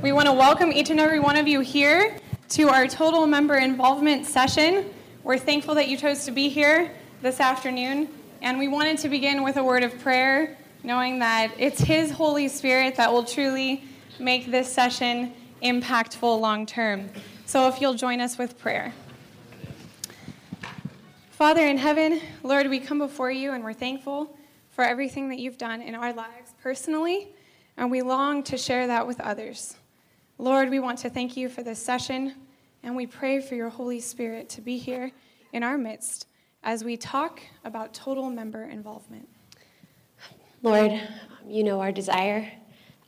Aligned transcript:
We 0.00 0.12
want 0.12 0.26
to 0.26 0.32
welcome 0.32 0.70
each 0.70 0.90
and 0.90 1.00
every 1.00 1.18
one 1.18 1.36
of 1.36 1.48
you 1.48 1.58
here 1.58 2.18
to 2.50 2.68
our 2.68 2.86
total 2.86 3.26
member 3.26 3.56
involvement 3.56 4.26
session. 4.26 4.94
We're 5.24 5.38
thankful 5.38 5.74
that 5.74 5.88
you 5.88 5.96
chose 5.96 6.24
to 6.26 6.30
be 6.30 6.48
here 6.48 6.92
this 7.20 7.40
afternoon, 7.40 8.08
and 8.40 8.60
we 8.60 8.68
wanted 8.68 8.98
to 8.98 9.08
begin 9.08 9.42
with 9.42 9.56
a 9.56 9.64
word 9.64 9.82
of 9.82 9.98
prayer, 9.98 10.56
knowing 10.84 11.18
that 11.18 11.50
it's 11.58 11.80
His 11.80 12.12
Holy 12.12 12.46
Spirit 12.46 12.94
that 12.94 13.12
will 13.12 13.24
truly 13.24 13.82
make 14.20 14.52
this 14.52 14.72
session 14.72 15.34
impactful 15.64 16.40
long 16.40 16.64
term. 16.64 17.10
So 17.46 17.66
if 17.66 17.80
you'll 17.80 17.94
join 17.94 18.20
us 18.20 18.38
with 18.38 18.56
prayer. 18.56 18.94
Father 21.30 21.66
in 21.66 21.76
heaven, 21.76 22.20
Lord, 22.44 22.68
we 22.68 22.78
come 22.78 22.98
before 22.98 23.32
you 23.32 23.50
and 23.50 23.64
we're 23.64 23.72
thankful 23.72 24.36
for 24.70 24.84
everything 24.84 25.28
that 25.30 25.40
you've 25.40 25.58
done 25.58 25.82
in 25.82 25.96
our 25.96 26.12
lives 26.12 26.54
personally, 26.62 27.30
and 27.76 27.90
we 27.90 28.00
long 28.00 28.44
to 28.44 28.56
share 28.56 28.86
that 28.86 29.04
with 29.04 29.20
others. 29.20 29.74
Lord, 30.40 30.70
we 30.70 30.78
want 30.78 31.00
to 31.00 31.10
thank 31.10 31.36
you 31.36 31.48
for 31.48 31.64
this 31.64 31.82
session, 31.82 32.32
and 32.84 32.94
we 32.94 33.08
pray 33.08 33.40
for 33.40 33.56
your 33.56 33.70
Holy 33.70 33.98
Spirit 33.98 34.48
to 34.50 34.60
be 34.60 34.78
here 34.78 35.10
in 35.52 35.64
our 35.64 35.76
midst 35.76 36.28
as 36.62 36.84
we 36.84 36.96
talk 36.96 37.40
about 37.64 37.92
total 37.92 38.30
member 38.30 38.62
involvement. 38.62 39.28
Lord, 40.62 40.92
you 41.44 41.64
know 41.64 41.80
our 41.80 41.90
desire. 41.90 42.52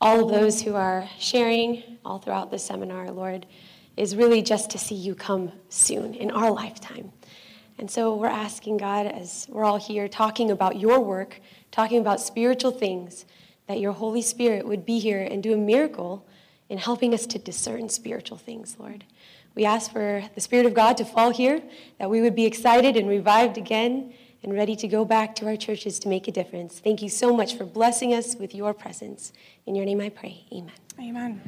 All 0.01 0.25
of 0.25 0.29
those 0.29 0.61
who 0.61 0.75
are 0.75 1.07
sharing 1.19 1.97
all 2.03 2.19
throughout 2.19 2.51
the 2.51 2.59
seminar, 2.59 3.09
Lord, 3.09 3.45
is 3.95 4.13
really 4.13 4.41
just 4.41 4.69
to 4.71 4.77
see 4.77 4.95
you 4.95 5.15
come 5.15 5.53
soon 5.69 6.13
in 6.13 6.31
our 6.31 6.51
lifetime. 6.51 7.13
And 7.77 7.89
so 7.89 8.13
we're 8.13 8.27
asking 8.27 8.75
God, 8.75 9.05
as 9.05 9.47
we're 9.49 9.63
all 9.63 9.79
here 9.79 10.09
talking 10.09 10.51
about 10.51 10.81
your 10.81 10.99
work, 10.99 11.39
talking 11.71 12.01
about 12.01 12.19
spiritual 12.19 12.71
things, 12.71 13.25
that 13.67 13.79
your 13.79 13.93
Holy 13.93 14.21
Spirit 14.21 14.67
would 14.67 14.85
be 14.85 14.99
here 14.99 15.21
and 15.21 15.41
do 15.41 15.53
a 15.53 15.57
miracle 15.57 16.25
in 16.71 16.77
helping 16.77 17.13
us 17.13 17.25
to 17.25 17.37
discern 17.37 17.89
spiritual 17.89 18.37
things, 18.37 18.77
Lord. 18.79 19.03
We 19.55 19.65
ask 19.65 19.91
for 19.91 20.23
the 20.33 20.39
Spirit 20.39 20.65
of 20.65 20.73
God 20.73 20.95
to 20.97 21.05
fall 21.05 21.31
here, 21.31 21.61
that 21.99 22.09
we 22.09 22.21
would 22.21 22.33
be 22.33 22.45
excited 22.45 22.95
and 22.95 23.09
revived 23.09 23.57
again 23.57 24.13
and 24.41 24.53
ready 24.53 24.77
to 24.77 24.87
go 24.87 25.03
back 25.03 25.35
to 25.35 25.47
our 25.47 25.57
churches 25.57 25.99
to 25.99 26.07
make 26.07 26.29
a 26.29 26.31
difference. 26.31 26.79
Thank 26.79 27.01
you 27.01 27.09
so 27.09 27.35
much 27.35 27.57
for 27.57 27.65
blessing 27.65 28.13
us 28.13 28.37
with 28.37 28.55
your 28.55 28.73
presence. 28.73 29.33
In 29.65 29.75
your 29.75 29.83
name 29.83 29.99
I 29.99 30.07
pray. 30.07 30.45
Amen. 30.53 30.71
Amen. 30.97 31.41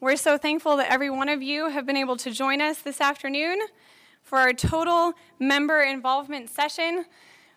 We're 0.00 0.16
so 0.16 0.36
thankful 0.36 0.76
that 0.76 0.92
every 0.92 1.08
one 1.08 1.30
of 1.30 1.40
you 1.40 1.70
have 1.70 1.86
been 1.86 1.96
able 1.96 2.18
to 2.18 2.30
join 2.30 2.60
us 2.60 2.82
this 2.82 3.00
afternoon 3.00 3.58
for 4.22 4.38
our 4.38 4.52
total 4.52 5.14
member 5.38 5.80
involvement 5.80 6.50
session. 6.50 7.06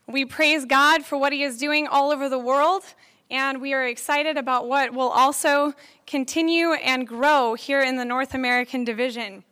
We 0.07 0.25
praise 0.25 0.65
God 0.65 1.05
for 1.05 1.17
what 1.17 1.31
He 1.31 1.43
is 1.43 1.57
doing 1.57 1.87
all 1.87 2.11
over 2.11 2.27
the 2.27 2.37
world, 2.37 2.83
and 3.31 3.61
we 3.61 3.73
are 3.73 3.87
excited 3.87 4.35
about 4.35 4.67
what 4.67 4.93
will 4.93 5.07
also 5.07 5.73
continue 6.05 6.73
and 6.73 7.07
grow 7.07 7.53
here 7.53 7.81
in 7.81 7.95
the 7.95 8.03
North 8.03 8.33
American 8.33 8.83
division. 8.83 9.45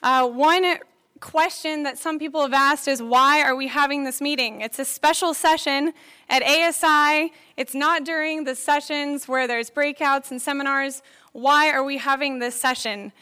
Uh, 0.00 0.28
one 0.28 0.76
question 1.18 1.82
that 1.82 1.98
some 1.98 2.20
people 2.20 2.40
have 2.40 2.52
asked 2.52 2.86
is 2.86 3.02
why 3.02 3.42
are 3.42 3.56
we 3.56 3.66
having 3.66 4.04
this 4.04 4.20
meeting? 4.20 4.60
It's 4.60 4.78
a 4.78 4.84
special 4.84 5.34
session 5.34 5.92
at 6.28 6.42
ASI. 6.44 7.32
It's 7.56 7.74
not 7.74 8.04
during 8.04 8.44
the 8.44 8.54
sessions 8.54 9.26
where 9.26 9.48
there's 9.48 9.70
breakouts 9.70 10.30
and 10.30 10.40
seminars. 10.40 11.02
Why 11.32 11.70
are 11.72 11.82
we 11.82 11.98
having 11.98 12.38
this 12.38 12.54
session? 12.54 13.12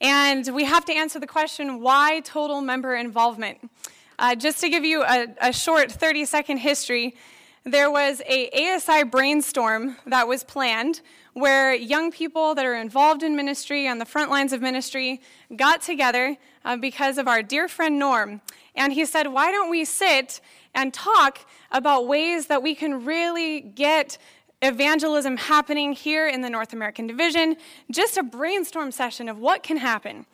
And 0.00 0.48
we 0.54 0.64
have 0.64 0.86
to 0.86 0.92
answer 0.94 1.20
the 1.20 1.26
question 1.26 1.80
why 1.80 2.20
total 2.20 2.62
member 2.62 2.96
involvement? 2.96 3.70
Uh, 4.18 4.34
just 4.34 4.60
to 4.60 4.68
give 4.68 4.84
you 4.84 5.02
a, 5.02 5.26
a 5.40 5.52
short 5.52 5.90
30 5.90 6.24
second 6.24 6.58
history, 6.58 7.16
there 7.64 7.90
was 7.90 8.20
a 8.28 8.48
ASI 8.50 9.04
brainstorm 9.04 9.96
that 10.06 10.28
was 10.28 10.44
planned 10.44 11.00
where 11.32 11.74
young 11.74 12.12
people 12.12 12.54
that 12.54 12.64
are 12.64 12.76
involved 12.76 13.22
in 13.22 13.34
ministry 13.34 13.88
on 13.88 13.98
the 13.98 14.04
front 14.04 14.30
lines 14.30 14.52
of 14.52 14.60
ministry 14.60 15.20
got 15.56 15.82
together 15.82 16.36
uh, 16.64 16.76
because 16.76 17.18
of 17.18 17.26
our 17.26 17.42
dear 17.42 17.66
friend 17.66 17.98
Norm. 17.98 18.40
And 18.76 18.92
he 18.92 19.04
said, 19.04 19.28
Why 19.28 19.50
don't 19.50 19.70
we 19.70 19.84
sit 19.84 20.40
and 20.74 20.92
talk 20.92 21.46
about 21.72 22.06
ways 22.06 22.46
that 22.46 22.62
we 22.62 22.74
can 22.74 23.04
really 23.04 23.60
get 23.60 24.18
evangelism 24.62 25.36
happening 25.36 25.92
here 25.92 26.28
in 26.28 26.40
the 26.40 26.50
North 26.50 26.72
American 26.72 27.06
Division? 27.06 27.56
Just 27.90 28.16
a 28.16 28.22
brainstorm 28.22 28.92
session 28.92 29.28
of 29.28 29.38
what 29.38 29.62
can 29.62 29.78
happen. 29.78 30.26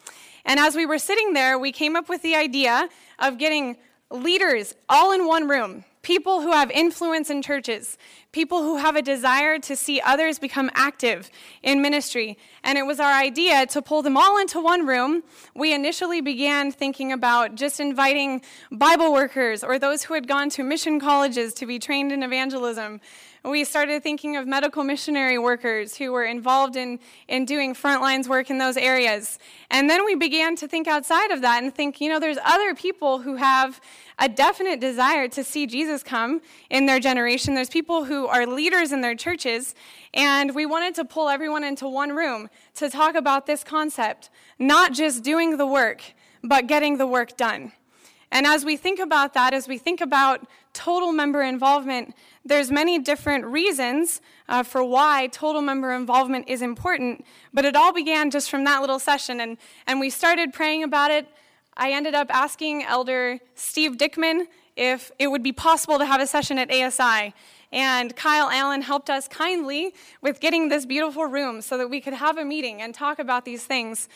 And 0.45 0.59
as 0.61 0.75
we 0.75 0.87
were 0.87 0.99
sitting 0.99 1.33
there, 1.33 1.59
we 1.59 1.73
came 1.73 1.97
up 1.97 2.09
with 2.09 2.23
the 2.23 2.35
idea 2.35 2.89
of 3.19 3.39
getting 3.39 3.77
leaders 4.11 4.75
all 4.89 5.13
in 5.13 5.27
one 5.27 5.49
room, 5.49 5.85
people 6.03 6.41
who 6.41 6.51
have 6.53 6.71
influence 6.71 7.31
in 7.31 7.43
churches, 7.43 7.97
people 8.33 8.63
who 8.63 8.77
have 8.77 8.97
a 8.97 9.03
desire 9.03 9.59
to 9.59 9.77
see 9.77 10.01
others 10.01 10.39
become 10.39 10.71
active 10.75 11.31
in 11.63 11.81
ministry. 11.83 12.39
And 12.65 12.79
it 12.79 12.87
was 12.87 12.99
our 12.99 13.13
idea 13.13 13.67
to 13.67 13.83
pull 13.83 14.03
them 14.03 14.17
all 14.17 14.39
into 14.39 14.61
one 14.61 14.87
room. 14.87 15.23
We 15.55 15.73
initially 15.73 16.21
began 16.21 16.73
thinking 16.73 17.13
about 17.13 17.55
just 17.55 17.81
inviting 17.81 18.43
Bible 18.73 19.13
workers 19.13 19.63
or 19.63 19.79
those 19.79 20.05
who 20.05 20.15
had 20.15 20.27
gone 20.27 20.51
to 20.51 20.65
mission 20.65 20.99
colleges 20.99 21.55
to 21.55 21.67
be 21.67 21.79
trained 21.79 22.13
in 22.13 22.23
evangelism. 22.23 23.01
We 23.43 23.65
started 23.65 24.03
thinking 24.03 24.37
of 24.37 24.47
medical 24.47 24.85
missionary 24.85 25.39
workers 25.39 25.97
who 25.97 26.13
were 26.13 26.25
involved 26.25 26.77
in, 26.77 27.01
in 27.27 27.47
doing 27.47 27.75
frontlines 27.75 28.29
work 28.29 28.51
in 28.51 28.59
those 28.59 28.77
areas. 28.77 29.39
And 29.71 29.89
then 29.89 30.05
we 30.05 30.15
began 30.15 30.57
to 30.57 30.69
think 30.69 30.87
outside 30.87 31.31
of 31.31 31.41
that 31.41 31.63
and 31.63 31.75
think, 31.75 32.03
you 32.03 32.11
know, 32.11 32.21
there's 32.21 32.37
other 32.45 32.75
people 32.75 33.21
who 33.21 33.37
have 33.37 33.81
a 34.19 34.29
definite 34.29 34.79
desire 34.79 35.27
to 35.29 35.43
see 35.43 35.67
Jesus 35.67 36.03
come 36.03 36.43
in 36.69 36.85
their 36.85 37.01
generation. 37.01 37.55
There's 37.55 37.71
people 37.71 38.05
who 38.05 38.27
are 38.27 38.47
leaders 38.47 38.93
in 38.93 39.01
their 39.01 39.15
churches. 39.15 39.75
And 40.13 40.55
we 40.55 40.67
wanted 40.67 40.95
to 40.97 41.07
pull 41.07 41.31
everyone 41.31 41.65
into 41.65 41.89
one 41.89 42.11
room 42.11 42.51
to 42.75 42.91
talk 42.91 43.15
about 43.15 43.47
this 43.47 43.65
concept, 43.65 44.29
not 44.59 44.93
just 44.93 45.25
doing 45.25 45.57
the 45.57 45.67
work, 45.67 46.03
but 46.45 46.67
getting 46.67 46.99
the 46.99 47.07
work 47.07 47.39
done. 47.39 47.73
And 48.33 48.47
as 48.47 48.65
we 48.65 48.77
think 48.77 49.01
about 49.01 49.35
that, 49.35 49.55
as 49.55 49.67
we 49.67 49.79
think 49.79 50.01
about 50.01 50.47
total 50.73 51.13
member 51.13 51.43
involvement, 51.43 52.15
there's 52.45 52.71
many 52.71 52.99
different 52.99 53.45
reasons 53.45 54.21
uh, 54.49 54.63
for 54.63 54.83
why 54.83 55.29
total 55.31 55.61
member 55.61 55.93
involvement 55.93 56.49
is 56.49 56.63
important, 56.63 57.25
but 57.53 57.65
it 57.65 57.77
all 57.77 57.93
began 57.93 58.31
just 58.31 58.51
from 58.51 58.65
that 58.65 58.81
little 58.81 58.99
session. 58.99 59.41
And, 59.41 59.59
and 59.87 60.01
we 60.01 60.11
started 60.11 60.53
praying 60.53 60.83
about 60.83 61.11
it. 61.11 61.29
I 61.77 61.93
ended 61.93 62.15
up 62.15 62.29
asking 62.31 62.85
Elder 62.85 63.39
Steve 63.55 63.97
Dickman 63.97 64.47
if 64.77 65.13
it 65.19 65.29
would 65.29 65.43
be 65.43 65.53
possible 65.53 65.99
to 65.99 66.07
have 66.07 66.21
a 66.21 66.27
session 66.27 66.59
at 66.59 66.73
ASI. 66.73 67.35
And 67.73 68.17
Kyle 68.17 68.49
Allen 68.51 68.83
helped 68.83 69.11
us 69.11 69.29
kindly 69.29 69.95
with 70.23 70.41
getting 70.41 70.69
this 70.69 70.87
beautiful 70.87 71.27
room 71.27 71.61
so 71.61 71.79
that 71.79 71.89
we 71.89 72.01
could 72.01 72.15
have 72.15 72.39
a 72.39 72.45
meeting 72.45 72.83
and 72.83 72.95
talk 72.95 73.19
about 73.19 73.45
these 73.45 73.65
things. 73.65 74.09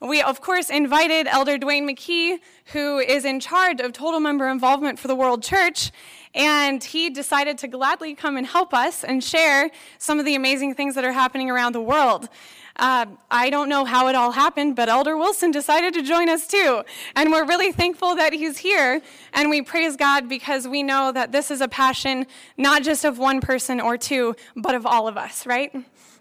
We, 0.00 0.20
of 0.20 0.40
course, 0.40 0.68
invited 0.68 1.28
Elder 1.28 1.58
Duane 1.58 1.88
McKey, 1.88 2.38
who 2.72 2.98
is 2.98 3.24
in 3.24 3.38
charge 3.38 3.80
of 3.80 3.92
total 3.92 4.18
member 4.18 4.48
involvement 4.48 4.98
for 4.98 5.06
the 5.06 5.14
World 5.14 5.44
Church, 5.44 5.92
and 6.34 6.82
he 6.82 7.10
decided 7.10 7.58
to 7.58 7.68
gladly 7.68 8.14
come 8.14 8.36
and 8.36 8.46
help 8.46 8.72
us 8.72 9.04
and 9.04 9.22
share 9.22 9.70
some 9.98 10.18
of 10.18 10.24
the 10.24 10.34
amazing 10.34 10.74
things 10.74 10.94
that 10.94 11.04
are 11.04 11.12
happening 11.12 11.50
around 11.50 11.72
the 11.72 11.82
world. 11.82 12.28
Uh, 12.76 13.04
I 13.30 13.50
don't 13.50 13.68
know 13.68 13.84
how 13.84 14.08
it 14.08 14.14
all 14.14 14.32
happened, 14.32 14.76
but 14.76 14.88
Elder 14.88 15.16
Wilson 15.16 15.50
decided 15.50 15.92
to 15.94 16.02
join 16.02 16.30
us 16.30 16.46
too. 16.46 16.82
And 17.14 17.30
we're 17.30 17.44
really 17.44 17.70
thankful 17.70 18.14
that 18.16 18.32
he's 18.32 18.58
here. 18.58 19.02
And 19.34 19.50
we 19.50 19.60
praise 19.60 19.96
God 19.96 20.28
because 20.28 20.66
we 20.66 20.82
know 20.82 21.12
that 21.12 21.32
this 21.32 21.50
is 21.50 21.60
a 21.60 21.68
passion 21.68 22.26
not 22.56 22.82
just 22.82 23.04
of 23.04 23.18
one 23.18 23.40
person 23.40 23.78
or 23.78 23.98
two, 23.98 24.34
but 24.56 24.74
of 24.74 24.86
all 24.86 25.06
of 25.06 25.18
us, 25.18 25.46
right? 25.46 25.74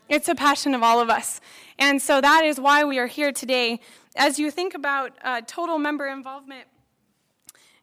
It's 0.09 0.27
a 0.27 0.35
passion 0.35 0.73
of 0.73 0.83
all 0.83 0.99
of 0.99 1.09
us. 1.09 1.39
And 1.79 2.01
so 2.01 2.19
that 2.19 2.43
is 2.43 2.59
why 2.59 2.83
we 2.83 2.99
are 2.99 3.07
here 3.07 3.31
today. 3.31 3.79
As 4.17 4.37
you 4.37 4.51
think 4.51 4.73
about 4.73 5.13
uh, 5.23 5.41
total 5.47 5.79
member 5.79 6.05
involvement, 6.07 6.67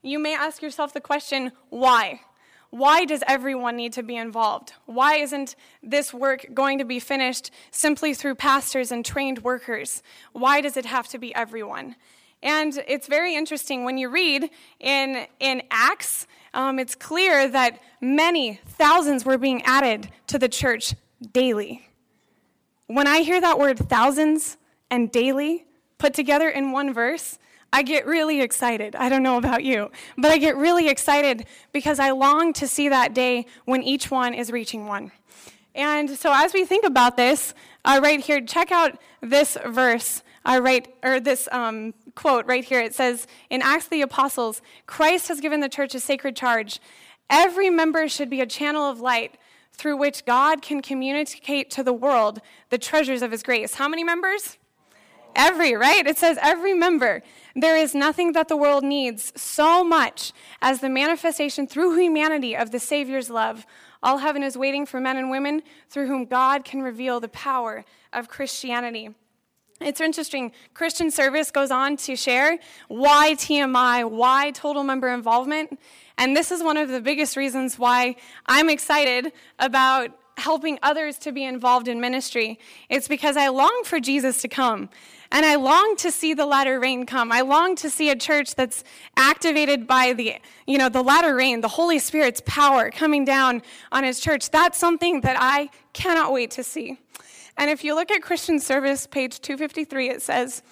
you 0.09 0.19
may 0.19 0.35
ask 0.35 0.63
yourself 0.63 0.93
the 0.93 1.01
question 1.01 1.53
why? 1.71 2.21
Why 2.71 3.07
does 3.07 3.23
everyone 3.27 3.77
need 3.77 3.95
to 3.95 4.03
be 4.03 4.17
involved? 4.17 4.75
Why 4.85 5.17
isn't 5.17 5.57
this 5.83 6.13
work 6.13 6.47
going 6.53 6.79
to 6.79 6.85
be 6.85 7.01
finished 7.01 7.51
simply 7.71 8.13
through 8.13 8.35
pastors 8.35 8.93
and 8.93 9.05
trained 9.05 9.43
workers? 9.43 10.03
Why 10.33 10.61
does 10.61 10.77
it 10.77 10.85
have 10.85 11.09
to 11.09 11.19
be 11.19 11.35
everyone? 11.35 11.97
And 12.43 12.83
it's 12.87 13.09
very 13.09 13.35
interesting 13.35 13.85
when 13.85 13.97
you 13.97 14.11
read 14.11 14.51
in, 14.79 15.27
in 15.41 15.63
Acts, 15.71 16.27
um, 16.55 16.79
it's 16.79 16.95
clear 16.95 17.49
that 17.49 17.81
many 18.01 18.61
thousands 18.67 19.25
were 19.25 19.39
being 19.39 19.63
added 19.63 20.11
to 20.29 20.39
the 20.39 20.49
church 20.49 20.95
daily. 21.33 21.89
When 22.87 23.07
I 23.07 23.21
hear 23.21 23.41
that 23.41 23.59
word 23.59 23.79
thousands 23.79 24.57
and 24.91 25.11
daily 25.11 25.67
put 25.97 26.15
together 26.15 26.49
in 26.49 26.71
one 26.71 26.95
verse, 26.95 27.39
I 27.73 27.83
get 27.83 28.07
really 28.07 28.41
excited. 28.41 28.97
I 28.97 29.09
don't 29.09 29.23
know 29.23 29.37
about 29.37 29.63
you, 29.63 29.91
but 30.17 30.31
I 30.31 30.39
get 30.39 30.57
really 30.57 30.89
excited 30.89 31.47
because 31.73 31.99
I 31.99 32.11
long 32.11 32.53
to 32.55 32.67
see 32.67 32.89
that 32.89 33.15
day 33.15 33.47
when 33.65 33.83
each 33.83 34.11
one 34.11 34.35
is 34.35 34.51
reaching 34.51 34.87
one. 34.87 35.13
And 35.75 36.11
so 36.11 36.33
as 36.35 36.53
we 36.55 36.65
think 36.65 36.85
about 36.85 37.17
this, 37.17 37.55
uh, 37.85 38.01
right 38.03 38.21
here, 38.21 38.41
check 38.41 38.73
out 38.73 38.99
this 39.21 39.57
verse. 39.67 40.23
I 40.45 40.59
write, 40.59 40.95
or 41.03 41.21
this 41.21 41.49
um, 41.53 41.93
quote 42.15 42.47
right 42.47 42.65
here. 42.65 42.81
It 42.81 42.95
says 42.95 43.27
in 43.51 43.61
Acts 43.63 43.85
of 43.85 43.91
the 43.91 44.03
Apostles, 44.03 44.63
Christ 44.87 45.29
has 45.29 45.41
given 45.41 45.61
the 45.61 45.69
church 45.69 45.95
a 45.95 46.01
sacred 46.01 46.35
charge 46.35 46.81
Every 47.31 47.69
member 47.69 48.09
should 48.09 48.31
be 48.31 48.41
a 48.41 48.47
channel 48.47 48.89
of 48.89 49.01
light 49.01 49.37
through 49.73 49.97
which 49.99 50.25
God 50.25 50.63
can 50.63 50.81
communicate 50.81 51.71
to 51.71 51.83
the 51.83 51.93
world 51.93 52.41
the 52.71 52.79
treasures 52.79 53.23
of 53.23 53.31
his 53.31 53.43
grace. 53.43 53.75
How 53.75 53.89
many 53.89 54.03
members? 54.03 54.57
Every, 55.39 55.75
right? 55.75 56.05
It 56.05 56.19
says 56.19 56.37
every 56.43 56.75
member. 56.75 57.23
There 57.55 57.77
is 57.77 57.95
nothing 57.95 58.33
that 58.33 58.49
the 58.49 58.57
world 58.57 58.83
needs 58.83 59.33
so 59.41 59.85
much 59.85 60.33
as 60.61 60.81
the 60.81 60.89
manifestation 60.89 61.69
through 61.69 61.97
humanity 61.97 62.57
of 62.57 62.73
the 62.73 62.81
Savior's 62.81 63.31
love. 63.31 63.65
All 64.03 64.19
heaven 64.19 64.43
is 64.43 64.59
waiting 64.59 64.85
for 64.85 65.01
men 65.01 65.17
and 65.17 65.31
women 65.31 65.63
through 65.89 66.09
whom 66.09 66.25
God 66.25 66.65
can 66.65 66.83
reveal 66.83 67.21
the 67.21 67.29
power 67.29 67.85
of 68.13 68.29
Christianity. 68.29 69.11
It's 69.81 70.01
interesting. 70.01 70.51
Christian 70.75 71.09
Service 71.09 71.53
goes 71.53 71.71
on 71.71 71.97
to 71.99 72.17
share 72.17 72.59
why 72.89 73.35
TMI, 73.35 74.11
why 74.11 74.51
total 74.51 74.83
member 74.83 75.09
involvement. 75.09 75.79
And 76.17 76.37
this 76.37 76.51
is 76.51 76.65
one 76.65 76.77
of 76.77 76.89
the 76.89 77.01
biggest 77.01 77.37
reasons 77.37 77.79
why 77.79 78.17
I'm 78.47 78.69
excited 78.69 79.33
about 79.61 80.11
helping 80.37 80.81
others 80.83 81.17
to 81.19 81.33
be 81.33 81.45
involved 81.45 81.87
in 81.87 82.01
ministry. 82.01 82.59
It's 82.89 83.07
because 83.07 83.37
I 83.37 83.49
long 83.49 83.83
for 83.85 84.01
Jesus 84.01 84.43
to 84.43 84.49
come. 84.49 84.89
And 85.31 85.45
I 85.45 85.57
long 85.57 85.95
to 85.97 86.11
see 86.11 86.33
the 86.33 86.47
latter 86.47 86.81
rain 86.81 87.05
come. 87.05 87.31
I 87.31 87.43
long 87.43 87.77
to 87.77 87.91
see 87.91 88.11
a 88.11 88.17
church 88.17 88.55
that's 88.55 88.83
activated 89.17 89.87
by 89.87 90.15
the, 90.15 90.37
you 90.67 90.79
know, 90.79 90.89
the 90.89 91.03
latter 91.03 91.35
rain, 91.35 91.61
the 91.61 91.69
Holy 91.69 91.99
Spirit's 91.99 92.41
power 92.47 92.91
coming 92.91 93.25
down 93.27 93.63
on 93.93 94.05
his 94.05 94.21
church. 94.21 94.51
That's 94.51 94.79
something 94.79 95.21
that 95.21 95.37
I 95.39 95.69
cannot 95.93 96.33
wait 96.33 96.51
to 96.53 96.65
see. 96.65 96.99
And 97.59 97.71
if 97.71 97.85
you 97.85 97.95
look 97.95 98.11
at 98.11 98.23
Christian 98.23 98.59
Service, 98.59 99.07
page 99.07 99.41
253, 99.41 100.09
it 100.09 100.23
says, 100.23 100.63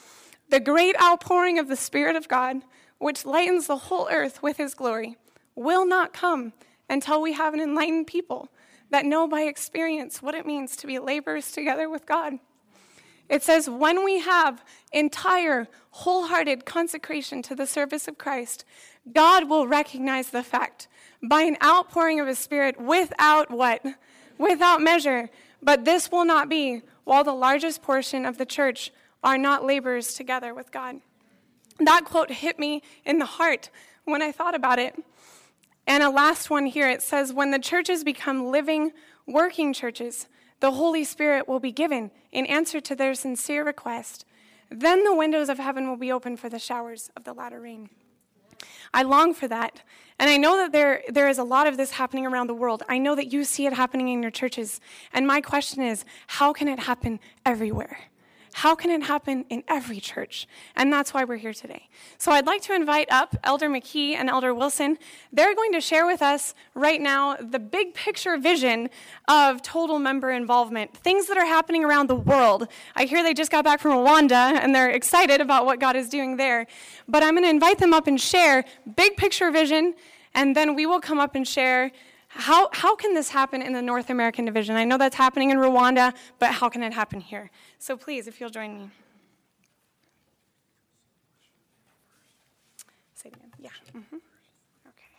The 0.48 0.60
great 0.60 0.96
outpouring 1.02 1.58
of 1.58 1.68
the 1.68 1.76
Spirit 1.76 2.16
of 2.16 2.28
God, 2.28 2.62
which 2.98 3.26
lightens 3.26 3.66
the 3.66 3.76
whole 3.76 4.08
earth 4.10 4.42
with 4.42 4.56
his 4.56 4.72
glory, 4.72 5.16
will 5.54 5.84
not 5.84 6.14
come 6.14 6.52
until 6.88 7.20
we 7.20 7.32
have 7.32 7.52
an 7.52 7.60
enlightened 7.60 8.06
people 8.06 8.48
that 8.90 9.04
know 9.04 9.26
by 9.26 9.42
experience 9.42 10.22
what 10.22 10.34
it 10.34 10.46
means 10.46 10.76
to 10.76 10.86
be 10.86 10.98
laborers 10.98 11.50
together 11.50 11.90
with 11.90 12.06
God. 12.06 12.38
It 13.28 13.42
says, 13.42 13.68
when 13.68 14.04
we 14.04 14.20
have 14.20 14.64
entire, 14.92 15.68
wholehearted 15.90 16.64
consecration 16.64 17.42
to 17.42 17.54
the 17.54 17.66
service 17.66 18.06
of 18.06 18.18
Christ, 18.18 18.64
God 19.12 19.48
will 19.48 19.66
recognize 19.66 20.30
the 20.30 20.42
fact 20.42 20.88
by 21.22 21.42
an 21.42 21.56
outpouring 21.62 22.20
of 22.20 22.28
His 22.28 22.38
Spirit 22.38 22.80
without 22.80 23.50
what? 23.50 23.84
Without 24.38 24.80
measure. 24.80 25.30
But 25.62 25.84
this 25.84 26.10
will 26.10 26.24
not 26.24 26.48
be 26.48 26.82
while 27.04 27.24
the 27.24 27.32
largest 27.32 27.82
portion 27.82 28.24
of 28.24 28.38
the 28.38 28.46
church 28.46 28.92
are 29.24 29.38
not 29.38 29.64
laborers 29.64 30.14
together 30.14 30.54
with 30.54 30.70
God. 30.70 31.00
That 31.80 32.04
quote 32.04 32.30
hit 32.30 32.58
me 32.58 32.82
in 33.04 33.18
the 33.18 33.26
heart 33.26 33.70
when 34.04 34.22
I 34.22 34.32
thought 34.32 34.54
about 34.54 34.78
it. 34.78 34.94
And 35.86 36.02
a 36.02 36.10
last 36.10 36.50
one 36.50 36.66
here 36.66 36.88
it 36.88 37.02
says, 37.02 37.32
When 37.32 37.50
the 37.50 37.58
churches 37.58 38.02
become 38.02 38.50
living, 38.50 38.92
working 39.26 39.72
churches, 39.72 40.26
the 40.60 40.72
Holy 40.72 41.04
Spirit 41.04 41.48
will 41.48 41.60
be 41.60 41.72
given 41.72 42.10
in 42.32 42.46
answer 42.46 42.80
to 42.80 42.94
their 42.94 43.14
sincere 43.14 43.64
request. 43.64 44.24
Then 44.70 45.04
the 45.04 45.14
windows 45.14 45.48
of 45.48 45.58
heaven 45.58 45.88
will 45.88 45.96
be 45.96 46.10
open 46.10 46.36
for 46.36 46.48
the 46.48 46.58
showers 46.58 47.10
of 47.16 47.24
the 47.24 47.32
latter 47.32 47.60
rain. 47.60 47.90
I 48.92 49.02
long 49.02 49.34
for 49.34 49.48
that. 49.48 49.82
And 50.18 50.30
I 50.30 50.38
know 50.38 50.56
that 50.56 50.72
there, 50.72 51.02
there 51.08 51.28
is 51.28 51.38
a 51.38 51.44
lot 51.44 51.66
of 51.66 51.76
this 51.76 51.92
happening 51.92 52.26
around 52.26 52.46
the 52.46 52.54
world. 52.54 52.82
I 52.88 52.98
know 52.98 53.14
that 53.14 53.32
you 53.32 53.44
see 53.44 53.66
it 53.66 53.74
happening 53.74 54.08
in 54.08 54.22
your 54.22 54.30
churches. 54.30 54.80
And 55.12 55.26
my 55.26 55.40
question 55.40 55.82
is 55.82 56.04
how 56.26 56.52
can 56.52 56.68
it 56.68 56.78
happen 56.78 57.20
everywhere? 57.44 57.98
How 58.60 58.74
can 58.74 58.90
it 58.90 59.02
happen 59.02 59.44
in 59.50 59.64
every 59.68 60.00
church? 60.00 60.48
And 60.76 60.90
that's 60.90 61.12
why 61.12 61.24
we're 61.24 61.36
here 61.36 61.52
today. 61.52 61.90
So 62.16 62.32
I'd 62.32 62.46
like 62.46 62.62
to 62.62 62.74
invite 62.74 63.06
up 63.12 63.36
Elder 63.44 63.68
McKey 63.68 64.14
and 64.14 64.30
Elder 64.30 64.54
Wilson. 64.54 64.96
They're 65.30 65.54
going 65.54 65.72
to 65.72 65.80
share 65.82 66.06
with 66.06 66.22
us 66.22 66.54
right 66.72 66.98
now 66.98 67.36
the 67.36 67.58
big 67.58 67.92
picture 67.92 68.38
vision 68.38 68.88
of 69.28 69.60
total 69.60 69.98
member 69.98 70.30
involvement, 70.30 70.96
things 70.96 71.26
that 71.26 71.36
are 71.36 71.44
happening 71.44 71.84
around 71.84 72.08
the 72.08 72.16
world. 72.16 72.66
I 72.94 73.04
hear 73.04 73.22
they 73.22 73.34
just 73.34 73.50
got 73.50 73.62
back 73.62 73.78
from 73.78 73.92
Rwanda 73.92 74.32
and 74.32 74.74
they're 74.74 74.88
excited 74.88 75.42
about 75.42 75.66
what 75.66 75.78
God 75.78 75.94
is 75.94 76.08
doing 76.08 76.38
there. 76.38 76.66
But 77.06 77.22
I'm 77.22 77.34
going 77.34 77.44
to 77.44 77.50
invite 77.50 77.76
them 77.76 77.92
up 77.92 78.06
and 78.06 78.18
share 78.18 78.64
big 78.96 79.18
picture 79.18 79.50
vision, 79.50 79.94
and 80.34 80.56
then 80.56 80.74
we 80.74 80.86
will 80.86 81.00
come 81.00 81.18
up 81.18 81.34
and 81.34 81.46
share 81.46 81.92
how, 82.36 82.68
how 82.72 82.94
can 82.94 83.14
this 83.14 83.30
happen 83.30 83.62
in 83.62 83.72
the 83.72 83.82
North 83.82 84.10
American 84.10 84.44
division? 84.44 84.76
I 84.76 84.84
know 84.84 84.98
that's 84.98 85.16
happening 85.16 85.50
in 85.50 85.58
Rwanda, 85.58 86.14
but 86.38 86.52
how 86.52 86.68
can 86.68 86.82
it 86.82 86.92
happen 86.92 87.20
here? 87.20 87.50
So 87.78 87.96
please, 87.96 88.26
if 88.26 88.40
you'll 88.40 88.50
join 88.50 88.76
me. 88.76 88.90
Say 93.14 93.30
it 93.30 93.36
again. 93.36 93.50
Yeah. 93.58 93.70
Mm-hmm. 93.88 94.16
Okay. 94.16 95.12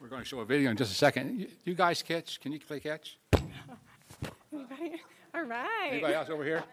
We're 0.00 0.08
going 0.08 0.22
to 0.22 0.28
show 0.28 0.40
a 0.40 0.44
video 0.44 0.70
in 0.70 0.76
just 0.76 0.92
a 0.92 0.94
second. 0.94 1.46
You, 1.64 1.74
guys 1.74 2.02
catch? 2.02 2.40
Can 2.40 2.52
you 2.52 2.60
play 2.60 2.80
catch? 2.80 3.18
Anybody? 4.52 5.02
All 5.34 5.44
right. 5.44 5.88
Anybody 5.90 6.14
else 6.14 6.30
over 6.30 6.44
here? 6.44 6.64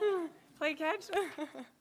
play 0.58 0.74
catch? 0.74 1.06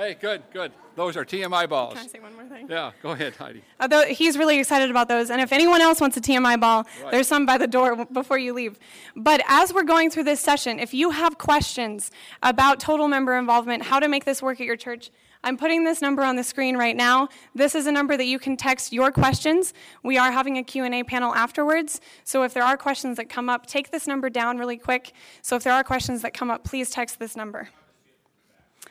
Hey, 0.00 0.16
good, 0.18 0.42
good. 0.50 0.72
Those 0.96 1.14
are 1.18 1.26
TMI 1.26 1.68
balls. 1.68 1.92
Can 1.92 2.04
I 2.04 2.06
say 2.06 2.20
one 2.20 2.34
more 2.34 2.46
thing? 2.46 2.66
Yeah, 2.70 2.92
go 3.02 3.10
ahead, 3.10 3.36
Heidi. 3.36 3.58
Uh, 3.58 3.82
Although 3.82 4.06
he's 4.06 4.38
really 4.38 4.58
excited 4.58 4.88
about 4.88 5.08
those, 5.08 5.28
and 5.28 5.42
if 5.42 5.52
anyone 5.52 5.82
else 5.82 6.00
wants 6.00 6.16
a 6.16 6.22
TMI 6.22 6.58
ball, 6.58 6.86
right. 7.02 7.10
there's 7.10 7.28
some 7.28 7.44
by 7.44 7.58
the 7.58 7.66
door 7.66 8.06
before 8.06 8.38
you 8.38 8.54
leave. 8.54 8.78
But 9.14 9.42
as 9.46 9.74
we're 9.74 9.82
going 9.82 10.08
through 10.10 10.24
this 10.24 10.40
session, 10.40 10.78
if 10.78 10.94
you 10.94 11.10
have 11.10 11.36
questions 11.36 12.10
about 12.42 12.80
total 12.80 13.08
member 13.08 13.36
involvement, 13.36 13.82
how 13.82 14.00
to 14.00 14.08
make 14.08 14.24
this 14.24 14.40
work 14.40 14.58
at 14.58 14.66
your 14.66 14.76
church, 14.76 15.10
I'm 15.44 15.58
putting 15.58 15.84
this 15.84 16.00
number 16.00 16.22
on 16.22 16.36
the 16.36 16.44
screen 16.44 16.78
right 16.78 16.96
now. 16.96 17.28
This 17.54 17.74
is 17.74 17.86
a 17.86 17.92
number 17.92 18.16
that 18.16 18.26
you 18.26 18.38
can 18.38 18.56
text 18.56 18.94
your 18.94 19.12
questions. 19.12 19.74
We 20.02 20.16
are 20.16 20.32
having 20.32 20.56
a 20.56 20.62
Q&A 20.62 21.04
panel 21.04 21.34
afterwards, 21.34 22.00
so 22.24 22.42
if 22.42 22.54
there 22.54 22.64
are 22.64 22.78
questions 22.78 23.18
that 23.18 23.28
come 23.28 23.50
up, 23.50 23.66
take 23.66 23.90
this 23.90 24.06
number 24.06 24.30
down 24.30 24.56
really 24.56 24.78
quick. 24.78 25.12
So 25.42 25.56
if 25.56 25.62
there 25.62 25.74
are 25.74 25.84
questions 25.84 26.22
that 26.22 26.32
come 26.32 26.50
up, 26.50 26.64
please 26.64 26.88
text 26.88 27.18
this 27.18 27.36
number. 27.36 27.68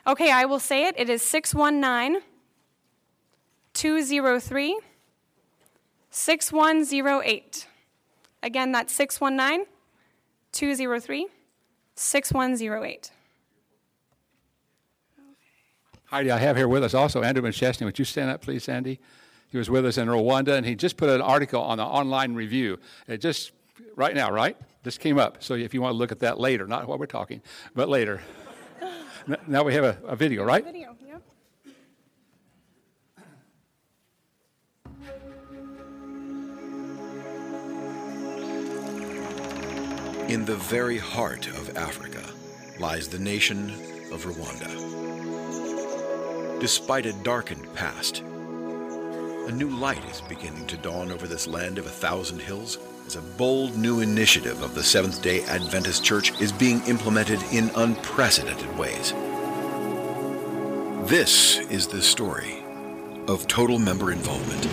Okay, 0.08 0.32
I 0.32 0.46
will 0.46 0.60
say 0.60 0.86
it. 0.88 0.96
It 0.98 1.10
is 1.10 1.22
619 1.22 2.22
203 3.74 4.80
6108. 6.12 7.68
Again, 8.42 8.72
that's 8.72 8.94
619 8.94 9.66
203 10.52 11.28
6108. 11.96 13.12
Heidi, 16.06 16.32
I 16.32 16.38
have 16.40 16.58
here 16.58 16.68
with 16.68 16.84
us 16.84 16.94
also 16.94 17.22
Andrew 17.22 17.44
McChesney. 17.44 17.86
Would 17.86 18.00
you 18.00 18.06
stand 18.06 18.32
up, 18.32 18.42
please, 18.42 18.68
Andy? 18.68 19.00
He 19.52 19.58
was 19.58 19.70
with 19.70 19.86
us 19.86 19.98
in 19.98 20.08
Rwanda, 20.08 20.56
and 20.56 20.66
he 20.66 20.76
just 20.76 20.98
put 20.98 21.10
an 21.10 21.22
article 21.22 21.62
on 21.62 21.78
the 21.78 21.84
online 21.84 22.34
review. 22.34 22.80
It 23.08 23.20
just, 23.20 23.52
right 23.96 24.16
now, 24.16 24.32
right? 24.32 24.58
This 24.84 24.98
came 24.98 25.20
up. 25.20 25.44
So 25.44 25.54
if 25.56 25.74
you 25.74 25.82
want 25.82 25.94
to 25.94 25.98
look 25.98 26.12
at 26.12 26.20
that 26.20 26.40
later, 26.40 26.66
not 26.68 26.88
while 26.88 26.98
we're 26.98 27.06
talking, 27.06 27.42
but 27.76 27.90
later. 27.90 28.22
Now 29.46 29.64
we 29.64 29.76
have 29.76 29.84
a, 29.84 29.98
a 30.08 30.16
video, 30.16 30.44
right? 30.44 30.66
Video, 30.66 30.96
yep. 31.06 31.22
In 40.30 40.46
the 40.46 40.56
very 40.56 40.98
heart 40.98 41.48
of 41.48 41.78
Africa 41.78 42.24
lies 42.80 43.08
the 43.08 43.20
nation 43.20 43.70
of 44.12 44.26
Rwanda. 44.26 44.70
Despite 46.60 47.06
a 47.06 47.14
darkened 47.24 47.72
past, 47.76 48.22
a 48.22 49.52
new 49.52 49.70
light 49.70 50.04
is 50.06 50.22
beginning 50.22 50.66
to 50.68 50.78
dawn 50.78 51.12
over 51.12 51.28
this 51.28 51.46
land 51.46 51.78
of 51.78 51.86
a 51.86 51.90
thousand 51.90 52.40
hills 52.40 52.80
as 53.10 53.16
a 53.16 53.22
bold 53.40 53.76
new 53.76 54.02
initiative 54.02 54.62
of 54.62 54.76
the 54.76 54.84
Seventh 54.84 55.20
day 55.24 55.42
Adventist 55.46 56.04
Church 56.04 56.40
is 56.40 56.52
being 56.52 56.80
implemented 56.86 57.42
in 57.52 57.72
unprecedented 57.74 58.78
ways. 58.78 59.14
This 61.10 61.58
is 61.72 61.88
the 61.88 62.04
story 62.04 62.64
of 63.28 63.48
total 63.48 63.80
member 63.80 64.12
involvement. 64.12 64.68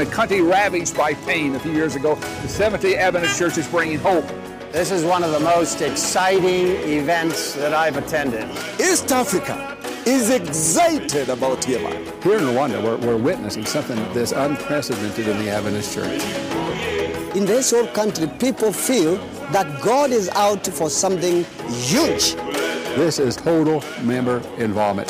In 0.00 0.06
a 0.06 0.10
country 0.10 0.40
ravaged 0.40 0.96
by 0.96 1.14
pain 1.14 1.54
a 1.54 1.58
few 1.58 1.72
years 1.72 1.96
ago, 1.96 2.14
the 2.14 2.48
Seventh 2.48 2.82
day 2.82 2.96
Adventist 2.96 3.38
Church 3.38 3.58
is 3.58 3.66
bringing 3.66 3.98
hope. 3.98 4.26
This 4.70 4.92
is 4.92 5.04
one 5.04 5.24
of 5.24 5.32
the 5.32 5.40
most 5.40 5.80
exciting 5.80 6.66
events 6.88 7.54
that 7.54 7.74
I've 7.74 7.96
attended. 7.96 8.48
East 8.78 9.10
Africa 9.10 9.76
is 10.06 10.30
excited 10.30 11.30
about 11.30 11.58
TMI. 11.62 12.22
Here 12.22 12.38
in 12.38 12.44
Rwanda, 12.44 12.82
we're, 12.82 12.96
we're 12.98 13.16
witnessing 13.16 13.64
something 13.64 13.96
that's 14.12 14.32
unprecedented 14.32 15.26
in 15.26 15.38
the 15.38 15.50
Adventist 15.50 15.94
Church. 15.94 16.22
In 17.34 17.44
this 17.44 17.72
whole 17.72 17.88
country, 17.88 18.28
people 18.38 18.72
feel 18.72 19.16
that 19.52 19.82
God 19.82 20.10
is 20.10 20.28
out 20.30 20.66
for 20.66 20.90
something 20.90 21.44
huge. 21.70 22.34
This 22.94 23.18
is 23.18 23.36
total 23.36 23.82
member 24.02 24.42
involvement. 24.58 25.08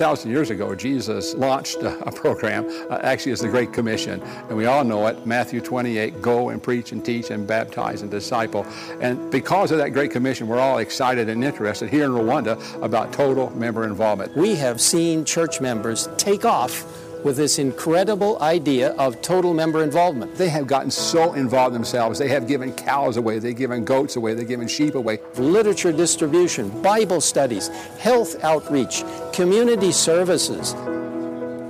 2,000 0.00 0.30
years 0.30 0.48
ago, 0.48 0.74
Jesus 0.74 1.34
launched 1.34 1.82
a 1.82 2.10
program, 2.10 2.64
uh, 2.88 3.00
actually, 3.02 3.32
it's 3.32 3.42
the 3.42 3.48
Great 3.48 3.74
Commission. 3.74 4.22
And 4.48 4.56
we 4.56 4.64
all 4.64 4.82
know 4.82 5.06
it 5.08 5.26
Matthew 5.26 5.60
28 5.60 6.22
go 6.22 6.48
and 6.48 6.62
preach 6.62 6.92
and 6.92 7.04
teach 7.04 7.30
and 7.30 7.46
baptize 7.46 8.00
and 8.00 8.10
disciple. 8.10 8.64
And 9.02 9.30
because 9.30 9.72
of 9.72 9.76
that 9.76 9.90
Great 9.90 10.10
Commission, 10.10 10.48
we're 10.48 10.58
all 10.58 10.78
excited 10.78 11.28
and 11.28 11.44
interested 11.44 11.90
here 11.90 12.06
in 12.06 12.12
Rwanda 12.12 12.82
about 12.82 13.12
total 13.12 13.50
member 13.50 13.84
involvement. 13.84 14.34
We 14.34 14.54
have 14.54 14.80
seen 14.80 15.26
church 15.26 15.60
members 15.60 16.08
take 16.16 16.46
off 16.46 17.09
with 17.24 17.36
this 17.36 17.58
incredible 17.58 18.40
idea 18.42 18.90
of 18.92 19.20
total 19.22 19.54
member 19.54 19.82
involvement. 19.82 20.34
They 20.36 20.48
have 20.48 20.66
gotten 20.66 20.90
so 20.90 21.34
involved 21.34 21.74
themselves. 21.74 22.18
They 22.18 22.28
have 22.28 22.46
given 22.46 22.72
cows 22.72 23.16
away, 23.16 23.38
they've 23.38 23.56
given 23.56 23.84
goats 23.84 24.16
away, 24.16 24.34
they've 24.34 24.48
given 24.48 24.68
sheep 24.68 24.94
away. 24.94 25.18
Literature 25.36 25.92
distribution, 25.92 26.82
Bible 26.82 27.20
studies, 27.20 27.68
health 27.98 28.42
outreach, 28.44 29.04
community 29.32 29.92
services. 29.92 30.74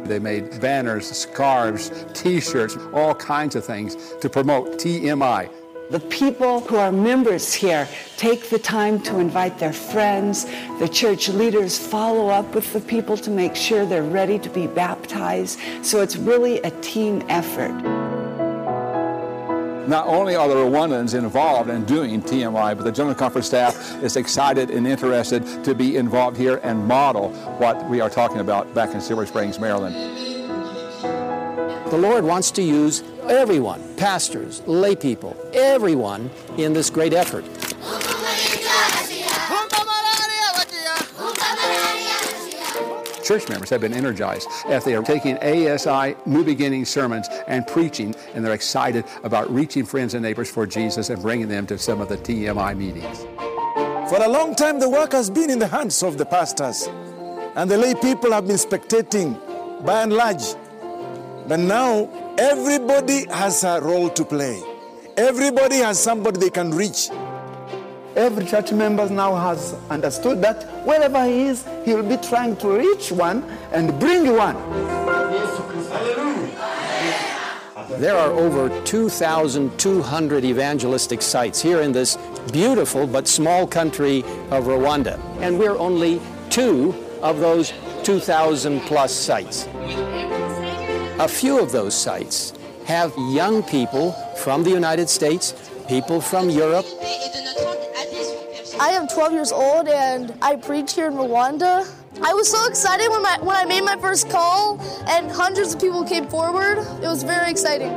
They 0.09 0.19
made 0.19 0.61
banners, 0.61 1.09
scarves, 1.09 1.93
t 2.15 2.41
shirts, 2.41 2.77
all 2.93 3.15
kinds 3.15 3.55
of 3.55 3.65
things 3.65 4.15
to 4.21 4.29
promote 4.29 4.73
TMI, 4.73 5.49
the 5.91 6.01
people 6.01 6.61
who 6.61 6.77
are 6.77 6.93
members 6.93 7.53
here 7.53 7.89
take 8.17 8.49
the 8.49 8.59
time 8.59 9.01
to 9.03 9.19
invite 9.19 9.59
their 9.59 9.73
friends. 9.73 10.45
The 10.79 10.89
church 10.89 11.29
leaders 11.29 11.77
follow 11.79 12.29
up 12.29 12.55
with 12.55 12.73
the 12.73 12.81
people 12.81 13.17
to 13.17 13.31
make 13.31 13.57
sure 13.57 13.85
they're 13.85 14.05
ready 14.05 14.39
to 14.39 14.49
be 14.49 14.69
baptized. 14.69 15.59
So 15.83 16.01
it's 16.01 16.15
really 16.17 16.61
a 16.61 16.71
team 16.81 17.25
effort. 17.29 17.73
Not 19.89 20.07
only 20.07 20.37
are 20.37 20.47
the 20.47 20.55
Rwandans 20.55 21.19
involved 21.19 21.69
in 21.69 21.85
doing 21.87 22.23
TMI, 22.23 22.77
but 22.77 22.85
the 22.85 22.93
General 22.93 23.17
Conference 23.17 23.49
staff 23.49 24.01
is 24.01 24.15
excited 24.17 24.71
and 24.71 24.87
interested 24.87 25.65
to 25.65 25.75
be 25.75 25.97
involved 25.97 26.37
here 26.37 26.61
and 26.63 26.87
model 26.87 27.31
what 27.59 27.91
we 27.91 28.01
are 28.01 28.09
talking 28.09 28.39
about 28.39 28.73
back 28.73 28.95
in 28.95 29.01
Silver 29.01 29.27
Springs, 29.27 29.59
Maryland. 29.59 29.97
The 31.91 31.99
Lord 31.99 32.23
wants 32.23 32.53
to 32.53 32.63
use 32.63 33.03
everyone, 33.31 33.81
pastors, 33.97 34.61
lay 34.67 34.97
people, 34.97 35.37
everyone 35.55 36.29
in 36.59 36.73
this 36.73 36.91
great 36.91 37.13
effort. 37.13 37.45
Church 43.25 43.49
members 43.49 43.71
have 43.71 43.81
been 43.81 43.95
energized 43.95 44.49
as 44.67 44.85
they 44.85 44.97
are 44.97 45.05
taking 45.05 45.39
ASI 45.39 46.17
New 46.27 46.43
Beginning 46.43 46.85
sermons 46.85 47.29
and 47.47 47.65
preaching, 47.69 48.13
and 48.35 48.45
they're 48.45 48.55
excited 48.55 49.05
about 49.23 49.49
reaching 49.55 49.85
friends 49.85 50.15
and 50.15 50.23
neighbors 50.25 50.51
for 50.51 50.67
Jesus 50.67 51.11
and 51.11 51.23
bringing 51.23 51.47
them 51.47 51.65
to 51.69 51.79
some 51.79 52.01
of 52.01 52.09
the 52.09 52.17
TMI 52.17 52.77
meetings. 52.77 53.21
For 54.11 54.21
a 54.21 54.29
long 54.29 54.57
time, 54.57 54.81
the 54.81 54.89
work 54.89 55.13
has 55.13 55.31
been 55.31 55.49
in 55.49 55.61
the 55.61 55.69
hands 55.69 56.03
of 56.03 56.19
the 56.19 56.27
pastors, 56.27 56.89
and 57.55 57.71
the 57.71 57.79
lay 57.79 57.95
people 57.95 58.33
have 58.33 58.49
been 58.49 58.57
spectating 58.57 59.39
by 59.87 60.03
and 60.03 60.13
large. 60.13 60.57
But 61.47 61.61
now, 61.61 62.09
everybody 62.41 63.27
has 63.27 63.63
a 63.65 63.81
role 63.83 64.09
to 64.09 64.25
play. 64.25 64.63
Everybody 65.19 65.77
has 65.77 65.99
somebody 66.03 66.41
they 66.41 66.51
can 66.51 66.71
reach. 66.71 67.11
Every 68.17 68.47
church 68.47 68.73
member 68.73 69.09
now 69.11 69.35
has 69.37 69.75
understood 69.91 70.41
that 70.41 70.65
wherever 70.87 71.23
he 71.27 71.43
is, 71.49 71.67
he 71.85 71.93
will 71.93 72.09
be 72.09 72.17
trying 72.17 72.57
to 72.57 72.79
reach 72.79 73.13
one 73.13 73.45
and 73.73 73.99
bring 74.01 74.35
one. 74.35 74.57
There 78.01 78.17
are 78.17 78.31
over 78.31 78.71
2,200 78.85 80.45
evangelistic 80.45 81.21
sites 81.21 81.61
here 81.61 81.83
in 81.83 81.93
this 81.93 82.17
beautiful 82.51 83.07
but 83.07 83.29
small 83.29 83.67
country 83.67 84.21
of 84.51 84.65
Rwanda. 84.65 85.21
And 85.41 85.59
we're 85.59 85.77
only 85.77 86.23
two 86.49 86.95
of 87.21 87.41
those 87.41 87.75
2,000 88.03 88.81
plus 88.81 89.13
sites. 89.13 89.69
A 91.21 91.29
few 91.29 91.61
of 91.61 91.71
those 91.71 91.95
sites 91.95 92.55
have 92.87 93.13
young 93.17 93.63
people 93.63 94.13
from 94.43 94.65
the 94.65 94.71
United 94.71 95.11
States, 95.11 95.53
people 95.87 96.19
from 96.19 96.49
Europe, 96.49 96.87
I 98.81 98.89
am 98.93 99.07
12 99.07 99.33
years 99.35 99.53
old 99.53 99.89
and 99.89 100.33
I 100.41 100.57
preach 100.57 100.95
here 100.95 101.09
in 101.09 101.13
Rwanda. 101.13 101.87
I 102.23 102.33
was 102.33 102.51
so 102.51 102.67
excited 102.67 103.11
when, 103.11 103.21
my, 103.21 103.37
when 103.43 103.55
I 103.55 103.67
made 103.67 103.85
my 103.85 103.97
first 103.97 104.31
call 104.31 104.81
and 105.07 105.31
hundreds 105.31 105.75
of 105.75 105.81
people 105.83 106.03
came 106.05 106.27
forward. 106.27 106.79
It 106.79 107.07
was 107.07 107.23
very 107.23 107.51
exciting. 107.51 107.93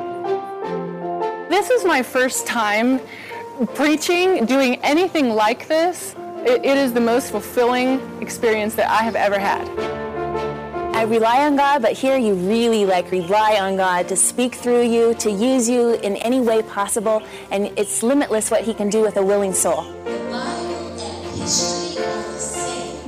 This 1.47 1.69
is 1.69 1.85
my 1.85 2.03
first 2.03 2.45
time 2.45 2.99
preaching, 3.73 4.45
doing 4.45 4.75
anything 4.83 5.29
like 5.29 5.69
this. 5.69 6.13
it, 6.45 6.65
it 6.65 6.77
is 6.77 6.91
the 6.91 6.99
most 6.99 7.31
fulfilling 7.31 8.01
experience 8.21 8.75
that 8.75 8.89
I 8.91 9.03
have 9.03 9.15
ever 9.15 9.39
had. 9.39 9.92
I 10.95 11.05
rely 11.05 11.45
on 11.45 11.55
God, 11.55 11.81
but 11.81 11.93
here 11.93 12.17
you 12.17 12.35
really 12.35 12.85
like 12.85 13.11
rely 13.11 13.57
on 13.59 13.77
God 13.77 14.07
to 14.09 14.15
speak 14.15 14.53
through 14.53 14.83
you, 14.83 15.15
to 15.15 15.31
use 15.31 15.67
you 15.67 15.95
in 15.95 16.17
any 16.17 16.39
way 16.39 16.61
possible, 16.61 17.23
and 17.49 17.67
it's 17.79 18.03
limitless 18.03 18.51
what 18.51 18.61
He 18.61 18.75
can 18.75 18.89
do 18.91 19.01
with 19.01 19.17
a 19.17 19.23
willing 19.23 19.53
soul. 19.53 19.83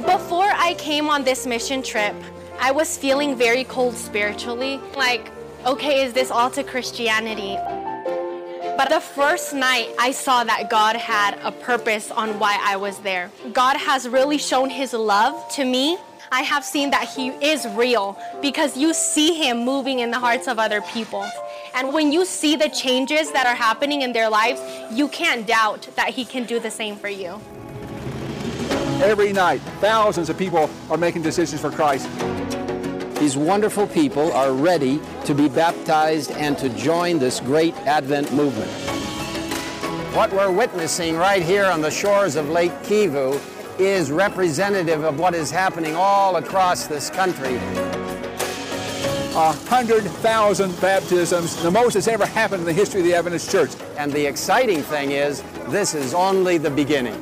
Before 0.04 0.50
I 0.58 0.76
came 0.80 1.10
on 1.10 1.24
this 1.24 1.46
mission 1.46 1.84
trip, 1.84 2.16
I 2.60 2.72
was 2.72 2.98
feeling 2.98 3.36
very 3.36 3.64
cold 3.66 3.96
spiritually. 3.96 4.82
Like, 4.96 5.32
okay, 5.66 6.04
is 6.04 6.12
this 6.12 6.32
all 6.32 6.50
to 6.52 6.64
Christianity? 6.64 7.56
But 8.78 8.90
the 8.90 9.00
first 9.00 9.54
night, 9.54 9.90
I 10.00 10.12
saw 10.12 10.44
that 10.44 10.70
God 10.70 10.96
had 10.96 11.40
a 11.44 11.52
purpose 11.52 12.12
on 12.12 12.40
why 12.40 12.60
I 12.62 12.76
was 12.78 12.98
there. 13.00 13.32
God 13.54 13.78
has 13.78 14.10
really 14.10 14.40
shown 14.40 14.70
His 14.70 14.92
love 14.92 15.36
to 15.54 15.64
me. 15.64 15.98
I 16.32 16.42
have 16.42 16.64
seen 16.64 16.92
that 16.92 17.08
He 17.10 17.30
is 17.30 17.68
real 17.70 18.18
because 18.42 18.76
you 18.78 18.94
see 18.94 19.34
Him 19.34 19.60
moving 19.64 20.00
in 20.00 20.12
the 20.12 20.20
hearts 20.20 20.48
of 20.48 20.60
other 20.60 20.82
people. 20.82 21.28
And 21.74 21.94
when 21.94 22.12
you 22.12 22.26
see 22.26 22.56
the 22.56 22.70
changes 22.70 23.32
that 23.32 23.46
are 23.46 23.56
happening 23.56 24.02
in 24.02 24.14
their 24.14 24.30
lives, 24.30 24.62
you 24.92 25.08
can't 25.08 25.46
doubt 25.46 25.88
that 25.96 26.10
He 26.10 26.26
can 26.26 26.46
do 26.46 26.60
the 26.60 26.72
same 26.72 26.96
for 26.96 27.10
you. 27.10 27.40
Every 29.04 29.34
night, 29.34 29.62
thousands 29.82 30.30
of 30.30 30.38
people 30.38 30.70
are 30.90 30.98
making 30.98 31.22
decisions 31.22 31.62
for 31.62 31.70
Christ. 31.70 32.10
These 33.20 33.38
wonderful 33.38 33.88
people 33.88 34.32
are 34.34 34.52
ready 34.52 35.00
to 35.26 35.34
be 35.34 35.48
baptized 35.48 36.32
and 36.32 36.58
to 36.58 36.70
join 36.70 37.20
this 37.20 37.40
great 37.40 37.76
Advent 37.86 38.34
movement. 38.34 38.72
What 40.16 40.32
we're 40.32 40.52
witnessing 40.52 41.18
right 41.18 41.44
here 41.44 41.66
on 41.66 41.82
the 41.82 41.92
shores 41.92 42.36
of 42.36 42.50
Lake 42.50 42.72
Kivu 42.84 43.40
is 43.80 44.12
representative 44.12 45.04
of 45.04 45.20
what 45.20 45.34
is 45.34 45.52
happening 45.52 45.96
all 45.96 46.38
across 46.38 46.88
this 46.88 47.10
country. 47.10 47.56
A 49.38 49.52
hundred 49.68 50.04
thousand 50.04 50.80
baptisms, 50.80 51.62
the 51.62 51.70
most 51.70 51.96
that's 51.96 52.08
ever 52.08 52.26
happened 52.26 52.62
in 52.62 52.66
the 52.66 52.74
history 52.74 53.02
of 53.02 53.06
the 53.06 53.14
Adventist 53.14 53.52
Church. 53.52 53.72
And 53.98 54.12
the 54.12 54.26
exciting 54.26 54.82
thing 54.82 55.12
is, 55.12 55.44
this 55.68 55.94
is 55.94 56.14
only 56.14 56.58
the 56.58 56.70
beginning. 56.70 57.22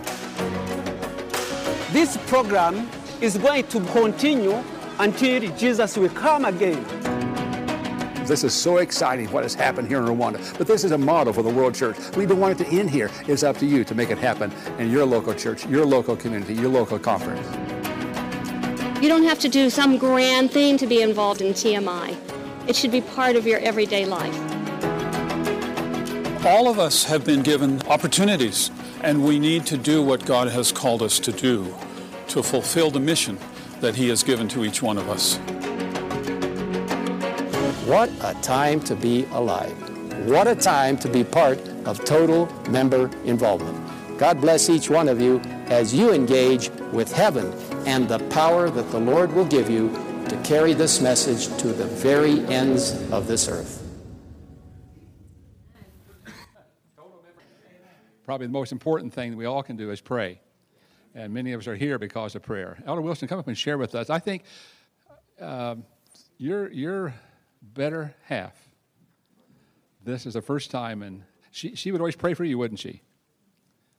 This 1.92 2.18
program 2.28 2.90
is 3.20 3.38
going 3.38 3.68
to 3.68 3.80
continue 3.92 4.64
until 5.00 5.56
Jesus 5.58 5.98
will 5.98 6.10
come 6.10 6.46
again. 6.46 7.23
This 8.26 8.46
is 8.46 8.54
so 8.54 8.78
exciting 8.78 9.30
what 9.32 9.44
has 9.44 9.54
happened 9.54 9.90
here 9.90 10.00
in 10.00 10.06
Rwanda. 10.06 10.58
But 10.58 10.66
this 10.66 10.86
is 10.86 10.92
a 10.92 10.98
model 10.98 11.34
for 11.34 11.44
the 11.44 11.50
world 11.50 11.76
church. 11.76 11.98
We 12.16 12.26
don't 12.26 12.40
want 12.40 12.60
it 12.60 12.64
to 12.64 12.70
end 12.72 12.90
here. 12.90 13.12
It's 13.28 13.44
up 13.44 13.58
to 13.58 13.66
you 13.66 13.84
to 13.84 13.94
make 13.94 14.12
it 14.12 14.18
happen 14.18 14.50
in 14.80 14.90
your 14.90 15.06
local 15.06 15.34
church, 15.34 15.66
your 15.68 15.86
local 15.86 16.16
community, 16.16 16.54
your 16.54 16.70
local 16.70 16.98
conference. 16.98 17.46
You 19.04 19.10
don't 19.10 19.24
have 19.24 19.40
to 19.40 19.50
do 19.50 19.70
some 19.70 19.98
grand 19.98 20.52
thing 20.52 20.78
to 20.78 20.88
be 20.88 21.02
involved 21.02 21.42
in 21.42 21.52
TMI. 21.52 22.16
It 22.66 22.78
should 22.78 22.92
be 22.92 23.02
part 23.02 23.36
of 23.36 23.46
your 23.46 23.60
everyday 23.60 24.06
life. 24.06 24.36
All 26.46 26.70
of 26.70 26.80
us 26.80 27.04
have 27.04 27.26
been 27.26 27.42
given 27.42 27.82
opportunities 27.88 28.72
and 29.02 29.26
we 29.26 29.38
need 29.38 29.66
to 29.66 29.78
do 29.78 30.02
what 30.02 30.26
God 30.26 30.48
has 30.48 30.72
called 30.72 31.02
us 31.02 31.20
to 31.20 31.34
do 31.34 31.76
to 32.30 32.42
fulfill 32.42 32.90
the 32.90 33.02
mission 33.02 33.38
that 33.82 33.96
He 33.96 34.08
has 34.08 34.24
given 34.24 34.48
to 34.48 34.64
each 34.64 34.82
one 34.82 34.98
of 34.98 35.10
us. 35.10 35.38
What 37.86 38.10
a 38.22 38.34
time 38.42 38.80
to 38.86 38.96
be 38.96 39.26
alive. 39.34 39.76
What 40.26 40.48
a 40.48 40.56
time 40.56 40.96
to 41.00 41.10
be 41.10 41.26
part 41.26 41.60
of 41.86 42.06
total 42.06 42.46
member 42.70 43.12
involvement. 43.26 43.78
God 44.18 44.40
bless 44.40 44.70
each 44.70 44.90
one 44.90 45.10
of 45.10 45.20
you 45.20 45.42
as 45.68 45.94
you 45.94 46.14
engage 46.14 46.70
with 46.94 47.12
heaven 47.12 47.52
and 47.86 48.08
the 48.08 48.20
power 48.30 48.70
that 48.70 48.90
the 48.92 49.00
Lord 49.00 49.34
will 49.34 49.44
give 49.44 49.70
you 49.70 49.90
to 50.30 50.40
carry 50.46 50.74
this 50.74 51.02
message 51.02 51.48
to 51.58 51.74
the 51.74 51.84
very 51.84 52.40
ends 52.46 52.94
of 53.12 53.28
this 53.28 53.50
earth. 53.50 53.86
Probably 58.24 58.48
the 58.48 58.54
most 58.54 58.72
important 58.72 59.14
thing 59.14 59.32
that 59.32 59.38
we 59.38 59.44
all 59.44 59.62
can 59.62 59.76
do 59.76 59.92
is 59.92 60.00
pray. 60.00 60.40
And 61.14 61.34
many 61.34 61.52
of 61.52 61.60
us 61.60 61.68
are 61.68 61.76
here 61.76 62.00
because 62.00 62.34
of 62.34 62.44
prayer. 62.44 62.82
Elder 62.88 63.02
Wilson, 63.02 63.28
come 63.28 63.40
up 63.40 63.50
and 63.50 63.58
share 63.58 63.78
with 63.78 63.94
us. 63.94 64.10
I 64.10 64.20
think 64.20 64.44
um, 65.42 65.84
your, 66.38 66.72
your 66.72 67.14
better 67.74 68.14
half, 68.26 68.54
this 70.04 70.26
is 70.26 70.34
the 70.34 70.42
first 70.42 70.70
time, 70.70 71.02
and 71.02 71.24
she, 71.52 71.76
she 71.76 71.92
would 71.92 72.02
always 72.02 72.16
pray 72.16 72.34
for 72.34 72.44
you, 72.44 72.58
wouldn't 72.58 72.80
she? 72.80 73.02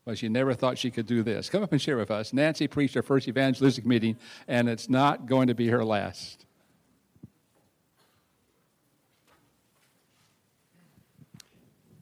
Well, 0.04 0.14
she 0.14 0.28
never 0.28 0.52
thought 0.52 0.76
she 0.76 0.90
could 0.90 1.06
do 1.06 1.22
this. 1.22 1.48
Come 1.48 1.62
up 1.62 1.72
and 1.72 1.80
share 1.80 1.96
with 1.96 2.10
us. 2.10 2.34
Nancy 2.34 2.68
preached 2.68 2.94
her 2.94 3.02
first 3.02 3.26
evangelistic 3.26 3.86
meeting, 3.86 4.18
and 4.46 4.68
it's 4.68 4.90
not 4.90 5.26
going 5.26 5.48
to 5.48 5.54
be 5.54 5.68
her 5.68 5.82
last. 5.82 6.44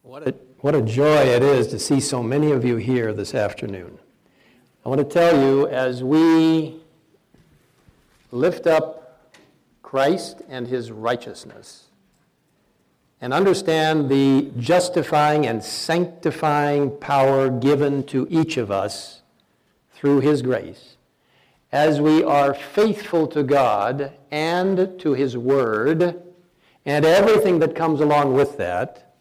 What 0.02 0.26
a, 0.26 0.34
what 0.58 0.74
a 0.74 0.82
joy 0.82 1.22
it 1.22 1.42
is 1.42 1.68
to 1.68 1.78
see 1.78 2.00
so 2.00 2.22
many 2.22 2.50
of 2.50 2.64
you 2.64 2.76
here 2.76 3.12
this 3.12 3.34
afternoon. 3.34 3.98
I 4.84 4.88
want 4.88 4.98
to 4.98 5.04
tell 5.04 5.40
you, 5.40 5.68
as 5.68 6.02
we 6.02 6.80
lift 8.32 8.66
up 8.66 9.01
Christ 9.92 10.40
and 10.48 10.68
his 10.68 10.90
righteousness, 10.90 11.90
and 13.20 13.34
understand 13.34 14.08
the 14.08 14.50
justifying 14.56 15.46
and 15.46 15.62
sanctifying 15.62 16.96
power 16.96 17.50
given 17.50 18.02
to 18.04 18.26
each 18.30 18.56
of 18.56 18.70
us 18.70 19.20
through 19.92 20.20
His 20.20 20.40
grace, 20.40 20.96
as 21.70 22.00
we 22.00 22.24
are 22.24 22.54
faithful 22.54 23.26
to 23.26 23.42
God 23.42 24.14
and 24.30 24.98
to 24.98 25.12
His 25.12 25.36
Word 25.36 26.22
and 26.86 27.04
everything 27.04 27.58
that 27.58 27.76
comes 27.76 28.00
along 28.00 28.32
with 28.32 28.56
that, 28.56 29.14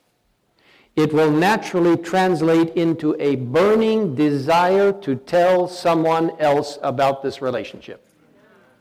it 0.96 1.12
will 1.12 1.32
naturally 1.32 1.98
translate 1.98 2.70
into 2.76 3.14
a 3.20 3.36
burning 3.36 4.16
desire 4.16 4.94
to 5.02 5.18
tell 5.18 5.68
someone 5.68 6.32
else 6.40 6.80
about 6.82 7.24
this 7.24 7.42
relationship. 7.42 8.08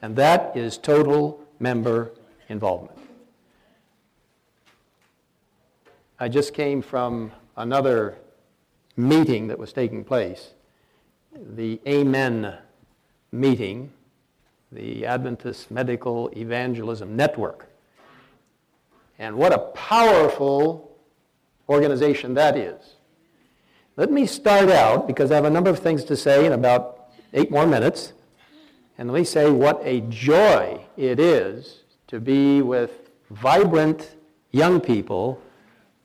And 0.01 0.15
that 0.15 0.57
is 0.57 0.79
total 0.79 1.45
member 1.61 2.11
involvement. 2.49 2.99
I 6.19 6.29
just 6.29 6.53
came 6.53 6.83
from 6.83 7.31
another 7.57 8.17
meeting 8.97 9.47
that 9.49 9.59
was 9.59 9.73
taking 9.73 10.03
place, 10.05 10.51
the 11.35 11.81
Amen 11.87 12.59
meeting, 13.31 13.93
the 14.73 15.07
Adventist 15.07 15.71
Medical 15.71 16.29
Evangelism 16.37 17.17
Network. 17.17 17.69
And 19.19 19.37
what 19.37 19.53
a 19.53 19.59
powerful 19.59 20.97
organization 21.69 22.35
that 22.35 22.57
is. 22.57 22.97
Let 23.97 24.11
me 24.11 24.27
start 24.27 24.71
out, 24.71 25.07
because 25.07 25.31
I 25.31 25.35
have 25.35 25.45
a 25.45 25.51
number 25.51 25.71
of 25.71 25.79
things 25.79 26.05
to 26.05 26.17
say 26.17 26.47
in 26.47 26.53
about 26.53 27.11
eight 27.33 27.51
more 27.51 27.67
minutes, 27.67 28.13
and 29.01 29.11
let 29.11 29.19
me 29.19 29.25
say 29.25 29.51
what 29.51 29.81
a 29.83 30.03
joy 30.03 30.79
it 30.99 31.19
is 31.19 31.85
to 32.07 32.21
be 32.21 32.61
with 32.61 33.09
vibrant 33.31 34.15
young 34.51 34.79
people 34.79 35.41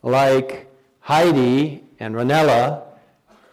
like 0.02 0.72
Heidi 1.02 1.84
and 2.00 2.16
Ranela 2.16 2.84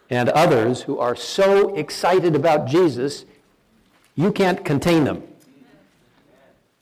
and 0.08 0.28
others 0.28 0.82
who 0.82 1.00
are 1.00 1.16
so 1.16 1.74
excited 1.74 2.36
about 2.36 2.68
Jesus, 2.68 3.24
you 4.14 4.30
can't 4.30 4.64
contain 4.64 5.02
them. 5.02 5.24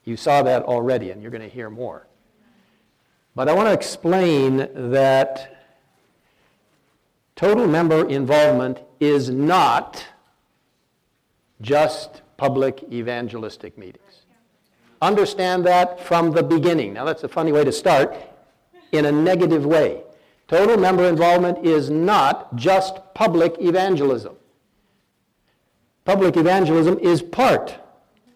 You 0.04 0.18
saw 0.18 0.42
that 0.42 0.62
already, 0.64 1.12
and 1.12 1.22
you're 1.22 1.30
going 1.30 1.40
to 1.40 1.48
hear 1.48 1.70
more. 1.70 2.06
But 3.34 3.48
I 3.48 3.54
want 3.54 3.68
to 3.68 3.72
explain 3.72 4.68
that 4.90 5.64
total 7.36 7.66
member 7.66 8.06
involvement 8.06 8.80
is 9.00 9.30
not 9.30 10.04
just 11.62 12.20
public 12.40 12.82
evangelistic 12.90 13.76
meetings. 13.76 14.24
Understand 15.02 15.66
that 15.66 16.00
from 16.00 16.30
the 16.30 16.42
beginning. 16.42 16.94
Now, 16.94 17.04
that's 17.04 17.22
a 17.22 17.28
funny 17.28 17.52
way 17.52 17.64
to 17.64 17.70
start 17.70 18.16
in 18.92 19.04
a 19.04 19.12
negative 19.12 19.66
way. 19.66 20.00
Total 20.48 20.78
member 20.78 21.04
involvement 21.04 21.66
is 21.66 21.90
not 21.90 22.56
just 22.56 22.98
public 23.12 23.56
evangelism. 23.60 24.36
Public 26.06 26.38
evangelism 26.38 26.98
is 27.00 27.20
part 27.20 27.74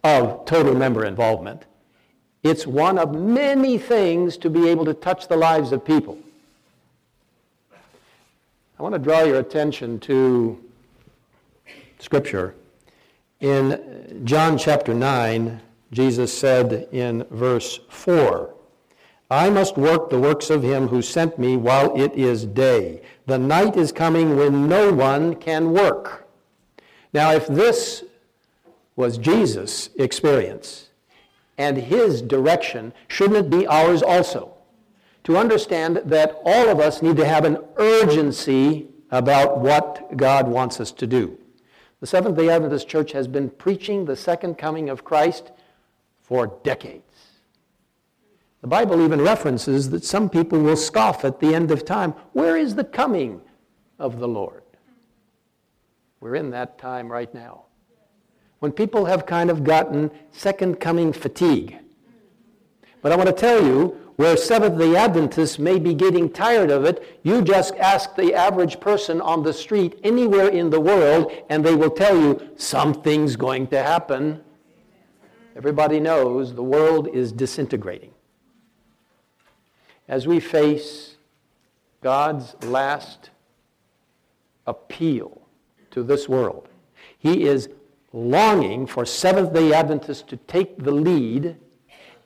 of 0.04 0.44
total 0.44 0.74
member 0.74 1.06
involvement. 1.06 1.64
It's 2.42 2.66
one 2.66 2.98
of 2.98 3.14
many 3.14 3.78
things 3.78 4.36
to 4.36 4.50
be 4.50 4.68
able 4.68 4.84
to 4.84 4.92
touch 4.92 5.28
the 5.28 5.36
lives 5.38 5.72
of 5.72 5.82
people. 5.82 6.18
I 8.78 8.82
want 8.82 8.92
to 8.94 8.98
draw 8.98 9.22
your 9.22 9.38
attention 9.38 9.98
to 10.00 10.62
Scripture. 11.98 12.54
In 13.44 14.22
John 14.24 14.56
chapter 14.56 14.94
9, 14.94 15.60
Jesus 15.92 16.32
said 16.32 16.88
in 16.92 17.26
verse 17.30 17.78
4, 17.90 18.54
I 19.30 19.50
must 19.50 19.76
work 19.76 20.08
the 20.08 20.18
works 20.18 20.48
of 20.48 20.62
him 20.62 20.88
who 20.88 21.02
sent 21.02 21.38
me 21.38 21.58
while 21.58 21.94
it 21.94 22.14
is 22.14 22.46
day. 22.46 23.02
The 23.26 23.36
night 23.36 23.76
is 23.76 23.92
coming 23.92 24.38
when 24.38 24.66
no 24.66 24.94
one 24.94 25.34
can 25.34 25.74
work. 25.74 26.26
Now, 27.12 27.32
if 27.32 27.46
this 27.46 28.04
was 28.96 29.18
Jesus' 29.18 29.90
experience 29.96 30.88
and 31.58 31.76
his 31.76 32.22
direction, 32.22 32.94
shouldn't 33.08 33.36
it 33.36 33.50
be 33.50 33.66
ours 33.66 34.02
also? 34.02 34.54
To 35.24 35.36
understand 35.36 36.00
that 36.06 36.40
all 36.46 36.70
of 36.70 36.80
us 36.80 37.02
need 37.02 37.18
to 37.18 37.26
have 37.26 37.44
an 37.44 37.58
urgency 37.76 38.88
about 39.10 39.58
what 39.58 40.16
God 40.16 40.48
wants 40.48 40.80
us 40.80 40.90
to 40.92 41.06
do. 41.06 41.36
The 42.04 42.08
Seventh 42.08 42.36
day 42.36 42.50
Adventist 42.50 42.86
Church 42.86 43.12
has 43.12 43.26
been 43.26 43.48
preaching 43.48 44.04
the 44.04 44.14
second 44.14 44.58
coming 44.58 44.90
of 44.90 45.04
Christ 45.04 45.52
for 46.20 46.48
decades. 46.62 47.30
The 48.60 48.66
Bible 48.66 49.02
even 49.02 49.22
references 49.22 49.88
that 49.88 50.04
some 50.04 50.28
people 50.28 50.60
will 50.60 50.76
scoff 50.76 51.24
at 51.24 51.40
the 51.40 51.54
end 51.54 51.70
of 51.70 51.86
time. 51.86 52.12
Where 52.34 52.58
is 52.58 52.74
the 52.74 52.84
coming 52.84 53.40
of 53.98 54.18
the 54.18 54.28
Lord? 54.28 54.64
We're 56.20 56.34
in 56.34 56.50
that 56.50 56.76
time 56.76 57.10
right 57.10 57.32
now. 57.32 57.62
When 58.58 58.70
people 58.70 59.06
have 59.06 59.24
kind 59.24 59.48
of 59.48 59.64
gotten 59.64 60.10
second 60.30 60.80
coming 60.80 61.10
fatigue. 61.10 61.78
But 63.00 63.12
I 63.12 63.16
want 63.16 63.28
to 63.28 63.34
tell 63.34 63.64
you, 63.64 64.03
where 64.16 64.36
Seventh 64.36 64.78
day 64.78 64.94
Adventists 64.94 65.58
may 65.58 65.78
be 65.78 65.94
getting 65.94 66.30
tired 66.30 66.70
of 66.70 66.84
it, 66.84 67.18
you 67.22 67.42
just 67.42 67.74
ask 67.76 68.14
the 68.14 68.32
average 68.34 68.78
person 68.80 69.20
on 69.20 69.42
the 69.42 69.52
street 69.52 69.98
anywhere 70.04 70.48
in 70.48 70.70
the 70.70 70.80
world, 70.80 71.32
and 71.48 71.64
they 71.64 71.74
will 71.74 71.90
tell 71.90 72.16
you 72.16 72.50
something's 72.56 73.34
going 73.36 73.66
to 73.68 73.82
happen. 73.82 74.40
Everybody 75.56 76.00
knows 76.00 76.54
the 76.54 76.62
world 76.62 77.08
is 77.08 77.32
disintegrating 77.32 78.12
as 80.08 80.26
we 80.26 80.40
face 80.40 81.16
God's 82.02 82.54
last 82.64 83.30
appeal 84.66 85.40
to 85.90 86.02
this 86.02 86.28
world. 86.28 86.68
He 87.18 87.44
is 87.44 87.68
longing 88.12 88.86
for 88.86 89.04
Seventh 89.04 89.52
day 89.52 89.72
Adventists 89.72 90.22
to 90.22 90.36
take 90.36 90.78
the 90.78 90.90
lead, 90.90 91.56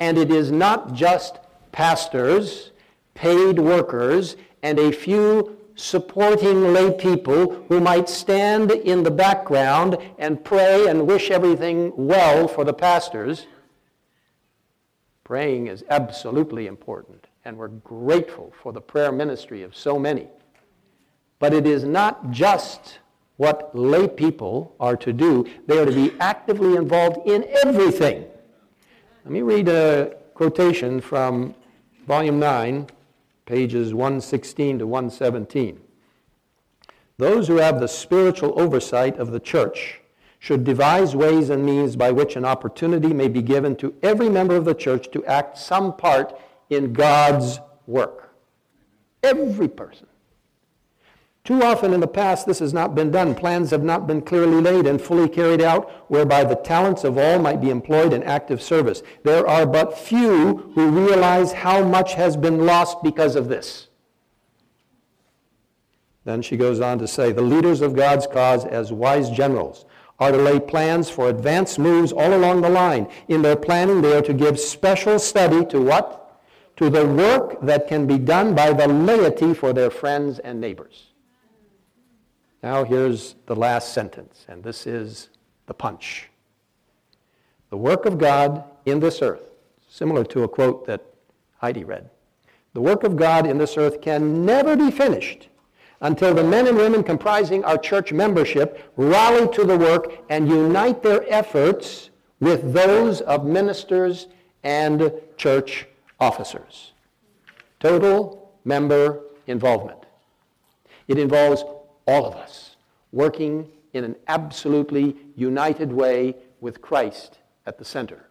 and 0.00 0.18
it 0.18 0.30
is 0.30 0.50
not 0.50 0.92
just 0.92 1.38
pastors, 1.78 2.72
paid 3.14 3.56
workers, 3.56 4.34
and 4.64 4.80
a 4.80 4.90
few 4.90 5.56
supporting 5.76 6.72
lay 6.72 6.90
people 6.90 7.64
who 7.68 7.78
might 7.78 8.08
stand 8.08 8.72
in 8.72 9.04
the 9.04 9.10
background 9.12 9.96
and 10.18 10.42
pray 10.42 10.88
and 10.88 11.06
wish 11.06 11.30
everything 11.30 11.92
well 11.96 12.48
for 12.48 12.64
the 12.64 12.72
pastors. 12.72 13.46
Praying 15.22 15.68
is 15.68 15.84
absolutely 15.88 16.66
important 16.66 17.28
and 17.44 17.56
we're 17.56 17.68
grateful 17.68 18.52
for 18.60 18.72
the 18.72 18.80
prayer 18.80 19.12
ministry 19.12 19.62
of 19.62 19.76
so 19.76 20.00
many. 20.00 20.26
But 21.38 21.54
it 21.54 21.64
is 21.64 21.84
not 21.84 22.32
just 22.32 22.98
what 23.36 23.70
lay 23.72 24.08
people 24.08 24.74
are 24.80 24.96
to 24.96 25.12
do, 25.12 25.46
they 25.68 25.78
are 25.78 25.86
to 25.86 25.92
be 25.92 26.12
actively 26.18 26.74
involved 26.74 27.24
in 27.28 27.46
everything. 27.64 28.24
Let 29.24 29.32
me 29.32 29.42
read 29.42 29.68
a 29.68 30.16
quotation 30.34 31.00
from 31.00 31.54
Volume 32.08 32.38
9, 32.38 32.86
pages 33.44 33.92
116 33.92 34.78
to 34.78 34.86
117. 34.86 35.78
Those 37.18 37.46
who 37.46 37.56
have 37.56 37.80
the 37.80 37.86
spiritual 37.86 38.58
oversight 38.58 39.18
of 39.18 39.30
the 39.30 39.38
church 39.38 40.00
should 40.38 40.64
devise 40.64 41.14
ways 41.14 41.50
and 41.50 41.66
means 41.66 41.96
by 41.96 42.10
which 42.10 42.34
an 42.34 42.46
opportunity 42.46 43.12
may 43.12 43.28
be 43.28 43.42
given 43.42 43.76
to 43.76 43.94
every 44.02 44.30
member 44.30 44.56
of 44.56 44.64
the 44.64 44.74
church 44.74 45.10
to 45.10 45.22
act 45.26 45.58
some 45.58 45.94
part 45.94 46.34
in 46.70 46.94
God's 46.94 47.60
work. 47.86 48.34
Every 49.22 49.68
person. 49.68 50.06
Too 51.48 51.62
often 51.62 51.94
in 51.94 52.00
the 52.00 52.06
past, 52.06 52.44
this 52.44 52.58
has 52.58 52.74
not 52.74 52.94
been 52.94 53.10
done. 53.10 53.34
Plans 53.34 53.70
have 53.70 53.82
not 53.82 54.06
been 54.06 54.20
clearly 54.20 54.60
laid 54.60 54.86
and 54.86 55.00
fully 55.00 55.30
carried 55.30 55.62
out, 55.62 55.90
whereby 56.10 56.44
the 56.44 56.56
talents 56.56 57.04
of 57.04 57.16
all 57.16 57.38
might 57.38 57.58
be 57.58 57.70
employed 57.70 58.12
in 58.12 58.22
active 58.22 58.60
service. 58.60 59.02
There 59.24 59.48
are 59.48 59.64
but 59.64 59.96
few 59.96 60.70
who 60.74 60.90
realize 60.90 61.52
how 61.52 61.82
much 61.82 62.12
has 62.12 62.36
been 62.36 62.66
lost 62.66 63.02
because 63.02 63.34
of 63.34 63.48
this. 63.48 63.88
Then 66.26 66.42
she 66.42 66.58
goes 66.58 66.80
on 66.80 66.98
to 66.98 67.08
say, 67.08 67.32
the 67.32 67.40
leaders 67.40 67.80
of 67.80 67.96
God's 67.96 68.26
cause, 68.26 68.66
as 68.66 68.92
wise 68.92 69.30
generals, 69.30 69.86
are 70.18 70.32
to 70.32 70.36
lay 70.36 70.60
plans 70.60 71.08
for 71.08 71.30
advance 71.30 71.78
moves 71.78 72.12
all 72.12 72.34
along 72.34 72.60
the 72.60 72.68
line. 72.68 73.08
In 73.28 73.40
their 73.40 73.56
planning, 73.56 74.02
they 74.02 74.14
are 74.14 74.20
to 74.20 74.34
give 74.34 74.60
special 74.60 75.18
study 75.18 75.64
to 75.64 75.80
what? 75.80 76.18
to 76.76 76.88
the 76.88 77.04
work 77.04 77.60
that 77.60 77.88
can 77.88 78.06
be 78.06 78.18
done 78.18 78.54
by 78.54 78.72
the 78.72 78.86
laity 78.86 79.52
for 79.52 79.72
their 79.72 79.90
friends 79.90 80.38
and 80.38 80.60
neighbors. 80.60 81.07
Now, 82.62 82.84
here's 82.84 83.36
the 83.46 83.54
last 83.54 83.92
sentence, 83.92 84.44
and 84.48 84.64
this 84.64 84.86
is 84.86 85.28
the 85.66 85.74
punch. 85.74 86.28
The 87.70 87.76
work 87.76 88.04
of 88.04 88.18
God 88.18 88.64
in 88.84 88.98
this 88.98 89.22
earth, 89.22 89.52
similar 89.88 90.24
to 90.24 90.42
a 90.42 90.48
quote 90.48 90.86
that 90.86 91.04
Heidi 91.58 91.84
read, 91.84 92.10
the 92.74 92.80
work 92.80 93.04
of 93.04 93.16
God 93.16 93.46
in 93.46 93.58
this 93.58 93.76
earth 93.76 94.00
can 94.00 94.44
never 94.44 94.76
be 94.76 94.90
finished 94.90 95.48
until 96.00 96.34
the 96.34 96.44
men 96.44 96.66
and 96.66 96.76
women 96.76 97.02
comprising 97.02 97.64
our 97.64 97.78
church 97.78 98.12
membership 98.12 98.92
rally 98.96 99.48
to 99.54 99.64
the 99.64 99.76
work 99.76 100.24
and 100.28 100.48
unite 100.48 101.02
their 101.02 101.24
efforts 101.32 102.10
with 102.40 102.72
those 102.72 103.20
of 103.22 103.44
ministers 103.44 104.28
and 104.62 105.12
church 105.36 105.86
officers. 106.20 106.92
Total 107.80 108.52
member 108.64 109.22
involvement. 109.46 109.98
It 111.08 111.18
involves 111.18 111.64
all 112.08 112.24
of 112.24 112.34
us 112.36 112.76
working 113.12 113.68
in 113.92 114.02
an 114.02 114.16
absolutely 114.28 115.14
united 115.36 115.92
way 115.92 116.34
with 116.60 116.80
Christ 116.80 117.38
at 117.66 117.78
the 117.78 117.84
center. 117.84 118.24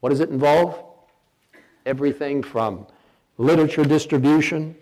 What 0.00 0.08
does 0.08 0.20
it 0.20 0.30
involve? 0.30 0.82
Everything 1.84 2.42
from 2.42 2.86
literature 3.36 3.84
distribution, 3.84 4.74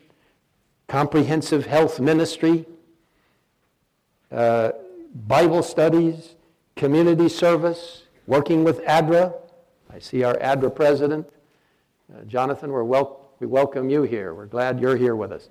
comprehensive 0.87 1.66
health 1.66 1.98
ministry, 1.98 2.64
uh, 4.31 4.70
Bible 5.26 5.62
studies, 5.62 6.37
community 6.76 7.29
service, 7.29 8.05
working 8.29 8.62
with 8.62 8.85
ADRA. 8.85 9.35
I 9.92 9.98
see 9.98 10.22
our 10.22 10.37
ADRA 10.40 10.70
president. 10.70 11.29
Uh, 12.12 12.22
Jonathan, 12.22 12.70
wel- 12.70 13.33
we 13.40 13.48
welcome 13.48 13.90
you 13.90 14.03
here. 14.03 14.33
We're 14.33 14.46
glad 14.46 14.79
you're 14.79 14.96
here 14.96 15.16
with 15.16 15.33
us. 15.33 15.48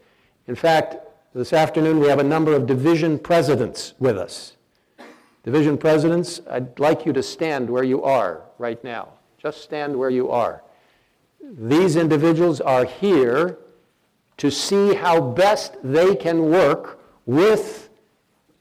In 0.47 0.55
fact, 0.55 1.08
this 1.33 1.53
afternoon 1.53 1.99
we 1.99 2.07
have 2.07 2.19
a 2.19 2.23
number 2.23 2.53
of 2.53 2.65
division 2.65 3.19
presidents 3.19 3.93
with 3.99 4.17
us. 4.17 4.55
Division 5.43 5.77
presidents, 5.77 6.41
I'd 6.49 6.79
like 6.79 7.05
you 7.05 7.13
to 7.13 7.23
stand 7.23 7.69
where 7.69 7.83
you 7.83 8.03
are 8.03 8.43
right 8.57 8.83
now. 8.83 9.09
Just 9.37 9.61
stand 9.61 9.95
where 9.95 10.09
you 10.09 10.29
are. 10.31 10.63
These 11.41 11.95
individuals 11.95 12.59
are 12.61 12.85
here 12.85 13.57
to 14.37 14.49
see 14.49 14.93
how 14.93 15.21
best 15.21 15.77
they 15.83 16.15
can 16.15 16.49
work 16.49 16.99
with 17.25 17.89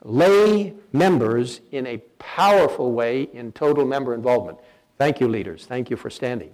lay 0.03 0.75
members 0.93 1.61
in 1.73 1.87
a 1.87 1.99
powerful 2.19 2.93
way 2.93 3.23
in 3.33 3.53
total 3.53 3.85
member 3.85 4.15
involvement. 4.15 4.59
Thank 4.99 5.21
you, 5.21 5.29
leaders. 5.29 5.67
Thank 5.67 5.91
you 5.91 5.97
for 5.97 6.11
standing. 6.11 6.51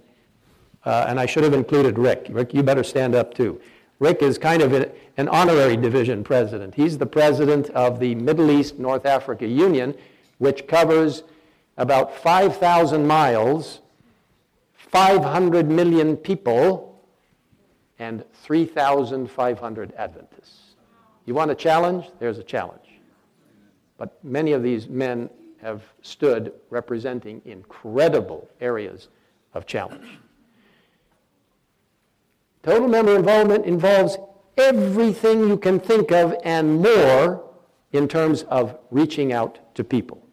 Uh, 0.83 1.05
and 1.07 1.19
I 1.19 1.25
should 1.25 1.43
have 1.43 1.53
included 1.53 1.97
Rick. 1.97 2.27
Rick, 2.29 2.53
you 2.53 2.63
better 2.63 2.83
stand 2.83 3.15
up 3.15 3.33
too. 3.33 3.59
Rick 3.99 4.21
is 4.21 4.37
kind 4.37 4.61
of 4.61 4.73
an 4.73 5.27
honorary 5.29 5.77
division 5.77 6.23
president. 6.23 6.75
He's 6.75 6.97
the 6.97 7.05
president 7.05 7.69
of 7.69 7.99
the 7.99 8.15
Middle 8.15 8.51
East 8.51 8.77
North 8.77 9.05
Africa 9.05 9.47
Union, 9.47 9.95
which 10.37 10.67
covers 10.67 11.23
about 11.77 12.15
5,000 12.15 13.07
miles, 13.07 13.79
500 14.73 15.69
million 15.69 16.17
people, 16.17 17.01
and 17.99 18.25
3,500 18.33 19.93
Adventists. 19.97 20.75
You 21.25 21.33
want 21.33 21.51
a 21.51 21.55
challenge? 21.55 22.05
There's 22.19 22.37
a 22.37 22.43
challenge. 22.43 22.99
But 23.97 24.21
many 24.23 24.51
of 24.51 24.61
these 24.61 24.89
men 24.89 25.29
have 25.61 25.83
stood 26.01 26.51
representing 26.69 27.41
incredible 27.45 28.49
areas 28.59 29.07
of 29.53 29.65
challenge. 29.65 30.19
Total 32.65 32.87
member 32.87 33.15
involvement 33.15 33.63
involves 33.67 34.17
everything 34.57 35.47
you 35.47 35.55
can 35.55 35.79
think 35.79 36.11
of 36.11 36.35
and 36.43 36.81
more 36.81 37.47
in 37.91 38.07
terms 38.07 38.41
of 38.49 38.75
reaching 38.89 39.31
out 39.31 39.59
to 39.75 39.83
people. 39.83 40.27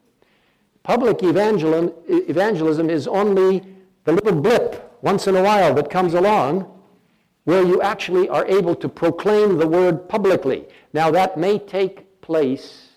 Public 0.82 1.22
evangelism, 1.22 1.92
evangelism 2.08 2.88
is 2.88 3.06
only 3.06 3.62
the 4.04 4.12
little 4.12 4.32
blip 4.32 4.96
once 5.02 5.26
in 5.26 5.36
a 5.36 5.42
while 5.42 5.74
that 5.74 5.90
comes 5.90 6.14
along 6.14 6.66
where 7.44 7.62
you 7.62 7.82
actually 7.82 8.30
are 8.30 8.46
able 8.46 8.74
to 8.76 8.88
proclaim 8.88 9.58
the 9.58 9.68
word 9.68 10.08
publicly. 10.08 10.66
Now, 10.94 11.10
that 11.10 11.36
may 11.36 11.58
take 11.58 12.22
place 12.22 12.92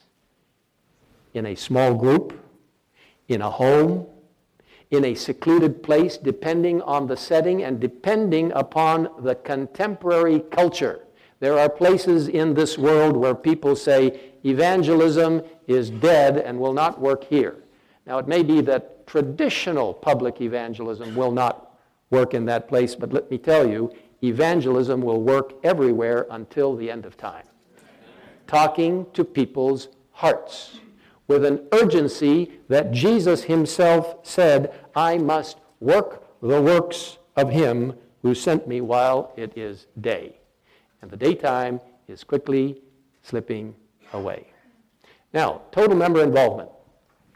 in 1.34 1.48
a 1.48 1.56
small 1.56 1.94
group, 1.94 2.40
in 3.28 3.42
a 3.42 3.50
home, 3.50 4.08
in 4.92 5.06
a 5.06 5.16
secluded 5.16 5.82
place, 5.84 6.18
depending 6.18 6.82
on 6.82 7.08
the 7.08 7.18
setting 7.18 7.64
and 7.64 7.80
depending 7.80 8.52
upon 8.54 9.10
the 9.20 9.36
contemporary 9.36 10.40
culture. 10.40 11.02
There 11.40 11.58
are 11.60 11.70
places 11.70 12.28
in 12.28 12.54
this 12.54 12.78
world 12.78 13.18
where 13.18 13.36
people 13.36 13.76
say 13.76 14.32
evangelism 14.44 15.42
is 15.68 15.90
dead 15.90 16.38
and 16.38 16.60
will 16.60 16.74
not 16.74 17.00
work 17.00 17.24
here. 17.24 17.58
Now, 18.06 18.20
it 18.20 18.28
may 18.28 18.44
be 18.44 18.62
that 18.62 19.08
traditional 19.08 19.94
public 19.94 20.42
evangelism 20.42 21.16
will 21.16 21.32
not 21.32 21.78
work 22.10 22.34
in 22.34 22.46
that 22.46 22.68
place, 22.68 22.96
but 22.96 23.12
let 23.12 23.30
me 23.30 23.38
tell 23.38 23.68
you, 23.68 23.92
evangelism 24.24 25.02
will 25.02 25.22
work 25.22 25.54
everywhere 25.64 26.28
until 26.30 26.76
the 26.76 26.90
end 26.90 27.06
of 27.06 27.18
time. 27.18 27.46
Talking 28.48 29.08
to 29.14 29.24
people's 29.24 29.90
hearts 30.12 30.80
with 31.28 31.44
an 31.46 31.68
urgency 31.72 32.52
that 32.70 32.92
Jesus 32.92 33.44
himself 33.44 34.18
said, 34.24 34.74
I 34.96 35.18
must 35.18 35.58
work 35.80 36.24
the 36.42 36.62
works 36.62 37.18
of 37.36 37.50
him 37.50 37.94
who 38.22 38.36
sent 38.36 38.68
me 38.68 38.82
while 38.82 39.34
it 39.36 39.58
is 39.58 39.88
day. 40.00 40.38
And 41.02 41.12
the 41.12 41.18
daytime 41.18 41.80
is 42.08 42.24
quickly 42.24 42.82
slipping 43.24 43.76
away. 44.14 44.48
Now, 45.34 45.62
total 45.72 45.96
member 45.96 46.24
involvement. 46.24 46.70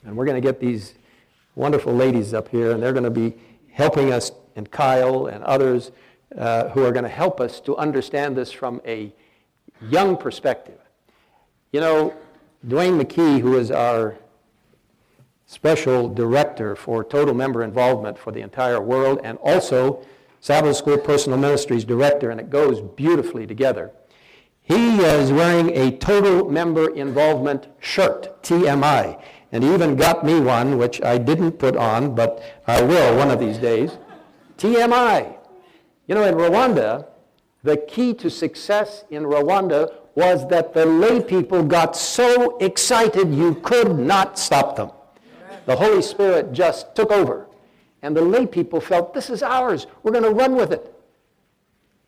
And 0.05 0.15
we're 0.15 0.25
going 0.25 0.41
to 0.41 0.47
get 0.47 0.59
these 0.59 0.93
wonderful 1.55 1.93
ladies 1.93 2.33
up 2.33 2.47
here, 2.47 2.71
and 2.71 2.81
they're 2.81 2.93
going 2.93 3.03
to 3.03 3.09
be 3.09 3.35
helping 3.71 4.13
us, 4.13 4.31
and 4.55 4.69
Kyle 4.71 5.27
and 5.27 5.43
others 5.43 5.91
uh, 6.37 6.69
who 6.69 6.85
are 6.85 6.91
going 6.91 7.03
to 7.03 7.09
help 7.09 7.41
us 7.41 7.59
to 7.61 7.75
understand 7.77 8.37
this 8.37 8.51
from 8.51 8.81
a 8.85 9.13
young 9.89 10.15
perspective. 10.15 10.79
You 11.71 11.81
know, 11.81 12.13
Duane 12.67 12.99
McKey, 12.99 13.39
who 13.39 13.57
is 13.57 13.71
our 13.71 14.17
special 15.45 16.09
director 16.09 16.75
for 16.75 17.03
total 17.03 17.33
member 17.33 17.63
involvement 17.63 18.17
for 18.17 18.31
the 18.31 18.41
entire 18.41 18.81
world, 18.81 19.21
and 19.23 19.37
also 19.39 20.05
Sabbath 20.41 20.75
School 20.75 20.97
Personal 20.97 21.39
Ministries 21.39 21.85
director, 21.85 22.29
and 22.29 22.39
it 22.39 22.49
goes 22.49 22.81
beautifully 22.81 23.47
together. 23.47 23.91
He 24.61 24.99
is 24.99 25.31
wearing 25.31 25.75
a 25.75 25.97
total 25.97 26.49
member 26.49 26.93
involvement 26.93 27.67
shirt, 27.79 28.43
TMI, 28.43 29.19
and 29.51 29.63
he 29.63 29.73
even 29.73 29.95
got 29.95 30.23
me 30.23 30.39
one, 30.39 30.77
which 30.77 31.01
I 31.01 31.17
didn't 31.17 31.53
put 31.53 31.75
on, 31.75 32.13
but 32.13 32.43
I 32.67 32.81
will 32.81 33.17
one 33.17 33.31
of 33.31 33.39
these 33.39 33.57
days. 33.57 33.97
TMI. 34.57 35.35
You 36.07 36.15
know, 36.15 36.23
in 36.23 36.35
Rwanda, 36.35 37.07
the 37.63 37.77
key 37.77 38.13
to 38.15 38.29
success 38.29 39.05
in 39.09 39.23
Rwanda 39.23 39.98
was 40.19 40.45
that 40.49 40.73
the 40.73 40.85
lay 40.85 41.21
people 41.21 41.63
got 41.63 41.95
so 41.95 42.57
excited 42.57 43.33
you 43.33 43.55
could 43.55 43.97
not 43.97 44.37
stop 44.37 44.75
them. 44.75 44.91
The 45.65 45.77
Holy 45.77 46.01
Spirit 46.01 46.51
just 46.51 46.93
took 46.93 47.09
over. 47.09 47.47
And 48.01 48.15
the 48.15 48.21
lay 48.21 48.45
people 48.45 48.81
felt, 48.81 49.13
this 49.13 49.29
is 49.29 49.41
ours. 49.41 49.87
We're 50.03 50.11
going 50.11 50.25
to 50.25 50.31
run 50.31 50.55
with 50.55 50.73
it. 50.73 50.93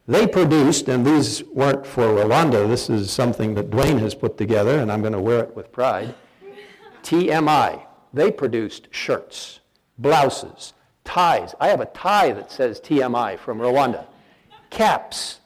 They 0.08 0.28
produced, 0.28 0.90
and 0.90 1.06
these 1.06 1.44
weren't 1.46 1.86
for 1.86 2.04
Rwanda, 2.04 2.68
this 2.68 2.90
is 2.90 3.12
something 3.12 3.56
that 3.56 3.70
Duane 3.70 4.00
has 4.00 4.14
put 4.14 4.38
together, 4.38 4.80
and 4.80 4.92
I'm 4.92 5.02
going 5.02 5.14
to 5.14 5.22
wear 5.22 5.40
it 5.40 5.56
with 5.56 5.72
pride. 5.72 6.14
TMI. 7.04 7.82
They 8.14 8.30
produced 8.30 8.90
shirts, 8.92 9.62
blouses, 9.98 10.74
ties. 11.06 11.56
I 11.62 11.70
have 11.70 11.80
a 11.80 11.86
tie 11.86 12.34
that 12.34 12.52
says 12.52 12.82
TMI 12.82 13.40
from 13.40 13.60
Rwanda. 13.60 14.06
Caps, 14.70 15.40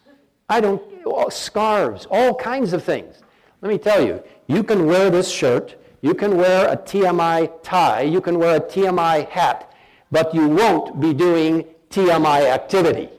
I 0.50 0.62
don't, 0.62 0.82
scarves, 1.30 2.08
all 2.10 2.34
kinds 2.36 2.74
of 2.74 2.84
things. 2.84 3.22
Let 3.62 3.70
me 3.70 3.78
tell 3.78 4.06
you, 4.06 4.24
you 4.48 4.64
can 4.64 4.86
wear 4.86 5.10
this 5.10 5.30
shirt, 5.30 5.76
you 6.02 6.14
can 6.14 6.38
wear 6.38 6.68
a 6.68 6.78
TMI 6.78 7.52
tie, 7.64 8.02
you 8.02 8.22
can 8.22 8.38
wear 8.38 8.58
a 8.58 8.60
TMI 8.60 9.28
hat, 9.30 9.74
but 10.12 10.34
you 10.34 10.48
won't 10.48 11.00
be 11.00 11.14
doing 11.14 11.66
TMI 11.90 12.52
activity. 12.52 13.10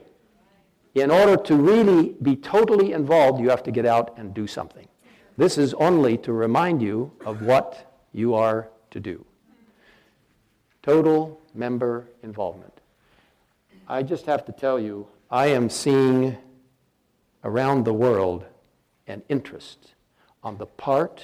In 0.95 1.11
order 1.11 1.37
to 1.37 1.55
really 1.55 2.15
be 2.21 2.35
totally 2.35 2.93
involved, 2.93 3.39
you 3.39 3.49
have 3.49 3.63
to 3.63 3.71
get 3.71 3.85
out 3.85 4.17
and 4.17 4.33
do 4.33 4.47
something. 4.47 4.87
This 5.37 5.57
is 5.57 5.73
only 5.75 6.17
to 6.19 6.33
remind 6.33 6.81
you 6.81 7.11
of 7.25 7.41
what 7.41 7.99
you 8.13 8.33
are 8.33 8.69
to 8.91 8.99
do. 8.99 9.23
Total 10.81 11.39
member 11.53 12.07
involvement. 12.23 12.73
I 13.87 14.01
just 14.01 14.25
have 14.25 14.45
to 14.45 14.51
tell 14.51 14.79
you, 14.79 15.07
I 15.29 15.47
am 15.47 15.69
seeing 15.69 16.37
around 17.43 17.85
the 17.85 17.93
world 17.93 18.45
an 19.07 19.21
interest 19.29 19.93
on 20.43 20.57
the 20.57 20.65
part 20.65 21.23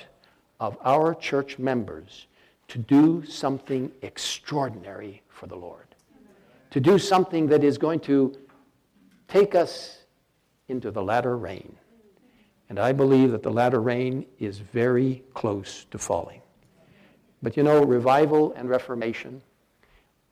of 0.59 0.77
our 0.83 1.13
church 1.13 1.59
members 1.59 2.27
to 2.67 2.77
do 2.77 3.23
something 3.25 3.91
extraordinary 4.01 5.21
for 5.27 5.47
the 5.47 5.55
Lord, 5.55 5.95
to 6.71 6.79
do 6.79 6.97
something 6.97 7.47
that 7.47 7.63
is 7.63 7.77
going 7.77 7.99
to 8.01 8.33
take 9.27 9.55
us 9.55 9.99
into 10.69 10.91
the 10.91 11.03
latter 11.03 11.37
rain. 11.37 11.75
And 12.69 12.79
I 12.79 12.91
believe 12.91 13.31
that 13.31 13.43
the 13.43 13.51
latter 13.51 13.81
rain 13.81 14.25
is 14.39 14.59
very 14.59 15.23
close 15.33 15.85
to 15.91 15.97
falling. 15.97 16.41
But 17.41 17.57
you 17.57 17.63
know, 17.63 17.83
revival 17.83 18.53
and 18.53 18.69
reformation, 18.69 19.41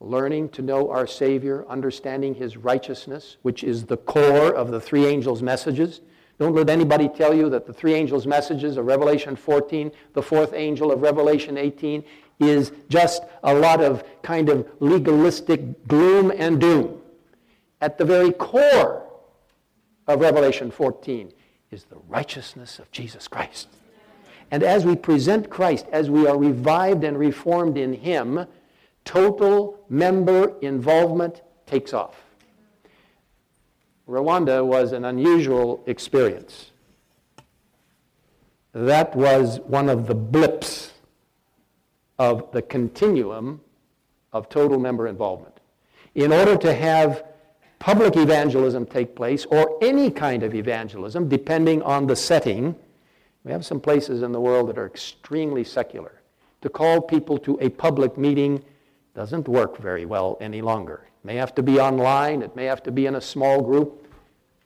learning 0.02 0.50
to 0.50 0.62
know 0.62 0.90
our 0.90 1.06
Savior, 1.06 1.66
understanding 1.70 2.34
His 2.36 2.58
righteousness, 2.58 3.38
which 3.44 3.64
is 3.64 3.86
the 3.86 3.98
core 3.98 4.54
of 4.54 4.72
the 4.72 4.82
three 4.82 5.06
angels' 5.06 5.42
messages. 5.42 6.02
Don't 6.40 6.56
let 6.56 6.70
anybody 6.70 7.08
tell 7.08 7.34
you 7.34 7.50
that 7.50 7.68
the 7.68 7.74
three 7.74 7.94
angels' 7.94 8.26
messages 8.26 8.78
of 8.78 8.86
Revelation 8.86 9.36
14, 9.36 9.92
the 10.14 10.22
fourth 10.24 10.54
angel 10.54 10.92
of 10.92 11.02
Revelation 11.02 11.58
18, 11.58 12.04
is 12.40 12.72
just 12.90 13.24
a 13.44 13.54
lot 13.54 13.82
of 13.82 14.04
kind 14.24 14.50
of 14.50 14.68
legalistic 14.80 15.88
gloom 15.88 16.32
and 16.36 16.60
doom. 16.60 17.00
At 17.80 17.98
the 17.98 18.06
very 18.06 18.32
core 18.32 19.04
of 20.08 20.20
Revelation 20.20 20.72
14 20.72 21.32
is 21.70 21.84
the 21.86 21.98
righteousness 22.10 22.80
of 22.80 22.92
Jesus 22.92 23.28
Christ. 23.28 23.68
And 24.50 24.64
as 24.64 24.86
we 24.86 24.96
present 24.96 25.50
Christ, 25.50 25.86
as 25.92 26.10
we 26.10 26.28
are 26.28 26.38
revived 26.38 27.04
and 27.04 27.18
reformed 27.18 27.78
in 27.78 27.94
Him, 27.94 28.48
total 29.06 29.84
member 29.90 30.58
involvement 30.62 31.42
takes 31.66 31.94
off. 31.94 32.16
Rwanda 34.08 34.66
was 34.66 34.92
an 34.92 35.06
unusual 35.06 35.84
experience. 35.88 36.72
That 38.74 39.16
was 39.16 39.60
one 39.62 39.90
of 39.90 40.08
the 40.08 40.16
blips 40.16 40.92
of 42.20 42.52
the 42.52 42.62
continuum 42.62 43.62
of 44.34 44.50
total 44.50 44.80
member 44.80 45.08
involvement. 45.08 45.60
In 46.16 46.32
order 46.32 46.58
to 46.58 46.74
have 46.74 47.24
public 47.80 48.16
evangelism 48.16 48.86
take 48.86 49.16
place, 49.16 49.46
or 49.46 49.78
any 49.82 50.12
kind 50.12 50.44
of 50.44 50.54
evangelism, 50.54 51.28
depending 51.28 51.82
on 51.82 52.06
the 52.06 52.16
setting, 52.16 52.76
we 53.44 53.52
have 53.52 53.66
some 53.66 53.80
places 53.80 54.22
in 54.22 54.32
the 54.32 54.40
world 54.40 54.70
that 54.70 54.78
are 54.78 54.86
extremely 54.86 55.64
secular. 55.64 56.22
To 56.62 56.70
call 56.70 57.02
people 57.02 57.40
to 57.40 57.58
a 57.60 57.70
public 57.70 58.18
meeting 58.18 58.64
doesn't 59.14 59.48
work 59.48 59.78
very 59.78 60.06
well 60.06 60.38
any 60.42 60.62
longer. 60.62 61.08
It 61.24 61.26
may 61.26 61.36
have 61.36 61.54
to 61.56 61.64
be 61.64 61.80
online, 61.80 62.42
it 62.42 62.56
may 62.56 62.66
have 62.66 62.84
to 62.84 62.92
be 62.92 63.06
in 63.06 63.16
a 63.16 63.22
small 63.22 63.62
group. 63.62 64.08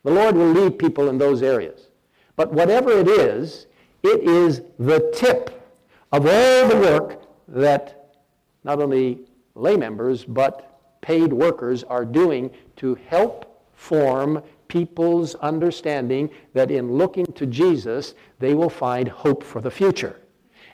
The 0.03 0.11
Lord 0.11 0.35
will 0.35 0.51
lead 0.51 0.77
people 0.77 1.09
in 1.09 1.17
those 1.17 1.41
areas. 1.41 1.89
But 2.35 2.53
whatever 2.53 2.91
it 2.91 3.07
is, 3.07 3.67
it 4.03 4.21
is 4.21 4.61
the 4.77 5.11
tip 5.15 5.63
of 6.11 6.25
all 6.25 6.67
the 6.67 6.77
work 6.77 7.23
that 7.47 8.15
not 8.63 8.81
only 8.81 9.19
lay 9.55 9.75
members 9.77 10.25
but 10.25 11.01
paid 11.01 11.31
workers 11.31 11.83
are 11.83 12.05
doing 12.05 12.51
to 12.75 12.95
help 13.07 13.63
form 13.73 14.41
people's 14.67 15.35
understanding 15.35 16.29
that 16.53 16.71
in 16.71 16.91
looking 16.91 17.25
to 17.33 17.45
Jesus, 17.45 18.15
they 18.39 18.53
will 18.53 18.69
find 18.69 19.07
hope 19.07 19.43
for 19.43 19.61
the 19.61 19.71
future. 19.71 20.19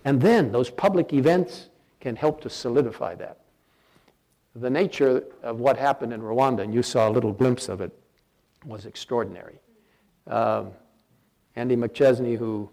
And 0.06 0.22
then 0.22 0.52
those 0.52 0.70
public 0.70 1.14
events 1.14 1.70
can 2.00 2.16
help 2.16 2.42
to 2.42 2.50
solidify 2.50 3.16
that. 3.16 3.40
The 4.56 4.70
nature 4.70 5.24
of 5.44 5.60
what 5.60 5.78
happened 5.78 6.14
in 6.14 6.22
Rwanda, 6.22 6.62
and 6.62 6.74
you 6.74 6.84
saw 6.84 7.08
a 7.08 7.12
little 7.12 7.32
glimpse 7.32 7.70
of 7.70 7.82
it, 7.82 7.92
was 8.66 8.86
extraordinary. 8.86 9.60
Um, 10.28 10.72
Andy 11.56 11.76
McChesney, 11.76 12.38
who, 12.38 12.70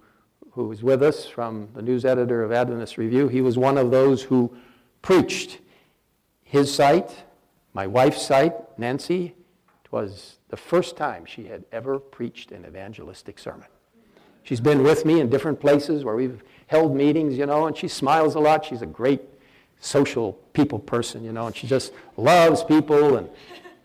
who 0.50 0.68
was 0.68 0.82
with 0.82 1.02
us 1.02 1.26
from 1.26 1.68
the 1.74 1.82
news 1.82 2.04
editor 2.04 2.42
of 2.42 2.52
Adventist 2.52 2.98
Review, 2.98 3.28
he 3.28 3.40
was 3.40 3.56
one 3.56 3.78
of 3.78 3.90
those 3.90 4.22
who 4.22 4.54
preached 5.02 5.58
his 6.42 6.72
site, 6.74 7.24
my 7.74 7.86
wife's 7.86 8.22
site, 8.22 8.54
Nancy, 8.78 9.34
it 9.84 9.92
was 9.92 10.38
the 10.48 10.56
first 10.56 10.96
time 10.96 11.24
she 11.24 11.44
had 11.44 11.64
ever 11.72 11.98
preached 11.98 12.52
an 12.52 12.64
evangelistic 12.66 13.38
sermon. 13.38 13.68
She's 14.42 14.60
been 14.60 14.82
with 14.82 15.04
me 15.04 15.20
in 15.20 15.28
different 15.28 15.60
places 15.60 16.04
where 16.04 16.16
we've 16.16 16.42
held 16.66 16.94
meetings, 16.94 17.36
you 17.36 17.46
know, 17.46 17.66
and 17.66 17.76
she 17.76 17.88
smiles 17.88 18.34
a 18.34 18.40
lot. 18.40 18.64
She's 18.64 18.82
a 18.82 18.86
great 18.86 19.20
social 19.80 20.32
people 20.52 20.78
person, 20.78 21.24
you 21.24 21.32
know, 21.32 21.46
and 21.46 21.56
she 21.56 21.66
just 21.66 21.92
loves 22.16 22.64
people, 22.64 23.16
and 23.16 23.28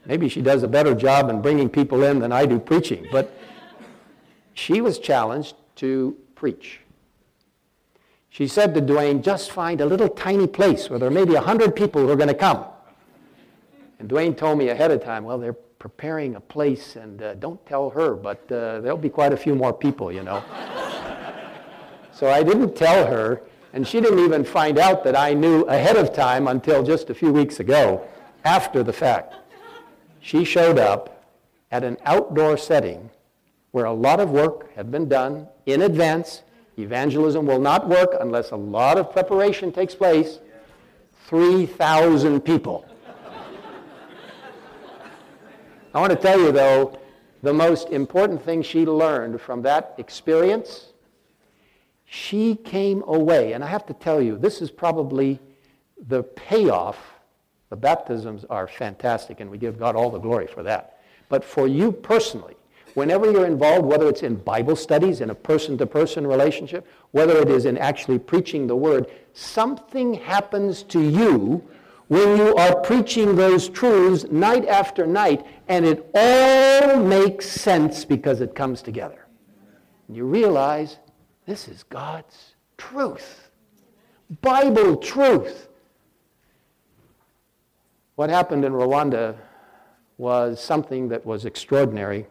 maybe 0.05 0.27
she 0.27 0.41
does 0.41 0.63
a 0.63 0.67
better 0.67 0.95
job 0.95 1.29
in 1.29 1.41
bringing 1.41 1.69
people 1.69 2.03
in 2.03 2.19
than 2.19 2.31
I 2.31 2.45
do 2.45 2.59
preaching. 2.59 3.07
But 3.11 3.37
she 4.53 4.81
was 4.81 4.99
challenged 4.99 5.55
to 5.77 6.17
preach. 6.35 6.79
She 8.29 8.47
said 8.47 8.73
to 8.73 8.81
Duane, 8.81 9.21
just 9.21 9.51
find 9.51 9.79
a 9.79 9.85
little 9.85 10.09
tiny 10.09 10.47
place 10.47 10.89
where 10.89 10.97
there 10.97 11.11
may 11.11 11.25
be 11.25 11.33
100 11.33 11.75
people 11.75 12.01
who 12.01 12.09
are 12.09 12.15
going 12.15 12.29
to 12.29 12.33
come. 12.33 12.65
And 13.99 14.09
Duane 14.09 14.33
told 14.33 14.57
me 14.57 14.69
ahead 14.69 14.89
of 14.89 15.03
time, 15.03 15.23
well, 15.23 15.37
they're 15.37 15.53
preparing 15.53 16.35
a 16.35 16.39
place, 16.39 16.95
and 16.95 17.21
uh, 17.21 17.33
don't 17.35 17.63
tell 17.65 17.89
her, 17.91 18.15
but 18.15 18.39
uh, 18.51 18.81
there'll 18.81 18.97
be 18.97 19.09
quite 19.09 19.33
a 19.33 19.37
few 19.37 19.53
more 19.53 19.71
people, 19.71 20.11
you 20.11 20.23
know. 20.23 20.43
so 22.11 22.29
I 22.29 22.41
didn't 22.41 22.75
tell 22.75 23.05
her, 23.05 23.43
and 23.73 23.87
she 23.87 23.99
didn't 23.99 24.19
even 24.19 24.43
find 24.45 24.77
out 24.77 25.03
that 25.03 25.17
I 25.17 25.33
knew 25.33 25.63
ahead 25.63 25.97
of 25.97 26.13
time 26.13 26.47
until 26.47 26.83
just 26.83 27.09
a 27.09 27.15
few 27.15 27.31
weeks 27.31 27.59
ago, 27.59 28.07
after 28.45 28.83
the 28.83 28.93
fact. 28.93 29.35
She 30.19 30.45
showed 30.45 30.77
up 30.77 31.25
at 31.71 31.83
an 31.83 31.97
outdoor 32.05 32.55
setting 32.55 33.09
where 33.71 33.85
a 33.85 33.91
lot 33.91 34.19
of 34.19 34.29
work 34.29 34.73
had 34.75 34.91
been 34.91 35.09
done 35.09 35.47
in 35.65 35.81
advance. 35.81 36.43
Evangelism 36.77 37.47
will 37.47 37.59
not 37.59 37.89
work 37.89 38.15
unless 38.21 38.51
a 38.51 38.55
lot 38.55 38.99
of 38.99 39.11
preparation 39.11 39.71
takes 39.71 39.95
place. 39.95 40.39
3,000 41.25 42.41
people. 42.41 42.85
I 45.95 45.99
want 45.99 46.11
to 46.11 46.17
tell 46.17 46.39
you, 46.39 46.51
though, 46.51 46.99
the 47.41 47.53
most 47.53 47.89
important 47.89 48.43
thing 48.43 48.61
she 48.61 48.85
learned 48.85 49.41
from 49.41 49.63
that 49.63 49.95
experience, 49.97 50.92
she 52.13 52.53
came 52.57 53.03
away, 53.07 53.53
and 53.53 53.63
I 53.63 53.67
have 53.67 53.87
to 53.87 53.93
tell 53.95 54.21
you, 54.21 54.37
this 54.37 54.61
is 54.61 54.69
probably 54.69 55.39
the 56.07 56.21
payoff. 56.21 56.95
The 57.71 57.75
baptisms 57.75 58.45
are 58.51 58.67
fantastic, 58.67 59.39
and 59.39 59.49
we 59.49 59.57
give 59.57 59.79
God 59.79 59.95
all 59.95 60.11
the 60.11 60.19
glory 60.19 60.45
for 60.45 60.61
that. 60.61 60.99
But 61.27 61.43
for 61.43 61.67
you 61.67 61.91
personally, 61.91 62.53
whenever 62.93 63.31
you're 63.31 63.47
involved, 63.47 63.87
whether 63.87 64.07
it's 64.07 64.21
in 64.21 64.35
Bible 64.35 64.75
studies, 64.75 65.21
in 65.21 65.31
a 65.31 65.35
person 65.35 65.75
to 65.79 65.87
person 65.87 66.27
relationship, 66.27 66.85
whether 67.13 67.35
it 67.41 67.49
is 67.49 67.65
in 67.65 67.79
actually 67.79 68.19
preaching 68.19 68.67
the 68.67 68.75
word, 68.75 69.07
something 69.33 70.13
happens 70.13 70.83
to 70.83 71.01
you 71.01 71.67
when 72.09 72.37
you 72.37 72.55
are 72.57 72.75
preaching 72.81 73.35
those 73.35 73.67
truths 73.67 74.25
night 74.29 74.67
after 74.67 75.07
night, 75.07 75.47
and 75.67 75.83
it 75.83 76.07
all 76.13 77.03
makes 77.03 77.49
sense 77.49 78.05
because 78.05 78.39
it 78.39 78.53
comes 78.53 78.83
together. 78.83 79.25
And 80.07 80.15
you 80.15 80.25
realize 80.25 80.99
this 81.45 81.67
is 81.67 81.83
God's 81.83 82.55
truth, 82.77 83.49
Bible 84.41 84.97
truth. 84.97 85.67
What 88.15 88.29
happened 88.29 88.63
in 88.63 88.73
Rwanda 88.73 89.35
was 90.17 90.63
something 90.63 91.09
that 91.09 91.25
was 91.25 91.45
extraordinary. 91.45 92.27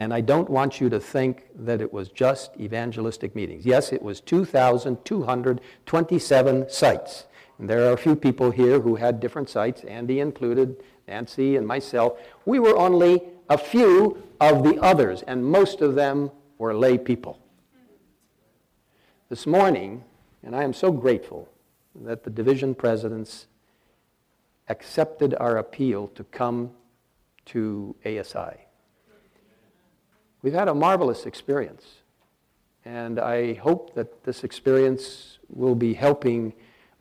And 0.00 0.14
I 0.14 0.20
don't 0.20 0.48
want 0.48 0.80
you 0.80 0.88
to 0.90 1.00
think 1.00 1.46
that 1.56 1.80
it 1.80 1.92
was 1.92 2.08
just 2.08 2.52
evangelistic 2.58 3.34
meetings. 3.34 3.66
Yes, 3.66 3.92
it 3.92 4.00
was 4.02 4.20
2,227 4.20 6.70
sites. 6.70 7.24
And 7.58 7.68
there 7.68 7.88
are 7.88 7.92
a 7.92 7.98
few 7.98 8.14
people 8.14 8.52
here 8.52 8.78
who 8.80 8.94
had 8.96 9.18
different 9.18 9.50
sites, 9.50 9.82
Andy 9.84 10.20
included, 10.20 10.76
Nancy 11.08 11.56
and 11.56 11.66
myself. 11.66 12.20
We 12.44 12.60
were 12.60 12.76
only 12.76 13.22
a 13.48 13.58
few 13.58 14.22
of 14.40 14.62
the 14.62 14.80
others, 14.80 15.24
and 15.26 15.44
most 15.44 15.80
of 15.80 15.96
them 15.96 16.30
were 16.58 16.74
lay 16.74 16.98
people. 16.98 17.40
This 19.30 19.46
morning, 19.46 20.04
and 20.42 20.56
I 20.56 20.64
am 20.64 20.72
so 20.72 20.90
grateful 20.90 21.50
that 21.94 22.24
the 22.24 22.30
division 22.30 22.74
presidents 22.74 23.46
accepted 24.70 25.34
our 25.34 25.58
appeal 25.58 26.06
to 26.14 26.24
come 26.24 26.70
to 27.44 27.94
ASI. 28.06 28.56
We've 30.40 30.54
had 30.54 30.68
a 30.68 30.74
marvelous 30.74 31.26
experience, 31.26 31.84
and 32.86 33.18
I 33.18 33.52
hope 33.52 33.92
that 33.96 34.24
this 34.24 34.44
experience 34.44 35.40
will 35.50 35.74
be 35.74 35.92
helping 35.92 36.54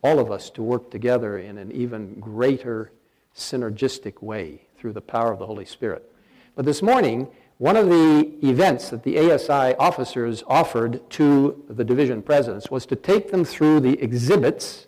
all 0.03 0.19
of 0.19 0.29
us 0.29 0.49
to 0.49 0.61
work 0.61 0.91
together 0.91 1.37
in 1.37 1.57
an 1.57 1.71
even 1.71 2.19
greater 2.19 2.91
synergistic 3.33 4.21
way 4.21 4.63
through 4.77 4.91
the 4.91 5.01
power 5.01 5.31
of 5.31 5.39
the 5.39 5.45
Holy 5.45 5.65
Spirit. 5.65 6.11
But 6.55 6.65
this 6.65 6.81
morning, 6.81 7.29
one 7.57 7.75
of 7.75 7.89
the 7.89 8.33
events 8.43 8.89
that 8.89 9.03
the 9.03 9.17
ASI 9.19 9.75
officers 9.75 10.43
offered 10.47 11.09
to 11.11 11.63
the 11.69 11.83
division 11.83 12.21
presidents 12.21 12.69
was 12.69 12.85
to 12.85 12.95
take 12.95 13.31
them 13.31 13.43
through 13.43 13.79
the 13.79 13.99
exhibits 14.01 14.85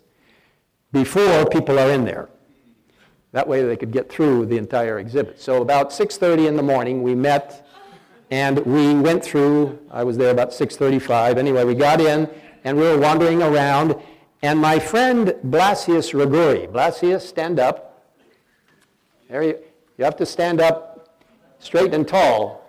before 0.92 1.46
people 1.46 1.78
are 1.78 1.90
in 1.90 2.04
there. 2.04 2.28
That 3.32 3.48
way 3.48 3.62
they 3.62 3.76
could 3.76 3.90
get 3.90 4.10
through 4.10 4.46
the 4.46 4.56
entire 4.56 4.98
exhibit. 4.98 5.40
So 5.40 5.62
about 5.62 5.92
6:30 5.92 6.46
in 6.46 6.56
the 6.56 6.62
morning 6.62 7.02
we 7.02 7.14
met 7.14 7.66
and 8.30 8.58
we 8.60 8.94
went 8.94 9.24
through 9.24 9.78
I 9.90 10.04
was 10.04 10.16
there 10.16 10.30
about 10.30 10.52
6:35. 10.52 11.38
Anyway, 11.38 11.64
we 11.64 11.74
got 11.74 12.00
in 12.00 12.28
and 12.64 12.76
we 12.76 12.84
were 12.84 12.98
wandering 12.98 13.42
around 13.42 13.96
and 14.42 14.58
my 14.58 14.78
friend 14.78 15.34
Blasious 15.44 16.12
Ruguri, 16.12 16.66
Blasious, 16.68 17.22
stand 17.22 17.60
up. 17.60 18.04
There 19.28 19.42
you, 19.42 19.58
you 19.98 20.04
have 20.04 20.16
to 20.16 20.26
stand 20.26 20.60
up 20.60 21.18
straight 21.58 21.94
and 21.94 22.08
tall. 22.08 22.59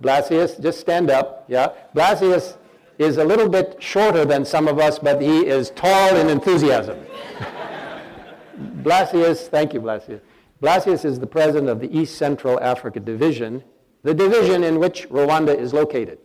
Blasious, 0.00 0.60
just 0.60 0.80
stand 0.80 1.10
up. 1.10 1.44
Yeah. 1.48 1.72
Blasious 1.94 2.56
is 2.98 3.16
a 3.16 3.24
little 3.24 3.48
bit 3.48 3.76
shorter 3.80 4.24
than 4.24 4.44
some 4.44 4.68
of 4.68 4.78
us, 4.78 4.98
but 4.98 5.20
he 5.20 5.46
is 5.46 5.70
tall 5.70 6.16
in 6.16 6.28
enthusiasm. 6.28 6.98
Blasious, 8.82 9.48
thank 9.48 9.74
you, 9.74 9.80
Blasious. 9.80 10.20
Blasious 10.62 11.04
is 11.04 11.18
the 11.18 11.26
president 11.26 11.68
of 11.70 11.80
the 11.80 11.96
East 11.96 12.16
Central 12.18 12.60
Africa 12.60 13.00
Division, 13.00 13.64
the 14.02 14.12
division 14.12 14.62
in 14.62 14.78
which 14.78 15.08
Rwanda 15.08 15.56
is 15.56 15.72
located. 15.72 16.18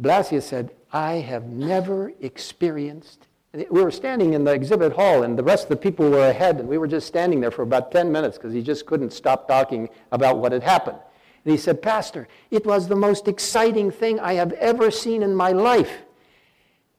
Blasious 0.00 0.44
said, 0.44 0.70
I 0.92 1.14
have 1.16 1.44
never 1.44 2.12
experienced. 2.20 3.27
We 3.52 3.82
were 3.82 3.90
standing 3.90 4.34
in 4.34 4.44
the 4.44 4.52
exhibit 4.52 4.92
hall, 4.92 5.22
and 5.22 5.38
the 5.38 5.42
rest 5.42 5.64
of 5.64 5.68
the 5.70 5.76
people 5.76 6.10
were 6.10 6.28
ahead, 6.28 6.60
and 6.60 6.68
we 6.68 6.76
were 6.76 6.86
just 6.86 7.06
standing 7.06 7.40
there 7.40 7.50
for 7.50 7.62
about 7.62 7.90
10 7.90 8.12
minutes 8.12 8.36
because 8.36 8.52
he 8.52 8.62
just 8.62 8.84
couldn't 8.84 9.12
stop 9.12 9.48
talking 9.48 9.88
about 10.12 10.38
what 10.38 10.52
had 10.52 10.62
happened. 10.62 10.98
And 11.44 11.52
he 11.52 11.56
said, 11.56 11.80
Pastor, 11.80 12.28
it 12.50 12.66
was 12.66 12.88
the 12.88 12.96
most 12.96 13.26
exciting 13.26 13.90
thing 13.90 14.20
I 14.20 14.34
have 14.34 14.52
ever 14.52 14.90
seen 14.90 15.22
in 15.22 15.34
my 15.34 15.52
life. 15.52 16.02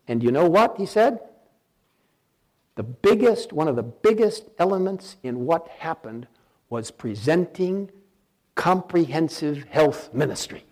And 0.07 0.23
you 0.23 0.31
know 0.31 0.49
what? 0.49 0.77
He 0.77 0.87
said, 0.87 1.19
the 2.75 2.83
biggest, 2.83 3.53
one 3.53 3.67
of 3.67 3.75
the 3.75 3.83
biggest 3.83 4.45
elements 4.57 5.17
in 5.21 5.45
what 5.45 5.67
happened 5.67 6.27
was 6.69 6.89
presenting 6.89 7.91
comprehensive 8.55 9.65
health 9.65 10.13
ministry. 10.13 10.65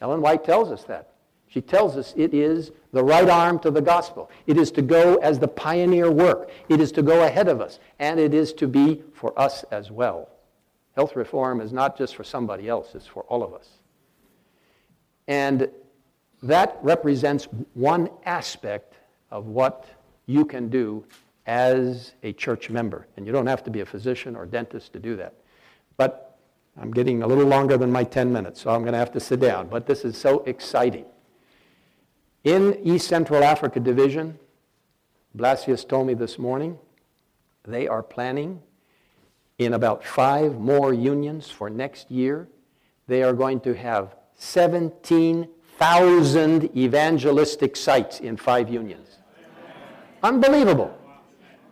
Ellen 0.00 0.20
White 0.20 0.44
tells 0.44 0.70
us 0.70 0.84
that. 0.84 1.14
She 1.48 1.60
tells 1.60 1.96
us 1.96 2.12
it 2.16 2.34
is 2.34 2.70
the 2.94 3.04
right 3.04 3.28
arm 3.28 3.58
to 3.58 3.70
the 3.70 3.82
gospel. 3.82 4.30
It 4.46 4.56
is 4.56 4.70
to 4.72 4.82
go 4.82 5.16
as 5.16 5.38
the 5.38 5.48
pioneer 5.48 6.10
work. 6.10 6.50
It 6.68 6.80
is 6.80 6.92
to 6.92 7.02
go 7.02 7.24
ahead 7.24 7.48
of 7.48 7.60
us. 7.60 7.80
And 7.98 8.18
it 8.18 8.32
is 8.32 8.52
to 8.54 8.68
be 8.68 9.02
for 9.12 9.38
us 9.38 9.64
as 9.70 9.90
well. 9.90 10.30
Health 10.94 11.16
reform 11.16 11.60
is 11.60 11.72
not 11.72 11.98
just 11.98 12.14
for 12.14 12.22
somebody 12.22 12.68
else, 12.68 12.94
it's 12.94 13.06
for 13.06 13.24
all 13.24 13.42
of 13.42 13.52
us. 13.52 13.68
And 15.26 15.68
that 16.42 16.78
represents 16.82 17.48
one 17.74 18.08
aspect 18.24 18.94
of 19.30 19.46
what 19.46 19.86
you 20.26 20.44
can 20.44 20.68
do 20.68 21.04
as 21.46 22.12
a 22.22 22.32
church 22.32 22.70
member. 22.70 23.08
And 23.16 23.26
you 23.26 23.32
don't 23.32 23.46
have 23.48 23.64
to 23.64 23.70
be 23.70 23.80
a 23.80 23.86
physician 23.86 24.36
or 24.36 24.46
dentist 24.46 24.92
to 24.92 25.00
do 25.00 25.16
that. 25.16 25.34
But 25.96 26.38
I'm 26.80 26.92
getting 26.92 27.22
a 27.22 27.26
little 27.26 27.46
longer 27.46 27.76
than 27.76 27.90
my 27.90 28.04
10 28.04 28.32
minutes, 28.32 28.60
so 28.60 28.70
I'm 28.70 28.82
going 28.82 28.92
to 28.92 28.98
have 28.98 29.12
to 29.12 29.20
sit 29.20 29.40
down. 29.40 29.68
But 29.68 29.86
this 29.86 30.04
is 30.04 30.16
so 30.16 30.40
exciting. 30.40 31.06
In 32.44 32.78
East 32.84 33.08
Central 33.08 33.42
Africa 33.42 33.80
Division, 33.80 34.38
Blasious 35.36 35.88
told 35.88 36.06
me 36.06 36.12
this 36.12 36.38
morning, 36.38 36.78
they 37.64 37.88
are 37.88 38.02
planning 38.02 38.60
in 39.58 39.72
about 39.72 40.04
five 40.04 40.58
more 40.58 40.92
unions 40.92 41.50
for 41.50 41.70
next 41.70 42.10
year. 42.10 42.46
They 43.06 43.22
are 43.22 43.32
going 43.32 43.60
to 43.60 43.74
have 43.74 44.14
17,000 44.34 46.76
evangelistic 46.76 47.76
sites 47.76 48.20
in 48.20 48.36
five 48.36 48.68
unions. 48.68 49.08
Unbelievable. 50.22 50.94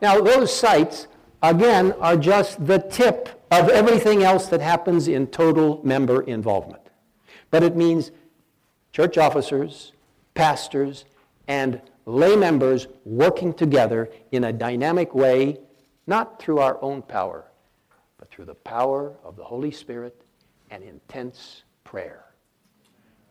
Now, 0.01 0.23
those 0.23 0.57
sites, 0.57 1.07
again, 1.43 1.93
are 2.01 2.17
just 2.17 2.67
the 2.67 2.79
tip 2.79 3.29
of 3.51 3.69
everything 3.69 4.23
else 4.23 4.47
that 4.47 4.63
happens 4.63 5.07
in 5.07 5.27
total 5.27 5.83
member 5.85 6.23
involvement. 6.23 6.81
But 7.51 7.63
it 7.63 7.77
means 7.77 8.11
church 8.93 9.19
officers, 9.19 9.93
pastors, 10.43 11.05
and 11.47 11.81
lay 12.05 12.35
members 12.35 12.89
working 13.05 13.55
together 13.55 14.11
in 14.33 14.43
a 14.43 14.53
dynamic 14.53 15.15
way, 15.15 15.57
not 16.09 16.43
through 16.43 16.59
our 16.59 16.83
own 16.83 17.01
power, 17.01 17.45
but 18.19 18.29
through 18.29 18.45
the 18.45 18.57
power 18.57 19.15
of 19.23 19.37
the 19.37 19.45
Holy 19.45 19.71
Spirit 19.71 20.25
and 20.73 20.83
intense 20.83 21.63
prayer. 21.85 22.25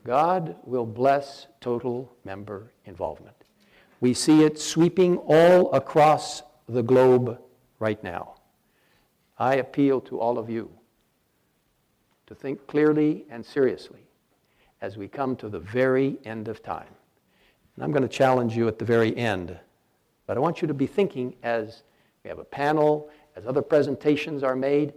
God 0.06 0.56
will 0.63 0.86
bless 0.86 1.47
total 1.60 2.10
member 2.24 2.71
involvement. 2.86 3.36
We 4.00 4.13
see 4.13 4.45
it 4.45 4.58
sweeping 4.58 5.17
all 5.17 5.69
across 5.74 6.43
the 6.69 6.82
globe 6.82 7.38
right 7.80 8.02
now. 8.02 8.36
I 9.38 9.56
appeal 9.56 10.00
to 10.00 10.17
all 10.17 10.39
of 10.39 10.50
you 10.50 10.71
to 12.28 12.36
think 12.36 12.67
clearly 12.67 13.26
and 13.30 13.45
seriously 13.45 14.06
as 14.80 14.95
we 14.95 15.10
come 15.10 15.36
to 15.36 15.50
the 15.50 15.60
very 15.60 16.17
end 16.24 16.47
of 16.47 16.63
time. 16.63 16.95
And 17.75 17.84
I'm 17.84 17.91
going 17.91 18.03
to 18.03 18.10
challenge 18.10 18.55
you 18.55 18.67
at 18.67 18.79
the 18.79 18.86
very 18.86 19.15
end, 19.15 19.57
but 20.27 20.38
I 20.38 20.39
want 20.39 20.62
you 20.62 20.67
to 20.67 20.73
be 20.73 20.88
thinking 20.88 21.36
as 21.43 21.84
we 22.23 22.29
have 22.29 22.39
a 22.39 22.43
panel, 22.43 23.10
as 23.36 23.45
other 23.45 23.62
presentations 23.62 24.43
are 24.43 24.55
made, 24.55 24.93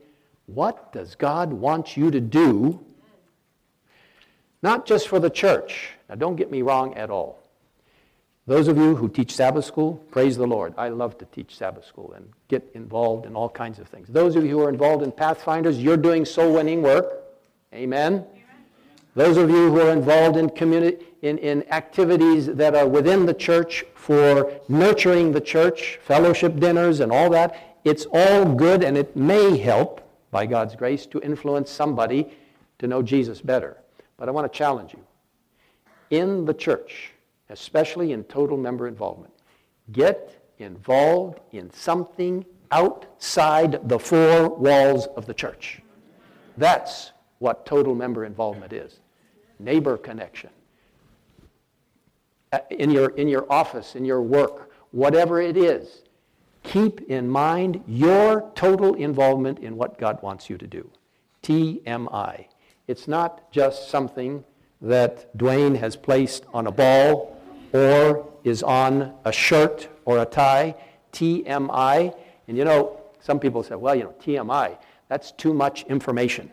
what 0.47 0.93
does 0.93 1.15
God 1.15 1.53
want 1.53 1.97
you 1.97 2.11
to 2.11 2.21
do? 2.21 2.85
Not 4.63 4.87
just 4.87 5.09
for 5.09 5.19
the 5.19 5.31
church. 5.31 5.91
Now, 6.09 6.17
don't 6.17 6.37
get 6.37 6.51
me 6.51 6.63
wrong 6.63 6.95
at 6.95 7.11
all. 7.11 7.41
Those 8.47 8.69
of 8.69 8.77
you 8.77 8.95
who 8.95 9.09
teach 9.09 9.35
Sabbath 9.35 9.65
school, 9.65 9.95
praise 10.11 10.37
the 10.37 10.47
Lord. 10.47 10.75
I 10.77 10.91
love 10.91 11.17
to 11.19 11.25
teach 11.25 11.57
Sabbath 11.57 11.87
school 11.87 12.13
and 12.13 12.29
get 12.49 12.71
involved 12.75 13.25
in 13.25 13.35
all 13.35 13.49
kinds 13.49 13.79
of 13.79 13.89
things. 13.89 14.09
Those 14.09 14.37
of 14.37 14.45
you 14.45 14.51
who 14.51 14.65
are 14.65 14.69
involved 14.69 15.03
in 15.03 15.13
Pathfinders, 15.13 15.83
you're 15.83 15.97
doing 15.97 16.27
soul 16.27 16.53
winning 16.53 16.83
work. 16.83 17.25
Amen. 17.73 18.27
Those 19.15 19.37
of 19.37 19.49
you 19.49 19.71
who 19.71 19.81
are 19.81 19.93
involved 19.93 20.37
in, 20.37 20.51
in, 21.23 21.39
in 21.39 21.73
activities 21.73 22.47
that 22.47 22.75
are 22.75 22.89
within 22.89 23.27
the 23.27 23.35
church 23.35 23.85
for 23.95 24.61
nurturing 24.69 25.31
the 25.31 25.41
church, 25.41 26.01
fellowship 26.03 26.59
dinners 26.59 26.99
and 26.99 27.13
all 27.13 27.31
that, 27.31 27.79
it's 27.85 28.07
all 28.13 28.45
good 28.45 28.83
and 28.83 28.99
it 28.99 29.15
may 29.15 29.57
help, 29.57 30.01
by 30.33 30.47
God's 30.47 30.75
grace, 30.75 31.07
to 31.07 31.21
influence 31.21 31.71
somebody 31.71 32.29
to 32.79 32.89
know 32.89 33.03
Jesus 33.03 33.41
better. 33.41 33.77
But 34.17 34.29
I 34.29 34.33
want 34.33 34.53
to 34.53 34.57
challenge 34.57 34.93
you. 34.93 35.05
In 36.11 36.45
the 36.45 36.55
church, 36.55 37.13
especially 37.51 38.13
in 38.13 38.25
total 38.25 38.57
member 38.57 38.89
involvement. 38.89 39.33
Get 39.93 40.43
involved 40.59 41.39
in 41.53 41.71
something 41.73 42.45
outside 42.73 43.89
the 43.89 43.99
four 43.99 44.49
walls 44.49 45.07
of 45.17 45.27
the 45.27 45.35
church. 45.35 45.83
That's 46.57 47.13
what 47.39 47.65
total 47.65 47.95
member 47.95 48.25
involvement 48.25 48.73
is 48.73 49.01
neighbor 49.59 49.97
connection. 49.97 50.51
Uh, 52.53 52.59
in 52.71 52.91
your, 52.91 53.11
in 53.11 53.29
your 53.29 53.51
office, 53.53 53.97
in 53.97 54.05
your 54.05 54.23
work, 54.23 54.71
whatever 54.93 55.41
it 55.41 55.57
is, 55.57 56.03
keep 56.63 57.01
in 57.11 57.29
mind 57.29 57.83
your 57.87 58.51
total 58.55 58.95
involvement 58.95 59.59
in 59.59 59.77
what 59.77 59.99
God 59.99 60.23
wants 60.23 60.49
you 60.49 60.57
to 60.59 60.67
do. 60.67 60.89
TMI. 61.43 62.47
It's 62.87 63.09
not 63.09 63.51
just 63.51 63.89
something 63.91 64.45
that 64.81 65.37
Duane 65.37 65.75
has 65.75 65.97
placed 65.97 66.45
on 66.53 66.67
a 66.67 66.73
ball 66.73 67.41
or 67.73 68.31
is 68.45 68.63
on 68.63 69.15
a 69.25 69.33
shirt 69.33 69.89
or 70.05 70.19
a 70.19 70.27
tie, 70.27 70.75
TMI. 71.13 72.15
And 72.47 72.57
you 72.57 72.65
know, 72.65 73.01
some 73.21 73.41
people 73.41 73.63
say, 73.63 73.75
well, 73.75 73.95
you 73.95 74.05
know, 74.05 74.15
TMI, 74.23 74.79
that's 75.09 75.33
too 75.33 75.55
much 75.55 75.85
information. 75.85 76.51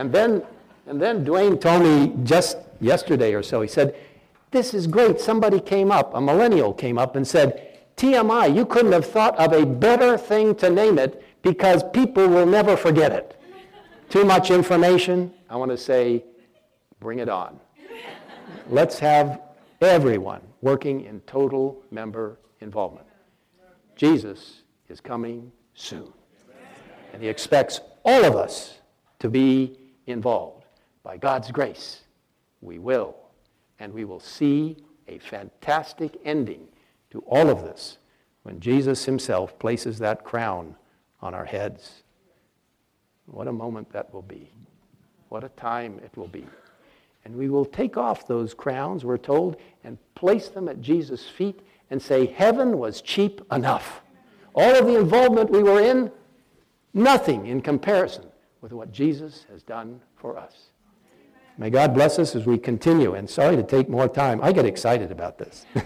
And 0.00 0.10
then 0.10 0.42
and 0.86 1.00
then 1.00 1.22
Duane 1.24 1.58
told 1.58 1.82
me 1.82 2.12
just 2.24 2.56
yesterday 2.80 3.34
or 3.34 3.42
so, 3.42 3.60
he 3.60 3.68
said, 3.68 3.94
This 4.50 4.72
is 4.72 4.86
great. 4.86 5.20
Somebody 5.20 5.60
came 5.60 5.92
up, 5.92 6.14
a 6.14 6.20
millennial 6.20 6.72
came 6.72 6.98
up 6.98 7.16
and 7.16 7.28
said, 7.28 7.78
TMI, 7.96 8.56
you 8.56 8.64
couldn't 8.64 8.92
have 8.92 9.04
thought 9.04 9.36
of 9.38 9.52
a 9.52 9.66
better 9.66 10.16
thing 10.16 10.54
to 10.56 10.70
name 10.70 10.98
it 10.98 11.22
because 11.42 11.84
people 11.92 12.26
will 12.26 12.46
never 12.46 12.78
forget 12.78 13.12
it. 13.12 13.38
Too 14.08 14.24
much 14.24 14.50
information? 14.50 15.32
I 15.50 15.56
want 15.56 15.70
to 15.70 15.76
say, 15.76 16.24
bring 16.98 17.18
it 17.18 17.28
on. 17.28 17.60
Let's 18.70 18.98
have 19.00 19.42
everyone 19.82 20.40
working 20.62 21.02
in 21.02 21.20
total 21.20 21.82
member 21.90 22.38
involvement. 22.60 23.06
Jesus 23.96 24.62
is 24.88 24.98
coming 24.98 25.52
soon. 25.74 26.10
And 27.12 27.22
he 27.22 27.28
expects 27.28 27.80
all 28.02 28.24
of 28.24 28.34
us 28.34 28.78
to 29.18 29.28
be 29.28 29.76
involved. 30.06 30.64
By 31.02 31.16
God's 31.16 31.50
grace, 31.50 32.02
we 32.60 32.78
will. 32.78 33.16
And 33.78 33.92
we 33.92 34.04
will 34.04 34.20
see 34.20 34.76
a 35.08 35.18
fantastic 35.18 36.20
ending 36.24 36.68
to 37.10 37.20
all 37.20 37.48
of 37.48 37.62
this 37.62 37.98
when 38.42 38.60
Jesus 38.60 39.04
himself 39.04 39.58
places 39.58 39.98
that 39.98 40.24
crown 40.24 40.76
on 41.20 41.34
our 41.34 41.44
heads. 41.44 42.02
What 43.26 43.48
a 43.48 43.52
moment 43.52 43.92
that 43.92 44.12
will 44.12 44.22
be. 44.22 44.50
What 45.28 45.44
a 45.44 45.48
time 45.50 46.00
it 46.04 46.16
will 46.16 46.28
be. 46.28 46.46
And 47.24 47.36
we 47.36 47.48
will 47.48 47.64
take 47.64 47.96
off 47.96 48.26
those 48.26 48.54
crowns, 48.54 49.04
we're 49.04 49.18
told, 49.18 49.56
and 49.84 49.98
place 50.14 50.48
them 50.48 50.68
at 50.68 50.80
Jesus' 50.80 51.28
feet 51.28 51.60
and 51.90 52.00
say, 52.00 52.26
Heaven 52.26 52.78
was 52.78 53.02
cheap 53.02 53.40
enough. 53.52 54.02
All 54.54 54.74
of 54.74 54.86
the 54.86 54.98
involvement 54.98 55.50
we 55.50 55.62
were 55.62 55.80
in, 55.80 56.10
nothing 56.92 57.46
in 57.46 57.60
comparison 57.60 58.29
with 58.60 58.72
what 58.72 58.92
Jesus 58.92 59.46
has 59.50 59.62
done 59.62 60.00
for 60.16 60.38
us. 60.38 60.70
May 61.58 61.70
God 61.70 61.94
bless 61.94 62.18
us 62.18 62.34
as 62.34 62.46
we 62.46 62.58
continue. 62.58 63.14
And 63.14 63.28
sorry 63.28 63.56
to 63.56 63.62
take 63.62 63.88
more 63.88 64.08
time. 64.08 64.40
I 64.42 64.52
get 64.52 64.64
excited 64.64 65.10
about 65.10 65.38
this. 65.38 65.66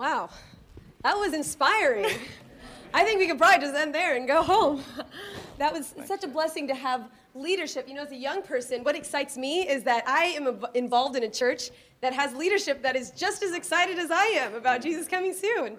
Wow, 0.00 0.30
that 1.02 1.14
was 1.14 1.34
inspiring. 1.34 2.06
I 2.94 3.04
think 3.04 3.20
we 3.20 3.26
could 3.26 3.36
probably 3.36 3.60
just 3.60 3.76
end 3.76 3.94
there 3.94 4.16
and 4.16 4.26
go 4.26 4.42
home. 4.42 4.82
That 5.58 5.74
was 5.74 5.94
such 6.06 6.24
a 6.24 6.26
blessing 6.26 6.66
to 6.68 6.74
have 6.74 7.10
leadership. 7.34 7.86
You 7.86 7.92
know, 7.92 8.04
as 8.04 8.12
a 8.12 8.16
young 8.16 8.40
person, 8.40 8.82
what 8.82 8.96
excites 8.96 9.36
me 9.36 9.68
is 9.68 9.82
that 9.82 10.08
I 10.08 10.24
am 10.28 10.64
involved 10.72 11.16
in 11.16 11.24
a 11.24 11.28
church 11.28 11.70
that 12.00 12.12
has 12.12 12.34
leadership 12.34 12.82
that 12.82 12.96
is 12.96 13.10
just 13.10 13.42
as 13.42 13.54
excited 13.54 13.98
as 13.98 14.10
I 14.10 14.24
am 14.26 14.54
about 14.54 14.82
Jesus 14.82 15.06
coming 15.06 15.34
soon. 15.34 15.76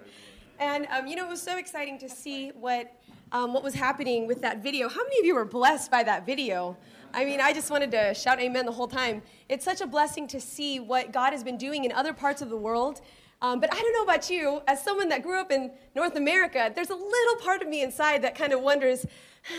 And, 0.58 0.86
um, 0.90 1.06
you 1.06 1.16
know, 1.16 1.26
it 1.26 1.30
was 1.30 1.42
so 1.42 1.58
exciting 1.58 1.98
to 1.98 2.08
see 2.08 2.50
what, 2.50 2.92
um, 3.32 3.52
what 3.52 3.62
was 3.62 3.74
happening 3.74 4.26
with 4.26 4.40
that 4.42 4.62
video. 4.62 4.88
How 4.88 5.02
many 5.02 5.18
of 5.18 5.24
you 5.24 5.34
were 5.34 5.44
blessed 5.44 5.90
by 5.90 6.02
that 6.04 6.24
video? 6.24 6.76
I 7.12 7.24
mean, 7.24 7.40
I 7.40 7.52
just 7.52 7.70
wanted 7.70 7.90
to 7.90 8.14
shout 8.14 8.40
amen 8.40 8.66
the 8.66 8.72
whole 8.72 8.88
time. 8.88 9.22
It's 9.48 9.64
such 9.64 9.80
a 9.80 9.86
blessing 9.86 10.28
to 10.28 10.40
see 10.40 10.80
what 10.80 11.12
God 11.12 11.32
has 11.32 11.42
been 11.42 11.58
doing 11.58 11.84
in 11.84 11.92
other 11.92 12.12
parts 12.12 12.42
of 12.42 12.48
the 12.48 12.56
world 12.56 13.00
um, 13.42 13.58
but 13.58 13.74
I 13.74 13.76
don't 13.80 13.92
know 13.92 14.04
about 14.04 14.30
you, 14.30 14.62
as 14.68 14.82
someone 14.82 15.08
that 15.08 15.24
grew 15.24 15.38
up 15.38 15.50
in 15.50 15.72
North 15.96 16.14
America, 16.14 16.70
there's 16.72 16.90
a 16.90 16.94
little 16.94 17.36
part 17.42 17.60
of 17.60 17.66
me 17.66 17.82
inside 17.82 18.22
that 18.22 18.36
kind 18.36 18.52
of 18.52 18.60
wonders 18.60 19.04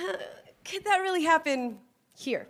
could 0.66 0.86
that 0.86 1.00
really 1.00 1.24
happen 1.24 1.78
here? 2.18 2.48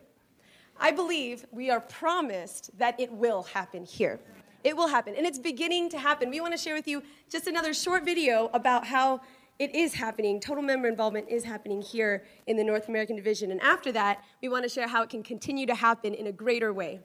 I 0.83 0.91
believe 0.91 1.45
we 1.49 1.69
are 1.69 1.79
promised 1.79 2.77
that 2.77 2.99
it 2.99 3.09
will 3.09 3.43
happen 3.43 3.85
here. 3.85 4.19
It 4.65 4.75
will 4.75 4.89
happen, 4.89 5.15
and 5.15 5.25
it's 5.25 5.39
beginning 5.39 5.89
to 5.91 5.97
happen. 5.97 6.29
We 6.29 6.41
want 6.41 6.53
to 6.53 6.57
share 6.57 6.75
with 6.75 6.89
you 6.89 7.01
just 7.29 7.47
another 7.47 7.73
short 7.73 8.03
video 8.03 8.49
about 8.53 8.85
how 8.85 9.21
it 9.59 9.73
is 9.73 9.93
happening. 9.93 10.41
Total 10.41 10.61
member 10.61 10.89
involvement 10.89 11.29
is 11.29 11.45
happening 11.45 11.81
here 11.81 12.25
in 12.47 12.57
the 12.57 12.65
North 12.65 12.89
American 12.89 13.15
Division. 13.15 13.49
And 13.51 13.61
after 13.61 13.93
that, 13.93 14.25
we 14.41 14.49
want 14.49 14.63
to 14.63 14.69
share 14.69 14.89
how 14.89 15.03
it 15.03 15.09
can 15.09 15.23
continue 15.23 15.65
to 15.67 15.75
happen 15.75 16.13
in 16.13 16.27
a 16.27 16.33
greater 16.33 16.73
way. 16.73 16.99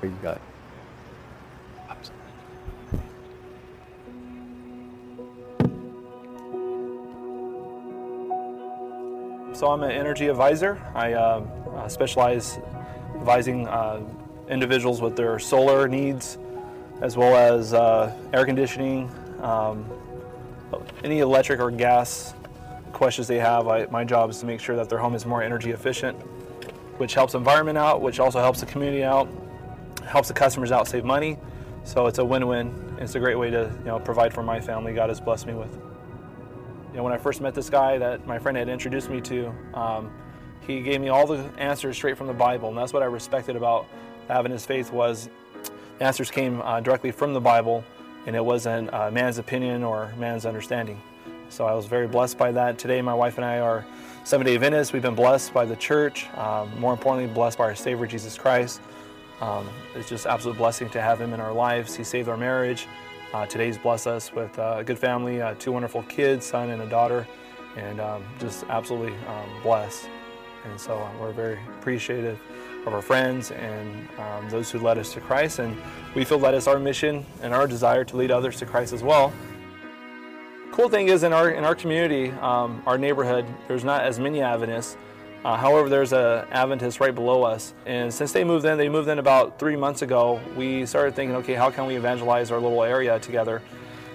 you 0.00 0.10
got. 0.22 0.40
So 9.54 9.70
I'm 9.70 9.84
an 9.84 9.92
energy 9.92 10.26
advisor. 10.26 10.82
I 10.96 11.12
uh, 11.12 11.88
specialize 11.88 12.58
advising 13.14 13.68
uh, 13.68 14.02
individuals 14.48 15.00
with 15.00 15.14
their 15.14 15.38
solar 15.38 15.86
needs, 15.86 16.38
as 17.00 17.16
well 17.16 17.36
as 17.36 17.72
uh, 17.72 18.12
air 18.32 18.44
conditioning, 18.44 19.08
um, 19.42 19.88
any 21.04 21.20
electric 21.20 21.60
or 21.60 21.70
gas 21.70 22.34
questions 22.92 23.28
they 23.28 23.38
have. 23.38 23.68
I, 23.68 23.86
my 23.86 24.02
job 24.02 24.28
is 24.30 24.40
to 24.40 24.46
make 24.46 24.58
sure 24.58 24.74
that 24.74 24.88
their 24.88 24.98
home 24.98 25.14
is 25.14 25.24
more 25.24 25.40
energy 25.40 25.70
efficient, 25.70 26.18
which 26.98 27.14
helps 27.14 27.34
environment 27.34 27.78
out, 27.78 28.02
which 28.02 28.18
also 28.18 28.40
helps 28.40 28.58
the 28.58 28.66
community 28.66 29.04
out, 29.04 29.28
helps 30.04 30.26
the 30.26 30.34
customers 30.34 30.72
out 30.72 30.88
save 30.88 31.04
money. 31.04 31.38
So 31.84 32.08
it's 32.08 32.18
a 32.18 32.24
win-win. 32.24 32.96
It's 32.98 33.14
a 33.14 33.20
great 33.20 33.38
way 33.38 33.50
to 33.50 33.72
you 33.78 33.84
know 33.84 34.00
provide 34.00 34.34
for 34.34 34.42
my 34.42 34.58
family. 34.58 34.94
God 34.94 35.10
has 35.10 35.20
blessed 35.20 35.46
me 35.46 35.54
with. 35.54 35.93
Know, 36.94 37.02
when 37.02 37.12
I 37.12 37.18
first 37.18 37.40
met 37.40 37.54
this 37.54 37.68
guy 37.68 37.98
that 37.98 38.24
my 38.24 38.38
friend 38.38 38.56
had 38.56 38.68
introduced 38.68 39.10
me 39.10 39.20
to, 39.22 39.52
um, 39.74 40.12
he 40.64 40.80
gave 40.80 41.00
me 41.00 41.08
all 41.08 41.26
the 41.26 41.42
answers 41.58 41.96
straight 41.96 42.16
from 42.16 42.28
the 42.28 42.32
Bible, 42.32 42.68
and 42.68 42.78
that's 42.78 42.92
what 42.92 43.02
I 43.02 43.06
respected 43.06 43.56
about 43.56 43.86
having 44.28 44.52
his 44.52 44.64
faith 44.64 44.92
was 44.92 45.28
the 45.98 46.04
answers 46.04 46.30
came 46.30 46.62
uh, 46.62 46.80
directly 46.80 47.10
from 47.10 47.34
the 47.34 47.40
Bible, 47.40 47.84
and 48.26 48.36
it 48.36 48.44
wasn't 48.44 48.94
uh, 48.94 49.10
man's 49.10 49.38
opinion 49.38 49.82
or 49.82 50.12
man's 50.16 50.46
understanding. 50.46 51.00
So 51.48 51.66
I 51.66 51.74
was 51.74 51.86
very 51.86 52.06
blessed 52.06 52.38
by 52.38 52.52
that. 52.52 52.78
Today, 52.78 53.02
my 53.02 53.12
wife 53.12 53.38
and 53.38 53.44
I 53.44 53.58
are 53.58 53.84
Seventh 54.22 54.46
Day 54.46 54.54
Adventists. 54.54 54.92
We've 54.92 55.02
been 55.02 55.16
blessed 55.16 55.52
by 55.52 55.64
the 55.64 55.76
church. 55.76 56.28
Um, 56.36 56.78
more 56.78 56.92
importantly, 56.92 57.32
blessed 57.32 57.58
by 57.58 57.64
our 57.64 57.74
Savior 57.74 58.06
Jesus 58.06 58.38
Christ. 58.38 58.80
Um, 59.40 59.68
it's 59.96 60.08
just 60.08 60.26
absolute 60.26 60.56
blessing 60.56 60.88
to 60.90 61.02
have 61.02 61.20
him 61.20 61.34
in 61.34 61.40
our 61.40 61.52
lives. 61.52 61.96
He 61.96 62.04
saved 62.04 62.28
our 62.28 62.36
marriage. 62.36 62.86
Uh, 63.34 63.44
today's 63.46 63.76
blessed 63.76 64.06
us 64.06 64.32
with 64.32 64.56
uh, 64.60 64.76
a 64.78 64.84
good 64.84 64.96
family, 64.96 65.42
uh, 65.42 65.54
two 65.54 65.72
wonderful 65.72 66.04
kids, 66.04 66.46
son 66.46 66.70
and 66.70 66.80
a 66.82 66.86
daughter, 66.88 67.26
and 67.76 68.00
um, 68.00 68.22
just 68.38 68.64
absolutely 68.68 69.12
um, 69.26 69.50
blessed. 69.60 70.08
And 70.64 70.80
so 70.80 70.96
uh, 70.96 71.10
we're 71.20 71.32
very 71.32 71.58
appreciative 71.80 72.38
of 72.86 72.94
our 72.94 73.02
friends 73.02 73.50
and 73.50 74.08
um, 74.20 74.48
those 74.50 74.70
who 74.70 74.78
led 74.78 74.98
us 74.98 75.12
to 75.14 75.20
Christ. 75.20 75.58
And 75.58 75.76
we 76.14 76.24
feel 76.24 76.38
that 76.38 76.54
it's 76.54 76.68
our 76.68 76.78
mission 76.78 77.26
and 77.42 77.52
our 77.52 77.66
desire 77.66 78.04
to 78.04 78.16
lead 78.16 78.30
others 78.30 78.56
to 78.60 78.66
Christ 78.66 78.92
as 78.92 79.02
well. 79.02 79.32
Cool 80.70 80.88
thing 80.88 81.08
is 81.08 81.24
in 81.24 81.32
our 81.32 81.50
in 81.50 81.64
our 81.64 81.74
community, 81.74 82.30
um, 82.40 82.84
our 82.86 82.96
neighborhood, 82.96 83.46
there's 83.66 83.82
not 83.82 84.04
as 84.04 84.20
many 84.20 84.42
Adventists. 84.42 84.96
Uh, 85.44 85.58
however, 85.58 85.90
there's 85.90 86.14
an 86.14 86.46
Adventist 86.52 87.00
right 87.00 87.14
below 87.14 87.42
us, 87.42 87.74
and 87.84 88.12
since 88.12 88.32
they 88.32 88.44
moved 88.44 88.64
in, 88.64 88.78
they 88.78 88.88
moved 88.88 89.08
in 89.08 89.18
about 89.18 89.58
three 89.58 89.76
months 89.76 90.00
ago. 90.00 90.40
We 90.56 90.86
started 90.86 91.14
thinking, 91.14 91.36
okay, 91.36 91.52
how 91.52 91.70
can 91.70 91.86
we 91.86 91.96
evangelize 91.96 92.50
our 92.50 92.58
little 92.58 92.82
area 92.82 93.18
together? 93.18 93.60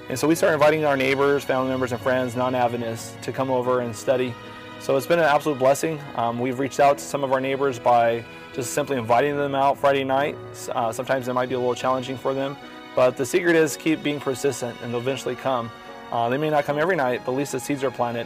And 0.09 0.17
so 0.17 0.27
we 0.27 0.34
started 0.34 0.55
inviting 0.55 0.86
our 0.86 0.97
neighbors, 0.97 1.43
family 1.43 1.69
members, 1.69 1.91
and 1.91 2.01
friends, 2.01 2.36
non-Adventists, 2.36 3.15
to 3.21 3.32
come 3.32 3.51
over 3.51 3.82
and 3.82 3.95
study. 3.95 4.34
So 4.80 4.97
it's 4.97 5.05
been 5.05 5.19
an 5.19 5.25
absolute 5.25 5.59
blessing. 5.59 5.99
Um, 6.15 6.39
we've 6.39 6.57
reached 6.57 6.80
out 6.80 6.97
to 6.97 7.03
some 7.03 7.23
of 7.23 7.32
our 7.32 7.39
neighbors 7.39 7.77
by 7.77 8.25
just 8.55 8.73
simply 8.73 8.97
inviting 8.97 9.38
them 9.38 9.53
out 9.53 9.77
Friday 9.77 10.03
night. 10.03 10.36
Uh, 10.69 10.91
sometimes 10.91 11.27
it 11.27 11.34
might 11.34 11.49
be 11.49 11.53
a 11.53 11.59
little 11.59 11.75
challenging 11.75 12.17
for 12.17 12.34
them, 12.34 12.57
but 12.95 13.15
the 13.17 13.25
secret 13.25 13.55
is 13.55 13.77
keep 13.77 14.01
being 14.01 14.19
persistent, 14.19 14.75
and 14.82 14.91
they'll 14.91 15.01
eventually 15.01 15.36
come. 15.36 15.69
Uh, 16.11 16.27
they 16.27 16.38
may 16.38 16.49
not 16.49 16.65
come 16.65 16.80
every 16.80 16.95
night, 16.95 17.21
but 17.23 17.34
at 17.34 17.38
least 17.38 17.51
the 17.51 17.59
seeds 17.59 17.84
are 17.84 17.91
planted. 17.91 18.25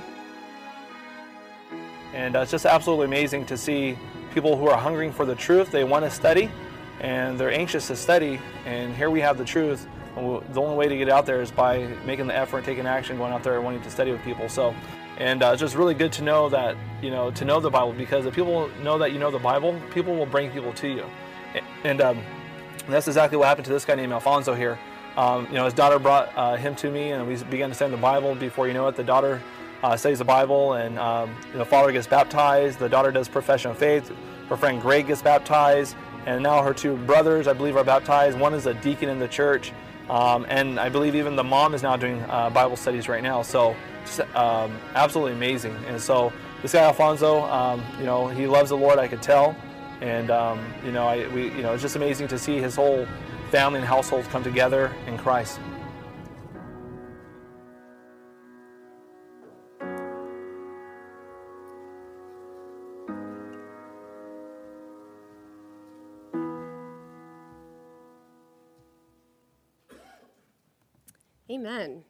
And 2.14 2.36
uh, 2.36 2.40
it's 2.40 2.52
just 2.52 2.66
absolutely 2.66 3.06
amazing 3.06 3.46
to 3.48 3.58
see 3.58 3.98
people 4.34 4.58
who 4.58 4.68
are 4.68 4.78
hungering 4.78 5.12
for 5.12 5.26
the 5.26 5.36
truth. 5.36 5.72
They 5.72 5.84
want 5.84 6.06
to 6.06 6.12
study 6.12 6.50
and 7.00 7.40
they're 7.40 7.52
anxious 7.52 7.88
to 7.88 7.96
study. 7.96 8.40
And 8.66 8.96
here 8.96 9.10
we 9.10 9.20
have 9.22 9.38
the 9.38 9.46
truth. 9.46 9.88
The 10.16 10.62
only 10.62 10.76
way 10.76 10.88
to 10.88 10.96
get 10.96 11.10
out 11.10 11.26
there 11.26 11.42
is 11.42 11.52
by 11.52 11.88
making 12.06 12.28
the 12.28 12.36
effort, 12.36 12.66
taking 12.66 12.86
action, 12.86 13.18
going 13.18 13.34
out 13.34 13.44
there 13.44 13.56
and 13.56 13.64
wanting 13.64 13.82
to 13.82 13.90
study 13.90 14.12
with 14.12 14.22
people. 14.22 14.48
So, 14.48 14.76
and 15.18 15.42
uh, 15.42 15.52
it's 15.54 15.60
just 15.60 15.76
really 15.76 15.96
good 15.96 16.12
to 16.14 16.24
know 16.24 16.50
that, 16.50 16.78
you 17.02 17.10
know, 17.10 17.32
to 17.32 17.46
know 17.46 17.60
the 17.60 17.70
Bible 17.70 17.94
because 17.94 18.26
if 18.26 18.36
people 18.36 18.70
know 18.84 18.98
that 19.00 19.12
you 19.12 19.20
know 19.20 19.32
the 19.32 19.40
Bible, 19.40 19.80
people 19.92 20.16
will 20.16 20.26
bring 20.28 20.52
people 20.52 20.74
to 20.74 20.88
you. 20.88 21.06
And 21.84 22.00
um, 22.02 22.22
that's 22.88 23.08
exactly 23.08 23.38
what 23.38 23.48
happened 23.48 23.66
to 23.66 23.72
this 23.72 23.86
guy 23.86 23.96
named 23.96 24.14
Alfonso 24.14 24.54
here. 24.54 24.78
Um, 25.18 25.46
you 25.48 25.54
know, 25.54 25.66
his 25.66 25.74
daughter 25.74 26.00
brought 26.00 26.36
uh, 26.36 26.56
him 26.56 26.76
to 26.76 26.90
me 26.90 27.12
and 27.12 27.28
we 27.28 27.36
began 27.46 27.70
to 27.70 27.76
study 27.76 27.92
the 27.92 27.98
Bible. 27.98 28.36
Before 28.36 28.68
you 28.68 28.74
know 28.74 28.88
it, 28.88 28.96
the 28.96 29.04
daughter 29.04 29.42
uh, 29.84 29.98
studies 29.98 30.20
the 30.20 30.26
Bible, 30.26 30.74
and 30.74 30.98
um, 30.98 31.36
the 31.54 31.66
father 31.66 31.92
gets 31.92 32.08
baptized. 32.08 32.80
The 32.80 32.90
daughter 32.90 33.12
does 33.12 33.28
profession 33.28 33.72
of 33.72 33.78
faith. 33.78 34.12
Her 34.48 34.56
friend 34.56 34.82
Greg 34.82 35.08
gets 35.08 35.22
baptized, 35.22 35.96
and 36.26 36.42
now 36.42 36.64
her 36.64 36.74
two 36.74 36.96
brothers, 36.98 37.48
I 37.48 37.54
believe, 37.54 37.76
are 37.76 37.84
baptized. 37.84 38.40
One 38.40 38.54
is 38.54 38.66
a 38.66 38.74
deacon 38.74 39.10
in 39.10 39.20
the 39.20 39.28
church, 39.28 39.74
um, 40.10 40.46
and 40.48 40.80
I 40.80 40.88
believe 40.88 41.16
even 41.16 41.36
the 41.36 41.44
mom 41.44 41.74
is 41.74 41.84
now 41.84 41.98
doing 41.98 42.22
uh, 42.30 42.50
Bible 42.50 42.78
studies 42.78 43.10
right 43.10 43.22
now. 43.22 43.42
So, 43.42 43.76
um, 44.36 44.78
absolutely 44.96 45.34
amazing. 45.34 45.76
And 45.88 46.00
so, 46.00 46.32
this 46.62 46.72
guy 46.72 46.84
Alfonso, 46.84 47.44
um, 47.44 47.84
you 48.00 48.06
know, 48.06 48.30
he 48.30 48.48
loves 48.48 48.70
the 48.70 48.78
Lord. 48.78 49.00
I 49.00 49.10
could 49.10 49.22
tell, 49.22 49.56
and 50.00 50.32
um, 50.32 50.66
you 50.86 50.94
know, 50.94 51.06
I, 51.06 51.28
we, 51.28 51.52
you 51.52 51.62
know, 51.62 51.74
it's 51.74 51.82
just 51.82 51.98
amazing 51.98 52.30
to 52.30 52.40
see 52.40 52.58
his 52.58 52.76
whole 52.76 53.06
family 53.52 53.80
and 53.80 53.88
household 53.88 54.26
come 54.30 54.44
together 54.44 54.94
in 55.08 55.18
Christ. 55.18 55.60
Amen. 71.52 72.04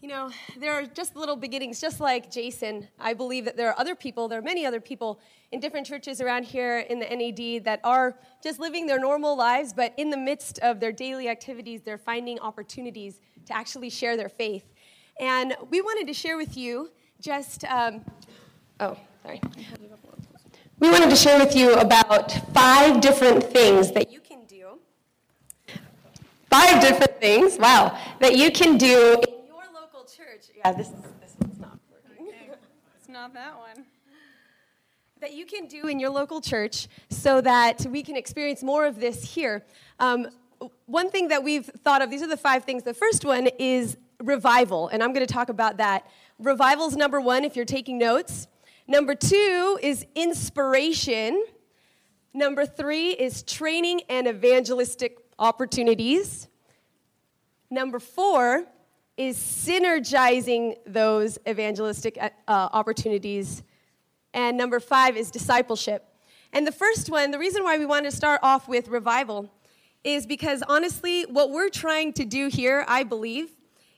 You 0.00 0.08
know, 0.08 0.30
there 0.56 0.72
are 0.74 0.86
just 0.86 1.16
little 1.16 1.34
beginnings, 1.34 1.80
just 1.80 1.98
like 1.98 2.30
Jason. 2.30 2.86
I 3.00 3.14
believe 3.14 3.44
that 3.46 3.56
there 3.56 3.68
are 3.68 3.78
other 3.78 3.96
people, 3.96 4.28
there 4.28 4.38
are 4.38 4.42
many 4.42 4.64
other 4.64 4.80
people 4.80 5.18
in 5.50 5.58
different 5.58 5.86
churches 5.86 6.20
around 6.20 6.44
here 6.44 6.78
in 6.78 7.00
the 7.00 7.06
NAD 7.06 7.64
that 7.64 7.80
are 7.82 8.16
just 8.40 8.60
living 8.60 8.86
their 8.86 9.00
normal 9.00 9.36
lives, 9.36 9.72
but 9.72 9.94
in 9.96 10.10
the 10.10 10.16
midst 10.16 10.60
of 10.60 10.78
their 10.78 10.92
daily 10.92 11.28
activities, 11.28 11.82
they're 11.82 11.98
finding 11.98 12.38
opportunities 12.38 13.20
to 13.46 13.56
actually 13.56 13.90
share 13.90 14.16
their 14.16 14.28
faith. 14.28 14.72
And 15.18 15.56
we 15.68 15.80
wanted 15.80 16.06
to 16.06 16.14
share 16.14 16.36
with 16.36 16.56
you 16.56 16.92
just, 17.20 17.64
um, 17.64 18.04
oh, 18.78 18.96
sorry. 19.24 19.40
We 20.78 20.90
wanted 20.90 21.10
to 21.10 21.16
share 21.16 21.40
with 21.40 21.56
you 21.56 21.74
about 21.74 22.30
five 22.54 23.00
different 23.00 23.42
things 23.42 23.90
that 23.92 24.12
you 24.12 24.20
can 24.20 24.46
five 26.50 26.80
different 26.80 27.20
things, 27.20 27.58
wow, 27.58 27.98
that 28.20 28.36
you 28.36 28.50
can 28.50 28.76
do 28.76 29.14
in 29.26 29.46
your 29.46 29.64
local 29.74 30.04
church. 30.04 30.50
Yeah, 30.56 30.72
this, 30.72 30.88
this 30.88 31.36
one's 31.40 31.58
not 31.58 31.78
working. 31.90 32.32
it's 32.96 33.08
not 33.08 33.34
that 33.34 33.56
one. 33.58 33.84
That 35.20 35.34
you 35.34 35.46
can 35.46 35.66
do 35.66 35.88
in 35.88 35.98
your 35.98 36.10
local 36.10 36.40
church 36.40 36.88
so 37.10 37.40
that 37.40 37.86
we 37.86 38.02
can 38.02 38.16
experience 38.16 38.62
more 38.62 38.86
of 38.86 39.00
this 39.00 39.34
here. 39.34 39.64
Um, 39.98 40.28
one 40.86 41.10
thing 41.10 41.28
that 41.28 41.42
we've 41.42 41.66
thought 41.66 42.02
of, 42.02 42.10
these 42.10 42.22
are 42.22 42.28
the 42.28 42.36
five 42.36 42.64
things. 42.64 42.84
The 42.84 42.94
first 42.94 43.24
one 43.24 43.48
is 43.58 43.96
revival, 44.22 44.88
and 44.88 45.02
I'm 45.02 45.12
going 45.12 45.26
to 45.26 45.32
talk 45.32 45.48
about 45.48 45.78
that. 45.78 46.06
Revival's 46.38 46.96
number 46.96 47.20
one 47.20 47.44
if 47.44 47.56
you're 47.56 47.64
taking 47.64 47.98
notes. 47.98 48.46
Number 48.86 49.14
two 49.14 49.78
is 49.82 50.06
inspiration. 50.14 51.44
Number 52.32 52.64
three 52.64 53.10
is 53.10 53.42
training 53.42 54.02
and 54.08 54.28
evangelistic 54.28 55.18
opportunities. 55.38 56.48
Number 57.70 57.98
four 57.98 58.64
is 59.16 59.36
synergizing 59.36 60.76
those 60.86 61.38
evangelistic 61.48 62.18
uh, 62.20 62.30
opportunities. 62.48 63.62
And 64.32 64.56
number 64.56 64.78
five 64.80 65.16
is 65.16 65.30
discipleship. 65.30 66.04
And 66.52 66.66
the 66.66 66.72
first 66.72 67.10
one, 67.10 67.30
the 67.30 67.38
reason 67.38 67.64
why 67.64 67.78
we 67.78 67.84
wanted 67.84 68.10
to 68.10 68.16
start 68.16 68.40
off 68.42 68.68
with 68.68 68.88
revival 68.88 69.50
is 70.04 70.26
because 70.26 70.62
honestly, 70.68 71.24
what 71.24 71.50
we're 71.50 71.68
trying 71.68 72.12
to 72.14 72.24
do 72.24 72.48
here, 72.48 72.84
I 72.88 73.02
believe, 73.02 73.50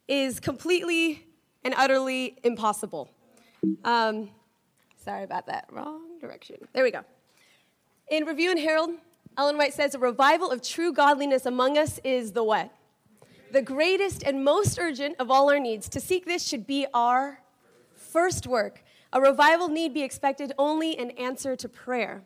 is 0.08 0.40
completely 0.40 1.26
and 1.62 1.74
utterly 1.76 2.38
impossible. 2.42 3.10
Um, 3.84 4.30
sorry 5.04 5.24
about 5.24 5.46
that, 5.46 5.66
wrong 5.70 6.18
direction. 6.18 6.56
There 6.72 6.82
we 6.82 6.90
go. 6.90 7.04
In 8.10 8.24
Review 8.24 8.50
and 8.50 8.58
Herald, 8.58 8.90
Ellen 9.36 9.56
White 9.56 9.74
says, 9.74 9.94
A 9.94 9.98
revival 9.98 10.50
of 10.50 10.62
true 10.62 10.92
godliness 10.92 11.46
among 11.46 11.78
us 11.78 11.98
is 12.04 12.32
the 12.32 12.44
what? 12.44 12.70
The 13.52 13.62
greatest 13.62 14.22
and 14.22 14.44
most 14.44 14.78
urgent 14.78 15.16
of 15.18 15.30
all 15.30 15.50
our 15.50 15.58
needs. 15.58 15.88
To 15.90 16.00
seek 16.00 16.24
this 16.24 16.46
should 16.46 16.66
be 16.66 16.86
our 16.94 17.40
first 17.94 18.46
work. 18.46 18.84
A 19.12 19.20
revival 19.20 19.68
need 19.68 19.92
be 19.92 20.02
expected 20.02 20.52
only 20.58 20.92
in 20.92 21.10
answer 21.12 21.56
to 21.56 21.68
prayer. 21.68 22.22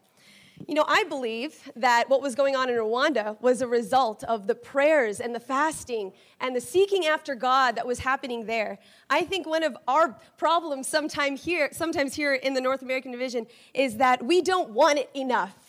You 0.68 0.74
know, 0.74 0.84
I 0.86 1.04
believe 1.04 1.70
that 1.76 2.08
what 2.08 2.22
was 2.22 2.34
going 2.34 2.54
on 2.54 2.70
in 2.70 2.76
Rwanda 2.76 3.40
was 3.42 3.60
a 3.60 3.66
result 3.66 4.22
of 4.24 4.46
the 4.46 4.54
prayers 4.54 5.20
and 5.20 5.34
the 5.34 5.40
fasting 5.40 6.12
and 6.40 6.54
the 6.54 6.60
seeking 6.60 7.06
after 7.06 7.34
God 7.34 7.74
that 7.74 7.86
was 7.86 7.98
happening 7.98 8.46
there. 8.46 8.78
I 9.10 9.22
think 9.22 9.46
one 9.46 9.64
of 9.64 9.76
our 9.88 10.16
problems 10.36 10.86
sometime 10.86 11.36
here, 11.36 11.70
sometimes 11.72 12.14
here 12.14 12.34
in 12.34 12.54
the 12.54 12.60
North 12.60 12.82
American 12.82 13.10
division 13.10 13.46
is 13.74 13.96
that 13.96 14.24
we 14.24 14.42
don't 14.42 14.70
want 14.70 14.98
it 14.98 15.10
enough. 15.14 15.63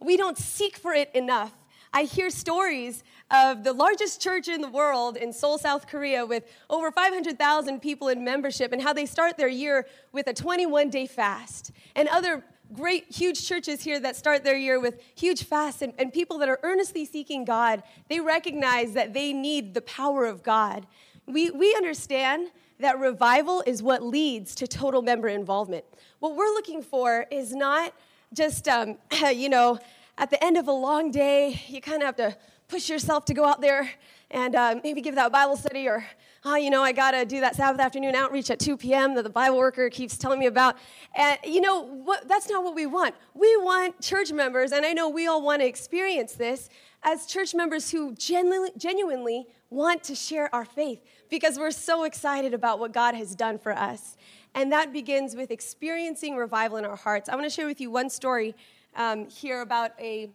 We 0.00 0.16
don't 0.16 0.38
seek 0.38 0.76
for 0.76 0.92
it 0.92 1.10
enough. 1.14 1.52
I 1.92 2.04
hear 2.04 2.30
stories 2.30 3.02
of 3.30 3.64
the 3.64 3.72
largest 3.72 4.20
church 4.20 4.48
in 4.48 4.60
the 4.60 4.68
world 4.68 5.16
in 5.16 5.32
Seoul, 5.32 5.58
South 5.58 5.86
Korea, 5.86 6.24
with 6.24 6.44
over 6.68 6.90
500,000 6.90 7.80
people 7.80 8.08
in 8.08 8.24
membership, 8.24 8.72
and 8.72 8.80
how 8.80 8.92
they 8.92 9.06
start 9.06 9.36
their 9.36 9.48
year 9.48 9.86
with 10.12 10.26
a 10.26 10.32
21 10.32 10.88
day 10.88 11.06
fast, 11.06 11.72
and 11.94 12.08
other 12.08 12.44
great, 12.72 13.10
huge 13.12 13.46
churches 13.46 13.82
here 13.82 13.98
that 14.00 14.16
start 14.16 14.44
their 14.44 14.56
year 14.56 14.80
with 14.80 15.02
huge 15.16 15.44
fasts 15.44 15.82
and, 15.82 15.92
and 15.98 16.12
people 16.12 16.38
that 16.38 16.48
are 16.48 16.60
earnestly 16.62 17.04
seeking 17.04 17.44
God, 17.44 17.82
they 18.08 18.20
recognize 18.20 18.92
that 18.92 19.12
they 19.12 19.32
need 19.32 19.74
the 19.74 19.82
power 19.82 20.24
of 20.24 20.42
God. 20.42 20.86
We, 21.26 21.50
we 21.50 21.74
understand 21.74 22.48
that 22.78 22.98
revival 22.98 23.62
is 23.66 23.82
what 23.82 24.02
leads 24.02 24.54
to 24.56 24.66
total 24.66 25.02
member 25.02 25.28
involvement. 25.28 25.84
What 26.20 26.36
we're 26.36 26.46
looking 26.46 26.82
for 26.82 27.26
is 27.30 27.54
not 27.54 27.92
just, 28.34 28.68
um, 28.68 28.98
you 29.34 29.48
know, 29.48 29.78
at 30.18 30.30
the 30.30 30.42
end 30.42 30.56
of 30.56 30.68
a 30.68 30.72
long 30.72 31.10
day, 31.10 31.62
you 31.68 31.80
kind 31.80 32.02
of 32.02 32.06
have 32.06 32.16
to 32.16 32.36
push 32.68 32.88
yourself 32.88 33.24
to 33.26 33.34
go 33.34 33.44
out 33.44 33.60
there 33.60 33.90
and 34.30 34.54
uh, 34.54 34.76
maybe 34.84 35.00
give 35.00 35.16
that 35.16 35.32
Bible 35.32 35.56
study 35.56 35.88
or 35.88 36.04
oh, 36.44 36.56
you 36.56 36.70
know, 36.70 36.82
I 36.82 36.92
got 36.92 37.10
to 37.10 37.24
do 37.24 37.40
that 37.40 37.54
Sabbath 37.54 37.80
afternoon 37.80 38.14
outreach 38.14 38.50
at 38.50 38.58
2 38.58 38.76
p.m. 38.76 39.14
that 39.14 39.24
the 39.24 39.30
Bible 39.30 39.58
worker 39.58 39.90
keeps 39.90 40.16
telling 40.16 40.38
me 40.38 40.46
about. 40.46 40.76
And, 41.14 41.38
you 41.44 41.60
know, 41.60 41.82
what, 41.82 42.26
that's 42.28 42.48
not 42.48 42.64
what 42.64 42.74
we 42.74 42.86
want. 42.86 43.14
We 43.34 43.56
want 43.58 44.00
church 44.00 44.32
members, 44.32 44.72
and 44.72 44.86
I 44.86 44.92
know 44.92 45.08
we 45.08 45.26
all 45.26 45.42
want 45.42 45.60
to 45.60 45.66
experience 45.66 46.32
this, 46.32 46.70
as 47.02 47.26
church 47.26 47.54
members 47.54 47.90
who 47.90 48.14
genuinely, 48.14 48.70
genuinely 48.76 49.46
want 49.70 50.02
to 50.04 50.14
share 50.14 50.54
our 50.54 50.64
faith 50.64 51.00
because 51.28 51.58
we're 51.58 51.70
so 51.70 52.04
excited 52.04 52.54
about 52.54 52.78
what 52.78 52.92
God 52.92 53.14
has 53.14 53.34
done 53.34 53.58
for 53.58 53.72
us. 53.72 54.16
And 54.54 54.72
that 54.72 54.92
begins 54.92 55.36
with 55.36 55.50
experiencing 55.50 56.36
revival 56.36 56.78
in 56.78 56.84
our 56.84 56.96
hearts. 56.96 57.28
I 57.28 57.34
want 57.34 57.46
to 57.46 57.50
share 57.50 57.66
with 57.66 57.80
you 57.80 57.90
one 57.90 58.10
story 58.10 58.54
um, 58.96 59.28
here 59.28 59.60
about 59.60 59.92
a, 60.00 60.30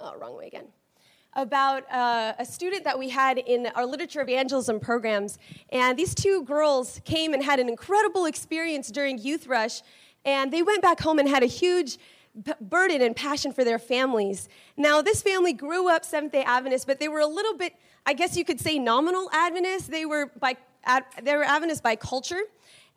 oh, 0.00 0.16
wrong 0.16 0.36
way 0.36 0.46
again 0.46 0.66
about 1.36 1.84
uh, 1.92 2.32
a 2.38 2.44
student 2.44 2.82
that 2.84 2.98
we 2.98 3.10
had 3.10 3.36
in 3.36 3.66
our 3.74 3.84
literature 3.84 4.22
evangelism 4.22 4.80
programs. 4.80 5.38
And 5.68 5.98
these 5.98 6.14
two 6.14 6.42
girls 6.44 7.00
came 7.04 7.34
and 7.34 7.44
had 7.44 7.60
an 7.60 7.68
incredible 7.68 8.24
experience 8.24 8.88
during 8.88 9.18
Youth 9.18 9.46
Rush. 9.46 9.82
And 10.24 10.50
they 10.50 10.62
went 10.62 10.80
back 10.80 10.98
home 11.00 11.18
and 11.18 11.28
had 11.28 11.42
a 11.42 11.46
huge 11.46 11.98
burden 12.60 13.02
and 13.02 13.14
passion 13.14 13.52
for 13.52 13.64
their 13.64 13.78
families. 13.78 14.48
Now, 14.76 15.02
this 15.02 15.22
family 15.22 15.52
grew 15.52 15.88
up 15.88 16.04
Seventh 16.04 16.32
day 16.32 16.42
Adventist, 16.42 16.86
but 16.86 16.98
they 16.98 17.08
were 17.08 17.20
a 17.20 17.26
little 17.26 17.56
bit, 17.56 17.74
I 18.06 18.14
guess 18.14 18.36
you 18.36 18.44
could 18.44 18.60
say, 18.60 18.78
nominal 18.78 19.30
Adventists. 19.32 19.88
They 19.88 20.06
were, 20.06 20.32
by, 20.40 20.56
they 21.22 21.36
were 21.36 21.44
Adventists 21.44 21.82
by 21.82 21.96
culture. 21.96 22.40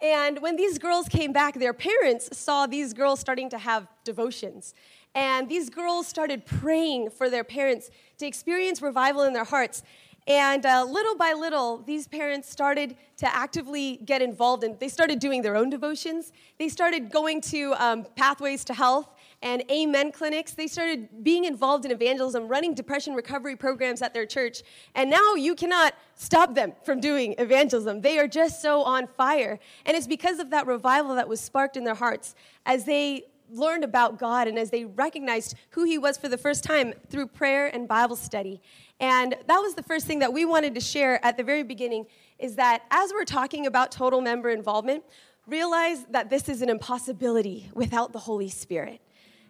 And 0.01 0.41
when 0.41 0.55
these 0.55 0.77
girls 0.77 1.09
came 1.09 1.33
back, 1.33 1.55
their 1.55 1.73
parents 1.73 2.29
saw 2.37 2.65
these 2.65 2.93
girls 2.93 3.19
starting 3.19 3.49
to 3.49 3.57
have 3.57 3.87
devotions. 4.03 4.73
And 5.13 5.49
these 5.49 5.69
girls 5.69 6.07
started 6.07 6.45
praying 6.45 7.09
for 7.09 7.29
their 7.29 7.43
parents 7.43 7.89
to 8.19 8.25
experience 8.25 8.81
revival 8.81 9.23
in 9.23 9.33
their 9.33 9.43
hearts. 9.43 9.83
And 10.27 10.65
uh, 10.65 10.85
little 10.85 11.15
by 11.15 11.33
little, 11.33 11.79
these 11.79 12.07
parents 12.07 12.49
started 12.49 12.95
to 13.17 13.35
actively 13.35 13.97
get 14.05 14.21
involved 14.21 14.63
and 14.63 14.79
they 14.79 14.87
started 14.87 15.19
doing 15.19 15.41
their 15.41 15.55
own 15.55 15.69
devotions. 15.69 16.31
They 16.59 16.69
started 16.69 17.11
going 17.11 17.41
to 17.41 17.73
um, 17.73 18.05
Pathways 18.15 18.63
to 18.65 18.73
Health 18.73 19.09
and 19.41 19.63
Amen 19.71 20.11
clinics. 20.11 20.53
They 20.53 20.67
started 20.67 21.23
being 21.23 21.45
involved 21.45 21.85
in 21.85 21.91
evangelism, 21.91 22.47
running 22.47 22.73
depression 22.73 23.13
recovery 23.13 23.55
programs 23.55 24.01
at 24.01 24.13
their 24.13 24.25
church. 24.25 24.63
And 24.95 25.09
now 25.09 25.35
you 25.35 25.55
cannot 25.55 25.95
stop 26.15 26.55
them 26.55 26.73
from 26.83 26.99
doing 26.99 27.35
evangelism. 27.37 28.01
They 28.01 28.19
are 28.19 28.27
just 28.27 28.61
so 28.61 28.83
on 28.83 29.07
fire. 29.07 29.59
And 29.85 29.95
it's 29.95 30.07
because 30.07 30.39
of 30.39 30.49
that 30.49 30.67
revival 30.67 31.15
that 31.15 31.29
was 31.29 31.39
sparked 31.39 31.77
in 31.77 31.83
their 31.83 31.95
hearts 31.95 32.35
as 32.65 32.85
they 32.85 33.25
learned 33.51 33.83
about 33.83 34.19
God 34.19 34.47
and 34.47 34.59
as 34.59 34.69
they 34.69 34.85
recognized 34.85 35.55
who 35.71 35.83
He 35.83 35.97
was 35.97 36.17
for 36.17 36.27
the 36.27 36.37
first 36.37 36.63
time 36.63 36.93
through 37.09 37.27
prayer 37.27 37.67
and 37.67 37.87
Bible 37.87 38.15
study. 38.15 38.61
And 38.99 39.35
that 39.47 39.57
was 39.57 39.73
the 39.73 39.83
first 39.83 40.05
thing 40.05 40.19
that 40.19 40.33
we 40.33 40.45
wanted 40.45 40.75
to 40.75 40.81
share 40.81 41.23
at 41.25 41.37
the 41.37 41.43
very 41.43 41.63
beginning 41.63 42.05
is 42.37 42.55
that 42.55 42.83
as 42.91 43.11
we're 43.11 43.25
talking 43.25 43.65
about 43.65 43.91
total 43.91 44.21
member 44.21 44.49
involvement, 44.49 45.03
realize 45.47 46.05
that 46.11 46.29
this 46.29 46.47
is 46.47 46.61
an 46.61 46.69
impossibility 46.69 47.69
without 47.73 48.13
the 48.13 48.19
Holy 48.19 48.49
Spirit. 48.49 49.01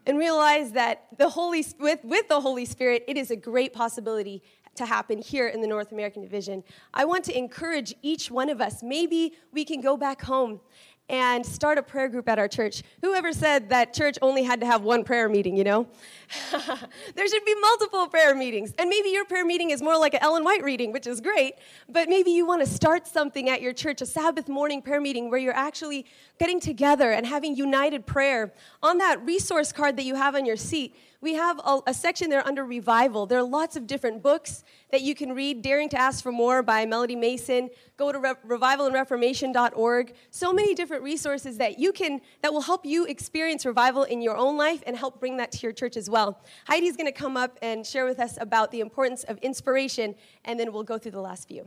And 0.09 0.17
realize 0.17 0.71
that 0.71 1.05
the 1.19 1.29
Holy, 1.29 1.63
with, 1.77 2.03
with 2.03 2.27
the 2.29 2.41
Holy 2.41 2.65
Spirit, 2.65 3.03
it 3.07 3.15
is 3.15 3.29
a 3.29 3.35
great 3.35 3.73
possibility 3.73 4.41
to 4.73 4.87
happen 4.87 5.21
here 5.21 5.49
in 5.49 5.61
the 5.61 5.67
North 5.67 5.91
American 5.91 6.23
Division. 6.23 6.63
I 6.95 7.05
want 7.05 7.25
to 7.25 7.37
encourage 7.37 7.93
each 8.01 8.31
one 8.31 8.49
of 8.49 8.59
us. 8.59 8.81
Maybe 8.81 9.33
we 9.53 9.63
can 9.63 9.81
go 9.81 9.97
back 9.97 10.23
home 10.23 10.61
and 11.09 11.43
start 11.43 11.77
a 11.77 11.83
prayer 11.83 12.07
group 12.07 12.29
at 12.29 12.37
our 12.37 12.47
church. 12.47 12.83
Whoever 13.01 13.33
said 13.33 13.69
that 13.69 13.93
church 13.93 14.17
only 14.21 14.43
had 14.43 14.59
to 14.61 14.65
have 14.67 14.83
one 14.83 15.03
prayer 15.03 15.27
meeting, 15.27 15.57
you 15.57 15.63
know? 15.63 15.87
there 17.15 17.27
should 17.27 17.43
be 17.45 17.55
multiple 17.55 18.07
prayer 18.07 18.35
meetings. 18.35 18.73
And 18.77 18.89
maybe 18.89 19.09
your 19.09 19.25
prayer 19.25 19.43
meeting 19.43 19.71
is 19.71 19.81
more 19.81 19.97
like 19.97 20.13
an 20.13 20.21
Ellen 20.21 20.43
White 20.43 20.63
reading, 20.63 20.91
which 20.91 21.07
is 21.07 21.19
great, 21.19 21.55
but 21.89 22.07
maybe 22.07 22.29
you 22.31 22.45
want 22.45 22.61
to 22.61 22.67
start 22.67 23.07
something 23.07 23.49
at 23.49 23.61
your 23.61 23.73
church, 23.73 24.01
a 24.01 24.05
Sabbath 24.05 24.47
morning 24.47 24.81
prayer 24.81 25.01
meeting 25.01 25.31
where 25.31 25.39
you're 25.39 25.53
actually 25.53 26.05
getting 26.39 26.59
together 26.59 27.11
and 27.11 27.25
having 27.25 27.55
united 27.55 28.05
prayer. 28.05 28.53
On 28.83 28.99
that 28.99 29.25
resource 29.25 29.71
card 29.71 29.97
that 29.97 30.05
you 30.05 30.15
have 30.15 30.35
on 30.35 30.45
your 30.45 30.57
seat, 30.57 30.95
we 31.21 31.33
have 31.33 31.59
a, 31.59 31.79
a, 31.87 31.93
section 31.93 32.29
there 32.29 32.45
under 32.47 32.63
revival. 32.63 33.25
There 33.25 33.39
are 33.39 33.43
lots 33.43 33.75
of 33.75 33.87
different 33.87 34.23
books 34.23 34.63
that 34.91 35.01
you 35.01 35.13
can 35.13 35.33
read. 35.33 35.61
Daring 35.61 35.89
to 35.89 35.99
Ask 35.99 36.23
for 36.23 36.31
More 36.31 36.63
by 36.63 36.85
Melody 36.85 37.15
Mason. 37.15 37.69
Go 37.97 38.13
to 38.13 38.19
re- 38.19 38.35
revivalandreformation.org. 38.47 40.13
So 40.31 40.53
many 40.53 40.73
different 40.75 41.03
resources 41.03 41.57
that 41.57 41.77
you 41.77 41.91
can 41.91 42.21
that 42.41 42.53
will 42.53 42.61
help 42.61 42.85
you 42.85 43.05
experience 43.05 43.65
revival 43.65 44.03
in 44.03 44.21
your 44.21 44.37
own 44.37 44.55
life 44.55 44.81
and 44.87 44.95
help 44.95 45.19
bring 45.19 45.37
that 45.37 45.51
to 45.53 45.59
your 45.59 45.73
church 45.73 45.97
as 45.97 46.09
well. 46.09 46.41
Heidi's 46.65 46.95
going 46.95 47.07
to 47.07 47.11
come 47.11 47.35
up 47.35 47.57
and 47.61 47.85
share 47.85 48.05
with 48.05 48.19
us 48.19 48.37
about 48.39 48.71
the 48.71 48.79
importance 48.79 49.25
of 49.25 49.37
inspiration, 49.39 50.15
and 50.45 50.57
then 50.57 50.71
we'll 50.71 50.83
go 50.83 50.97
through 50.97 51.11
the 51.11 51.21
last 51.21 51.49
few. 51.49 51.65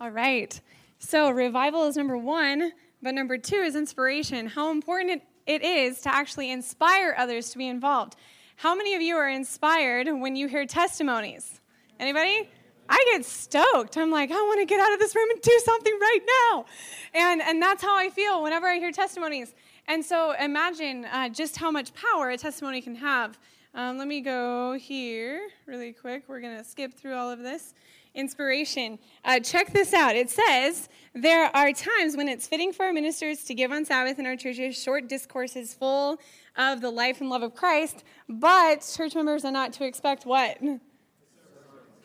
All 0.00 0.10
right. 0.10 0.60
So 0.98 1.30
revival 1.30 1.86
is 1.86 1.96
number 1.96 2.16
one, 2.16 2.72
but 3.02 3.14
number 3.14 3.38
two 3.38 3.56
is 3.56 3.74
inspiration. 3.74 4.46
How 4.46 4.70
important 4.70 5.22
it 5.46 5.62
is 5.62 6.00
to 6.02 6.14
actually 6.14 6.50
inspire 6.50 7.14
others 7.16 7.50
to 7.50 7.58
be 7.58 7.68
involved. 7.68 8.16
How 8.56 8.74
many 8.74 8.94
of 8.94 9.02
you 9.02 9.16
are 9.16 9.28
inspired 9.28 10.08
when 10.08 10.36
you 10.36 10.48
hear 10.48 10.66
testimonies? 10.66 11.60
Anybody? 11.98 12.48
I 12.88 13.02
get 13.12 13.24
stoked. 13.24 13.96
I'm 13.96 14.10
like, 14.10 14.30
I 14.30 14.34
want 14.34 14.60
to 14.60 14.66
get 14.66 14.80
out 14.80 14.92
of 14.92 14.98
this 14.98 15.14
room 15.16 15.30
and 15.30 15.40
do 15.40 15.60
something 15.64 15.98
right 16.00 16.20
now. 16.50 16.66
And, 17.14 17.42
and 17.42 17.62
that's 17.62 17.82
how 17.82 17.96
I 17.96 18.10
feel 18.10 18.42
whenever 18.42 18.66
I 18.66 18.76
hear 18.76 18.92
testimonies. 18.92 19.54
And 19.86 20.04
so 20.04 20.32
imagine 20.32 21.04
uh, 21.06 21.28
just 21.28 21.56
how 21.56 21.70
much 21.70 21.92
power 21.94 22.30
a 22.30 22.36
testimony 22.36 22.80
can 22.80 22.94
have. 22.96 23.38
Um, 23.74 23.98
let 23.98 24.06
me 24.06 24.20
go 24.20 24.74
here 24.74 25.48
really 25.66 25.92
quick. 25.92 26.24
We're 26.28 26.40
going 26.40 26.56
to 26.56 26.64
skip 26.64 26.94
through 26.94 27.14
all 27.14 27.30
of 27.30 27.40
this 27.40 27.74
inspiration. 28.14 28.98
Uh, 29.24 29.40
check 29.40 29.72
this 29.72 29.92
out. 29.92 30.16
It 30.16 30.30
says, 30.30 30.88
There 31.14 31.54
are 31.54 31.72
times 31.72 32.16
when 32.16 32.28
it's 32.28 32.46
fitting 32.46 32.72
for 32.72 32.86
our 32.86 32.92
ministers 32.92 33.44
to 33.44 33.54
give 33.54 33.72
on 33.72 33.84
Sabbath 33.84 34.18
in 34.18 34.26
our 34.26 34.36
churches 34.36 34.80
short 34.80 35.08
discourses 35.08 35.74
full 35.74 36.18
of 36.56 36.80
the 36.80 36.90
life 36.90 37.20
and 37.20 37.28
love 37.28 37.42
of 37.42 37.54
Christ, 37.54 38.04
but 38.28 38.88
church 38.96 39.14
members 39.14 39.44
are 39.44 39.52
not 39.52 39.72
to 39.74 39.84
expect 39.84 40.24
what? 40.26 40.58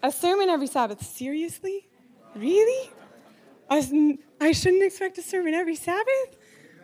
A 0.02 0.12
sermon 0.12 0.50
every 0.50 0.68
Sabbath. 0.68 1.06
Seriously? 1.06 1.88
Really? 2.36 2.92
I 3.70 3.82
shouldn't 4.52 4.84
expect 4.84 5.18
a 5.18 5.22
sermon 5.22 5.54
every 5.54 5.76
Sabbath? 5.76 6.38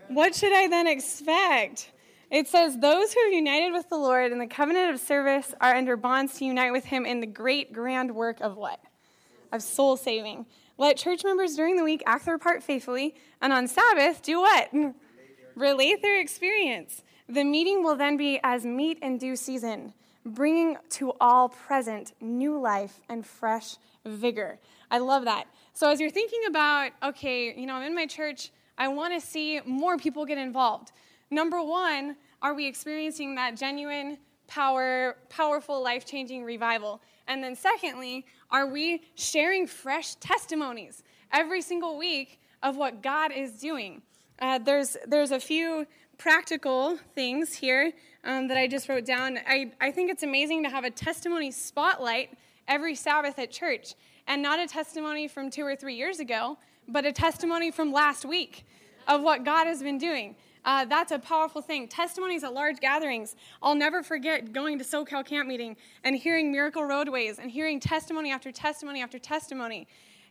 What 0.07 0.35
should 0.35 0.53
I 0.53 0.67
then 0.67 0.85
expect? 0.85 1.91
It 2.29 2.47
says, 2.47 2.77
Those 2.77 3.13
who 3.13 3.19
are 3.21 3.29
united 3.29 3.71
with 3.71 3.89
the 3.89 3.97
Lord 3.97 4.31
in 4.31 4.39
the 4.39 4.47
covenant 4.47 4.93
of 4.93 4.99
service 4.99 5.53
are 5.61 5.73
under 5.73 5.97
bonds 5.97 6.37
to 6.37 6.45
unite 6.45 6.71
with 6.71 6.85
him 6.85 7.05
in 7.05 7.21
the 7.21 7.27
great 7.27 7.73
grand 7.73 8.13
work 8.13 8.41
of 8.41 8.55
what? 8.55 8.79
Of 9.55 9.63
soul 9.63 9.95
saving. 9.95 10.47
Let 10.77 10.97
church 10.97 11.23
members 11.23 11.55
during 11.55 11.77
the 11.77 11.83
week 11.85 12.03
act 12.05 12.25
their 12.25 12.37
part 12.37 12.61
faithfully, 12.61 13.15
and 13.41 13.53
on 13.53 13.69
Sabbath, 13.69 14.21
do 14.21 14.41
what? 14.41 14.69
Relate 15.55 16.01
their 16.01 16.19
experience. 16.19 17.03
The 17.29 17.45
meeting 17.45 17.81
will 17.81 17.95
then 17.95 18.17
be 18.17 18.37
as 18.43 18.65
meat 18.65 18.99
in 19.01 19.17
due 19.17 19.37
season, 19.37 19.93
bringing 20.25 20.75
to 20.89 21.13
all 21.21 21.47
present 21.47 22.11
new 22.19 22.59
life 22.59 22.99
and 23.07 23.25
fresh 23.25 23.77
vigor. 24.05 24.59
I 24.91 24.97
love 24.97 25.23
that. 25.23 25.45
So, 25.71 25.89
as 25.89 26.01
you're 26.01 26.09
thinking 26.09 26.41
about, 26.49 26.91
okay, 27.01 27.57
you 27.57 27.65
know, 27.65 27.75
I'm 27.75 27.83
in 27.83 27.95
my 27.95 28.07
church, 28.07 28.51
I 28.77 28.89
want 28.89 29.13
to 29.13 29.25
see 29.25 29.61
more 29.65 29.97
people 29.97 30.25
get 30.25 30.37
involved. 30.37 30.91
Number 31.31 31.63
one, 31.63 32.17
are 32.41 32.53
we 32.53 32.67
experiencing 32.67 33.35
that 33.35 33.55
genuine, 33.55 34.17
power, 34.47 35.15
powerful, 35.29 35.81
life 35.81 36.05
changing 36.05 36.43
revival? 36.43 37.01
And 37.25 37.41
then, 37.41 37.55
secondly, 37.55 38.25
are 38.51 38.67
we 38.67 39.03
sharing 39.15 39.67
fresh 39.67 40.15
testimonies 40.15 41.03
every 41.31 41.61
single 41.61 41.97
week 41.97 42.39
of 42.63 42.77
what 42.77 43.01
God 43.01 43.31
is 43.31 43.53
doing? 43.53 44.01
Uh, 44.39 44.59
there's, 44.59 44.97
there's 45.07 45.31
a 45.31 45.39
few 45.39 45.85
practical 46.17 46.97
things 47.13 47.53
here 47.53 47.91
um, 48.23 48.47
that 48.47 48.57
I 48.57 48.67
just 48.67 48.89
wrote 48.89 49.05
down. 49.05 49.39
I, 49.47 49.71
I 49.79 49.91
think 49.91 50.09
it's 50.09 50.23
amazing 50.23 50.63
to 50.63 50.69
have 50.69 50.83
a 50.83 50.89
testimony 50.89 51.51
spotlight 51.51 52.29
every 52.67 52.95
Sabbath 52.95 53.37
at 53.39 53.51
church, 53.51 53.93
and 54.27 54.41
not 54.41 54.59
a 54.59 54.67
testimony 54.67 55.27
from 55.27 55.51
two 55.51 55.63
or 55.63 55.75
three 55.75 55.95
years 55.95 56.19
ago, 56.19 56.57
but 56.87 57.05
a 57.05 57.11
testimony 57.11 57.71
from 57.71 57.91
last 57.91 58.25
week 58.25 58.65
of 59.07 59.21
what 59.21 59.43
God 59.43 59.67
has 59.67 59.83
been 59.83 59.97
doing. 59.97 60.35
Uh, 60.65 60.83
that's 60.83 61.11
a 61.11 61.19
powerful 61.19 61.61
thing. 61.61 61.87
Testimonies 61.87 62.43
at 62.43 62.53
large 62.53 62.79
gatherings. 62.79 63.35
I'll 63.61 63.75
never 63.75 64.01
forget 64.03 64.51
going 64.51 64.79
to 64.79 64.83
SoCal 64.83 65.25
camp 65.25 65.47
meeting 65.47 65.77
and 66.03 66.15
hearing 66.15 66.51
Miracle 66.51 66.83
Roadways 66.83 67.37
and 67.37 67.49
hearing 67.51 67.79
testimony 67.79 68.31
after 68.31 68.51
testimony 68.51 69.01
after 69.01 69.19
testimony 69.19 69.87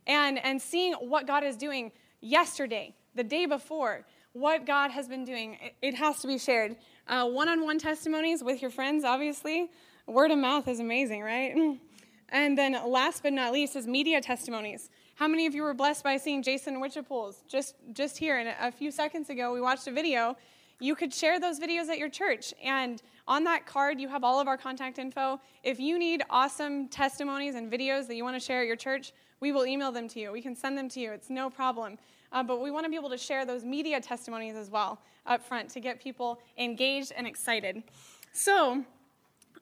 and, 0.06 0.44
and 0.44 0.60
seeing 0.60 0.92
what 0.94 1.26
God 1.26 1.44
is 1.44 1.56
doing 1.56 1.92
yesterday, 2.20 2.94
the 3.14 3.24
day 3.24 3.46
before, 3.46 4.04
what 4.32 4.66
God 4.66 4.90
has 4.90 5.06
been 5.06 5.24
doing. 5.24 5.56
It, 5.62 5.76
it 5.80 5.94
has 5.94 6.18
to 6.20 6.26
be 6.26 6.36
shared. 6.36 6.76
One 7.08 7.48
on 7.48 7.62
one 7.62 7.78
testimonies 7.78 8.42
with 8.42 8.60
your 8.60 8.72
friends, 8.72 9.04
obviously. 9.04 9.70
Word 10.06 10.32
of 10.32 10.38
mouth 10.38 10.66
is 10.68 10.80
amazing, 10.80 11.22
right? 11.22 11.78
And 12.30 12.58
then 12.58 12.76
last 12.86 13.22
but 13.22 13.32
not 13.32 13.52
least 13.52 13.76
is 13.76 13.86
media 13.86 14.20
testimonies. 14.20 14.90
How 15.16 15.28
many 15.28 15.46
of 15.46 15.54
you 15.54 15.62
were 15.62 15.74
blessed 15.74 16.02
by 16.02 16.16
seeing 16.16 16.42
Jason 16.42 16.82
Witchapools 16.82 17.46
just, 17.46 17.76
just 17.92 18.18
here? 18.18 18.38
And 18.38 18.48
a 18.60 18.72
few 18.72 18.90
seconds 18.90 19.30
ago, 19.30 19.52
we 19.52 19.60
watched 19.60 19.86
a 19.86 19.92
video. 19.92 20.36
You 20.80 20.96
could 20.96 21.14
share 21.14 21.38
those 21.38 21.60
videos 21.60 21.88
at 21.88 21.98
your 21.98 22.08
church. 22.08 22.52
And 22.62 23.00
on 23.28 23.44
that 23.44 23.64
card, 23.64 24.00
you 24.00 24.08
have 24.08 24.24
all 24.24 24.40
of 24.40 24.48
our 24.48 24.56
contact 24.56 24.98
info. 24.98 25.40
If 25.62 25.78
you 25.78 26.00
need 26.00 26.24
awesome 26.30 26.88
testimonies 26.88 27.54
and 27.54 27.70
videos 27.70 28.08
that 28.08 28.16
you 28.16 28.24
want 28.24 28.34
to 28.34 28.40
share 28.40 28.62
at 28.62 28.66
your 28.66 28.74
church, 28.74 29.12
we 29.38 29.52
will 29.52 29.66
email 29.66 29.92
them 29.92 30.08
to 30.08 30.18
you. 30.18 30.32
We 30.32 30.42
can 30.42 30.56
send 30.56 30.76
them 30.76 30.88
to 30.90 31.00
you. 31.00 31.12
It's 31.12 31.30
no 31.30 31.48
problem. 31.48 31.96
Uh, 32.32 32.42
but 32.42 32.60
we 32.60 32.72
want 32.72 32.84
to 32.84 32.90
be 32.90 32.96
able 32.96 33.10
to 33.10 33.18
share 33.18 33.46
those 33.46 33.64
media 33.64 34.00
testimonies 34.00 34.56
as 34.56 34.68
well 34.68 35.00
up 35.26 35.44
front 35.46 35.70
to 35.70 35.80
get 35.80 36.02
people 36.02 36.40
engaged 36.58 37.12
and 37.16 37.24
excited. 37.24 37.84
So, 38.32 38.84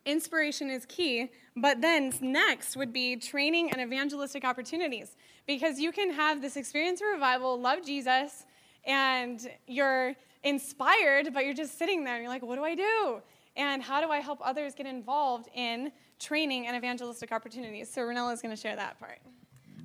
inspiration 0.07 0.71
is 0.71 0.87
key. 0.87 1.31
But 1.57 1.83
then 1.83 2.13
next 2.23 2.77
would 2.77 2.93
be 2.93 3.17
training 3.17 3.71
and 3.71 3.83
evangelistic 3.83 4.45
opportunities 4.45 5.15
because 5.47 5.79
you 5.79 5.93
can 5.93 6.13
have 6.13 6.41
this 6.41 6.57
experience 6.57 7.01
of 7.01 7.09
revival, 7.13 7.61
love 7.61 7.85
Jesus, 7.85 8.45
and 8.85 9.51
you're 9.67 10.15
inspired, 10.45 11.33
but 11.33 11.45
you're 11.45 11.55
just 11.55 11.79
sitting 11.79 12.05
there 12.05 12.15
and 12.15 12.23
you're 12.23 12.33
like, 12.33 12.43
what 12.43 12.57
do 12.57 12.65
I 12.65 12.75
do? 12.75 13.23
And 13.57 13.83
how 13.83 14.01
do 14.01 14.11
I 14.11 14.19
help 14.19 14.41
others 14.43 14.75
get 14.75 14.87
involved 14.87 15.49
in 15.55 15.93
training 16.19 16.67
and 16.67 16.77
evangelistic 16.77 17.33
opportunities? 17.33 17.93
So 17.93 18.03
Ranela 18.03 18.33
is 18.33 18.41
going 18.41 18.55
to 18.55 18.61
share 18.61 18.77
that 18.77 18.99
part. 18.99 19.19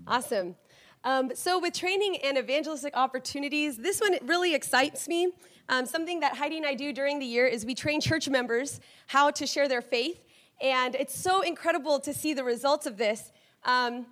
Awesome. 0.07 0.55
Um, 1.03 1.31
so, 1.35 1.59
with 1.59 1.73
training 1.73 2.17
and 2.23 2.37
evangelistic 2.37 2.97
opportunities, 2.97 3.77
this 3.77 4.01
one 4.01 4.17
really 4.23 4.55
excites 4.55 5.07
me. 5.07 5.31
Um, 5.69 5.85
something 5.85 6.21
that 6.21 6.35
Heidi 6.35 6.57
and 6.57 6.65
I 6.65 6.73
do 6.73 6.91
during 6.91 7.19
the 7.19 7.25
year 7.25 7.45
is 7.45 7.65
we 7.65 7.75
train 7.75 8.01
church 8.01 8.27
members 8.27 8.79
how 9.05 9.31
to 9.31 9.45
share 9.45 9.67
their 9.67 9.81
faith. 9.81 10.23
And 10.61 10.95
it's 10.95 11.17
so 11.17 11.41
incredible 11.41 11.99
to 11.99 12.13
see 12.13 12.33
the 12.33 12.43
results 12.43 12.85
of 12.85 12.97
this. 12.97 13.31
Um, 13.63 14.07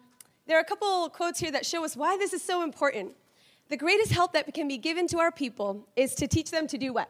there 0.48 0.58
are 0.58 0.62
a 0.62 0.66
couple 0.66 1.10
quotes 1.10 1.40
here 1.40 1.52
that 1.52 1.66
show 1.66 1.84
us 1.84 1.96
why 1.96 2.18
this 2.18 2.34
is 2.34 2.44
so 2.44 2.64
important. 2.64 3.14
The 3.70 3.78
greatest 3.78 4.12
help 4.12 4.34
that 4.34 4.54
can 4.54 4.68
be 4.68 4.78
given 4.78 5.08
to 5.08 5.18
our 5.18 5.32
people 5.32 5.88
is 5.96 6.14
to 6.16 6.28
teach 6.28 6.52
them 6.52 6.68
to 6.68 6.78
do 6.78 6.94
what? 6.94 7.10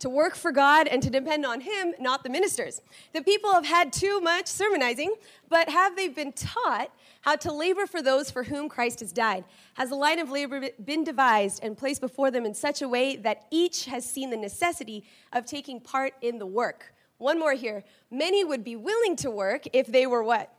To 0.00 0.08
work 0.08 0.34
for 0.34 0.50
God 0.50 0.88
and 0.88 1.00
to 1.02 1.10
depend 1.10 1.46
on 1.46 1.60
Him, 1.60 1.94
not 2.00 2.24
the 2.24 2.30
ministers. 2.30 2.80
The 3.12 3.22
people 3.22 3.52
have 3.52 3.66
had 3.66 3.92
too 3.92 4.20
much 4.20 4.46
sermonizing, 4.46 5.14
but 5.48 5.68
have 5.68 5.94
they 5.94 6.08
been 6.08 6.32
taught 6.32 6.90
how 7.20 7.36
to 7.36 7.52
labor 7.52 7.86
for 7.86 8.02
those 8.02 8.30
for 8.30 8.42
whom 8.42 8.68
Christ 8.68 9.00
has 9.00 9.12
died? 9.12 9.44
Has 9.74 9.90
the 9.90 9.94
line 9.94 10.18
of 10.18 10.30
labor 10.30 10.70
been 10.84 11.04
devised 11.04 11.62
and 11.62 11.78
placed 11.78 12.00
before 12.00 12.30
them 12.30 12.46
in 12.46 12.54
such 12.54 12.82
a 12.82 12.88
way 12.88 13.14
that 13.16 13.46
each 13.50 13.84
has 13.84 14.04
seen 14.08 14.30
the 14.30 14.36
necessity 14.36 15.04
of 15.32 15.44
taking 15.44 15.80
part 15.80 16.14
in 16.22 16.38
the 16.38 16.46
work? 16.46 16.94
One 17.18 17.38
more 17.38 17.52
here. 17.52 17.84
Many 18.10 18.42
would 18.42 18.64
be 18.64 18.74
willing 18.74 19.14
to 19.16 19.30
work 19.30 19.64
if 19.72 19.86
they 19.86 20.06
were 20.06 20.24
what? 20.24 20.52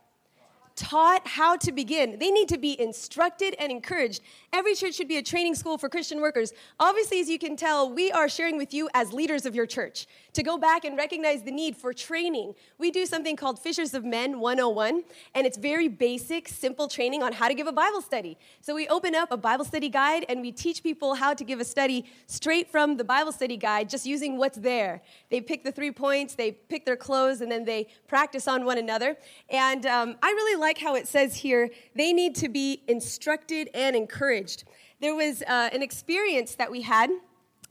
Taught 0.76 1.26
how 1.26 1.56
to 1.56 1.72
begin. 1.72 2.18
They 2.18 2.30
need 2.30 2.48
to 2.48 2.58
be 2.58 2.80
instructed 2.80 3.54
and 3.58 3.70
encouraged. 3.70 4.22
Every 4.52 4.74
church 4.74 4.94
should 4.94 5.08
be 5.08 5.16
a 5.16 5.22
training 5.22 5.54
school 5.54 5.78
for 5.78 5.88
Christian 5.88 6.20
workers. 6.20 6.52
Obviously, 6.78 7.20
as 7.20 7.28
you 7.28 7.38
can 7.38 7.56
tell, 7.56 7.90
we 7.92 8.10
are 8.12 8.28
sharing 8.28 8.56
with 8.56 8.72
you 8.74 8.88
as 8.94 9.12
leaders 9.12 9.46
of 9.46 9.54
your 9.54 9.66
church 9.66 10.06
to 10.32 10.42
go 10.42 10.56
back 10.56 10.84
and 10.84 10.96
recognize 10.96 11.42
the 11.42 11.50
need 11.50 11.76
for 11.76 11.92
training. 11.92 12.54
We 12.78 12.90
do 12.90 13.04
something 13.06 13.36
called 13.36 13.58
Fishers 13.58 13.94
of 13.94 14.04
Men 14.04 14.40
101, 14.40 15.04
and 15.34 15.46
it's 15.46 15.58
very 15.58 15.88
basic, 15.88 16.48
simple 16.48 16.88
training 16.88 17.22
on 17.22 17.32
how 17.32 17.48
to 17.48 17.54
give 17.54 17.66
a 17.66 17.72
Bible 17.72 18.00
study. 18.00 18.38
So 18.60 18.74
we 18.74 18.88
open 18.88 19.14
up 19.14 19.30
a 19.30 19.36
Bible 19.36 19.64
study 19.64 19.88
guide 19.88 20.24
and 20.28 20.40
we 20.40 20.52
teach 20.52 20.82
people 20.82 21.14
how 21.14 21.34
to 21.34 21.44
give 21.44 21.60
a 21.60 21.64
study 21.64 22.06
straight 22.26 22.70
from 22.70 22.96
the 22.96 23.04
Bible 23.04 23.32
study 23.32 23.56
guide, 23.56 23.90
just 23.90 24.06
using 24.06 24.38
what's 24.38 24.58
there. 24.58 25.02
They 25.30 25.40
pick 25.40 25.64
the 25.64 25.72
three 25.72 25.90
points, 25.90 26.34
they 26.34 26.52
pick 26.52 26.86
their 26.86 26.96
clothes, 26.96 27.40
and 27.40 27.50
then 27.50 27.64
they 27.64 27.88
practice 28.08 28.48
on 28.48 28.64
one 28.64 28.78
another. 28.78 29.16
And 29.50 29.84
um, 29.86 30.16
I 30.22 30.30
really 30.30 30.60
like 30.62 30.78
how 30.78 30.94
it 30.94 31.06
says 31.06 31.36
here 31.36 31.68
they 31.94 32.14
need 32.14 32.34
to 32.36 32.48
be 32.48 32.82
instructed 32.88 33.68
and 33.74 33.94
encouraged. 33.94 34.64
There 35.00 35.14
was 35.14 35.42
uh, 35.42 35.68
an 35.72 35.82
experience 35.82 36.54
that 36.54 36.70
we 36.70 36.80
had. 36.82 37.10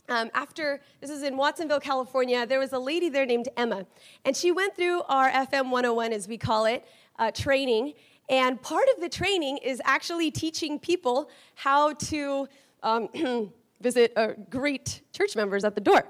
Um, 0.10 0.30
after 0.34 0.82
this 1.00 1.10
is 1.10 1.24
in 1.24 1.38
Watsonville, 1.38 1.80
California, 1.80 2.46
there 2.46 2.60
was 2.60 2.74
a 2.74 2.80
lady 2.80 3.08
there 3.08 3.26
named 3.26 3.48
Emma, 3.56 3.86
and 4.26 4.36
she 4.36 4.52
went 4.52 4.76
through 4.76 5.04
our 5.04 5.32
FM 5.32 5.72
101, 5.72 6.12
as 6.12 6.28
we 6.28 6.38
call 6.38 6.66
it, 6.66 6.86
uh, 7.18 7.32
training. 7.32 7.94
And 8.28 8.62
part 8.62 8.88
of 8.94 9.02
the 9.02 9.08
training 9.08 9.58
is 9.58 9.82
actually 9.86 10.30
teaching 10.30 10.80
people 10.80 11.30
how 11.56 11.94
to 11.94 12.48
um, 12.84 13.08
visit 13.82 14.12
uh, 14.18 14.34
greet 14.50 15.02
church 15.14 15.38
members 15.38 15.64
at 15.64 15.76
the 15.76 15.82
door. 15.82 16.04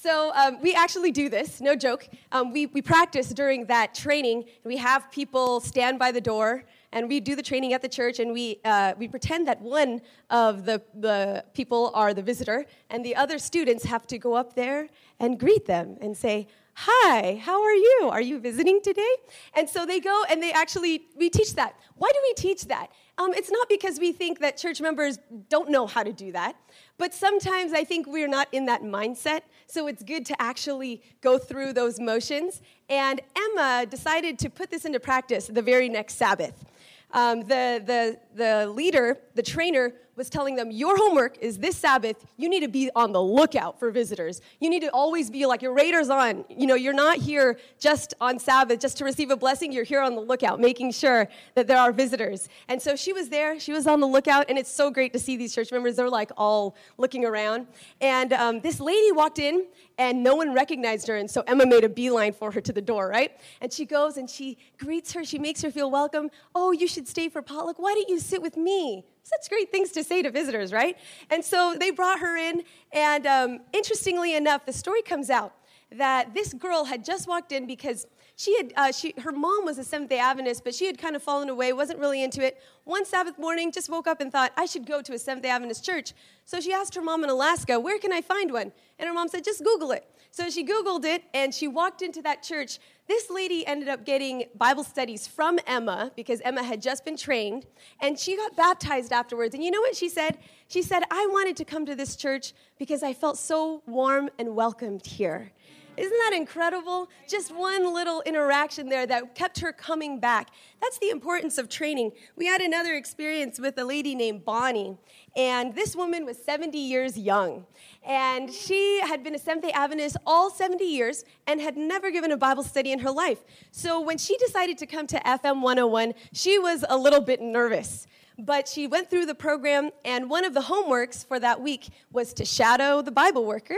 So 0.00 0.32
um, 0.34 0.60
we 0.60 0.74
actually 0.74 1.12
do 1.12 1.28
this, 1.28 1.60
no 1.60 1.76
joke. 1.76 2.08
Um, 2.32 2.52
we, 2.52 2.66
we 2.66 2.82
practice 2.82 3.28
during 3.28 3.66
that 3.66 3.94
training. 3.94 4.44
We 4.64 4.76
have 4.78 5.10
people 5.12 5.60
stand 5.60 5.98
by 5.98 6.10
the 6.10 6.20
door, 6.20 6.64
and 6.92 7.08
we 7.08 7.20
do 7.20 7.36
the 7.36 7.42
training 7.42 7.72
at 7.72 7.82
the 7.82 7.88
church, 7.88 8.18
and 8.18 8.32
we, 8.32 8.58
uh, 8.64 8.94
we 8.98 9.06
pretend 9.06 9.46
that 9.46 9.60
one 9.60 10.00
of 10.30 10.64
the, 10.64 10.82
the 10.94 11.44
people 11.54 11.92
are 11.94 12.14
the 12.14 12.22
visitor, 12.22 12.64
and 12.90 13.04
the 13.04 13.14
other 13.14 13.38
students 13.38 13.84
have 13.84 14.06
to 14.08 14.18
go 14.18 14.34
up 14.34 14.54
there 14.54 14.88
and 15.20 15.38
greet 15.38 15.66
them 15.66 15.98
and 16.00 16.16
say, 16.16 16.48
Hi, 16.74 17.40
how 17.42 17.62
are 17.62 17.74
you? 17.74 18.08
Are 18.10 18.20
you 18.20 18.38
visiting 18.38 18.80
today? 18.80 19.14
And 19.54 19.68
so 19.68 19.84
they 19.84 20.00
go 20.00 20.24
and 20.30 20.42
they 20.42 20.52
actually, 20.52 21.06
we 21.16 21.28
teach 21.28 21.54
that. 21.54 21.76
Why 21.96 22.10
do 22.10 22.18
we 22.22 22.34
teach 22.34 22.64
that? 22.66 22.90
Um, 23.18 23.34
it's 23.34 23.50
not 23.50 23.68
because 23.68 24.00
we 24.00 24.10
think 24.12 24.38
that 24.40 24.56
church 24.56 24.80
members 24.80 25.18
don't 25.50 25.70
know 25.70 25.86
how 25.86 26.02
to 26.02 26.12
do 26.12 26.32
that, 26.32 26.56
but 26.96 27.12
sometimes 27.12 27.74
I 27.74 27.84
think 27.84 28.06
we're 28.06 28.28
not 28.28 28.48
in 28.52 28.64
that 28.66 28.82
mindset. 28.82 29.42
So 29.66 29.86
it's 29.86 30.02
good 30.02 30.24
to 30.26 30.42
actually 30.42 31.02
go 31.20 31.36
through 31.36 31.74
those 31.74 32.00
motions. 32.00 32.62
And 32.88 33.20
Emma 33.36 33.86
decided 33.88 34.38
to 34.40 34.48
put 34.48 34.70
this 34.70 34.86
into 34.86 34.98
practice 34.98 35.48
the 35.48 35.62
very 35.62 35.90
next 35.90 36.14
Sabbath. 36.14 36.64
Um, 37.12 37.40
the, 37.40 37.82
the, 37.84 38.18
the 38.34 38.66
leader, 38.68 39.18
the 39.34 39.42
trainer, 39.42 39.92
was 40.16 40.28
telling 40.28 40.56
them, 40.56 40.70
Your 40.70 40.96
homework 40.96 41.38
is 41.38 41.58
this 41.58 41.76
Sabbath, 41.76 42.24
you 42.36 42.48
need 42.48 42.60
to 42.60 42.68
be 42.68 42.90
on 42.94 43.12
the 43.12 43.22
lookout 43.22 43.78
for 43.78 43.90
visitors. 43.90 44.40
You 44.60 44.70
need 44.70 44.80
to 44.80 44.88
always 44.88 45.30
be 45.30 45.46
like 45.46 45.62
your 45.62 45.72
radar's 45.72 46.10
on. 46.10 46.44
You 46.48 46.66
know, 46.66 46.74
you're 46.74 46.92
not 46.92 47.18
here 47.18 47.58
just 47.78 48.14
on 48.20 48.38
Sabbath 48.38 48.80
just 48.80 48.98
to 48.98 49.04
receive 49.04 49.30
a 49.30 49.36
blessing, 49.36 49.72
you're 49.72 49.84
here 49.84 50.02
on 50.02 50.14
the 50.14 50.20
lookout, 50.20 50.60
making 50.60 50.92
sure 50.92 51.28
that 51.54 51.66
there 51.66 51.78
are 51.78 51.92
visitors. 51.92 52.48
And 52.68 52.80
so 52.80 52.96
she 52.96 53.12
was 53.12 53.28
there, 53.28 53.58
she 53.58 53.72
was 53.72 53.86
on 53.86 54.00
the 54.00 54.06
lookout, 54.06 54.46
and 54.48 54.58
it's 54.58 54.70
so 54.70 54.90
great 54.90 55.12
to 55.12 55.18
see 55.18 55.36
these 55.36 55.54
church 55.54 55.72
members. 55.72 55.96
They're 55.96 56.10
like 56.10 56.30
all 56.36 56.76
looking 56.98 57.24
around. 57.24 57.66
And 58.00 58.32
um, 58.32 58.60
this 58.60 58.80
lady 58.80 59.12
walked 59.12 59.38
in, 59.38 59.66
and 59.98 60.22
no 60.22 60.34
one 60.34 60.54
recognized 60.54 61.06
her. 61.08 61.16
And 61.16 61.30
so 61.30 61.42
Emma 61.46 61.66
made 61.66 61.84
a 61.84 61.88
beeline 61.88 62.32
for 62.32 62.50
her 62.50 62.60
to 62.60 62.72
the 62.72 62.82
door, 62.82 63.08
right? 63.08 63.32
And 63.60 63.72
she 63.72 63.84
goes 63.84 64.16
and 64.16 64.28
she 64.28 64.58
greets 64.78 65.12
her, 65.12 65.24
she 65.24 65.38
makes 65.38 65.62
her 65.62 65.70
feel 65.70 65.90
welcome. 65.90 66.30
Oh, 66.54 66.72
you 66.72 66.88
should 66.88 67.08
stay 67.08 67.28
for 67.28 67.42
potluck. 67.42 67.78
Why 67.78 67.94
don't 67.94 68.08
you 68.08 68.18
sit 68.18 68.42
with 68.42 68.56
me? 68.56 69.04
Such 69.22 69.48
great 69.48 69.70
things 69.70 69.90
to 69.92 70.04
say 70.04 70.22
to 70.22 70.30
visitors, 70.30 70.72
right? 70.72 70.96
And 71.30 71.44
so 71.44 71.74
they 71.78 71.90
brought 71.90 72.20
her 72.20 72.36
in, 72.36 72.62
and 72.92 73.26
um, 73.26 73.60
interestingly 73.72 74.34
enough, 74.34 74.66
the 74.66 74.72
story 74.72 75.02
comes 75.02 75.30
out 75.30 75.54
that 75.92 76.34
this 76.34 76.52
girl 76.54 76.84
had 76.84 77.04
just 77.04 77.28
walked 77.28 77.52
in 77.52 77.66
because 77.66 78.06
she 78.36 78.56
had 78.56 78.72
uh, 78.76 78.92
she, 78.92 79.14
her 79.22 79.32
mom 79.32 79.64
was 79.64 79.78
a 79.78 79.84
Seventh 79.84 80.10
Day 80.10 80.18
Adventist, 80.18 80.64
but 80.64 80.74
she 80.74 80.86
had 80.86 80.98
kind 80.98 81.14
of 81.14 81.22
fallen 81.22 81.48
away, 81.48 81.72
wasn't 81.72 81.98
really 81.98 82.22
into 82.22 82.44
it. 82.44 82.60
One 82.84 83.04
Sabbath 83.04 83.38
morning, 83.38 83.70
just 83.70 83.90
woke 83.90 84.06
up 84.06 84.20
and 84.20 84.32
thought 84.32 84.52
I 84.56 84.66
should 84.66 84.86
go 84.86 85.02
to 85.02 85.12
a 85.12 85.18
Seventh 85.18 85.42
Day 85.42 85.50
Adventist 85.50 85.84
church. 85.84 86.14
So 86.44 86.60
she 86.60 86.72
asked 86.72 86.94
her 86.94 87.02
mom 87.02 87.22
in 87.24 87.30
Alaska, 87.30 87.78
"Where 87.78 87.98
can 87.98 88.12
I 88.12 88.22
find 88.22 88.50
one?" 88.50 88.72
And 88.98 89.06
her 89.06 89.12
mom 89.12 89.28
said, 89.28 89.44
"Just 89.44 89.62
Google 89.62 89.92
it." 89.92 90.08
So 90.30 90.48
she 90.48 90.64
Googled 90.64 91.04
it, 91.04 91.24
and 91.34 91.54
she 91.54 91.68
walked 91.68 92.00
into 92.00 92.22
that 92.22 92.42
church. 92.42 92.78
This 93.12 93.28
lady 93.28 93.66
ended 93.66 93.90
up 93.90 94.06
getting 94.06 94.44
Bible 94.54 94.84
studies 94.84 95.26
from 95.26 95.58
Emma 95.66 96.12
because 96.16 96.40
Emma 96.40 96.62
had 96.62 96.80
just 96.80 97.04
been 97.04 97.18
trained, 97.18 97.66
and 98.00 98.18
she 98.18 98.38
got 98.38 98.56
baptized 98.56 99.12
afterwards. 99.12 99.54
And 99.54 99.62
you 99.62 99.70
know 99.70 99.82
what 99.82 99.94
she 99.94 100.08
said? 100.08 100.38
She 100.66 100.80
said, 100.80 101.02
"I 101.10 101.26
wanted 101.26 101.54
to 101.58 101.64
come 101.66 101.84
to 101.84 101.94
this 101.94 102.16
church 102.16 102.54
because 102.78 103.02
I 103.02 103.12
felt 103.12 103.36
so 103.36 103.82
warm 103.86 104.30
and 104.38 104.56
welcomed 104.56 105.04
here." 105.04 105.52
Isn't 105.94 106.18
that 106.18 106.32
incredible? 106.34 107.10
Just 107.28 107.54
one 107.54 107.92
little 107.92 108.22
interaction 108.22 108.88
there 108.88 109.06
that 109.06 109.34
kept 109.34 109.60
her 109.60 109.72
coming 109.72 110.18
back. 110.18 110.48
That's 110.80 110.98
the 110.98 111.10
importance 111.10 111.58
of 111.58 111.68
training. 111.68 112.12
We 112.34 112.46
had 112.46 112.62
another 112.62 112.94
experience 112.94 113.60
with 113.60 113.76
a 113.76 113.84
lady 113.84 114.14
named 114.14 114.44
Bonnie, 114.44 114.96
and 115.36 115.74
this 115.74 115.94
woman 115.94 116.24
was 116.24 116.42
70 116.42 116.78
years 116.78 117.18
young. 117.18 117.66
And 118.02 118.50
she 118.50 119.00
had 119.00 119.22
been 119.22 119.34
a 119.34 119.38
Seventh 119.38 119.66
day 119.66 119.72
Adventist 119.72 120.16
all 120.26 120.50
70 120.50 120.82
years 120.82 121.24
and 121.46 121.60
had 121.60 121.76
never 121.76 122.10
given 122.10 122.32
a 122.32 122.38
Bible 122.38 122.62
study 122.62 122.90
in 122.90 123.00
her 123.00 123.10
life. 123.10 123.44
So 123.70 124.00
when 124.00 124.16
she 124.16 124.38
decided 124.38 124.78
to 124.78 124.86
come 124.86 125.06
to 125.08 125.18
FM 125.18 125.60
101, 125.60 126.14
she 126.32 126.58
was 126.58 126.86
a 126.88 126.96
little 126.96 127.20
bit 127.20 127.42
nervous. 127.42 128.06
But 128.38 128.66
she 128.66 128.86
went 128.86 129.10
through 129.10 129.26
the 129.26 129.34
program, 129.34 129.90
and 130.06 130.30
one 130.30 130.46
of 130.46 130.54
the 130.54 130.62
homeworks 130.62 131.24
for 131.26 131.38
that 131.38 131.60
week 131.60 131.90
was 132.10 132.32
to 132.34 132.46
shadow 132.46 133.02
the 133.02 133.12
Bible 133.12 133.44
worker 133.44 133.76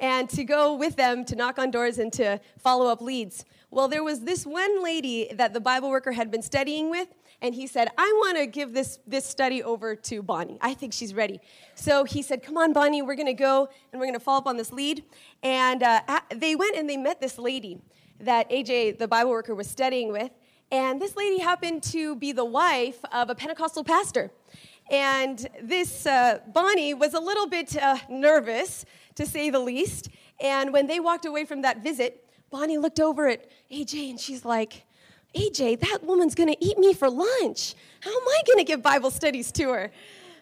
and 0.00 0.28
to 0.30 0.44
go 0.44 0.74
with 0.74 0.96
them 0.96 1.24
to 1.26 1.36
knock 1.36 1.58
on 1.58 1.70
doors 1.70 1.98
and 1.98 2.12
to 2.14 2.40
follow 2.58 2.86
up 2.86 3.00
leads. 3.00 3.44
Well, 3.70 3.88
there 3.88 4.02
was 4.02 4.20
this 4.20 4.46
one 4.46 4.82
lady 4.82 5.28
that 5.34 5.52
the 5.52 5.60
Bible 5.60 5.90
worker 5.90 6.12
had 6.12 6.30
been 6.30 6.42
studying 6.42 6.90
with, 6.90 7.08
and 7.42 7.54
he 7.54 7.66
said, 7.66 7.88
I 7.98 8.06
want 8.22 8.38
to 8.38 8.46
give 8.46 8.72
this, 8.72 8.98
this 9.06 9.26
study 9.26 9.62
over 9.62 9.94
to 9.94 10.22
Bonnie. 10.22 10.58
I 10.60 10.74
think 10.74 10.92
she's 10.92 11.14
ready. 11.14 11.40
So 11.74 12.04
he 12.04 12.22
said, 12.22 12.42
Come 12.42 12.56
on, 12.56 12.72
Bonnie, 12.72 13.02
we're 13.02 13.14
going 13.14 13.26
to 13.26 13.34
go 13.34 13.68
and 13.92 14.00
we're 14.00 14.06
going 14.06 14.18
to 14.18 14.24
follow 14.24 14.38
up 14.38 14.46
on 14.46 14.56
this 14.56 14.72
lead. 14.72 15.04
And 15.42 15.82
uh, 15.82 16.00
they 16.34 16.56
went 16.56 16.76
and 16.76 16.88
they 16.88 16.96
met 16.96 17.20
this 17.20 17.38
lady 17.38 17.78
that 18.20 18.50
AJ, 18.50 18.98
the 18.98 19.06
Bible 19.06 19.30
worker, 19.30 19.54
was 19.54 19.68
studying 19.68 20.10
with. 20.10 20.30
And 20.70 21.00
this 21.00 21.16
lady 21.16 21.38
happened 21.38 21.82
to 21.84 22.16
be 22.16 22.32
the 22.32 22.44
wife 22.44 22.98
of 23.12 23.30
a 23.30 23.34
Pentecostal 23.34 23.84
pastor. 23.84 24.30
And 24.90 25.46
this 25.62 26.06
uh, 26.06 26.40
Bonnie 26.52 26.94
was 26.94 27.14
a 27.14 27.20
little 27.20 27.46
bit 27.46 27.76
uh, 27.76 27.98
nervous 28.08 28.84
to 29.16 29.26
say 29.26 29.50
the 29.50 29.58
least. 29.58 30.08
And 30.40 30.72
when 30.72 30.86
they 30.86 31.00
walked 31.00 31.26
away 31.26 31.44
from 31.44 31.62
that 31.62 31.82
visit, 31.82 32.24
Bonnie 32.50 32.78
looked 32.78 33.00
over 33.00 33.28
at 33.28 33.50
AJ 33.70 34.10
and 34.10 34.20
she's 34.20 34.44
like, 34.44 34.84
AJ, 35.34 35.80
that 35.80 36.02
woman's 36.02 36.34
gonna 36.34 36.56
eat 36.60 36.78
me 36.78 36.94
for 36.94 37.10
lunch. 37.10 37.74
How 38.00 38.10
am 38.10 38.28
I 38.28 38.42
gonna 38.46 38.64
give 38.64 38.82
Bible 38.82 39.10
studies 39.10 39.52
to 39.52 39.68
her? 39.70 39.92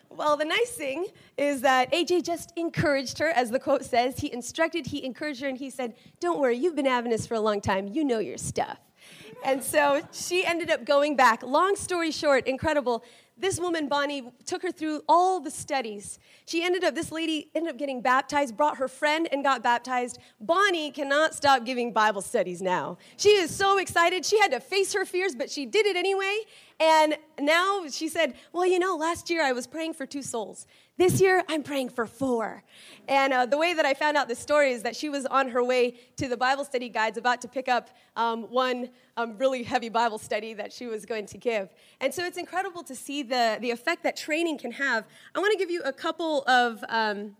Well, 0.09 0.37
the 0.37 0.45
nice 0.45 0.71
thing 0.71 1.07
is 1.37 1.61
that 1.63 1.93
AJ 1.93 2.23
just 2.23 2.53
encouraged 2.57 3.19
her, 3.19 3.29
as 3.31 3.51
the 3.51 3.59
quote 3.59 3.85
says. 3.85 4.19
He 4.19 4.33
instructed, 4.33 4.87
he 4.87 5.05
encouraged 5.05 5.43
her, 5.43 5.49
and 5.49 5.59
he 5.59 5.69
said, 5.69 5.95
Don't 6.21 6.41
worry, 6.41 6.57
you've 6.57 6.77
been 6.77 6.87
Adventist 6.87 7.29
for 7.29 7.35
a 7.35 7.41
long 7.41 7.61
time. 7.61 7.89
You 7.89 8.05
know 8.05 8.21
your 8.21 8.39
stuff. 8.39 8.79
And 9.45 9.63
so 9.63 10.07
she 10.13 10.45
ended 10.45 10.71
up 10.71 10.85
going 10.85 11.17
back. 11.17 11.43
Long 11.43 11.77
story 11.77 12.11
short, 12.11 12.47
incredible 12.47 13.05
this 13.39 13.61
woman, 13.61 13.87
Bonnie, 13.87 14.31
took 14.47 14.63
her 14.63 14.71
through 14.71 15.03
all 15.09 15.41
the 15.41 15.51
studies. 15.51 16.19
She 16.47 16.65
ended 16.65 16.85
up, 16.85 16.95
this 16.95 17.13
lady 17.13 17.51
ended 17.55 17.71
up 17.71 17.79
getting 17.79 18.01
baptized, 18.01 18.57
brought 18.57 18.79
her 18.79 18.89
friend 18.89 19.29
and 19.31 19.45
got 19.45 19.63
baptized. 19.63 20.19
Bonnie 20.41 20.91
cannot 20.91 21.35
stop 21.35 21.67
giving 21.67 21.93
Bible 21.93 22.23
studies 22.23 22.63
now. 22.63 22.97
She 23.19 23.31
is 23.31 23.55
so 23.55 23.79
excited. 23.79 24.25
She 24.25 24.39
had 24.39 24.53
to 24.53 24.61
face 24.61 24.95
her 24.95 25.05
fears, 25.05 25.35
but 25.35 25.51
she 25.51 25.67
did 25.67 25.85
it 25.85 25.97
anyway. 25.97 26.41
And 26.81 27.19
now 27.39 27.85
she 27.91 28.09
said, 28.09 28.35
Well, 28.53 28.67
you 28.67 28.79
know, 28.79 28.97
last 28.97 29.29
year 29.29 29.43
I 29.43 29.53
was 29.53 29.67
praying 29.67 29.95
for 29.95 30.07
two 30.07 30.23
souls. 30.23 30.67
This 30.99 31.21
year 31.21 31.45
I'm 31.47 31.63
praying 31.63 31.91
for 31.91 32.07
four. 32.07 32.63
And 33.07 33.35
uh, 33.35 33.45
the 33.45 33.59
way 33.59 33.75
that 33.75 33.85
I 33.85 33.93
found 33.93 34.17
out 34.17 34.29
this 34.29 34.39
story 34.39 34.73
is 34.73 34.83
that 34.85 34.97
she 34.97 35.11
was 35.11 35.27
on 35.27 35.51
her 35.51 35.63
way 35.63 35.95
to 36.17 36.27
the 36.27 36.39
Bible 36.39 36.65
study 36.65 36.89
guides, 36.89 37.19
about 37.19 37.43
to 37.43 37.49
pick 37.49 37.69
up 37.69 37.91
um, 38.17 38.45
one 38.45 38.89
um, 39.19 39.37
really 39.37 39.63
heavy 39.63 39.91
Bible 39.91 40.17
study 40.17 40.55
that 40.55 40.73
she 40.73 40.87
was 40.87 41.05
going 41.05 41.27
to 41.27 41.37
give. 41.37 41.69
And 42.01 42.15
so 42.15 42.25
it's 42.25 42.39
incredible 42.39 42.83
to 42.85 42.95
see 42.95 43.23
the, 43.23 43.59
the 43.61 43.71
effect 43.71 44.05
that 44.05 44.17
training 44.17 44.57
can 44.57 44.73
have. 44.73 45.05
I 45.35 45.39
want 45.39 45.53
to 45.53 45.59
give 45.59 45.71
you 45.71 45.83
a 45.83 45.93
couple 45.93 46.43
of. 46.45 46.83
Um, 46.89 47.37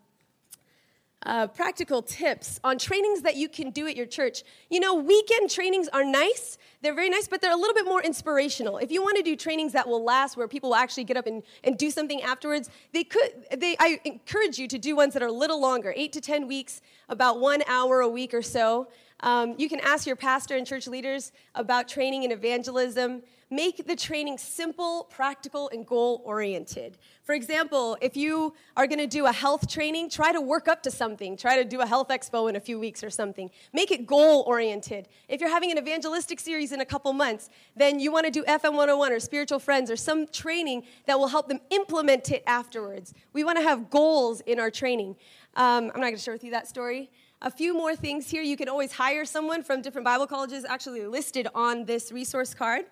uh, 1.27 1.49
practical 1.49 2.01
tips 2.03 2.61
on 2.63 2.79
trainings 2.79 3.21
that 3.23 3.37
you 3.37 3.49
can 3.49 3.71
do 3.71 3.87
at 3.87 3.97
your 3.97 4.07
church. 4.07 4.45
You 4.71 4.81
know, 4.81 4.95
weekend 4.95 5.51
trainings 5.51 5.89
are 5.89 6.05
nice, 6.05 6.57
they're 6.83 6.95
very 6.95 7.11
nice, 7.11 7.27
but 7.27 7.41
they're 7.41 7.53
a 7.53 7.57
little 7.57 7.75
bit 7.75 7.85
more 7.85 8.01
inspirational. 8.01 8.79
If 8.79 8.93
you 8.93 9.03
want 9.03 9.17
to 9.17 9.23
do 9.23 9.35
trainings 9.35 9.73
that 9.73 9.89
will 9.89 10.05
last, 10.05 10.37
where 10.37 10.47
people 10.47 10.71
will 10.71 10.77
actually 10.77 11.05
get 11.05 11.17
up 11.17 11.27
and, 11.27 11.43
and 11.65 11.77
do 11.77 11.91
something 11.91 12.23
afterwards, 12.23 12.71
they 12.93 13.03
could, 13.03 13.31
they, 13.57 13.77
I 13.81 14.01
encourage 14.05 14.59
you 14.59 14.69
to 14.69 14.79
do 14.79 14.95
ones 14.95 15.15
that 15.15 15.23
are 15.23 15.29
a 15.29 15.33
little 15.33 15.61
longer, 15.61 15.93
eight 15.97 16.13
to 16.13 16.21
10 16.21 16.47
weeks, 16.47 16.81
about 17.09 17.41
one 17.41 17.63
hour 17.67 18.01
a 18.01 18.09
week 18.09 18.33
or 18.33 18.43
so. 18.43 18.89
Um, 19.21 19.55
you 19.59 19.69
can 19.69 19.81
ask 19.81 20.07
your 20.07 20.17
pastor 20.17 20.57
and 20.57 20.67
church 20.67 20.87
leaders 20.87 21.33
about 21.55 21.89
training 21.89 22.23
in 22.23 22.31
evangelism. 22.31 23.23
Make 23.49 23.87
the 23.87 23.95
training 23.95 24.39
simple, 24.39 25.05
practical, 25.05 25.69
and 25.69 25.87
goal 25.87 26.21
oriented. 26.25 26.99
For 27.23 27.33
example, 27.33 27.97
if 28.01 28.17
you 28.17 28.55
are 28.77 28.89
going 28.89 28.99
to 28.99 29.07
do 29.07 29.27
a 29.27 29.33
health 29.33 29.69
training, 29.69 30.11
try 30.11 30.33
to 30.33 30.41
work 30.41 30.67
up 30.67 30.83
to 30.83 30.91
something. 30.91 31.37
Try 31.37 31.57
to 31.57 31.65
do 31.65 31.81
a 31.81 31.87
health 31.87 32.09
expo 32.09 32.51
in 32.51 32.57
a 32.57 32.61
few 32.61 32.77
weeks 32.77 33.05
or 33.05 33.11
something. 33.11 33.49
Make 33.73 33.93
it 33.93 34.05
goal 34.05 34.43
oriented. 34.49 35.07
If 35.29 35.41
you're 35.41 35.51
having 35.51 35.71
an 35.71 35.79
evangelistic 35.79 36.41
series 36.41 36.73
in 36.73 36.81
a 36.81 36.85
couple 36.85 37.13
months, 37.13 37.49
then 37.77 38.01
you 38.01 38.11
want 38.11 38.27
to 38.27 38.33
do 38.33 38.43
FM 38.45 38.73
101 38.73 39.13
or 39.13 39.21
Spiritual 39.21 39.61
Friends 39.61 39.93
or 39.93 39.97
some 39.97 40.27
training 40.27 40.83
that 41.07 41.17
will 41.17 41.29
help 41.29 41.49
them 41.49 41.61
implement 41.71 42.33
it 42.33 42.43
afterwards. 42.49 43.15
We 43.33 43.45
want 43.45 43.59
to 43.59 43.63
have 43.63 43.91
goals 43.91 44.41
in 44.41 44.59
our 44.59 44.73
training. 44.73 45.15
Um, 45.55 45.93
I'm 45.95 46.01
not 46.01 46.09
going 46.09 46.17
to 46.17 46.21
share 46.21 46.35
with 46.35 46.43
you 46.43 46.51
that 46.51 46.67
story. 46.67 47.11
A 47.43 47.51
few 47.51 47.75
more 47.75 47.95
things 47.95 48.29
here. 48.29 48.43
You 48.43 48.57
can 48.57 48.69
always 48.69 48.93
hire 48.93 49.25
someone 49.25 49.63
from 49.63 49.83
different 49.83 50.05
Bible 50.05 50.27
colleges, 50.27 50.65
actually 50.65 51.07
listed 51.07 51.47
on 51.55 51.85
this 51.85 52.11
resource 52.11 52.53
card. 52.53 52.87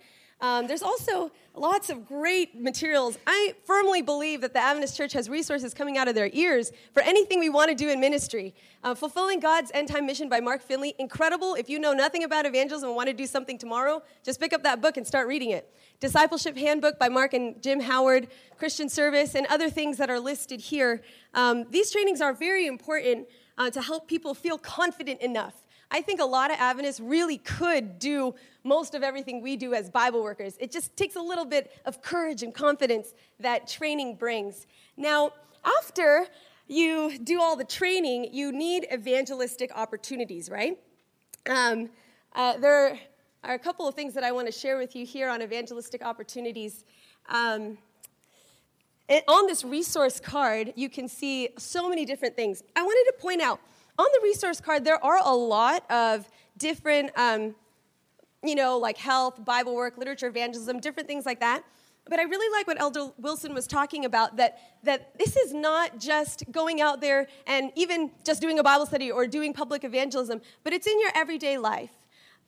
Um, 0.44 0.66
there's 0.66 0.82
also 0.82 1.32
lots 1.54 1.88
of 1.88 2.06
great 2.06 2.54
materials. 2.54 3.16
I 3.26 3.54
firmly 3.64 4.02
believe 4.02 4.42
that 4.42 4.52
the 4.52 4.58
Adventist 4.58 4.94
Church 4.94 5.14
has 5.14 5.30
resources 5.30 5.72
coming 5.72 5.96
out 5.96 6.06
of 6.06 6.14
their 6.14 6.28
ears 6.34 6.70
for 6.92 7.02
anything 7.02 7.40
we 7.40 7.48
want 7.48 7.70
to 7.70 7.74
do 7.74 7.88
in 7.88 7.98
ministry. 7.98 8.54
Uh, 8.82 8.94
Fulfilling 8.94 9.40
God's 9.40 9.70
End 9.72 9.88
Time 9.88 10.04
Mission 10.04 10.28
by 10.28 10.40
Mark 10.40 10.60
Finley, 10.60 10.94
incredible. 10.98 11.54
If 11.54 11.70
you 11.70 11.78
know 11.78 11.94
nothing 11.94 12.24
about 12.24 12.44
evangelism 12.44 12.90
and 12.90 12.94
want 12.94 13.08
to 13.08 13.14
do 13.14 13.24
something 13.24 13.56
tomorrow, 13.56 14.02
just 14.22 14.38
pick 14.38 14.52
up 14.52 14.62
that 14.64 14.82
book 14.82 14.98
and 14.98 15.06
start 15.06 15.28
reading 15.28 15.48
it. 15.48 15.74
Discipleship 15.98 16.58
Handbook 16.58 16.98
by 16.98 17.08
Mark 17.08 17.32
and 17.32 17.62
Jim 17.62 17.80
Howard, 17.80 18.28
Christian 18.58 18.90
Service, 18.90 19.34
and 19.34 19.46
other 19.46 19.70
things 19.70 19.96
that 19.96 20.10
are 20.10 20.20
listed 20.20 20.60
here. 20.60 21.00
Um, 21.32 21.64
these 21.70 21.90
trainings 21.90 22.20
are 22.20 22.34
very 22.34 22.66
important 22.66 23.28
uh, 23.56 23.70
to 23.70 23.80
help 23.80 24.08
people 24.08 24.34
feel 24.34 24.58
confident 24.58 25.22
enough 25.22 25.63
I 25.94 26.02
think 26.02 26.20
a 26.20 26.24
lot 26.24 26.50
of 26.50 26.56
Adventists 26.58 26.98
really 26.98 27.38
could 27.38 28.00
do 28.00 28.34
most 28.64 28.96
of 28.96 29.04
everything 29.04 29.40
we 29.40 29.54
do 29.54 29.74
as 29.74 29.88
Bible 29.88 30.24
workers. 30.24 30.56
It 30.58 30.72
just 30.72 30.96
takes 30.96 31.14
a 31.14 31.20
little 31.20 31.44
bit 31.44 31.70
of 31.84 32.02
courage 32.02 32.42
and 32.42 32.52
confidence 32.52 33.14
that 33.38 33.68
training 33.68 34.16
brings. 34.16 34.66
Now, 34.96 35.30
after 35.78 36.26
you 36.66 37.16
do 37.18 37.40
all 37.40 37.54
the 37.54 37.64
training, 37.64 38.30
you 38.32 38.50
need 38.50 38.88
evangelistic 38.92 39.70
opportunities, 39.72 40.50
right? 40.50 40.80
Um, 41.48 41.90
uh, 42.34 42.56
there 42.56 42.98
are 43.44 43.54
a 43.54 43.58
couple 43.60 43.86
of 43.86 43.94
things 43.94 44.14
that 44.14 44.24
I 44.24 44.32
want 44.32 44.48
to 44.48 44.52
share 44.52 44.76
with 44.76 44.96
you 44.96 45.06
here 45.06 45.28
on 45.28 45.42
evangelistic 45.42 46.04
opportunities. 46.04 46.84
Um, 47.28 47.78
on 49.28 49.46
this 49.46 49.62
resource 49.62 50.18
card, 50.18 50.72
you 50.74 50.88
can 50.88 51.06
see 51.06 51.50
so 51.56 51.88
many 51.88 52.04
different 52.04 52.34
things. 52.34 52.64
I 52.74 52.82
wanted 52.82 53.12
to 53.12 53.22
point 53.22 53.40
out 53.40 53.60
on 53.98 54.06
the 54.12 54.20
resource 54.22 54.60
card, 54.60 54.84
there 54.84 55.02
are 55.02 55.20
a 55.22 55.34
lot 55.34 55.90
of 55.90 56.28
different, 56.58 57.10
um, 57.16 57.54
you 58.42 58.54
know, 58.54 58.78
like 58.78 58.98
health, 58.98 59.44
Bible 59.44 59.74
work, 59.74 59.96
literature, 59.96 60.26
evangelism, 60.26 60.80
different 60.80 61.08
things 61.08 61.24
like 61.26 61.40
that. 61.40 61.64
But 62.06 62.18
I 62.18 62.24
really 62.24 62.54
like 62.54 62.66
what 62.66 62.78
Elder 62.78 63.12
Wilson 63.18 63.54
was 63.54 63.66
talking 63.66 64.04
about 64.04 64.36
that, 64.36 64.58
that 64.82 65.18
this 65.18 65.36
is 65.36 65.54
not 65.54 65.98
just 65.98 66.44
going 66.52 66.82
out 66.82 67.00
there 67.00 67.28
and 67.46 67.72
even 67.76 68.10
just 68.24 68.42
doing 68.42 68.58
a 68.58 68.62
Bible 68.62 68.84
study 68.84 69.10
or 69.10 69.26
doing 69.26 69.54
public 69.54 69.84
evangelism, 69.84 70.42
but 70.64 70.74
it's 70.74 70.86
in 70.86 71.00
your 71.00 71.10
everyday 71.14 71.56
life. 71.56 71.92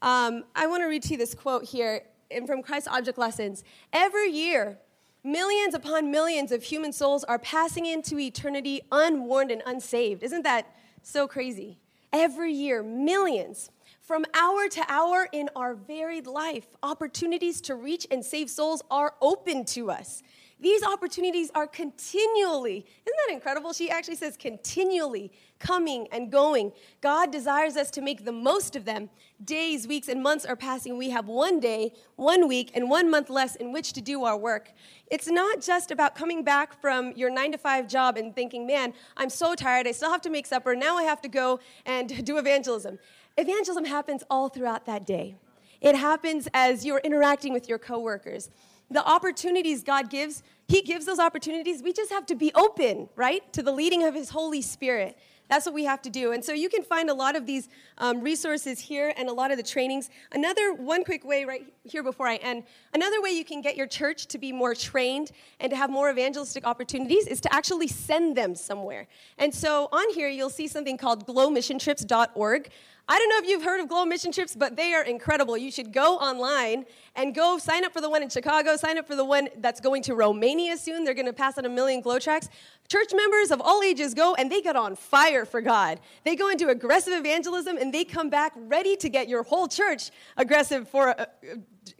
Um, 0.02 0.44
I 0.54 0.66
want 0.66 0.82
to 0.82 0.86
read 0.88 1.02
to 1.04 1.12
you 1.12 1.16
this 1.16 1.34
quote 1.34 1.64
here 1.64 2.02
from 2.46 2.62
Christ 2.62 2.86
Object 2.88 3.16
Lessons. 3.16 3.64
Every 3.94 4.30
year, 4.30 4.78
millions 5.24 5.74
upon 5.74 6.10
millions 6.10 6.52
of 6.52 6.62
human 6.62 6.92
souls 6.92 7.24
are 7.24 7.38
passing 7.38 7.86
into 7.86 8.18
eternity 8.18 8.82
unwarned 8.92 9.50
and 9.50 9.62
unsaved. 9.64 10.22
Isn't 10.22 10.42
that 10.42 10.70
so 11.06 11.28
crazy. 11.28 11.78
Every 12.12 12.52
year, 12.52 12.82
millions. 12.82 13.70
From 14.00 14.24
hour 14.34 14.68
to 14.68 14.84
hour 14.88 15.28
in 15.32 15.48
our 15.54 15.74
varied 15.74 16.26
life, 16.26 16.66
opportunities 16.82 17.60
to 17.62 17.76
reach 17.76 18.08
and 18.10 18.24
save 18.24 18.50
souls 18.50 18.82
are 18.90 19.14
open 19.22 19.64
to 19.66 19.90
us. 19.90 20.22
These 20.58 20.82
opportunities 20.82 21.50
are 21.54 21.66
continually, 21.66 22.78
isn't 22.78 23.18
that 23.26 23.32
incredible? 23.34 23.74
She 23.74 23.90
actually 23.90 24.16
says 24.16 24.38
continually 24.38 25.30
coming 25.58 26.08
and 26.10 26.32
going. 26.32 26.72
God 27.02 27.30
desires 27.30 27.76
us 27.76 27.90
to 27.90 28.00
make 28.00 28.24
the 28.24 28.32
most 28.32 28.74
of 28.74 28.86
them. 28.86 29.10
Days, 29.44 29.86
weeks, 29.86 30.08
and 30.08 30.22
months 30.22 30.46
are 30.46 30.56
passing. 30.56 30.96
We 30.96 31.10
have 31.10 31.28
one 31.28 31.60
day, 31.60 31.92
one 32.16 32.48
week, 32.48 32.70
and 32.74 32.88
one 32.88 33.10
month 33.10 33.28
less 33.28 33.54
in 33.56 33.70
which 33.70 33.92
to 33.94 34.00
do 34.00 34.24
our 34.24 34.36
work. 34.36 34.72
It's 35.10 35.28
not 35.28 35.60
just 35.60 35.90
about 35.90 36.14
coming 36.14 36.42
back 36.42 36.80
from 36.80 37.12
your 37.16 37.28
nine 37.28 37.52
to 37.52 37.58
five 37.58 37.86
job 37.86 38.16
and 38.16 38.34
thinking, 38.34 38.66
man, 38.66 38.94
I'm 39.18 39.28
so 39.28 39.54
tired. 39.54 39.86
I 39.86 39.92
still 39.92 40.10
have 40.10 40.22
to 40.22 40.30
make 40.30 40.46
supper. 40.46 40.74
Now 40.74 40.96
I 40.96 41.02
have 41.02 41.20
to 41.20 41.28
go 41.28 41.60
and 41.84 42.24
do 42.24 42.38
evangelism. 42.38 42.98
Evangelism 43.36 43.84
happens 43.84 44.24
all 44.30 44.48
throughout 44.48 44.86
that 44.86 45.06
day. 45.06 45.36
It 45.82 45.94
happens 45.96 46.48
as 46.54 46.86
you're 46.86 47.00
interacting 47.00 47.52
with 47.52 47.68
your 47.68 47.78
coworkers 47.78 48.48
the 48.90 49.04
opportunities 49.04 49.82
God 49.82 50.10
gives, 50.10 50.42
He 50.68 50.82
gives 50.82 51.06
those 51.06 51.18
opportunities. 51.18 51.82
We 51.82 51.92
just 51.92 52.12
have 52.12 52.26
to 52.26 52.34
be 52.34 52.52
open, 52.54 53.08
right, 53.16 53.52
to 53.52 53.62
the 53.62 53.72
leading 53.72 54.04
of 54.04 54.14
His 54.14 54.30
Holy 54.30 54.62
Spirit. 54.62 55.16
That's 55.48 55.64
what 55.64 55.74
we 55.74 55.84
have 55.84 56.02
to 56.02 56.10
do. 56.10 56.32
And 56.32 56.44
so 56.44 56.52
you 56.52 56.68
can 56.68 56.82
find 56.82 57.08
a 57.08 57.14
lot 57.14 57.36
of 57.36 57.46
these 57.46 57.68
um, 57.98 58.20
resources 58.20 58.80
here 58.80 59.12
and 59.16 59.28
a 59.28 59.32
lot 59.32 59.50
of 59.52 59.56
the 59.56 59.62
trainings. 59.62 60.10
Another, 60.32 60.74
one 60.74 61.04
quick 61.04 61.24
way 61.24 61.44
right 61.44 61.64
here 61.84 62.02
before 62.02 62.26
I 62.26 62.36
end, 62.36 62.64
another 62.94 63.22
way 63.22 63.30
you 63.30 63.44
can 63.44 63.60
get 63.60 63.76
your 63.76 63.86
church 63.86 64.26
to 64.26 64.38
be 64.38 64.50
more 64.50 64.74
trained 64.74 65.30
and 65.60 65.70
to 65.70 65.76
have 65.76 65.88
more 65.88 66.10
evangelistic 66.10 66.66
opportunities 66.66 67.28
is 67.28 67.40
to 67.42 67.54
actually 67.54 67.86
send 67.86 68.36
them 68.36 68.54
somewhere. 68.56 69.06
And 69.38 69.54
so 69.54 69.88
on 69.92 70.12
here, 70.14 70.28
you'll 70.28 70.50
see 70.50 70.66
something 70.66 70.96
called 70.96 71.26
glowmissiontrips.org. 71.26 72.70
I 73.08 73.18
don't 73.20 73.28
know 73.28 73.38
if 73.38 73.48
you've 73.48 73.62
heard 73.62 73.78
of 73.78 73.88
Glow 73.88 74.04
Mission 74.04 74.32
Trips, 74.32 74.56
but 74.56 74.74
they 74.74 74.92
are 74.92 75.04
incredible. 75.04 75.56
You 75.56 75.70
should 75.70 75.92
go 75.92 76.16
online 76.16 76.86
and 77.14 77.32
go 77.32 77.56
sign 77.56 77.84
up 77.84 77.92
for 77.92 78.00
the 78.00 78.10
one 78.10 78.20
in 78.20 78.28
Chicago, 78.28 78.76
sign 78.76 78.98
up 78.98 79.06
for 79.06 79.14
the 79.14 79.24
one 79.24 79.48
that's 79.58 79.80
going 79.80 80.02
to 80.02 80.16
Romania 80.16 80.76
soon. 80.76 81.04
They're 81.04 81.14
going 81.14 81.26
to 81.26 81.32
pass 81.32 81.56
out 81.56 81.64
a 81.64 81.68
million 81.68 82.00
glow 82.00 82.18
tracks. 82.18 82.48
Church 82.88 83.12
members 83.14 83.52
of 83.52 83.60
all 83.60 83.80
ages 83.84 84.12
go 84.12 84.34
and 84.34 84.50
they 84.50 84.60
get 84.60 84.74
on 84.74 84.96
fire 84.96 85.44
for 85.44 85.60
God. 85.60 86.00
They 86.24 86.34
go 86.34 86.48
into 86.48 86.68
aggressive 86.68 87.14
evangelism 87.14 87.76
and 87.76 87.94
they 87.94 88.02
come 88.02 88.28
back 88.28 88.52
ready 88.56 88.96
to 88.96 89.08
get 89.08 89.28
your 89.28 89.44
whole 89.44 89.68
church 89.68 90.10
aggressive 90.36 90.88
for 90.88 91.10
uh, 91.10 91.26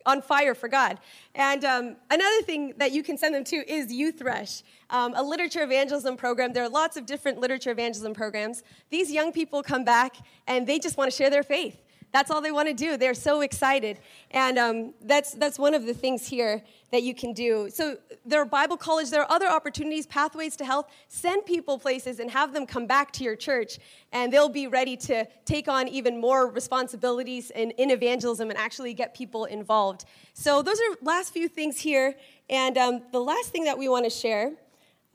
on 0.07 0.23
fire 0.23 0.55
for 0.55 0.69
God. 0.69 0.99
And 1.35 1.65
um, 1.65 1.97
another 2.11 2.43
thing 2.43 2.73
that 2.79 2.93
you 2.93 3.03
can 3.03 3.19
send 3.19 3.35
them 3.35 3.45
to 3.45 3.57
is 3.71 3.93
Youth 3.93 4.23
Rush, 4.23 4.63
um, 4.89 5.13
a 5.17 5.23
literature 5.23 5.63
evangelism 5.63 6.17
program. 6.17 6.53
There 6.53 6.65
are 6.65 6.69
lots 6.69 6.97
of 6.97 7.05
different 7.05 7.39
literature 7.39 7.73
evangelism 7.73 8.15
programs. 8.15 8.63
These 8.89 9.11
young 9.13 9.33
people 9.33 9.63
come 9.63 9.85
back 9.85 10.17
and 10.47 10.67
they 10.67 10.79
just 10.79 10.97
want 10.97 11.11
to 11.11 11.17
share 11.17 11.29
their 11.29 11.43
faith. 11.43 11.77
That's 12.13 12.31
all 12.31 12.41
they 12.41 12.51
want 12.51 12.69
to 12.69 12.75
do. 12.75 12.97
They're 12.97 13.15
so 13.15 13.43
excited. 13.43 13.99
And 14.31 14.59
um, 14.59 14.95
that's, 15.03 15.33
that's 15.33 15.59
one 15.59 15.75
of 15.75 15.87
the 15.87 15.95
things 15.95 16.27
here 16.27 16.63
that 16.93 17.03
you 17.03 17.15
can 17.15 17.33
do. 17.33 17.69
So 17.71 17.99
there 18.25 18.41
are 18.41 18.45
Bible 18.45 18.77
college, 18.77 19.11
there 19.11 19.23
are 19.23 19.31
other 19.31 19.49
opportunities, 19.49 20.07
pathways 20.07 20.57
to 20.57 20.65
health. 20.65 20.87
Send 21.09 21.45
people 21.45 21.79
places 21.79 22.21
and 22.21 22.31
have 22.31 22.53
them 22.53 22.65
come 22.65 22.87
back 22.87 23.13
to 23.13 23.25
your 23.25 23.37
church, 23.37 23.79
and 24.13 24.33
they'll 24.33 24.49
be 24.49 24.67
ready 24.67 24.97
to 24.97 25.27
take 25.45 25.69
on 25.69 25.89
even 25.89 26.21
more 26.21 26.49
responsibilities 26.49 27.51
in, 27.51 27.73
in 27.73 27.91
evangelism 27.91 28.51
and 28.51 28.59
actually 28.59 28.95
get 28.95 29.15
people 29.15 29.45
involved. 29.45 30.05
So 30.33 30.63
those 30.63 30.79
are 30.79 30.97
last 31.03 31.33
few 31.33 31.49
things 31.49 31.79
here. 31.79 32.15
And 32.49 32.79
um, 32.79 33.03
the 33.11 33.21
last 33.21 33.51
thing 33.51 33.65
that 33.65 33.77
we 33.77 33.89
want 33.89 34.05
to 34.05 34.11
share 34.11 34.53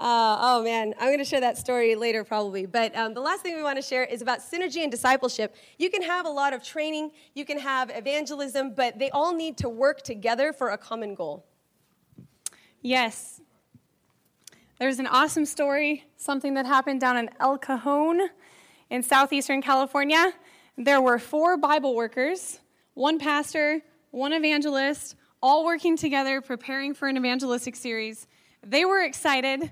uh, 0.01 0.37
oh 0.41 0.63
man, 0.63 0.95
I'm 0.99 1.09
going 1.09 1.19
to 1.19 1.23
share 1.23 1.41
that 1.41 1.59
story 1.59 1.93
later 1.93 2.23
probably. 2.23 2.65
But 2.65 2.95
um, 2.97 3.13
the 3.13 3.21
last 3.21 3.41
thing 3.41 3.55
we 3.55 3.61
want 3.61 3.75
to 3.75 3.83
share 3.83 4.03
is 4.03 4.23
about 4.23 4.39
synergy 4.39 4.81
and 4.81 4.91
discipleship. 4.91 5.55
You 5.77 5.91
can 5.91 6.01
have 6.01 6.25
a 6.25 6.29
lot 6.29 6.53
of 6.53 6.63
training, 6.63 7.11
you 7.35 7.45
can 7.45 7.59
have 7.59 7.91
evangelism, 7.93 8.73
but 8.73 8.97
they 8.97 9.11
all 9.11 9.35
need 9.35 9.57
to 9.57 9.69
work 9.69 10.01
together 10.01 10.53
for 10.53 10.69
a 10.69 10.77
common 10.77 11.13
goal. 11.13 11.45
Yes. 12.81 13.41
There's 14.79 14.97
an 14.97 15.05
awesome 15.05 15.45
story, 15.45 16.05
something 16.17 16.55
that 16.55 16.65
happened 16.65 16.99
down 16.99 17.17
in 17.17 17.29
El 17.39 17.59
Cajon 17.59 18.21
in 18.89 19.03
southeastern 19.03 19.61
California. 19.61 20.33
There 20.79 20.99
were 20.99 21.19
four 21.19 21.57
Bible 21.57 21.95
workers, 21.95 22.59
one 22.95 23.19
pastor, 23.19 23.81
one 24.09 24.33
evangelist, 24.33 25.15
all 25.43 25.63
working 25.63 25.95
together, 25.95 26.41
preparing 26.41 26.95
for 26.95 27.07
an 27.07 27.17
evangelistic 27.17 27.75
series. 27.75 28.25
They 28.65 28.83
were 28.83 29.03
excited. 29.03 29.71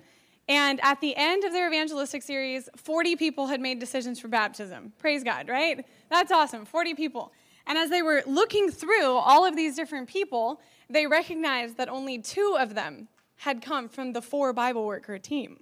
And 0.50 0.80
at 0.82 1.00
the 1.00 1.16
end 1.16 1.43
of 1.43 1.54
their 1.54 1.68
evangelistic 1.68 2.24
series, 2.24 2.68
40 2.76 3.16
people 3.16 3.45
had 3.45 3.62
made 3.62 3.78
decisions 3.78 4.20
for 4.20 4.30
baptism. 4.30 4.91
Praise 4.97 5.24
God, 5.24 5.47
right? 5.47 5.86
That's 6.10 6.32
awesome. 6.32 6.66
40 6.66 6.95
people. 6.95 7.32
And 7.68 7.78
as 7.78 7.91
they 7.91 8.02
were 8.02 8.24
looking 8.26 8.72
through 8.72 9.12
all 9.12 9.45
of 9.45 9.56
these 9.56 9.76
different 9.76 10.10
people, 10.10 10.60
they 10.89 11.06
recognized 11.06 11.78
that 11.78 11.88
only 11.88 12.18
two 12.18 12.58
of 12.60 12.74
them 12.74 13.10
had 13.36 13.62
come 13.62 13.88
from 13.88 14.12
the 14.12 14.24
four 14.24 14.52
Bible 14.52 14.88
worker 14.88 15.20
team. 15.20 15.60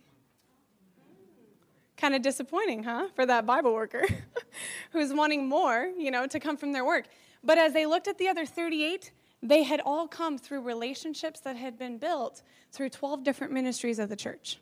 Kind 1.97 2.15
of 2.15 2.21
disappointing, 2.21 2.83
huh, 2.83 3.09
for 3.13 3.25
that 3.25 3.45
Bible 3.45 3.73
worker 3.73 4.05
who's 4.91 5.13
wanting 5.13 5.49
more, 5.49 5.91
you 5.97 6.11
know, 6.11 6.27
to 6.27 6.39
come 6.39 6.55
from 6.55 6.71
their 6.71 6.85
work. 6.85 7.07
But 7.43 7.57
as 7.57 7.73
they 7.73 7.85
looked 7.85 8.07
at 8.07 8.17
the 8.17 8.29
other 8.29 8.45
38, 8.45 9.11
they 9.43 9.63
had 9.63 9.81
all 9.81 10.07
come 10.07 10.37
through 10.37 10.61
relationships 10.61 11.41
that 11.41 11.57
had 11.57 11.77
been 11.77 11.97
built 11.97 12.41
through 12.71 12.89
12 12.89 13.25
different 13.25 13.51
ministries 13.51 13.99
of 13.99 14.07
the 14.07 14.15
church. 14.15 14.59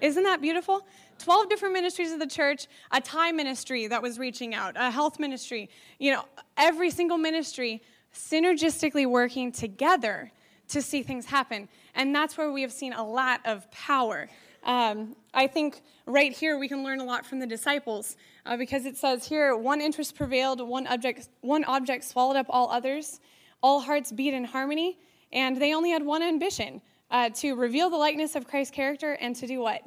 Isn't 0.00 0.22
that 0.24 0.40
beautiful? 0.40 0.86
12 1.18 1.48
different 1.48 1.74
ministries 1.74 2.12
of 2.12 2.18
the 2.18 2.26
church, 2.26 2.66
a 2.90 3.00
Thai 3.00 3.32
ministry 3.32 3.86
that 3.86 4.02
was 4.02 4.18
reaching 4.18 4.54
out, 4.54 4.74
a 4.76 4.90
health 4.90 5.18
ministry, 5.18 5.68
you 5.98 6.12
know, 6.12 6.24
every 6.56 6.90
single 6.90 7.18
ministry 7.18 7.82
synergistically 8.14 9.06
working 9.06 9.52
together 9.52 10.32
to 10.68 10.80
see 10.80 11.02
things 11.02 11.26
happen. 11.26 11.68
And 11.94 12.14
that's 12.14 12.38
where 12.38 12.50
we 12.50 12.62
have 12.62 12.72
seen 12.72 12.92
a 12.92 13.04
lot 13.04 13.40
of 13.44 13.70
power. 13.70 14.28
Um, 14.64 15.16
I 15.34 15.46
think 15.46 15.82
right 16.06 16.32
here 16.32 16.58
we 16.58 16.68
can 16.68 16.84
learn 16.84 17.00
a 17.00 17.04
lot 17.04 17.26
from 17.26 17.38
the 17.38 17.46
disciples 17.46 18.16
uh, 18.46 18.56
because 18.56 18.84
it 18.86 18.96
says 18.96 19.26
here 19.26 19.56
one 19.56 19.80
interest 19.80 20.14
prevailed, 20.14 20.60
one 20.66 20.86
object, 20.86 21.28
one 21.40 21.64
object 21.64 22.04
swallowed 22.04 22.36
up 22.36 22.46
all 22.48 22.70
others, 22.70 23.20
all 23.62 23.80
hearts 23.80 24.12
beat 24.12 24.34
in 24.34 24.44
harmony, 24.44 24.98
and 25.32 25.60
they 25.60 25.74
only 25.74 25.90
had 25.90 26.04
one 26.04 26.22
ambition 26.22 26.80
uh, 27.10 27.30
to 27.30 27.54
reveal 27.54 27.90
the 27.90 27.96
likeness 27.96 28.36
of 28.36 28.46
Christ's 28.46 28.74
character 28.74 29.12
and 29.14 29.34
to 29.36 29.46
do 29.46 29.60
what? 29.60 29.82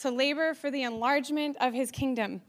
To 0.00 0.10
labor 0.10 0.54
for 0.54 0.70
the 0.70 0.82
enlargement 0.82 1.56
of 1.60 1.72
his 1.72 1.90
kingdom. 1.90 2.42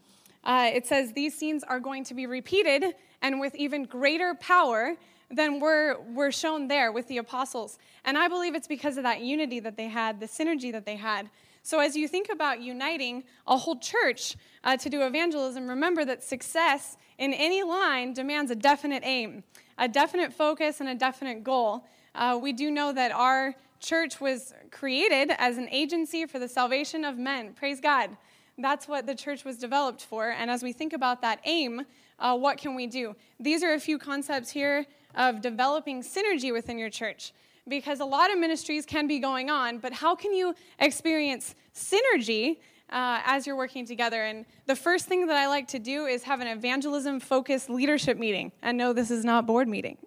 Uh, 0.43 0.72
it 0.74 0.86
says 0.86 1.14
these 1.14 1.38
scenes 1.38 1.64
are 1.64 1.80
going 1.80 2.04
to 2.06 2.14
be 2.14 2.26
repeated 2.26 2.95
and 3.22 3.39
with 3.39 3.56
even 3.56 3.86
greater 3.86 4.36
power 4.36 4.95
than 5.32 5.60
were, 5.60 5.97
were 6.14 6.32
shown 6.32 6.68
there 6.68 6.91
with 6.91 7.08
the 7.08 7.18
apostles. 7.18 7.80
And 8.04 8.18
I 8.18 8.28
believe 8.28 8.56
it's 8.56 8.68
because 8.68 8.97
of 8.97 9.04
that 9.04 9.22
unity 9.22 9.60
that 9.62 9.78
they 9.78 9.88
had, 9.88 10.20
the 10.20 10.28
synergy 10.28 10.72
that 10.72 10.86
they 10.86 10.97
had. 10.97 11.30
So, 11.66 11.80
as 11.80 11.95
you 11.95 12.10
think 12.10 12.28
about 12.30 12.62
uniting 12.62 13.24
a 13.47 13.56
whole 13.56 13.80
church 13.80 14.36
uh, 14.66 14.76
to 14.78 14.89
do 14.89 15.01
evangelism, 15.04 15.68
remember 15.68 16.04
that 16.04 16.22
success 16.22 16.97
in 17.18 17.34
any 17.34 17.64
line 17.64 18.14
demands 18.14 18.51
a 18.51 18.56
definite 18.56 19.04
aim, 19.06 19.45
a 19.78 19.88
definite 19.88 20.34
focus, 20.34 20.82
and 20.82 20.89
a 20.89 20.95
definite 20.95 21.41
goal. 21.41 21.86
Uh, 22.16 22.38
we 22.41 22.51
do 22.51 22.70
know 22.70 22.91
that 22.91 23.14
our 23.14 23.56
church 23.84 24.21
was 24.21 24.53
created 24.71 25.31
as 25.38 25.57
an 25.57 25.67
agency 25.69 26.25
for 26.25 26.39
the 26.39 26.47
salvation 26.47 27.03
of 27.03 27.17
men. 27.17 27.53
Praise 27.53 27.79
God. 27.79 28.17
That's 28.57 28.88
what 28.88 29.05
the 29.05 29.13
church 29.13 29.43
was 29.43 29.57
developed 29.57 30.03
for. 30.03 30.29
And 30.29 30.49
as 30.49 30.63
we 30.63 30.73
think 30.73 30.93
about 30.93 31.21
that 31.21 31.39
aim, 31.43 31.86
uh, 32.17 32.38
what 32.38 32.57
can 32.57 32.75
we 32.75 32.88
do? 32.88 33.15
These 33.39 33.61
are 33.63 33.73
a 33.73 33.79
few 33.79 33.97
concepts 33.97 34.49
here 34.49 34.86
of 35.15 35.41
developing 35.41 36.01
synergy 36.01 36.53
within 36.53 36.79
your 36.79 36.89
church. 36.89 37.34
Because 37.67 37.99
a 37.99 38.05
lot 38.05 38.31
of 38.31 38.39
ministries 38.39 38.86
can 38.86 39.07
be 39.07 39.19
going 39.19 39.49
on, 39.49 39.79
but 39.79 39.93
how 39.93 40.15
can 40.15 40.34
you 40.34 40.53
experience 40.79 41.55
synergy 41.75 42.57
uh, 42.89 43.21
as 43.25 43.47
you're 43.47 43.55
working 43.55 43.86
together. 43.86 44.23
And 44.23 44.45
the 44.67 44.75
first 44.75 45.07
thing 45.07 45.25
that 45.25 45.36
I 45.36 45.47
like 45.47 45.67
to 45.69 45.79
do 45.79 46.05
is 46.05 46.23
have 46.23 46.41
an 46.41 46.47
evangelism 46.47 47.19
focused 47.19 47.69
leadership 47.69 48.17
meeting. 48.17 48.51
And 48.61 48.77
no, 48.77 48.93
this 48.93 49.09
is 49.09 49.25
not 49.25 49.47
board 49.47 49.67
meeting. 49.67 49.97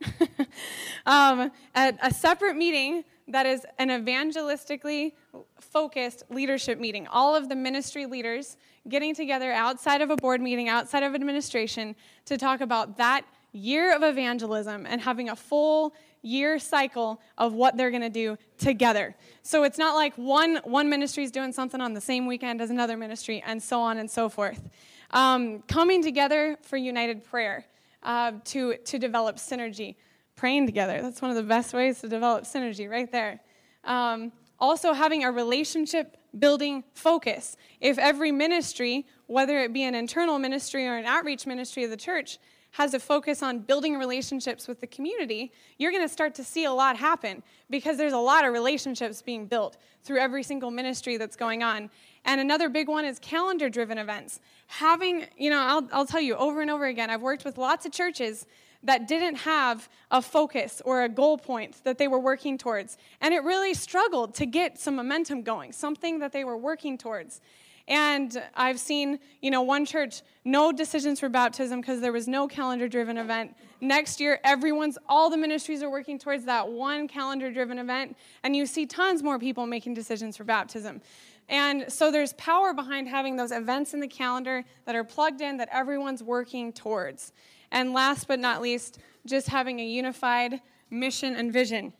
um, 1.07 1.51
a, 1.75 1.95
a 2.01 2.15
separate 2.15 2.57
meeting 2.57 3.05
that 3.29 3.47
is 3.47 3.67
an 3.79 3.89
evangelistically 3.89 5.13
focused 5.61 6.23
leadership 6.31 6.79
meeting. 6.79 7.07
All 7.09 7.35
of 7.35 7.49
the 7.49 7.57
ministry 7.57 8.07
leaders 8.07 8.57
getting 8.89 9.15
together 9.15 9.53
outside 9.53 10.01
of 10.01 10.11
a 10.11 10.17
board 10.17 10.41
meeting, 10.41 10.69
outside 10.69 11.03
of 11.03 11.15
administration, 11.15 11.97
to 12.27 12.39
talk 12.39 12.61
about 12.61 12.97
that 12.99 13.25
year 13.53 13.95
of 13.95 14.03
evangelism 14.03 14.87
and 14.87 15.01
having 15.01 15.31
a 15.31 15.37
full 15.37 15.95
year 16.23 16.59
cycle 16.59 17.21
of 17.39 17.53
what 17.55 17.77
they're 17.77 17.91
going 17.91 18.03
to 18.03 18.11
do 18.11 18.37
together. 18.59 19.15
So 19.43 19.65
it's 19.65 19.79
not 19.79 19.95
like 19.95 20.15
one, 20.17 20.61
one 20.65 20.89
ministry 20.89 21.25
is 21.25 21.31
doing 21.31 21.53
something 21.53 21.81
on 21.81 21.95
the 21.95 22.01
same 22.01 22.27
weekend 22.27 22.61
as 22.61 22.71
another 22.71 22.97
ministry, 22.97 23.43
and 23.47 23.63
so 23.63 23.81
on 23.81 23.99
and 23.99 24.11
so 24.11 24.29
forth. 24.29 24.69
Um, 25.13 25.63
coming 25.69 26.03
together 26.03 26.59
for 26.63 26.77
united 26.77 27.25
prayer 27.25 27.65
uh, 28.03 28.33
to, 28.47 28.77
to 28.77 28.99
develop 28.99 29.37
synergy. 29.37 29.95
Praying 30.37 30.67
together, 30.67 31.01
that's 31.03 31.23
one 31.23 31.31
of 31.31 31.37
the 31.37 31.43
best 31.43 31.73
ways 31.73 32.01
to 32.01 32.09
develop 32.09 32.45
synergy 32.45 32.89
right 32.89 33.11
there. 33.11 33.41
Um, 33.85 34.33
also, 34.59 34.93
having 34.93 35.25
a 35.25 35.33
relationship 35.33 36.17
building 36.39 36.85
focus. 36.93 37.57
If 37.81 37.99
every 37.99 38.33
ministry, 38.33 39.07
whether 39.27 39.61
it 39.61 39.73
be 39.73 39.83
an 39.85 39.95
internal 39.95 40.39
ministry 40.39 40.87
or 40.87 40.97
an 40.97 41.05
outreach 41.05 41.47
ministry 41.47 41.85
of 41.85 41.91
the 41.91 41.97
church, 41.97 42.39
has 42.73 42.93
a 42.93 43.01
focus 43.01 43.43
on 43.43 43.61
building 43.61 43.97
relationships 43.97 44.69
with 44.69 44.81
the 44.81 44.87
community, 44.87 45.51
you're 45.79 45.91
going 45.91 46.03
to 46.03 46.13
start 46.13 46.35
to 46.35 46.45
see 46.45 46.65
a 46.65 46.73
lot 46.73 46.97
happen 46.97 47.43
because 47.71 47.97
there's 47.97 48.13
a 48.13 48.19
lot 48.19 48.45
of 48.45 48.53
relationships 48.53 49.23
being 49.23 49.47
built 49.47 49.79
through 50.03 50.19
every 50.19 50.43
single 50.43 50.71
ministry 50.71 51.17
that's 51.17 51.37
going 51.37 51.63
on. 51.63 51.89
And 52.27 52.39
another 52.39 52.69
big 52.69 52.89
one 52.89 53.07
is 53.07 53.19
calendar 53.19 53.71
driven 53.71 53.97
events. 53.97 54.41
Having, 54.67 55.27
you 55.39 55.49
know, 55.49 55.61
I'll, 55.61 55.89
I'll 55.91 56.07
tell 56.07 56.21
you 56.21 56.37
over 56.37 56.61
and 56.61 56.71
over 56.71 56.85
again, 56.85 57.09
I've 57.09 57.23
worked 57.23 57.47
with 57.47 57.57
lots 57.57 57.87
of 57.87 57.93
churches 57.93 58.47
that 58.83 59.09
didn't 59.09 59.37
have 59.37 59.89
a 60.11 60.23
focus 60.23 60.83
or 60.85 61.05
a 61.05 61.09
goal 61.09 61.39
point 61.39 61.83
that 61.85 61.99
they 61.99 62.09
were 62.09 62.21
working 62.21 62.59
towards. 62.59 62.97
And 63.21 63.35
it 63.35 63.43
really 63.43 63.75
struggled 63.75 64.35
to 64.37 64.47
get 64.47 64.79
some 64.79 64.97
momentum 64.97 65.43
going, 65.43 65.73
something 65.73 66.19
that 66.21 66.33
they 66.33 66.45
were 66.45 66.57
working 66.57 66.97
towards. 66.99 67.41
And 67.89 68.43
I've 68.55 68.81
seen, 68.81 69.21
you 69.41 69.51
know, 69.51 69.63
one 69.63 69.85
church, 69.85 70.23
no 70.45 70.73
decisions 70.73 71.21
for 71.21 71.29
baptism 71.29 71.81
because 71.81 72.01
there 72.01 72.13
was 72.13 72.27
no 72.27 72.49
calendar 72.49 72.89
driven 72.89 73.17
event. 73.17 73.55
Next 73.81 74.21
year, 74.21 74.41
everyone's, 74.43 74.99
all 75.09 75.31
the 75.31 75.37
ministries 75.37 75.83
are 75.83 75.91
working 75.91 76.19
towards 76.19 76.45
that 76.47 76.69
one 76.69 77.07
calendar 77.07 77.53
driven 77.53 77.79
event. 77.79 78.17
And 78.43 78.57
you 78.57 78.67
see 78.67 78.87
tons 78.87 79.23
more 79.23 79.39
people 79.39 79.67
making 79.67 79.95
decisions 79.95 80.37
for 80.37 80.43
baptism. 80.43 81.01
And 81.49 81.85
so 81.93 82.11
there's 82.11 82.33
power 82.33 82.75
behind 82.75 83.09
having 83.09 83.37
those 83.37 83.53
events 83.53 83.95
in 83.95 84.01
the 84.01 84.09
calendar 84.09 84.65
that 84.85 84.97
are 84.97 85.05
plugged 85.05 85.41
in 85.41 85.59
that 85.59 85.69
everyone's 85.71 86.25
working 86.25 86.73
towards. 86.73 87.33
And 87.71 87.93
last 87.93 88.29
but 88.29 88.39
not 88.39 88.63
least, 88.63 88.99
just 89.25 89.49
having 89.49 89.81
a 89.81 89.85
unified 89.85 90.61
mission 90.91 91.35
and 91.35 91.53
vision. 91.53 91.93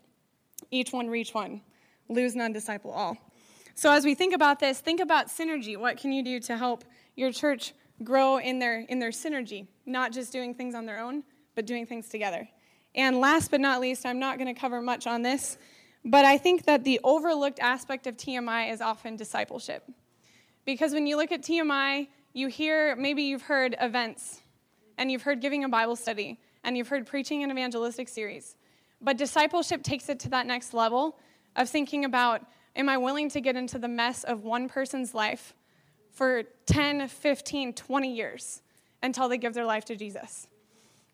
Each 0.71 0.93
one 0.93 1.09
reach 1.09 1.35
one, 1.35 1.61
lose 2.09 2.35
none, 2.35 2.53
disciple 2.53 2.91
all. 2.91 3.17
So 3.75 3.93
as 3.93 4.05
we 4.05 4.15
think 4.15 4.35
about 4.35 4.59
this, 4.59 4.81
think 4.81 5.01
about 5.01 5.29
synergy. 5.29 5.77
What 5.77 5.99
can 5.99 6.13
you 6.13 6.23
do 6.23 6.41
to 6.41 6.57
help 6.57 6.85
your 7.15 7.31
church 7.31 7.75
grow 8.05 8.39
in 8.39 8.59
their 8.59 8.81
in 8.81 8.99
their 8.99 9.11
synergy, 9.11 9.67
not 9.85 10.13
just 10.13 10.33
doing 10.33 10.55
things 10.55 10.75
on 10.75 10.87
their 10.87 10.99
own, 10.99 11.23
but 11.55 11.67
doing 11.67 11.87
things 11.87 12.09
together. 12.09 12.49
And 12.95 13.21
last 13.21 13.51
but 13.51 13.61
not 13.61 13.81
least, 13.81 14.07
I'm 14.07 14.19
not 14.19 14.39
going 14.39 14.53
to 14.53 14.59
cover 14.59 14.81
much 14.81 15.07
on 15.07 15.23
this, 15.23 15.59
but 16.05 16.25
I 16.25 16.39
think 16.39 16.65
that 16.65 16.85
the 16.85 17.01
overlooked 17.05 17.59
aspect 17.61 18.07
of 18.07 18.17
TMI 18.17 18.73
is 18.73 18.81
often 18.81 19.17
discipleship. 19.17 19.85
Because 20.65 20.93
when 20.93 21.07
you 21.07 21.17
look 21.17 21.33
at 21.33 21.43
TMI, 21.43 22.09
you 22.33 22.49
hear 22.49 22.97
maybe 22.97 23.23
you've 23.23 23.43
heard 23.43 23.77
events 23.81 24.41
and 24.99 25.11
you've 25.11 25.23
heard 25.23 25.41
giving 25.41 25.65
a 25.65 25.69
Bible 25.69 25.97
study 25.97 26.39
and 26.65 26.77
you've 26.77 26.89
heard 26.89 27.07
preaching 27.07 27.43
an 27.43 27.51
evangelistic 27.51 28.09
series. 28.09 28.57
But 29.01 29.17
discipleship 29.17 29.83
takes 29.83 30.09
it 30.09 30.19
to 30.21 30.29
that 30.31 30.47
next 30.47 30.75
level 30.75 31.17
of 31.55 31.69
thinking 31.69 32.05
about 32.05 32.43
Am 32.77 32.91
I 32.91 32.99
willing 32.99 33.31
to 33.31 33.41
get 33.41 33.57
into 33.57 33.79
the 33.79 33.89
mess 33.89 34.23
of 34.23 34.45
one 34.45 34.69
person's 34.69 35.15
life 35.15 35.55
for 36.11 36.43
10, 36.67 37.09
15, 37.09 37.73
20 37.73 38.15
years 38.15 38.61
until 39.03 39.31
they 39.31 39.39
give 39.39 39.55
their 39.55 39.65
life 39.65 39.87
to 39.87 39.97
Jesus? 39.97 40.47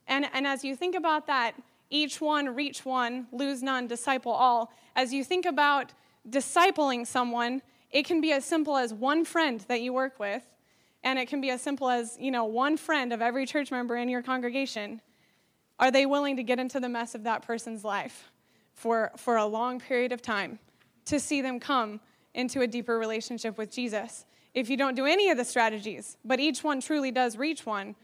And, 0.09 0.27
and 0.33 0.45
as 0.45 0.65
you 0.65 0.75
think 0.75 0.97
about 0.97 1.29
that, 1.29 1.55
each 1.89 2.21
one, 2.21 2.53
reach 2.55 2.85
one, 2.85 3.29
lose 3.31 3.63
none, 3.63 3.87
disciple 3.87 4.33
all, 4.33 4.73
as 4.97 5.13
you 5.13 5.23
think 5.23 5.47
about 5.47 5.93
discipling 6.29 7.07
someone, 7.07 7.63
it 7.93 8.07
can 8.07 8.21
be 8.21 8.33
as 8.33 8.45
simple 8.45 8.77
as 8.77 8.93
one 8.93 9.25
friend 9.25 9.61
that 9.69 9.83
you 9.83 9.93
work 9.93 10.19
with, 10.19 10.43
and 11.05 11.19
it 11.19 11.29
can 11.29 11.41
be 11.41 11.51
as 11.51 11.61
simple 11.61 11.89
as, 11.89 12.17
you 12.21 12.31
know, 12.31 12.45
one 12.45 12.77
friend 12.77 13.13
of 13.13 13.21
every 13.21 13.47
church 13.47 13.71
member 13.71 13.97
in 13.97 14.09
your 14.09 14.23
congregation. 14.23 15.01
Are 15.79 15.91
they 15.91 16.07
willing 16.07 16.37
to 16.37 16.43
get 16.43 16.59
into 16.59 16.79
the 16.81 16.89
mess 16.89 17.15
of 17.15 17.25
that 17.25 17.43
person's 17.43 17.85
life 17.85 18.31
for, 18.75 19.11
for 19.17 19.37
a 19.37 19.47
long 19.47 19.81
period 19.81 20.13
of 20.13 20.23
time? 20.23 20.59
to 21.07 21.21
see 21.21 21.43
them 21.43 21.61
come 21.61 22.01
into 22.35 22.61
a 22.61 22.67
deeper 22.67 22.99
relationship 22.99 23.59
with 23.59 23.71
Jesus. 23.71 24.25
If 24.55 24.69
you 24.69 24.77
don't 24.77 24.95
do 24.95 25.07
any 25.07 25.31
of 25.31 25.37
the 25.37 25.45
strategies, 25.45 26.17
but 26.25 26.41
each 26.41 26.63
one 26.63 26.81
truly 26.81 27.11
does 27.11 27.37
reach 27.37 27.67
one, 27.67 27.95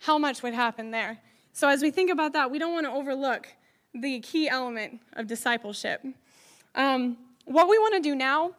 how 0.00 0.18
much 0.18 0.42
would 0.42 0.54
happen 0.54 0.90
there? 0.90 1.18
So, 1.52 1.68
as 1.68 1.82
we 1.82 1.90
think 1.90 2.10
about 2.10 2.32
that, 2.34 2.50
we 2.50 2.58
don't 2.58 2.72
want 2.72 2.86
to 2.86 2.92
overlook 2.92 3.48
the 3.94 4.20
key 4.20 4.48
element 4.48 5.00
of 5.14 5.26
discipleship. 5.26 6.04
Um, 6.74 7.16
what 7.46 7.68
we 7.68 7.78
want 7.78 7.94
to 7.94 8.00
do 8.00 8.14
now, 8.14 8.52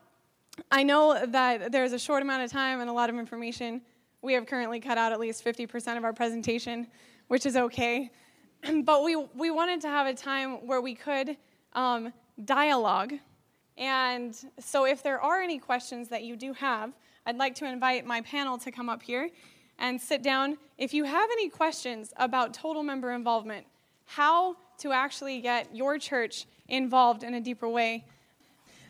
I 0.72 0.84
know 0.84 1.26
that 1.26 1.72
there's 1.72 1.94
a 1.94 2.00
short 2.00 2.22
amount 2.22 2.44
of 2.44 2.52
time 2.52 2.82
and 2.82 2.90
a 2.90 2.94
lot 2.94 3.10
of 3.10 3.18
information. 3.18 3.82
We 4.22 4.34
have 4.34 4.46
currently 4.46 4.80
cut 4.80 4.98
out 4.98 5.12
at 5.12 5.20
least 5.20 5.44
50% 5.44 5.98
of 5.98 6.04
our 6.04 6.14
presentation, 6.14 6.88
which 7.28 7.46
is 7.46 7.56
okay. 7.56 8.12
but 8.84 9.04
we, 9.04 9.16
we 9.16 9.52
wanted 9.52 9.82
to 9.82 9.88
have 9.88 10.08
a 10.08 10.14
time 10.14 10.68
where 10.68 10.82
we 10.82 10.96
could 10.96 11.38
um, 11.74 12.12
dialogue 12.46 13.14
and 13.80 14.36
so, 14.60 14.86
if 14.86 15.02
there 15.02 15.22
are 15.22 15.42
any 15.42 15.58
questions 15.58 16.10
that 16.10 16.24
you 16.24 16.36
do 16.36 16.52
have, 16.52 16.92
I'd 17.26 17.38
like 17.38 17.56
to 17.56 17.66
invite 17.66 18.06
my 18.06 18.20
panel 18.22 18.58
to 18.58 18.72
come 18.72 18.90
up 18.90 19.02
here 19.02 19.30
and 19.80 20.00
sit 20.00 20.22
down. 20.22 20.58
If 20.78 20.94
you 20.94 21.06
have 21.06 21.30
any 21.32 21.48
questions 21.48 22.14
about 22.18 22.54
total 22.54 22.84
member 22.84 23.14
involvement, 23.14 23.66
how 24.04 24.58
to 24.80 24.92
actually 24.92 25.40
get 25.40 25.74
your 25.74 25.98
church 25.98 26.46
involved 26.68 27.24
in 27.24 27.36
a 27.36 27.42
deeper 27.42 27.70
way. 27.70 28.06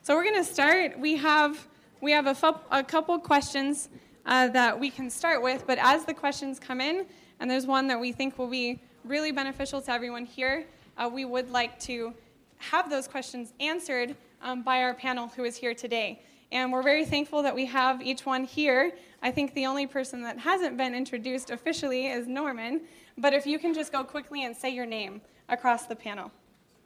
So, 0.10 0.16
we're 0.16 0.24
going 0.24 0.44
to 0.44 0.44
start. 0.44 0.98
We 1.00 1.18
have, 1.18 1.68
we 2.02 2.12
have 2.14 2.26
a, 2.26 2.34
fu- 2.34 2.56
a 2.72 2.84
couple 2.84 3.20
questions 3.20 3.90
uh, 4.26 4.48
that 4.48 4.80
we 4.80 4.90
can 4.90 5.08
start 5.08 5.44
with, 5.44 5.68
but 5.68 5.78
as 5.78 6.04
the 6.04 6.16
questions 6.16 6.58
come 6.58 6.82
in, 6.82 7.06
and 7.40 7.48
there's 7.48 7.68
one 7.68 7.86
that 7.90 8.00
we 8.00 8.12
think 8.12 8.40
will 8.40 8.48
be 8.48 8.80
really 9.04 9.32
beneficial 9.32 9.80
to 9.84 9.92
everyone 9.92 10.26
here, 10.26 10.66
uh, 10.98 11.08
we 11.14 11.26
would 11.26 11.52
like 11.52 11.80
to 11.82 12.12
have 12.58 12.90
those 12.90 13.08
questions 13.08 13.54
answered 13.60 14.16
um, 14.42 14.64
by 14.64 14.82
our 14.82 14.96
panel 14.96 15.28
who 15.28 15.44
is 15.44 15.56
here 15.56 15.76
today. 15.76 16.20
And 16.52 16.74
we're 16.74 16.82
very 16.82 17.06
thankful 17.06 17.44
that 17.44 17.54
we 17.54 17.66
have 17.66 18.02
each 18.02 18.26
one 18.26 18.46
here. 18.46 18.94
I 19.22 19.30
think 19.30 19.54
the 19.54 19.68
only 19.68 19.86
person 19.86 20.24
that 20.24 20.40
hasn't 20.40 20.76
been 20.76 20.96
introduced 20.96 21.52
officially 21.52 22.08
is 22.08 22.28
Norman. 22.28 22.82
But 23.16 23.36
if 23.36 23.46
you 23.46 23.60
can 23.60 23.76
just 23.76 23.92
go 23.92 24.04
quickly 24.04 24.44
and 24.44 24.58
say 24.58 24.72
your 24.72 24.88
name 24.88 25.22
across 25.50 25.86
the 25.86 25.96
panel. 25.96 26.32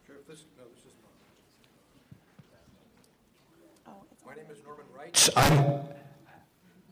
Sure, 0.06 0.18
this, 0.28 0.44
no, 0.58 0.66
this 0.76 0.84
is 0.84 0.94
oh, 3.88 4.04
my 4.26 4.36
name 4.36 4.46
is 4.52 4.60
Norman 5.14 5.30
Wright. 5.30 5.30
I'm, 5.36 5.80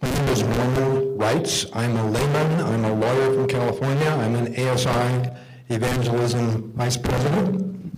my 0.01 0.09
name 0.13 0.27
is 0.29 0.43
Norman 0.43 1.17
Wrights. 1.17 1.65
I'm 1.73 1.95
a 1.95 2.09
layman. 2.09 2.61
I'm 2.61 2.85
a 2.85 2.93
lawyer 2.93 3.33
from 3.33 3.47
California. 3.47 4.07
I'm 4.07 4.35
an 4.35 4.55
ASI 4.55 5.29
evangelism 5.69 6.71
vice 6.73 6.97
president. 6.97 7.93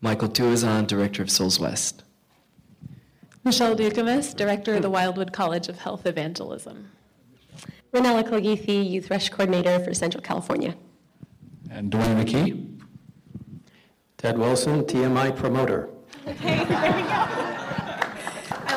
Michael 0.00 0.28
Tuazon, 0.28 0.86
Director 0.86 1.22
of 1.22 1.30
Souls 1.30 1.60
West. 1.60 2.04
Michelle 3.44 3.76
Dukamis, 3.76 4.34
Director 4.34 4.74
of 4.74 4.82
the 4.82 4.90
Wildwood 4.90 5.32
College 5.32 5.68
of 5.68 5.78
Health 5.78 6.06
Evangelism. 6.06 6.90
Ranela 7.92 8.22
Kaligithi, 8.22 8.88
Youth 8.88 9.10
Rush 9.10 9.28
Coordinator 9.28 9.78
for 9.80 9.92
Central 9.92 10.22
California. 10.22 10.74
And 11.70 11.90
Duane 11.90 12.24
McKey. 12.24 12.80
Ted 14.16 14.38
Wilson, 14.38 14.84
TMI 14.84 15.36
Promoter. 15.36 15.88
Okay, 16.26 16.64
there 16.64 16.92
we 16.96 17.02
go. 17.02 17.59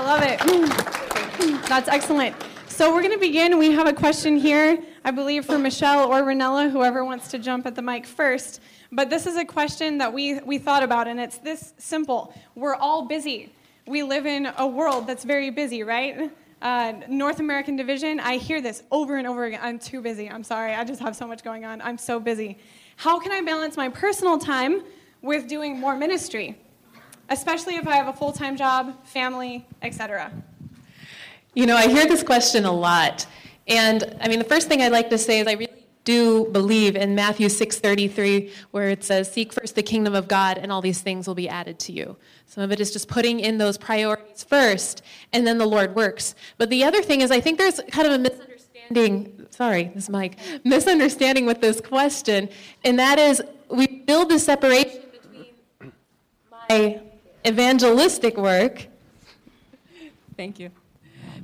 I 0.04 0.06
love 0.06 0.22
it. 0.22 1.70
That's 1.70 1.88
excellent. 1.88 2.36
So 2.68 2.94
we're 2.94 3.00
going 3.00 3.14
to 3.14 3.20
begin. 3.20 3.58
We 3.58 3.72
have 3.72 3.88
a 3.88 3.94
question 3.94 4.36
here, 4.36 4.78
I 5.06 5.12
believe, 5.12 5.46
for 5.46 5.58
Michelle 5.58 6.12
or 6.12 6.24
Ranela, 6.24 6.70
whoever 6.70 7.06
wants 7.06 7.30
to 7.30 7.40
jump 7.40 7.66
at 7.66 7.76
the 7.76 7.82
mic 7.82 8.06
first. 8.06 8.60
But 8.92 9.10
this 9.10 9.26
is 9.26 9.38
a 9.38 9.46
question 9.46 10.00
that 10.00 10.12
we, 10.12 10.42
we 10.42 10.58
thought 10.58 10.84
about, 10.84 11.08
and 11.08 11.22
it's 11.22 11.38
this 11.38 11.74
simple. 11.78 12.34
We're 12.54 12.76
all 12.76 13.06
busy. 13.06 13.54
We 13.88 14.04
live 14.04 14.26
in 14.26 14.52
a 14.58 14.68
world 14.68 15.08
that's 15.08 15.24
very 15.24 15.52
busy, 15.52 15.84
right? 15.84 16.30
Uh, 16.62 16.94
North 17.08 17.40
American 17.40 17.78
division, 17.78 18.20
I 18.20 18.36
hear 18.36 18.62
this 18.62 18.84
over 18.92 19.16
and 19.16 19.26
over 19.26 19.46
again. 19.46 19.62
I'm 19.64 19.80
too 19.80 20.02
busy. 20.02 20.30
I'm 20.30 20.44
sorry. 20.44 20.74
I 20.74 20.84
just 20.84 21.00
have 21.00 21.16
so 21.16 21.28
much 21.28 21.46
going 21.46 21.64
on. 21.64 21.82
I'm 21.82 21.98
so 21.98 22.20
busy. 22.20 22.58
How 22.98 23.22
can 23.22 23.32
I 23.32 23.40
balance 23.40 23.78
my 23.78 23.88
personal 23.88 24.38
time 24.38 24.84
with 25.22 25.48
doing 25.48 25.80
more 25.80 25.96
ministry? 25.96 26.58
Especially 27.34 27.78
if 27.78 27.88
I 27.88 27.96
have 27.96 28.08
a 28.08 28.14
full 28.14 28.32
time 28.32 28.56
job, 28.56 28.94
family, 29.06 29.66
etc. 29.82 30.32
You 31.56 31.66
know, 31.66 31.76
I 31.76 31.88
hear 31.88 32.06
this 32.06 32.22
question 32.22 32.64
a 32.64 32.72
lot. 32.72 33.26
And 33.68 34.16
I 34.22 34.28
mean, 34.28 34.38
the 34.38 34.46
first 34.46 34.68
thing 34.68 34.84
I'd 34.84 34.92
like 34.92 35.10
to 35.10 35.18
say 35.18 35.40
is 35.40 35.48
I 35.48 35.54
really 35.54 35.84
do 36.04 36.46
believe 36.52 36.96
in 36.96 37.16
Matthew 37.16 37.48
6:33 37.48 38.52
where 38.70 38.90
it 38.90 39.04
says 39.04 39.32
seek 39.32 39.52
first 39.52 39.74
the 39.74 39.82
kingdom 39.82 40.14
of 40.14 40.28
God 40.28 40.60
and 40.60 40.72
all 40.72 40.82
these 40.82 41.02
things 41.02 41.28
will 41.28 41.34
be 41.34 41.50
added 41.50 41.80
to 41.80 41.92
you. 41.92 42.18
Some 42.46 42.64
of 42.64 42.72
it 42.72 42.80
is 42.80 42.92
just 42.92 43.08
putting 43.08 43.40
in 43.40 43.58
those 43.58 43.80
priorities 43.80 44.44
first 44.44 45.02
and 45.32 45.48
then 45.48 45.58
the 45.58 45.66
Lord 45.66 45.96
works. 45.96 46.36
But 46.60 46.70
the 46.70 46.84
other 46.84 47.02
thing 47.02 47.22
is 47.22 47.32
I 47.32 47.40
think 47.40 47.58
there's 47.58 47.80
kind 47.90 48.06
of 48.06 48.14
a 48.14 48.20
misunderstanding, 48.20 49.48
sorry, 49.50 49.92
this 49.96 50.08
mic, 50.08 50.38
misunderstanding 50.64 51.48
with 51.48 51.62
this 51.62 51.82
question 51.82 52.48
and 52.84 53.00
that 53.00 53.18
is 53.18 53.42
we 53.70 53.88
build 53.88 54.30
the 54.30 54.38
separation 54.38 55.02
between 55.12 55.94
my 56.52 57.02
evangelistic 57.46 58.38
work 58.38 58.88
Thank 60.36 60.60
you. 60.60 60.72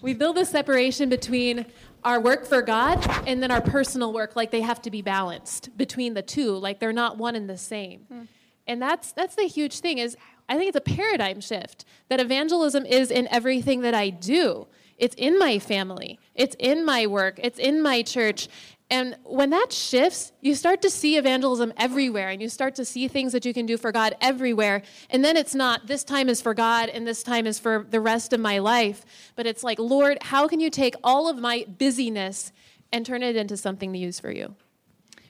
We 0.01 0.13
build 0.13 0.37
the 0.37 0.45
separation 0.45 1.09
between 1.09 1.65
our 2.03 2.19
work 2.19 2.45
for 2.45 2.61
God 2.61 3.05
and 3.27 3.43
then 3.43 3.51
our 3.51 3.61
personal 3.61 4.13
work 4.13 4.35
like 4.35 4.51
they 4.51 4.61
have 4.61 4.81
to 4.83 4.91
be 4.91 5.01
balanced 5.01 5.75
between 5.77 6.13
the 6.13 6.21
two 6.21 6.53
like 6.55 6.79
they're 6.79 6.93
not 6.93 7.17
one 7.17 7.35
and 7.35 7.49
the 7.49 7.57
same. 7.57 8.01
Hmm. 8.11 8.21
And 8.67 8.81
that's 8.81 9.11
that's 9.11 9.35
the 9.35 9.43
huge 9.43 9.79
thing 9.79 9.97
is 9.97 10.15
I 10.47 10.57
think 10.57 10.69
it's 10.69 10.77
a 10.77 10.95
paradigm 10.95 11.41
shift 11.41 11.85
that 12.07 12.19
evangelism 12.19 12.85
is 12.85 13.11
in 13.11 13.27
everything 13.27 13.81
that 13.81 13.93
I 13.93 14.09
do. 14.09 14.67
It's 14.97 15.15
in 15.15 15.37
my 15.37 15.59
family. 15.59 16.19
It's 16.35 16.55
in 16.59 16.85
my 16.85 17.05
work. 17.05 17.39
It's 17.41 17.59
in 17.59 17.81
my 17.81 18.01
church. 18.01 18.47
And 18.91 19.17
when 19.23 19.51
that 19.51 19.71
shifts, 19.71 20.31
you 20.41 20.55
start 20.55 20.81
to 20.81 20.89
see 20.89 21.17
evangelism 21.17 21.71
everywhere 21.77 22.29
and 22.29 22.41
you 22.41 22.49
start 22.49 22.73
to 22.75 22.85
see 22.85 23.07
things 23.07 23.33
that 23.33 23.45
you 23.45 23.53
can 23.53 23.67
do 23.67 23.77
for 23.77 23.91
God 23.91 24.15
everywhere. 24.19 24.81
And 25.11 25.23
then 25.23 25.37
it's 25.37 25.53
not 25.53 25.85
this 25.85 26.03
time 26.03 26.27
is 26.27 26.41
for 26.41 26.55
God 26.55 26.89
and 26.89 27.05
this 27.05 27.21
time 27.21 27.45
is 27.45 27.59
for 27.59 27.85
the 27.87 27.99
rest 27.99 28.33
of 28.33 28.39
my 28.39 28.57
life, 28.57 29.05
but 29.35 29.45
it's 29.45 29.63
like, 29.63 29.77
Lord, 29.77 30.17
how 30.21 30.47
can 30.47 30.59
you 30.59 30.71
take 30.71 30.95
all 31.03 31.29
of 31.29 31.37
my 31.37 31.65
busyness 31.77 32.51
and 32.91 33.05
turn 33.05 33.21
it 33.21 33.35
into 33.35 33.57
something 33.57 33.93
to 33.93 33.99
use 33.99 34.19
for 34.19 34.31
you? 34.31 34.55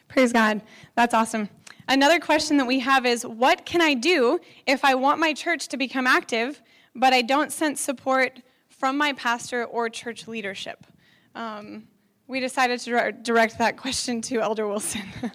Praise 0.07 0.31
God. 0.31 0.61
That's 0.95 1.13
awesome. 1.13 1.49
Another 1.89 2.19
question 2.19 2.57
that 2.57 2.65
we 2.65 2.79
have 2.79 3.05
is 3.05 3.25
what 3.25 3.65
can 3.65 3.81
I 3.81 3.93
do 3.93 4.39
if 4.67 4.85
I 4.85 4.95
want 4.95 5.19
my 5.19 5.33
church 5.33 5.67
to 5.69 5.77
become 5.77 6.07
active, 6.07 6.61
but 6.95 7.13
I 7.13 7.21
don't 7.21 7.51
sense 7.51 7.81
support 7.81 8.41
from 8.69 8.97
my 8.97 9.11
pastor 9.13 9.65
or 9.65 9.89
church 9.89 10.27
leadership? 10.27 10.85
Um, 11.35 11.87
we 12.29 12.39
decided 12.39 12.79
to 12.79 13.11
direct 13.23 13.57
that 13.57 13.75
question 13.75 14.21
to 14.21 14.39
Elder 14.39 14.67
Wilson. 14.67 15.01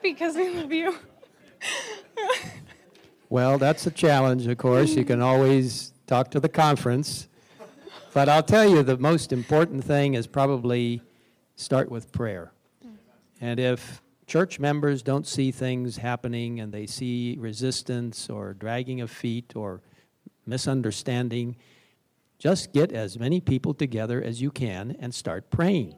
because 0.00 0.36
we 0.36 0.54
love 0.54 0.72
you. 0.72 0.94
well, 3.28 3.58
that's 3.58 3.84
a 3.88 3.90
challenge, 3.90 4.46
of 4.46 4.56
course. 4.58 4.94
You 4.94 5.04
can 5.04 5.20
always 5.20 5.92
talk 6.06 6.30
to 6.30 6.38
the 6.38 6.48
conference. 6.48 7.26
But 8.14 8.28
I'll 8.28 8.44
tell 8.44 8.70
you 8.70 8.84
the 8.84 8.96
most 8.96 9.32
important 9.32 9.82
thing 9.82 10.14
is 10.14 10.28
probably 10.28 11.02
start 11.56 11.90
with 11.90 12.12
prayer. 12.12 12.52
And 13.40 13.58
if 13.58 14.00
church 14.28 14.60
members 14.60 15.02
don't 15.02 15.26
see 15.26 15.50
things 15.50 15.96
happening 15.96 16.60
and 16.60 16.72
they 16.72 16.86
see 16.86 17.36
resistance 17.40 18.30
or 18.30 18.54
dragging 18.54 19.00
of 19.00 19.10
feet 19.10 19.56
or 19.56 19.80
misunderstanding, 20.48 21.56
just 22.38 22.72
get 22.72 22.92
as 22.92 23.18
many 23.18 23.40
people 23.40 23.74
together 23.74 24.22
as 24.22 24.40
you 24.40 24.50
can 24.50 24.96
and 25.00 25.14
start 25.14 25.50
praying. 25.50 25.94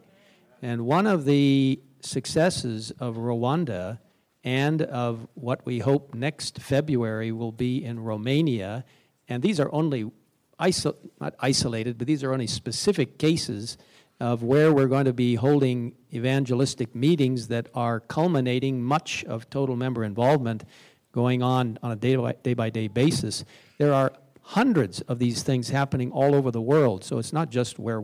And 0.62 0.86
one 0.86 1.06
of 1.06 1.24
the 1.24 1.80
successes 2.00 2.90
of 2.98 3.16
Rwanda 3.16 3.98
and 4.42 4.82
of 4.82 5.26
what 5.34 5.64
we 5.66 5.80
hope 5.80 6.14
next 6.14 6.60
February 6.60 7.30
will 7.32 7.52
be 7.52 7.84
in 7.84 8.00
Romania, 8.00 8.84
and 9.28 9.42
these 9.42 9.60
are 9.60 9.72
only 9.72 10.10
iso- 10.58 10.96
not 11.20 11.34
isolated, 11.40 11.98
but 11.98 12.06
these 12.06 12.24
are 12.24 12.32
only 12.32 12.46
specific 12.46 13.18
cases 13.18 13.76
of 14.18 14.42
where 14.42 14.72
we're 14.72 14.86
going 14.86 15.06
to 15.06 15.12
be 15.12 15.34
holding 15.34 15.94
evangelistic 16.12 16.94
meetings 16.94 17.48
that 17.48 17.68
are 17.74 18.00
culminating 18.00 18.82
much 18.82 19.24
of 19.24 19.48
total 19.48 19.76
member 19.76 20.04
involvement 20.04 20.64
going 21.12 21.42
on 21.42 21.78
on 21.82 21.90
a 21.90 21.96
day 21.96 22.16
by 22.16 22.32
day, 22.42 22.54
by 22.54 22.70
day 22.70 22.86
basis. 22.86 23.44
There 23.78 23.92
are 23.92 24.12
hundreds 24.42 25.00
of 25.02 25.18
these 25.18 25.42
things 25.42 25.70
happening 25.70 26.10
all 26.10 26.34
over 26.34 26.50
the 26.50 26.60
world, 26.60 27.04
so 27.04 27.18
it's 27.18 27.32
not 27.32 27.50
just 27.50 27.78
where 27.78 28.02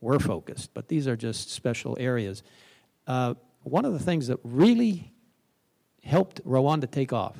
we're 0.00 0.18
focused, 0.18 0.70
but 0.74 0.88
these 0.88 1.06
are 1.06 1.16
just 1.16 1.50
special 1.50 1.96
areas. 2.00 2.42
Uh, 3.06 3.34
one 3.62 3.84
of 3.84 3.92
the 3.92 3.98
things 3.98 4.26
that 4.26 4.38
really 4.42 5.12
helped 6.02 6.44
Rwanda 6.44 6.90
take 6.90 7.12
off, 7.12 7.36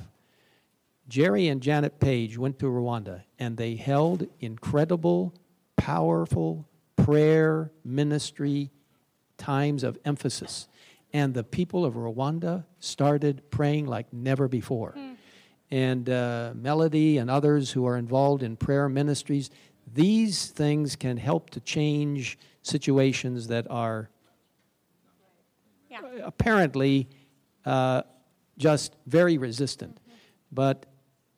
Jerry 1.08 1.48
and 1.48 1.60
Janet 1.60 1.98
Page 1.98 2.38
went 2.38 2.58
to 2.60 2.66
Rwanda 2.66 3.22
and 3.38 3.56
they 3.56 3.74
held 3.74 4.28
incredible, 4.40 5.34
powerful 5.76 6.68
prayer 6.96 7.72
ministry 7.84 8.70
times 9.36 9.82
of 9.82 9.98
emphasis. 10.04 10.68
And 11.12 11.34
the 11.34 11.44
people 11.44 11.84
of 11.84 11.94
Rwanda 11.94 12.64
started 12.78 13.42
praying 13.50 13.86
like 13.86 14.12
never 14.12 14.48
before. 14.48 14.94
Mm 14.96 15.11
and 15.72 16.10
uh, 16.10 16.52
Melody 16.54 17.16
and 17.16 17.30
others 17.30 17.70
who 17.70 17.86
are 17.86 17.96
involved 17.96 18.42
in 18.42 18.56
prayer 18.56 18.90
ministries, 18.90 19.50
these 19.90 20.48
things 20.48 20.96
can 20.96 21.16
help 21.16 21.48
to 21.50 21.60
change 21.60 22.38
situations 22.60 23.48
that 23.48 23.66
are 23.70 24.10
yeah. 25.90 26.00
apparently 26.22 27.08
uh, 27.64 28.02
just 28.58 28.96
very 29.06 29.38
resistant. 29.38 29.98
But 30.52 30.84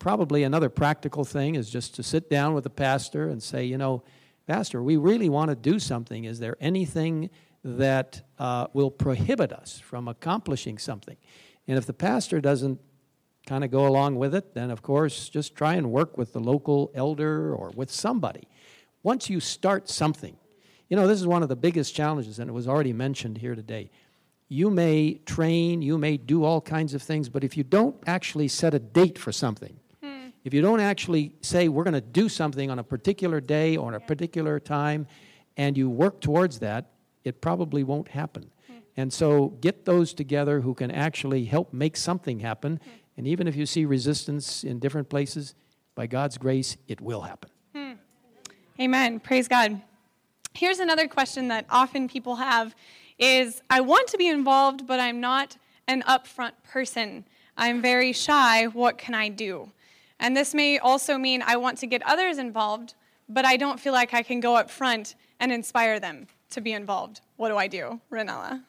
probably 0.01 0.43
another 0.43 0.68
practical 0.68 1.24
thing 1.24 1.55
is 1.55 1.70
just 1.70 1.95
to 1.95 2.03
sit 2.03 2.28
down 2.28 2.55
with 2.55 2.64
the 2.64 2.70
pastor 2.70 3.28
and 3.28 3.41
say, 3.41 3.64
you 3.64 3.78
know, 3.78 4.03
Pastor, 4.49 4.82
we 4.82 4.97
really 4.97 5.28
want 5.28 5.51
to 5.51 5.55
do 5.55 5.78
something. 5.78 6.24
Is 6.24 6.41
there 6.41 6.57
anything 6.61 7.30
that 7.62 8.20
uh, 8.41 8.66
will 8.72 8.91
prohibit 8.91 9.53
us 9.53 9.78
from 9.78 10.09
accomplishing 10.09 10.76
something? 10.76 11.16
And 11.68 11.78
if 11.78 11.87
the 11.87 11.95
pastor 11.95 12.41
doesn't 12.41 12.80
kind 13.47 13.65
of 13.65 13.71
go 13.71 13.87
along 13.87 14.17
with 14.17 14.35
it, 14.35 14.55
then 14.55 14.71
of 14.71 14.83
course 14.83 15.29
just 15.29 15.55
try 15.55 15.75
and 15.75 15.91
work 15.91 16.17
with 16.17 16.33
the 16.33 16.41
local 16.41 16.91
elder 16.95 17.55
or 17.55 17.71
with 17.75 17.91
somebody. 17.91 18.49
Once 19.03 19.29
you 19.29 19.41
start 19.41 19.89
something, 19.89 20.37
you 20.89 20.97
know, 20.97 21.07
this 21.07 21.21
is 21.21 21.27
one 21.27 21.43
of 21.43 21.49
the 21.49 21.57
biggest 21.57 21.95
challenges, 21.95 22.39
and 22.39 22.49
it 22.49 22.53
was 22.53 22.69
already 22.69 22.93
mentioned 22.93 23.39
here 23.39 23.55
today. 23.55 23.91
You 24.49 24.71
may 24.71 25.15
train, 25.27 25.83
you 25.83 25.99
may 25.99 26.17
do 26.17 26.45
all 26.45 26.61
kinds 26.61 26.95
of 26.95 27.03
things, 27.03 27.29
but 27.29 27.43
if 27.43 27.57
you 27.57 27.65
don't 27.65 27.97
actually 28.07 28.49
set 28.49 28.75
a 28.75 28.79
date 28.79 29.19
for 29.19 29.33
something, 29.33 29.79
hmm. 30.03 30.29
if 30.45 30.53
you 30.53 30.61
don't 30.61 30.81
actually 30.81 31.35
say 31.41 31.69
we're 31.69 31.85
going 31.85 31.95
to 31.95 32.01
do 32.01 32.29
something 32.29 32.71
on 32.71 32.79
a 32.79 32.85
particular 32.85 33.41
day 33.41 33.77
or 33.77 33.89
on 33.89 33.95
a 33.95 34.01
particular 34.01 34.61
time, 34.61 35.07
and 35.57 35.77
you 35.77 35.89
work 35.89 36.21
towards 36.21 36.59
that, 36.59 36.91
it 37.25 37.41
probably 37.41 37.83
won't 37.83 38.09
happen. 38.09 38.51
Hmm. 38.67 38.75
And 38.97 39.13
so 39.13 39.49
get 39.61 39.87
those 39.87 40.13
together 40.13 40.61
who 40.61 40.75
can 40.75 40.91
actually 40.91 41.47
help 41.47 41.73
make 41.73 41.97
something 41.97 42.41
happen. 42.41 42.79
And 43.17 43.27
even 43.27 43.47
if 43.47 43.55
you 43.57 43.67
see 43.67 43.85
resistance 43.85 44.65
in 44.65 44.79
different 44.79 45.09
places, 45.09 45.55
by 45.95 46.07
God's 46.07 46.39
grace, 46.39 46.77
it 46.89 47.01
will 47.01 47.21
happen. 47.21 47.51
Hmm. 47.75 47.93
Amen. 48.81 49.21
Praise 49.21 49.49
God. 49.49 49.81
Here's 50.53 50.81
another 50.81 51.09
question 51.09 51.49
that 51.49 51.67
often 51.71 52.09
people 52.09 52.37
have 52.37 52.75
is 53.19 53.62
I 53.71 53.81
want 53.81 54.09
to 54.09 54.19
be 54.19 54.29
involved, 54.29 54.87
but 54.87 54.99
I'm 54.99 55.21
not 55.21 55.57
an 55.87 56.03
upfront 56.03 56.53
person. 56.69 57.25
I'm 57.57 57.81
very 57.81 58.12
shy. 58.12 58.67
What 58.67 58.99
can 58.99 59.15
I 59.15 59.29
do? 59.29 59.71
And 60.19 60.37
this 60.37 60.55
may 60.55 60.79
also 60.79 61.19
mean 61.19 61.43
I 61.47 61.57
want 61.57 61.79
to 61.79 61.87
get 61.87 62.03
others 62.07 62.39
involved, 62.39 62.95
but 63.29 63.45
I 63.45 63.57
don't 63.57 63.79
feel 63.79 63.93
like 63.93 64.15
I 64.15 64.23
can 64.23 64.41
go 64.41 64.57
up 64.57 64.71
front 64.71 65.15
and 65.39 65.53
inspire 65.53 66.01
them 66.01 66.27
to 66.51 66.61
be 66.61 66.73
involved. 66.73 67.21
What 67.37 67.49
do 67.49 67.57
I 67.57 67.67
do, 67.67 68.01
Ranela? 68.11 68.62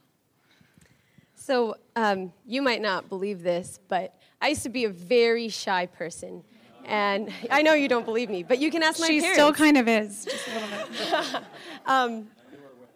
So, 1.36 1.76
um, 1.96 2.34
you 2.48 2.64
might 2.64 2.82
not 2.82 3.08
believe 3.08 3.44
this, 3.44 3.80
but 3.88 4.16
I 4.42 4.50
used 4.50 4.64
to 4.64 4.70
be 4.70 4.86
a 4.86 4.90
very 4.90 5.50
shy 5.50 5.86
person. 5.86 6.44
And 6.86 7.32
I 7.50 7.64
know 7.64 7.74
you 7.74 7.88
don't 7.88 8.06
believe 8.06 8.30
me, 8.30 8.44
but 8.44 8.60
you 8.60 8.70
can 8.70 8.84
ask 8.84 9.00
my 9.00 9.08
she 9.08 9.20
parents. 9.20 9.28
She 9.30 9.34
still 9.34 9.54
kind 9.54 9.78
of 9.78 9.88
is, 9.88 10.26
just 10.26 10.48
a 10.48 10.54
little 10.54 11.32
bit. 11.32 11.44
um, 11.88 12.28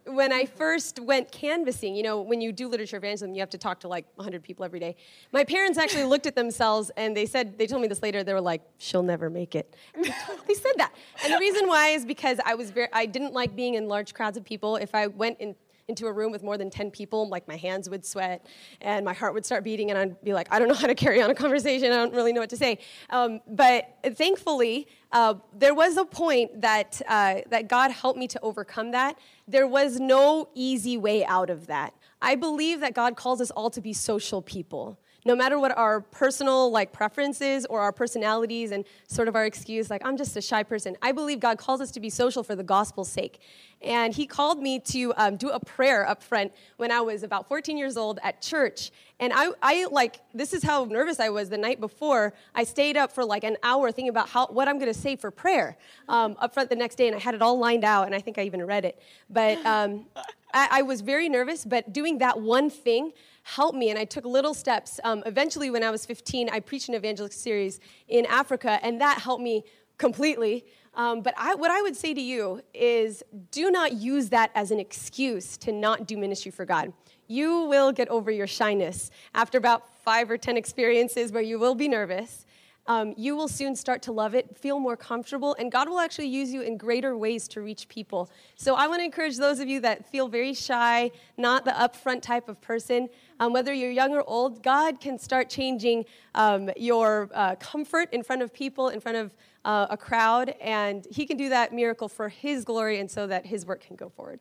when 0.06 0.32
I 0.32 0.46
first 0.46 1.00
went 1.00 1.32
canvassing, 1.32 1.96
you 1.96 2.04
know, 2.04 2.22
when 2.22 2.42
you 2.42 2.52
do 2.52 2.68
literature 2.68 2.98
evangelism, 2.98 3.34
you 3.34 3.40
have 3.42 3.50
to 3.52 3.58
talk 3.58 3.80
to 3.82 3.88
like 3.88 4.06
100 4.16 4.44
people 4.44 4.66
every 4.66 4.80
day. 4.80 4.96
My 5.32 5.44
parents 5.44 5.78
actually 5.78 6.04
looked 6.04 6.26
at 6.26 6.36
themselves 6.36 6.92
and 6.98 7.16
they 7.16 7.26
said, 7.26 7.58
they 7.58 7.68
told 7.68 7.82
me 7.82 7.88
this 7.88 8.02
later, 8.02 8.24
they 8.24 8.34
were 8.34 8.42
like, 8.42 8.62
she'll 8.78 9.04
never 9.04 9.30
make 9.30 9.56
it. 9.56 9.76
they 9.96 10.54
said 10.54 10.74
that. 10.78 10.94
And 11.24 11.34
the 11.34 11.40
reason 11.40 11.68
why 11.68 11.90
is 11.90 12.06
because 12.06 12.40
I 12.46 12.56
was 12.56 12.72
very, 12.72 12.90
I 12.94 13.06
didn't 13.06 13.34
like 13.34 13.56
being 13.56 13.76
in 13.76 13.88
large 13.88 14.14
crowds 14.14 14.38
of 14.38 14.44
people. 14.44 14.76
If 14.76 14.96
I 14.96 15.08
went 15.08 15.40
in 15.40 15.56
into 15.90 16.08
a 16.08 16.12
room 16.12 16.32
with 16.32 16.44
more 16.44 16.58
than 16.58 16.70
10 16.70 16.92
people, 16.92 17.28
like 17.28 17.48
my 17.48 17.58
hands 17.58 17.90
would 17.90 18.06
sweat 18.06 18.46
and 18.82 19.04
my 19.04 19.14
heart 19.14 19.34
would 19.34 19.46
start 19.46 19.64
beating, 19.64 19.90
and 19.90 20.00
I'd 20.00 20.22
be 20.24 20.34
like, 20.34 20.48
I 20.52 20.60
don't 20.60 20.68
know 20.68 20.76
how 20.76 20.88
to 20.88 20.96
carry 20.96 21.22
on 21.22 21.30
a 21.30 21.36
conversation. 21.36 21.92
I 21.92 21.96
don't 21.96 22.14
really 22.14 22.32
know 22.32 22.42
what 22.42 22.52
to 22.52 22.58
say. 22.58 22.80
Um, 23.10 23.42
but 23.48 23.98
thankfully, 24.14 24.88
uh, 25.12 25.36
there 25.54 25.74
was 25.74 25.98
a 25.98 26.06
point 26.06 26.62
that, 26.62 27.02
uh, 27.08 27.42
that 27.50 27.68
God 27.68 27.92
helped 27.92 28.20
me 28.20 28.28
to 28.28 28.40
overcome 28.42 28.92
that. 28.92 29.18
There 29.48 29.68
was 29.68 30.00
no 30.00 30.50
easy 30.54 30.98
way 30.98 31.26
out 31.26 31.50
of 31.50 31.68
that. 31.68 31.94
I 32.22 32.36
believe 32.36 32.82
that 32.82 32.94
God 32.94 33.16
calls 33.16 33.42
us 33.42 33.50
all 33.52 33.70
to 33.72 33.82
be 33.82 33.94
social 33.94 34.42
people 34.42 35.00
no 35.26 35.36
matter 35.36 35.60
what 35.60 35.78
our 35.78 36.02
personal 36.02 36.72
like 36.72 36.92
preferences 36.92 37.66
or 37.66 37.82
our 37.82 37.92
personalities 37.92 38.72
and 38.72 38.86
sort 39.08 39.28
of 39.28 39.36
our 39.36 39.46
excuse 39.46 39.90
like 39.90 40.02
i'm 40.06 40.18
just 40.18 40.36
a 40.38 40.42
shy 40.42 40.64
person. 40.64 40.96
I 41.02 41.12
believe 41.12 41.40
god 41.40 41.58
calls 41.58 41.82
us 41.82 41.92
to 41.92 42.00
be 42.00 42.10
social 42.10 42.44
for 42.44 42.56
the 42.56 42.64
gospel's 42.64 43.10
sake. 43.10 43.40
And 43.82 44.14
he 44.14 44.28
called 44.28 44.62
me 44.62 44.80
to 44.80 45.14
um, 45.16 45.38
do 45.38 45.50
a 45.50 45.60
prayer 45.60 46.08
up 46.08 46.24
front 46.24 46.52
when 46.78 46.92
i 46.92 47.02
was 47.02 47.24
about 47.24 47.48
14 47.48 47.78
years 47.78 47.98
old 47.98 48.20
at 48.24 48.42
church. 48.42 48.92
And 49.22 49.34
I, 49.36 49.52
I 49.62 49.86
like 49.92 50.22
this 50.34 50.54
is 50.54 50.64
how 50.64 50.86
nervous 50.86 51.20
i 51.20 51.30
was 51.30 51.50
the 51.50 51.58
night 51.58 51.80
before. 51.80 52.34
I 52.56 52.64
stayed 52.64 52.98
up 52.98 53.12
for 53.12 53.26
like 53.26 53.44
an 53.44 53.58
hour 53.64 53.92
thinking 53.92 54.10
about 54.10 54.30
how 54.30 54.48
what 54.48 54.68
i'm 54.68 54.80
going 54.80 54.94
to 54.94 55.00
say 55.00 55.16
for 55.16 55.32
prayer 55.32 55.78
um, 56.08 56.36
up 56.40 56.54
front 56.54 56.70
the 56.70 56.76
next 56.76 56.96
day 56.96 57.08
and 57.08 57.16
i 57.16 57.20
had 57.20 57.36
it 57.36 57.42
all 57.42 57.60
lined 57.60 57.84
out 57.84 58.06
and 58.06 58.16
i 58.16 58.20
think 58.20 58.38
i 58.38 58.44
even 58.44 58.66
read 58.66 58.86
it. 58.86 59.02
But 59.30 59.64
um, 59.66 60.06
I, 60.54 60.68
I 60.72 60.82
was 60.84 61.02
very 61.02 61.30
nervous 61.30 61.66
but 61.66 61.94
doing 61.94 62.20
that 62.20 62.42
one 62.42 62.70
thing 62.70 63.12
helped 63.44 63.78
me, 63.78 63.90
and 63.90 63.98
I 63.98 64.06
took 64.06 64.26
little 64.26 64.54
steps. 64.54 65.00
Um, 65.04 65.24
eventually, 65.26 65.70
when 65.70 65.84
I 65.84 65.92
was 65.92 66.06
15, 66.06 66.50
I 66.50 66.60
preached 66.60 66.90
an 66.90 66.96
evangelistic 66.96 67.40
series 67.40 67.80
in 68.08 68.26
Africa, 68.26 68.80
and 68.84 69.00
that 69.02 69.20
helped 69.20 69.44
me 69.44 69.64
completely. 69.98 70.66
Um, 70.96 71.22
but 71.22 71.34
I, 71.38 71.56
what 71.56 71.72
I 71.72 71.82
would 71.82 71.96
say 71.96 72.14
to 72.14 72.22
you 72.22 72.62
is 72.74 73.24
do 73.52 73.70
not 73.70 73.94
use 73.94 74.30
that 74.30 74.52
as 74.56 74.72
an 74.72 74.80
excuse 74.80 75.58
to 75.58 75.72
not 75.72 76.08
do 76.08 76.18
ministry 76.18 76.52
for 76.52 76.66
God. 76.66 76.92
You 77.28 77.66
will 77.66 77.92
get 77.92 78.10
over 78.10 78.32
your 78.32 78.48
shyness 78.48 79.12
after 79.36 79.58
about 79.58 79.94
five 80.04 80.32
or 80.32 80.38
10 80.38 80.58
experiences 80.58 81.32
where 81.32 81.44
you 81.44 81.60
will 81.60 81.76
be 81.76 81.88
nervous. 81.88 82.46
Um, 82.90 83.14
you 83.16 83.36
will 83.36 83.48
soon 83.48 83.76
start 83.76 84.02
to 84.02 84.12
love 84.12 84.34
it, 84.34 84.58
feel 84.58 84.80
more 84.80 84.98
comfortable, 84.98 85.56
and 85.60 85.72
God 85.72 85.88
will 85.88 86.00
actually 86.00 86.28
use 86.28 86.52
you 86.52 86.62
in 86.62 86.76
greater 86.76 87.16
ways 87.16 87.48
to 87.50 87.62
reach 87.62 87.88
people. 87.88 88.32
So 88.56 88.74
I 88.74 88.88
want 88.88 89.00
to 89.02 89.06
encourage 89.06 89.38
those 89.38 89.60
of 89.60 89.70
you 89.70 89.80
that 89.82 90.10
feel 90.10 90.28
very 90.28 90.56
shy, 90.56 91.12
not 91.38 91.66
the 91.66 91.72
upfront 91.72 92.24
type 92.24 92.50
of 92.50 92.60
person, 92.60 93.08
um, 93.40 93.54
whether 93.54 93.72
you're 93.72 93.92
young 93.92 94.16
or 94.16 94.24
old, 94.26 94.64
God 94.64 95.00
can 95.00 95.20
start 95.20 95.52
changing 95.52 96.06
um, 96.34 96.72
your 96.76 97.30
uh, 97.36 97.56
comfort 97.58 98.10
in 98.12 98.24
front 98.24 98.42
of 98.42 98.52
people, 98.52 98.90
in 98.90 99.00
front 99.00 99.18
of 99.18 99.36
uh, 99.66 99.86
a 99.92 99.96
crowd, 99.96 100.56
and 100.60 101.06
He 101.12 101.28
can 101.28 101.38
do 101.38 101.50
that 101.50 101.72
miracle 101.72 102.10
for 102.10 102.28
His 102.28 102.66
glory 102.66 103.00
and 103.00 103.10
so 103.10 103.28
that 103.28 103.46
His 103.46 103.68
work 103.68 103.82
can 103.82 103.98
go 103.98 104.10
forward. 104.10 104.40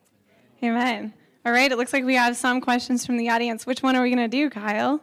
Amen. 0.62 1.12
All 1.44 1.52
right, 1.52 1.70
it 1.70 1.76
looks 1.76 1.92
like 1.92 2.02
we 2.02 2.14
have 2.14 2.34
some 2.34 2.62
questions 2.62 3.04
from 3.04 3.18
the 3.18 3.28
audience. 3.28 3.66
Which 3.66 3.82
one 3.82 3.94
are 3.94 4.02
we 4.02 4.08
going 4.08 4.28
to 4.30 4.36
do, 4.36 4.48
Kyle? 4.48 5.02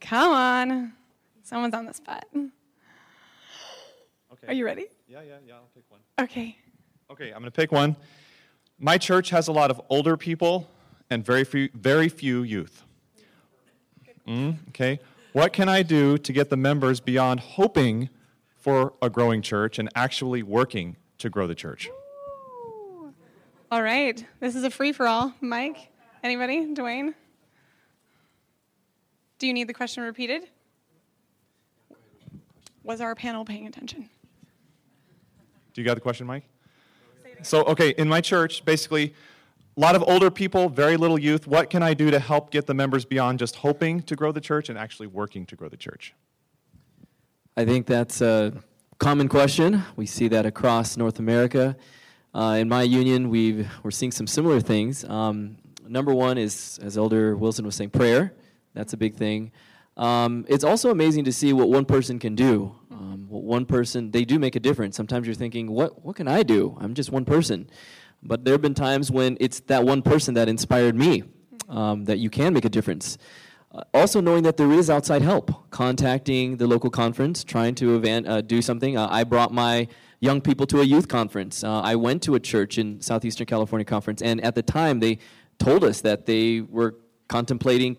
Come 0.00 0.32
on. 0.32 0.92
Someone's 1.44 1.74
on 1.74 1.84
the 1.84 1.92
spot. 1.92 2.24
Okay. 2.34 2.48
Are 4.48 4.54
you 4.54 4.64
ready? 4.64 4.86
Yeah, 5.06 5.20
yeah, 5.22 5.36
yeah. 5.46 5.54
I'll 5.54 5.68
pick 5.74 5.84
one. 5.88 6.00
Okay. 6.20 6.56
Okay, 7.10 7.26
I'm 7.26 7.40
going 7.40 7.44
to 7.44 7.50
pick 7.50 7.70
one. 7.70 7.96
My 8.78 8.98
church 8.98 9.30
has 9.30 9.46
a 9.46 9.52
lot 9.52 9.70
of 9.70 9.80
older 9.90 10.16
people 10.16 10.68
and 11.10 11.24
very 11.24 11.44
few, 11.44 11.68
very 11.74 12.08
few 12.08 12.42
youth. 12.42 12.82
Mm, 14.26 14.56
okay. 14.70 14.98
What 15.32 15.52
can 15.52 15.68
I 15.68 15.82
do 15.82 16.16
to 16.16 16.32
get 16.32 16.48
the 16.48 16.56
members 16.56 16.98
beyond 16.98 17.40
hoping 17.40 18.08
for 18.56 18.94
a 19.02 19.10
growing 19.10 19.42
church 19.42 19.78
and 19.78 19.90
actually 19.94 20.42
working 20.42 20.96
to 21.18 21.28
grow 21.28 21.46
the 21.46 21.54
church? 21.54 21.90
All 23.70 23.82
right. 23.82 24.24
This 24.40 24.56
is 24.56 24.64
a 24.64 24.70
free 24.70 24.92
for 24.92 25.06
all. 25.06 25.34
Mike? 25.42 25.88
Anybody? 26.22 26.72
Duane? 26.72 27.14
Do 29.38 29.46
you 29.46 29.52
need 29.52 29.68
the 29.68 29.74
question 29.74 30.04
repeated? 30.04 30.48
Was 32.84 33.00
our 33.00 33.14
panel 33.14 33.44
paying 33.44 33.66
attention? 33.66 34.10
Do 35.72 35.80
you 35.80 35.86
got 35.86 35.94
the 35.94 36.00
question, 36.00 36.26
Mike? 36.26 36.44
So, 37.42 37.64
okay, 37.64 37.90
in 37.96 38.08
my 38.08 38.20
church, 38.20 38.64
basically, 38.64 39.14
a 39.76 39.80
lot 39.80 39.96
of 39.96 40.04
older 40.06 40.30
people, 40.30 40.68
very 40.68 40.96
little 40.96 41.18
youth. 41.18 41.46
What 41.46 41.68
can 41.70 41.82
I 41.82 41.94
do 41.94 42.10
to 42.10 42.18
help 42.18 42.50
get 42.50 42.66
the 42.66 42.74
members 42.74 43.04
beyond 43.04 43.38
just 43.38 43.56
hoping 43.56 44.02
to 44.02 44.14
grow 44.14 44.30
the 44.32 44.40
church 44.40 44.68
and 44.68 44.78
actually 44.78 45.08
working 45.08 45.46
to 45.46 45.56
grow 45.56 45.68
the 45.68 45.76
church? 45.76 46.14
I 47.56 47.64
think 47.64 47.86
that's 47.86 48.20
a 48.20 48.52
common 48.98 49.28
question. 49.28 49.82
We 49.96 50.06
see 50.06 50.28
that 50.28 50.46
across 50.46 50.96
North 50.96 51.18
America. 51.18 51.76
Uh, 52.34 52.56
in 52.60 52.68
my 52.68 52.82
union, 52.82 53.30
we 53.30 53.66
we're 53.82 53.90
seeing 53.90 54.12
some 54.12 54.26
similar 54.26 54.60
things. 54.60 55.04
Um, 55.04 55.56
number 55.86 56.14
one 56.14 56.36
is, 56.36 56.78
as 56.82 56.96
Elder 56.96 57.36
Wilson 57.36 57.64
was 57.64 57.74
saying, 57.74 57.90
prayer. 57.90 58.32
That's 58.74 58.92
a 58.92 58.96
big 58.96 59.16
thing. 59.16 59.52
Um, 59.96 60.44
it's 60.48 60.64
also 60.64 60.90
amazing 60.90 61.24
to 61.24 61.32
see 61.32 61.52
what 61.52 61.68
one 61.68 61.84
person 61.84 62.18
can 62.18 62.34
do. 62.34 62.74
Um, 62.90 63.26
what 63.28 63.44
one 63.44 63.64
person, 63.64 64.10
they 64.10 64.24
do 64.24 64.38
make 64.38 64.56
a 64.56 64.60
difference. 64.60 64.96
Sometimes 64.96 65.26
you're 65.26 65.34
thinking, 65.34 65.70
what, 65.70 66.04
what 66.04 66.16
can 66.16 66.28
I 66.28 66.42
do? 66.42 66.76
I'm 66.80 66.94
just 66.94 67.12
one 67.12 67.24
person. 67.24 67.68
But 68.22 68.44
there 68.44 68.54
have 68.54 68.62
been 68.62 68.74
times 68.74 69.10
when 69.10 69.36
it's 69.40 69.60
that 69.60 69.84
one 69.84 70.02
person 70.02 70.34
that 70.34 70.48
inspired 70.48 70.96
me, 70.96 71.22
um, 71.68 72.04
that 72.06 72.18
you 72.18 72.30
can 72.30 72.52
make 72.54 72.64
a 72.64 72.68
difference. 72.68 73.18
Uh, 73.70 73.82
also, 73.92 74.20
knowing 74.20 74.44
that 74.44 74.56
there 74.56 74.70
is 74.72 74.88
outside 74.88 75.20
help, 75.20 75.70
contacting 75.70 76.56
the 76.56 76.66
local 76.66 76.90
conference, 76.90 77.44
trying 77.44 77.74
to 77.74 77.96
evan- 77.96 78.26
uh, 78.26 78.40
do 78.40 78.62
something. 78.62 78.96
Uh, 78.96 79.08
I 79.10 79.24
brought 79.24 79.52
my 79.52 79.88
young 80.20 80.40
people 80.40 80.66
to 80.66 80.80
a 80.80 80.84
youth 80.84 81.08
conference. 81.08 81.64
Uh, 81.64 81.80
I 81.80 81.96
went 81.96 82.22
to 82.22 82.34
a 82.34 82.40
church 82.40 82.78
in 82.78 83.00
Southeastern 83.00 83.46
California 83.46 83.84
conference, 83.84 84.22
and 84.22 84.42
at 84.44 84.54
the 84.54 84.62
time 84.62 85.00
they 85.00 85.18
told 85.58 85.84
us 85.84 86.00
that 86.02 86.24
they 86.24 86.60
were 86.60 86.96
contemplating 87.28 87.96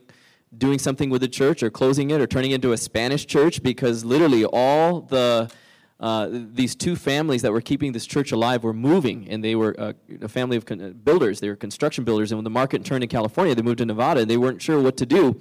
doing 0.58 0.80
something 0.80 1.10
with 1.10 1.22
the 1.22 1.28
church 1.28 1.64
or 1.64 1.70
closing 1.70 2.12
it 2.12 2.22
or 2.22 2.28
turning 2.28 2.52
it 2.52 2.56
into 2.56 2.72
a 2.72 2.78
Spanish 2.78 3.26
church 3.26 3.62
because 3.64 4.06
literally 4.06 4.46
all 4.46 5.02
the 5.02 5.50
uh, 5.98 6.28
these 6.30 6.76
two 6.76 6.96
families 6.96 7.42
that 7.42 7.54
were 7.54 7.62
keeping 7.62 7.94
this 7.94 8.06
church 8.06 8.34
alive 8.34 8.66
were 8.66 8.74
moving, 8.74 9.30
and 9.30 9.42
they 9.42 9.56
were 9.56 9.74
uh, 9.80 9.94
a 10.22 10.28
family 10.28 10.58
of 10.58 10.66
con- 10.66 10.82
uh, 10.82 10.90
builders. 10.90 11.40
They 11.40 11.48
were 11.48 11.56
construction 11.56 12.04
builders, 12.04 12.32
and 12.32 12.38
when 12.38 12.44
the 12.44 12.50
market 12.50 12.84
turned 12.84 13.04
in 13.04 13.10
California, 13.10 13.56
they 13.56 13.62
moved 13.62 13.78
to 13.78 13.86
Nevada. 13.86 14.20
and 14.22 14.30
They 14.30 14.36
weren't 14.36 14.62
sure 14.62 14.82
what 14.82 14.98
to 14.98 15.06
do, 15.06 15.40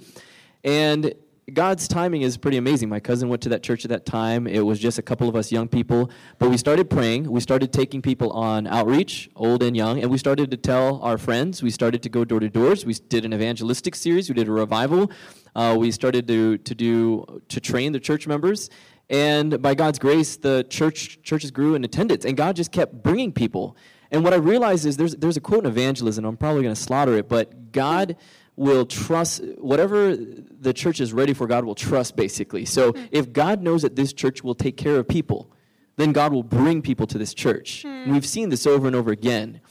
and 0.63 1.13
God's 1.53 1.87
timing 1.87 2.23
is 2.23 2.37
pretty 2.37 2.57
amazing. 2.57 2.89
My 2.89 2.99
cousin 2.99 3.29
went 3.29 3.43
to 3.43 3.49
that 3.49 3.61
church 3.61 3.85
at 3.85 3.89
that 3.89 4.03
time. 4.03 4.47
It 4.47 4.61
was 4.61 4.79
just 4.79 4.97
a 4.97 5.03
couple 5.03 5.29
of 5.29 5.35
us 5.35 5.51
young 5.51 5.67
people, 5.67 6.09
but 6.39 6.49
we 6.49 6.57
started 6.57 6.89
praying. 6.89 7.29
We 7.29 7.39
started 7.39 7.71
taking 7.71 8.01
people 8.01 8.31
on 8.31 8.65
outreach, 8.65 9.29
old 9.35 9.61
and 9.61 9.77
young, 9.77 10.01
and 10.01 10.09
we 10.09 10.17
started 10.17 10.49
to 10.49 10.57
tell 10.57 10.99
our 11.03 11.19
friends. 11.19 11.61
We 11.61 11.69
started 11.69 12.01
to 12.01 12.09
go 12.09 12.25
door 12.25 12.39
to 12.39 12.49
doors. 12.49 12.83
We 12.83 12.95
did 12.95 13.25
an 13.25 13.33
evangelistic 13.33 13.93
series. 13.93 14.27
We 14.27 14.33
did 14.33 14.47
a 14.47 14.51
revival. 14.51 15.11
Uh, 15.55 15.75
we 15.77 15.91
started 15.91 16.27
to 16.29 16.57
to 16.57 16.73
do 16.73 17.43
to 17.49 17.59
train 17.59 17.91
the 17.91 17.99
church 17.99 18.25
members, 18.25 18.71
and 19.11 19.61
by 19.61 19.75
God's 19.75 19.99
grace, 19.99 20.37
the 20.37 20.65
church 20.67 21.21
churches 21.21 21.51
grew 21.51 21.75
in 21.75 21.83
attendance, 21.83 22.25
and 22.25 22.35
God 22.35 22.55
just 22.55 22.71
kept 22.71 23.03
bringing 23.03 23.31
people. 23.31 23.77
And 24.09 24.23
what 24.23 24.33
I 24.33 24.37
realized 24.37 24.87
is 24.87 24.97
there's 24.97 25.15
there's 25.15 25.37
a 25.37 25.41
quote 25.41 25.65
in 25.65 25.69
evangelism. 25.69 26.25
I'm 26.25 26.37
probably 26.37 26.63
going 26.63 26.73
to 26.73 26.81
slaughter 26.81 27.13
it, 27.13 27.29
but 27.29 27.71
God 27.71 28.15
will 28.55 28.85
trust 28.85 29.43
whatever 29.57 30.15
the 30.65 30.73
church 30.73 30.99
is 30.99 31.13
ready 31.13 31.33
for 31.33 31.47
god 31.47 31.63
will 31.63 31.75
trust 31.75 32.15
basically. 32.15 32.65
So 32.65 32.93
if 33.11 33.31
god 33.31 33.61
knows 33.61 33.81
that 33.83 33.95
this 33.95 34.11
church 34.11 34.43
will 34.43 34.55
take 34.55 34.77
care 34.77 34.97
of 34.97 35.07
people 35.07 35.51
then 35.95 36.11
god 36.11 36.33
will 36.33 36.43
bring 36.43 36.81
people 36.81 37.07
to 37.07 37.17
this 37.17 37.33
church. 37.33 37.85
And 37.85 38.11
we've 38.11 38.25
seen 38.25 38.49
this 38.49 38.67
over 38.67 38.87
and 38.87 38.95
over 38.95 39.11
again. 39.11 39.61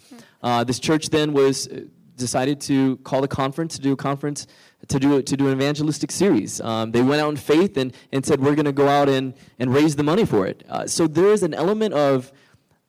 Uh, 0.43 0.65
this 0.65 0.79
church 0.79 1.11
then 1.11 1.33
was 1.33 1.69
uh, 1.69 1.81
decided 2.17 2.61
to 2.61 2.97
call 2.99 3.25
a 3.25 3.29
conference 3.29 3.77
to 3.77 3.83
do 3.83 3.93
a 3.93 3.97
conference 3.97 4.47
to 4.89 4.99
do 4.99 5.23
to 5.23 5.37
do 5.37 5.49
an 5.49 5.55
evangelistic 5.55 6.11
series. 6.11 6.61
Um, 6.61 6.93
they 6.93 7.03
went 7.03 7.21
out 7.21 7.31
in 7.31 7.37
faith 7.37 7.77
and, 7.77 7.95
and 8.13 8.25
said 8.25 8.41
we're 8.41 8.55
going 8.55 8.67
to 8.67 8.73
go 8.85 8.89
out 8.89 9.09
and, 9.09 9.35
and 9.59 9.75
raise 9.75 9.97
the 9.97 10.03
money 10.03 10.25
for 10.25 10.47
it. 10.47 10.65
Uh, 10.69 10.87
so 10.87 11.07
there 11.07 11.33
is 11.33 11.43
an 11.43 11.55
element 11.55 11.95
of 11.95 12.33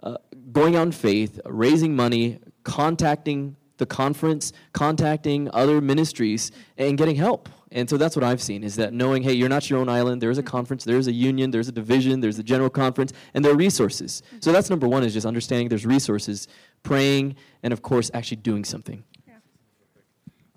uh, 0.03 0.17
going 0.51 0.75
out 0.75 0.83
in 0.83 0.91
faith 0.91 1.39
raising 1.45 1.95
money 1.95 2.39
contacting 2.63 3.55
the 3.77 3.85
conference, 3.85 4.53
contacting 4.73 5.49
other 5.53 5.81
ministries, 5.81 6.51
and 6.77 6.97
getting 6.97 7.15
help. 7.15 7.49
And 7.75 7.89
so 7.89 7.97
that's 7.97 8.15
what 8.15 8.23
I've 8.23 8.41
seen 8.41 8.63
is 8.63 8.77
that 8.77 8.93
knowing, 8.93 9.21
hey, 9.21 9.33
you're 9.33 9.49
not 9.49 9.69
your 9.69 9.79
own 9.79 9.89
island. 9.89 10.21
There 10.21 10.31
is 10.31 10.37
a 10.37 10.43
conference, 10.43 10.85
there's 10.85 11.07
a 11.07 11.11
union, 11.11 11.51
there's 11.51 11.67
a 11.67 11.73
division, 11.73 12.21
there's 12.21 12.39
a 12.39 12.43
general 12.43 12.69
conference, 12.69 13.11
and 13.33 13.43
there 13.43 13.51
are 13.51 13.55
resources. 13.55 14.23
So 14.39 14.53
that's 14.53 14.69
number 14.69 14.87
one 14.87 15.03
is 15.03 15.11
just 15.13 15.25
understanding 15.25 15.67
there's 15.67 15.85
resources, 15.85 16.47
praying, 16.83 17.35
and 17.63 17.73
of 17.73 17.81
course, 17.81 18.09
actually 18.13 18.37
doing 18.37 18.63
something. 18.63 19.03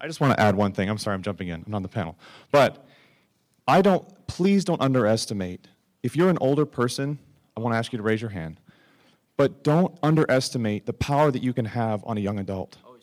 I 0.00 0.06
just 0.06 0.20
want 0.20 0.36
to 0.36 0.40
add 0.40 0.54
one 0.54 0.70
thing. 0.70 0.88
I'm 0.88 0.96
sorry, 0.96 1.14
I'm 1.14 1.22
jumping 1.22 1.48
in. 1.48 1.64
I'm 1.66 1.74
on 1.74 1.82
the 1.82 1.88
panel. 1.88 2.16
But 2.52 2.86
I 3.66 3.82
don't, 3.82 4.06
please 4.28 4.64
don't 4.64 4.80
underestimate. 4.80 5.66
If 6.04 6.14
you're 6.14 6.30
an 6.30 6.38
older 6.40 6.64
person, 6.64 7.18
I 7.56 7.60
want 7.60 7.74
to 7.74 7.78
ask 7.78 7.92
you 7.92 7.96
to 7.96 8.04
raise 8.04 8.20
your 8.20 8.30
hand. 8.30 8.60
But 9.36 9.64
don't 9.64 9.98
underestimate 10.04 10.86
the 10.86 10.92
power 10.92 11.32
that 11.32 11.42
you 11.42 11.52
can 11.52 11.64
have 11.64 12.04
on 12.06 12.16
a 12.16 12.20
young 12.20 12.38
adult. 12.38 12.78
Oh, 12.86 12.96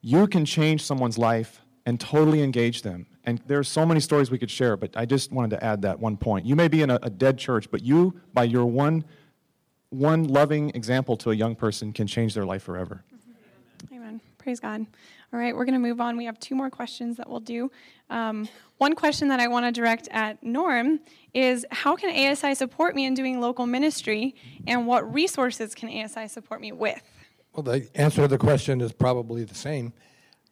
you 0.00 0.26
can 0.26 0.46
change 0.46 0.82
someone's 0.82 1.18
life 1.18 1.60
and 1.86 2.00
totally 2.00 2.42
engage 2.42 2.82
them. 2.82 3.06
And 3.24 3.40
there 3.46 3.58
are 3.58 3.64
so 3.64 3.86
many 3.86 4.00
stories 4.00 4.30
we 4.30 4.38
could 4.38 4.50
share, 4.50 4.76
but 4.76 4.96
I 4.96 5.06
just 5.06 5.32
wanted 5.32 5.50
to 5.50 5.64
add 5.64 5.82
that 5.82 5.98
one 5.98 6.16
point. 6.16 6.46
You 6.46 6.56
may 6.56 6.68
be 6.68 6.82
in 6.82 6.90
a, 6.90 6.98
a 7.02 7.10
dead 7.10 7.38
church, 7.38 7.70
but 7.70 7.82
you, 7.82 8.20
by 8.32 8.44
your 8.44 8.66
one, 8.66 9.04
one 9.90 10.24
loving 10.24 10.70
example 10.70 11.16
to 11.18 11.30
a 11.30 11.34
young 11.34 11.54
person, 11.54 11.92
can 11.92 12.06
change 12.06 12.34
their 12.34 12.44
life 12.44 12.62
forever. 12.62 13.04
Amen. 13.92 14.20
Praise 14.38 14.60
God. 14.60 14.86
All 15.32 15.40
right, 15.40 15.54
we're 15.54 15.64
going 15.64 15.74
to 15.74 15.80
move 15.80 16.00
on. 16.00 16.16
We 16.16 16.26
have 16.26 16.38
two 16.38 16.54
more 16.54 16.70
questions 16.70 17.16
that 17.16 17.28
we'll 17.28 17.40
do. 17.40 17.70
Um, 18.08 18.48
one 18.78 18.94
question 18.94 19.28
that 19.28 19.40
I 19.40 19.48
want 19.48 19.66
to 19.66 19.72
direct 19.72 20.08
at 20.12 20.42
Norm 20.42 21.00
is 21.32 21.66
How 21.70 21.96
can 21.96 22.10
ASI 22.10 22.54
support 22.54 22.94
me 22.94 23.04
in 23.04 23.14
doing 23.14 23.40
local 23.40 23.66
ministry, 23.66 24.36
and 24.66 24.86
what 24.86 25.12
resources 25.12 25.74
can 25.74 25.88
ASI 25.88 26.28
support 26.28 26.60
me 26.60 26.72
with? 26.72 27.02
Well, 27.52 27.62
the 27.62 27.88
answer 27.94 28.22
to 28.22 28.28
the 28.28 28.38
question 28.38 28.80
is 28.80 28.92
probably 28.92 29.44
the 29.44 29.54
same. 29.54 29.92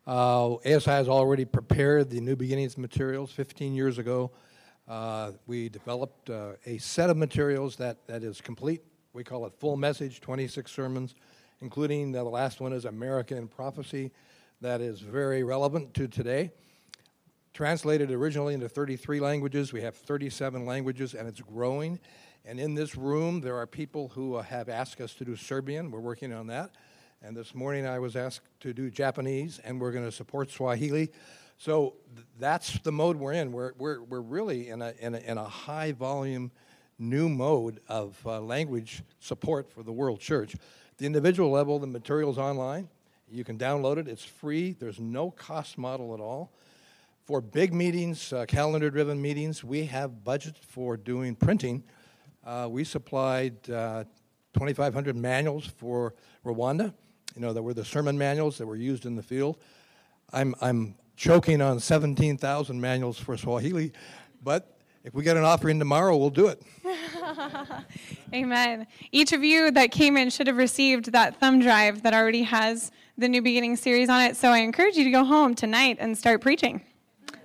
Uh, 0.04 0.54
ASI 0.54 0.90
has 0.90 1.08
already 1.08 1.44
prepared 1.44 2.10
the 2.10 2.20
New 2.20 2.34
Beginnings 2.34 2.76
materials 2.76 3.30
15 3.30 3.72
years 3.72 3.98
ago. 3.98 4.32
Uh, 4.88 5.30
we 5.46 5.68
developed 5.68 6.28
uh, 6.28 6.54
a 6.66 6.78
set 6.78 7.08
of 7.08 7.16
materials 7.16 7.76
that, 7.76 8.04
that 8.08 8.24
is 8.24 8.40
complete. 8.40 8.82
We 9.12 9.22
call 9.22 9.46
it 9.46 9.52
Full 9.60 9.76
Message 9.76 10.20
26 10.20 10.72
sermons, 10.72 11.14
including 11.60 12.10
the 12.10 12.24
last 12.24 12.60
one 12.60 12.72
is 12.72 12.84
America 12.84 13.36
in 13.36 13.46
Prophecy, 13.46 14.10
that 14.60 14.80
is 14.80 14.98
very 14.98 15.44
relevant 15.44 15.94
to 15.94 16.08
today. 16.08 16.50
Translated 17.54 18.10
originally 18.10 18.54
into 18.54 18.68
33 18.68 19.20
languages, 19.20 19.72
we 19.72 19.82
have 19.82 19.94
37 19.94 20.66
languages, 20.66 21.14
and 21.14 21.28
it's 21.28 21.40
growing. 21.40 22.00
And 22.44 22.58
in 22.58 22.74
this 22.74 22.96
room, 22.96 23.40
there 23.40 23.56
are 23.56 23.68
people 23.68 24.08
who 24.08 24.38
have 24.38 24.68
asked 24.68 25.00
us 25.00 25.14
to 25.14 25.24
do 25.24 25.36
Serbian. 25.36 25.92
We're 25.92 26.00
working 26.00 26.32
on 26.32 26.48
that. 26.48 26.72
And 27.24 27.36
this 27.36 27.54
morning 27.54 27.86
I 27.86 28.00
was 28.00 28.16
asked 28.16 28.40
to 28.60 28.72
do 28.72 28.90
Japanese, 28.90 29.60
and 29.62 29.80
we're 29.80 29.92
going 29.92 30.04
to 30.04 30.10
support 30.10 30.50
Swahili. 30.50 31.08
So 31.56 31.94
th- 32.16 32.26
that's 32.40 32.80
the 32.80 32.90
mode 32.90 33.16
we're 33.16 33.34
in. 33.34 33.52
We're, 33.52 33.74
we're, 33.78 34.02
we're 34.02 34.20
really 34.20 34.68
in 34.68 34.82
a, 34.82 34.92
in, 34.98 35.14
a, 35.14 35.18
in 35.18 35.38
a 35.38 35.44
high 35.44 35.92
volume 35.92 36.50
new 36.98 37.28
mode 37.28 37.78
of 37.86 38.18
uh, 38.26 38.40
language 38.40 39.04
support 39.20 39.70
for 39.70 39.84
the 39.84 39.92
world 39.92 40.18
church. 40.18 40.56
The 40.98 41.06
individual 41.06 41.52
level, 41.52 41.78
the 41.78 41.86
material's 41.86 42.38
online. 42.38 42.88
You 43.30 43.44
can 43.44 43.56
download 43.56 43.98
it, 43.98 44.08
it's 44.08 44.24
free, 44.24 44.72
there's 44.72 44.98
no 44.98 45.30
cost 45.30 45.78
model 45.78 46.14
at 46.14 46.20
all. 46.20 46.52
for 47.24 47.40
big 47.40 47.72
meetings, 47.72 48.32
uh, 48.32 48.46
calendar 48.46 48.90
driven 48.90 49.22
meetings, 49.22 49.62
we 49.62 49.86
have 49.86 50.24
budget 50.24 50.58
for 50.58 50.96
doing 50.96 51.36
printing. 51.36 51.84
Uh, 52.44 52.66
we 52.68 52.82
supplied 52.82 53.70
uh, 53.70 54.02
2,500 54.54 55.16
manuals 55.16 55.66
for 55.66 56.14
Rwanda. 56.44 56.92
You 57.34 57.40
know, 57.40 57.52
that 57.52 57.62
were 57.62 57.74
the 57.74 57.84
sermon 57.84 58.18
manuals 58.18 58.59
that 58.59 58.66
were 58.66 58.76
used 58.76 59.06
in 59.06 59.16
the 59.16 59.22
field. 59.22 59.59
I'm, 60.32 60.54
I'm 60.60 60.94
choking 61.16 61.60
on 61.60 61.80
17,000 61.80 62.80
manuals 62.80 63.18
for 63.18 63.36
Swahili, 63.36 63.92
but 64.42 64.78
if 65.04 65.14
we 65.14 65.24
get 65.24 65.36
an 65.36 65.44
offering 65.44 65.78
tomorrow, 65.78 66.16
we'll 66.16 66.30
do 66.30 66.46
it. 66.46 66.62
Amen. 68.34 68.86
Each 69.10 69.32
of 69.32 69.42
you 69.42 69.70
that 69.72 69.90
came 69.90 70.16
in 70.16 70.30
should 70.30 70.46
have 70.46 70.56
received 70.56 71.12
that 71.12 71.40
thumb 71.40 71.60
drive 71.60 72.02
that 72.02 72.14
already 72.14 72.42
has 72.42 72.92
the 73.18 73.28
New 73.28 73.42
Beginning 73.42 73.76
series 73.76 74.09
on 74.09 74.20
it. 74.22 74.36
So 74.36 74.50
I 74.50 74.59
encourage 74.59 74.96
you 74.96 75.04
to 75.04 75.10
go 75.10 75.24
home 75.24 75.54
tonight 75.54 75.96
and 76.00 76.16
start 76.16 76.40
preaching. 76.40 76.82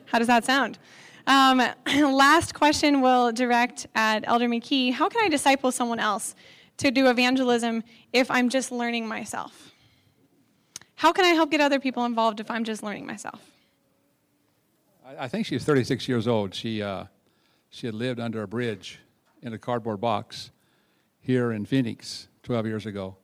How 0.06 0.20
does 0.20 0.28
that 0.28 0.46
sound? 0.46 0.78
Um, 1.26 1.62
last 1.88 2.54
question 2.54 3.02
will 3.02 3.32
direct 3.32 3.88
at 3.96 4.24
Elder 4.28 4.48
McKey. 4.48 4.94
How 4.94 5.10
can 5.10 5.26
I 5.26 5.30
disciple 5.30 5.72
someone 5.72 6.00
else 6.00 6.36
to 6.78 6.92
do 6.92 7.10
evangelism 7.10 7.84
if 8.14 8.30
I'm 8.30 8.50
just 8.50 8.72
learning 8.72 9.08
myself? 9.08 9.74
How 10.98 11.14
can 11.14 11.26
I 11.26 11.30
help 11.30 11.52
get 11.52 11.62
other 11.62 11.80
people 11.80 12.06
involved 12.06 12.40
if 12.40 12.50
I'm 12.50 12.64
just 12.64 12.82
learning 12.82 13.06
myself? 13.06 13.40
I, 15.20 15.28
think 15.28 15.46
she 15.46 15.54
was 15.54 15.64
36 15.64 16.08
years 16.08 16.28
old. 16.28 16.56
She, 16.56 16.82
uh, 16.82 17.06
she 17.70 17.86
had 17.86 17.94
lived 17.94 18.20
under 18.20 18.42
a 18.42 18.48
bridge 18.48 19.00
in 19.44 19.54
a 19.54 19.60
cardboard 19.60 20.02
box 20.02 20.50
here 21.22 21.52
in 21.52 21.66
Phoenix 21.66 22.28
12 22.44 22.66
years 22.66 22.86
ago. 22.88 23.16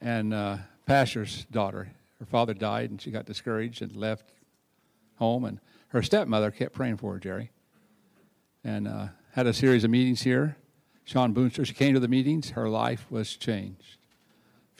And 0.00 0.34
uh, 0.34 0.56
pastor's 0.86 1.44
daughter, 1.52 1.92
her 2.18 2.26
father 2.26 2.52
died, 2.52 2.90
and 2.90 3.00
she 3.00 3.12
got 3.12 3.26
discouraged 3.26 3.80
and 3.80 3.94
left 3.94 4.32
home. 5.18 5.44
And 5.44 5.60
her 5.88 6.02
stepmother 6.02 6.50
kept 6.50 6.74
praying 6.74 6.96
for 6.96 7.12
her, 7.12 7.20
Jerry, 7.20 7.52
and 8.64 8.88
uh, 8.88 9.06
had 9.34 9.46
a 9.46 9.54
series 9.54 9.84
of 9.84 9.90
meetings 9.90 10.22
here. 10.22 10.56
Shawn 11.04 11.32
Boonstra, 11.32 11.64
she 11.64 11.74
came 11.74 11.94
to 11.94 12.00
the 12.00 12.08
meetings, 12.08 12.50
her 12.50 12.68
life 12.68 13.06
was 13.08 13.36
changed. 13.36 13.99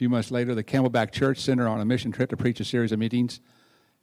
Few 0.00 0.08
months 0.08 0.30
later, 0.30 0.54
the 0.54 0.64
Camelback 0.64 1.10
Church 1.10 1.40
sent 1.40 1.60
her 1.60 1.68
on 1.68 1.78
a 1.78 1.84
mission 1.84 2.10
trip 2.10 2.30
to 2.30 2.36
preach 2.38 2.58
a 2.58 2.64
series 2.64 2.90
of 2.90 2.98
meetings 2.98 3.38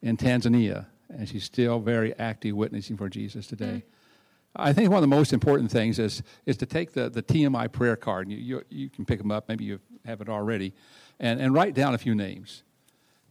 in 0.03 0.15
Tanzania, 0.15 0.85
and 1.09 1.27
she's 1.27 1.43
still 1.43 1.79
very 1.79 2.13
active 2.19 2.55
witnessing 2.55 2.97
for 2.97 3.09
Jesus 3.09 3.47
today. 3.47 3.65
Mm-hmm. 3.65 4.61
I 4.61 4.73
think 4.73 4.91
one 4.91 4.97
of 4.97 5.01
the 5.01 5.15
most 5.15 5.33
important 5.33 5.71
things 5.71 5.97
is, 5.97 6.21
is 6.45 6.55
to 6.57 6.67
take 6.67 6.93
the, 6.93 7.09
the 7.09 7.23
TMI 7.23 7.71
prayer 7.71 7.95
card, 7.95 8.27
and 8.27 8.37
you, 8.37 8.57
you, 8.59 8.63
you 8.69 8.89
can 8.91 9.05
pick 9.05 9.17
them 9.17 9.31
up, 9.31 9.49
maybe 9.49 9.65
you 9.65 9.79
have 10.05 10.21
it 10.21 10.29
already, 10.29 10.75
and, 11.19 11.41
and 11.41 11.51
write 11.55 11.73
down 11.73 11.95
a 11.95 11.97
few 11.97 12.13
names. 12.13 12.61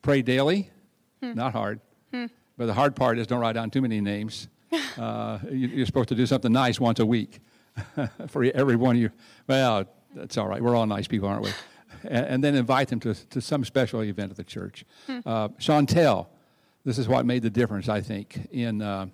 Pray 0.02 0.20
daily, 0.22 0.68
hmm. 1.22 1.34
not 1.34 1.52
hard. 1.52 1.78
Hmm. 2.12 2.26
But 2.58 2.66
the 2.66 2.74
hard 2.74 2.96
part 2.96 3.20
is 3.20 3.28
don't 3.28 3.38
write 3.38 3.52
down 3.52 3.70
too 3.70 3.80
many 3.80 4.00
names. 4.00 4.48
Uh, 4.98 5.38
you, 5.50 5.82
are 5.82 5.86
supposed 5.86 6.08
to 6.08 6.14
do 6.14 6.24
something 6.26 6.50
nice 6.50 6.80
once 6.80 6.98
a 6.98 7.06
week 7.06 7.40
for 8.28 8.42
every 8.44 8.76
one 8.76 8.96
of 8.96 9.02
you. 9.02 9.10
Well, 9.46 9.84
that's 10.14 10.38
all 10.38 10.48
right. 10.48 10.62
We're 10.62 10.74
all 10.74 10.86
nice 10.86 11.06
people, 11.06 11.28
aren't 11.28 11.44
we? 11.44 11.50
And, 12.04 12.26
and, 12.26 12.44
then 12.44 12.54
invite 12.54 12.88
them 12.88 13.00
to, 13.00 13.14
to 13.14 13.40
some 13.40 13.64
special 13.64 14.02
event 14.02 14.30
at 14.30 14.36
the 14.36 14.44
church. 14.44 14.84
Hmm. 15.06 15.20
Uh, 15.24 15.48
Chantel, 15.60 16.26
this 16.84 16.98
is 16.98 17.08
what 17.08 17.26
made 17.26 17.42
the 17.42 17.50
difference, 17.50 17.88
I 17.88 18.00
think, 18.00 18.48
in. 18.50 18.82
Uh, 18.82 19.06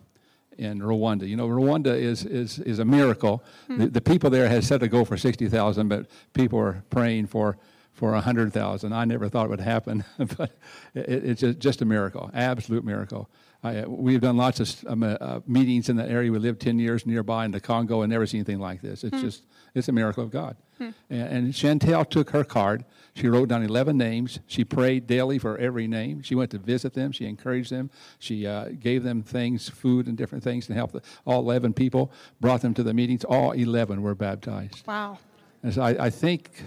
in 0.58 0.80
Rwanda. 0.80 1.26
You 1.26 1.34
know, 1.34 1.48
Rwanda 1.48 1.98
is, 1.98 2.26
is, 2.26 2.58
is 2.58 2.78
a 2.78 2.84
miracle. 2.84 3.42
Hmm. 3.68 3.78
The, 3.78 3.86
the, 3.88 4.00
people 4.02 4.28
there 4.28 4.48
had 4.48 4.62
set 4.64 4.82
a 4.82 4.88
goal 4.88 5.06
for 5.06 5.16
60,000, 5.16 5.88
but 5.88 6.06
people 6.34 6.58
are 6.58 6.84
praying 6.90 7.28
for, 7.28 7.56
for 7.94 8.12
100,000. 8.12 8.92
I 8.92 9.04
never 9.06 9.30
thought 9.30 9.46
it 9.46 9.50
would 9.50 9.60
happen, 9.60 10.04
but 10.18 10.52
it, 10.94 11.08
it's 11.08 11.40
just, 11.40 11.58
just, 11.58 11.82
a 11.82 11.84
miracle, 11.86 12.30
absolute 12.34 12.84
miracle. 12.84 13.30
I, 13.64 13.86
we've 13.86 14.20
done 14.20 14.36
lots 14.36 14.58
of 14.58 14.84
um, 14.88 15.02
uh, 15.04 15.40
meetings 15.46 15.88
in 15.88 15.96
that 15.96 16.10
area. 16.10 16.32
We 16.32 16.38
lived 16.38 16.60
10 16.60 16.80
years 16.80 17.06
nearby 17.06 17.44
in 17.44 17.52
the 17.52 17.60
Congo 17.60 18.02
and 18.02 18.10
never 18.10 18.26
seen 18.26 18.40
anything 18.40 18.58
like 18.58 18.82
this. 18.82 19.04
It's 19.04 19.16
hmm. 19.16 19.22
just, 19.22 19.44
it's 19.74 19.88
a 19.88 19.92
miracle 19.92 20.24
of 20.24 20.30
God. 20.30 20.56
Hmm. 20.78 20.90
And, 21.08 21.28
and 21.28 21.52
Chantel 21.52 22.08
took 22.08 22.30
her 22.30 22.42
card. 22.42 22.84
She 23.14 23.28
wrote 23.28 23.48
down 23.48 23.62
11 23.62 23.96
names. 23.96 24.40
She 24.48 24.64
prayed 24.64 25.06
daily 25.06 25.38
for 25.38 25.56
every 25.58 25.86
name. 25.86 26.22
She 26.22 26.34
went 26.34 26.50
to 26.52 26.58
visit 26.58 26.94
them. 26.94 27.12
She 27.12 27.26
encouraged 27.26 27.70
them. 27.70 27.90
She 28.18 28.46
uh, 28.46 28.70
gave 28.80 29.04
them 29.04 29.22
things, 29.22 29.68
food 29.68 30.08
and 30.08 30.16
different 30.16 30.42
things 30.42 30.66
to 30.66 30.74
help 30.74 30.92
the, 30.92 31.02
all 31.24 31.40
11 31.40 31.72
people, 31.74 32.10
brought 32.40 32.62
them 32.62 32.74
to 32.74 32.82
the 32.82 32.94
meetings. 32.94 33.22
All 33.22 33.52
11 33.52 34.02
were 34.02 34.16
baptized. 34.16 34.84
Wow. 34.88 35.18
And 35.62 35.72
so 35.72 35.82
I, 35.82 36.06
I 36.06 36.10
think 36.10 36.62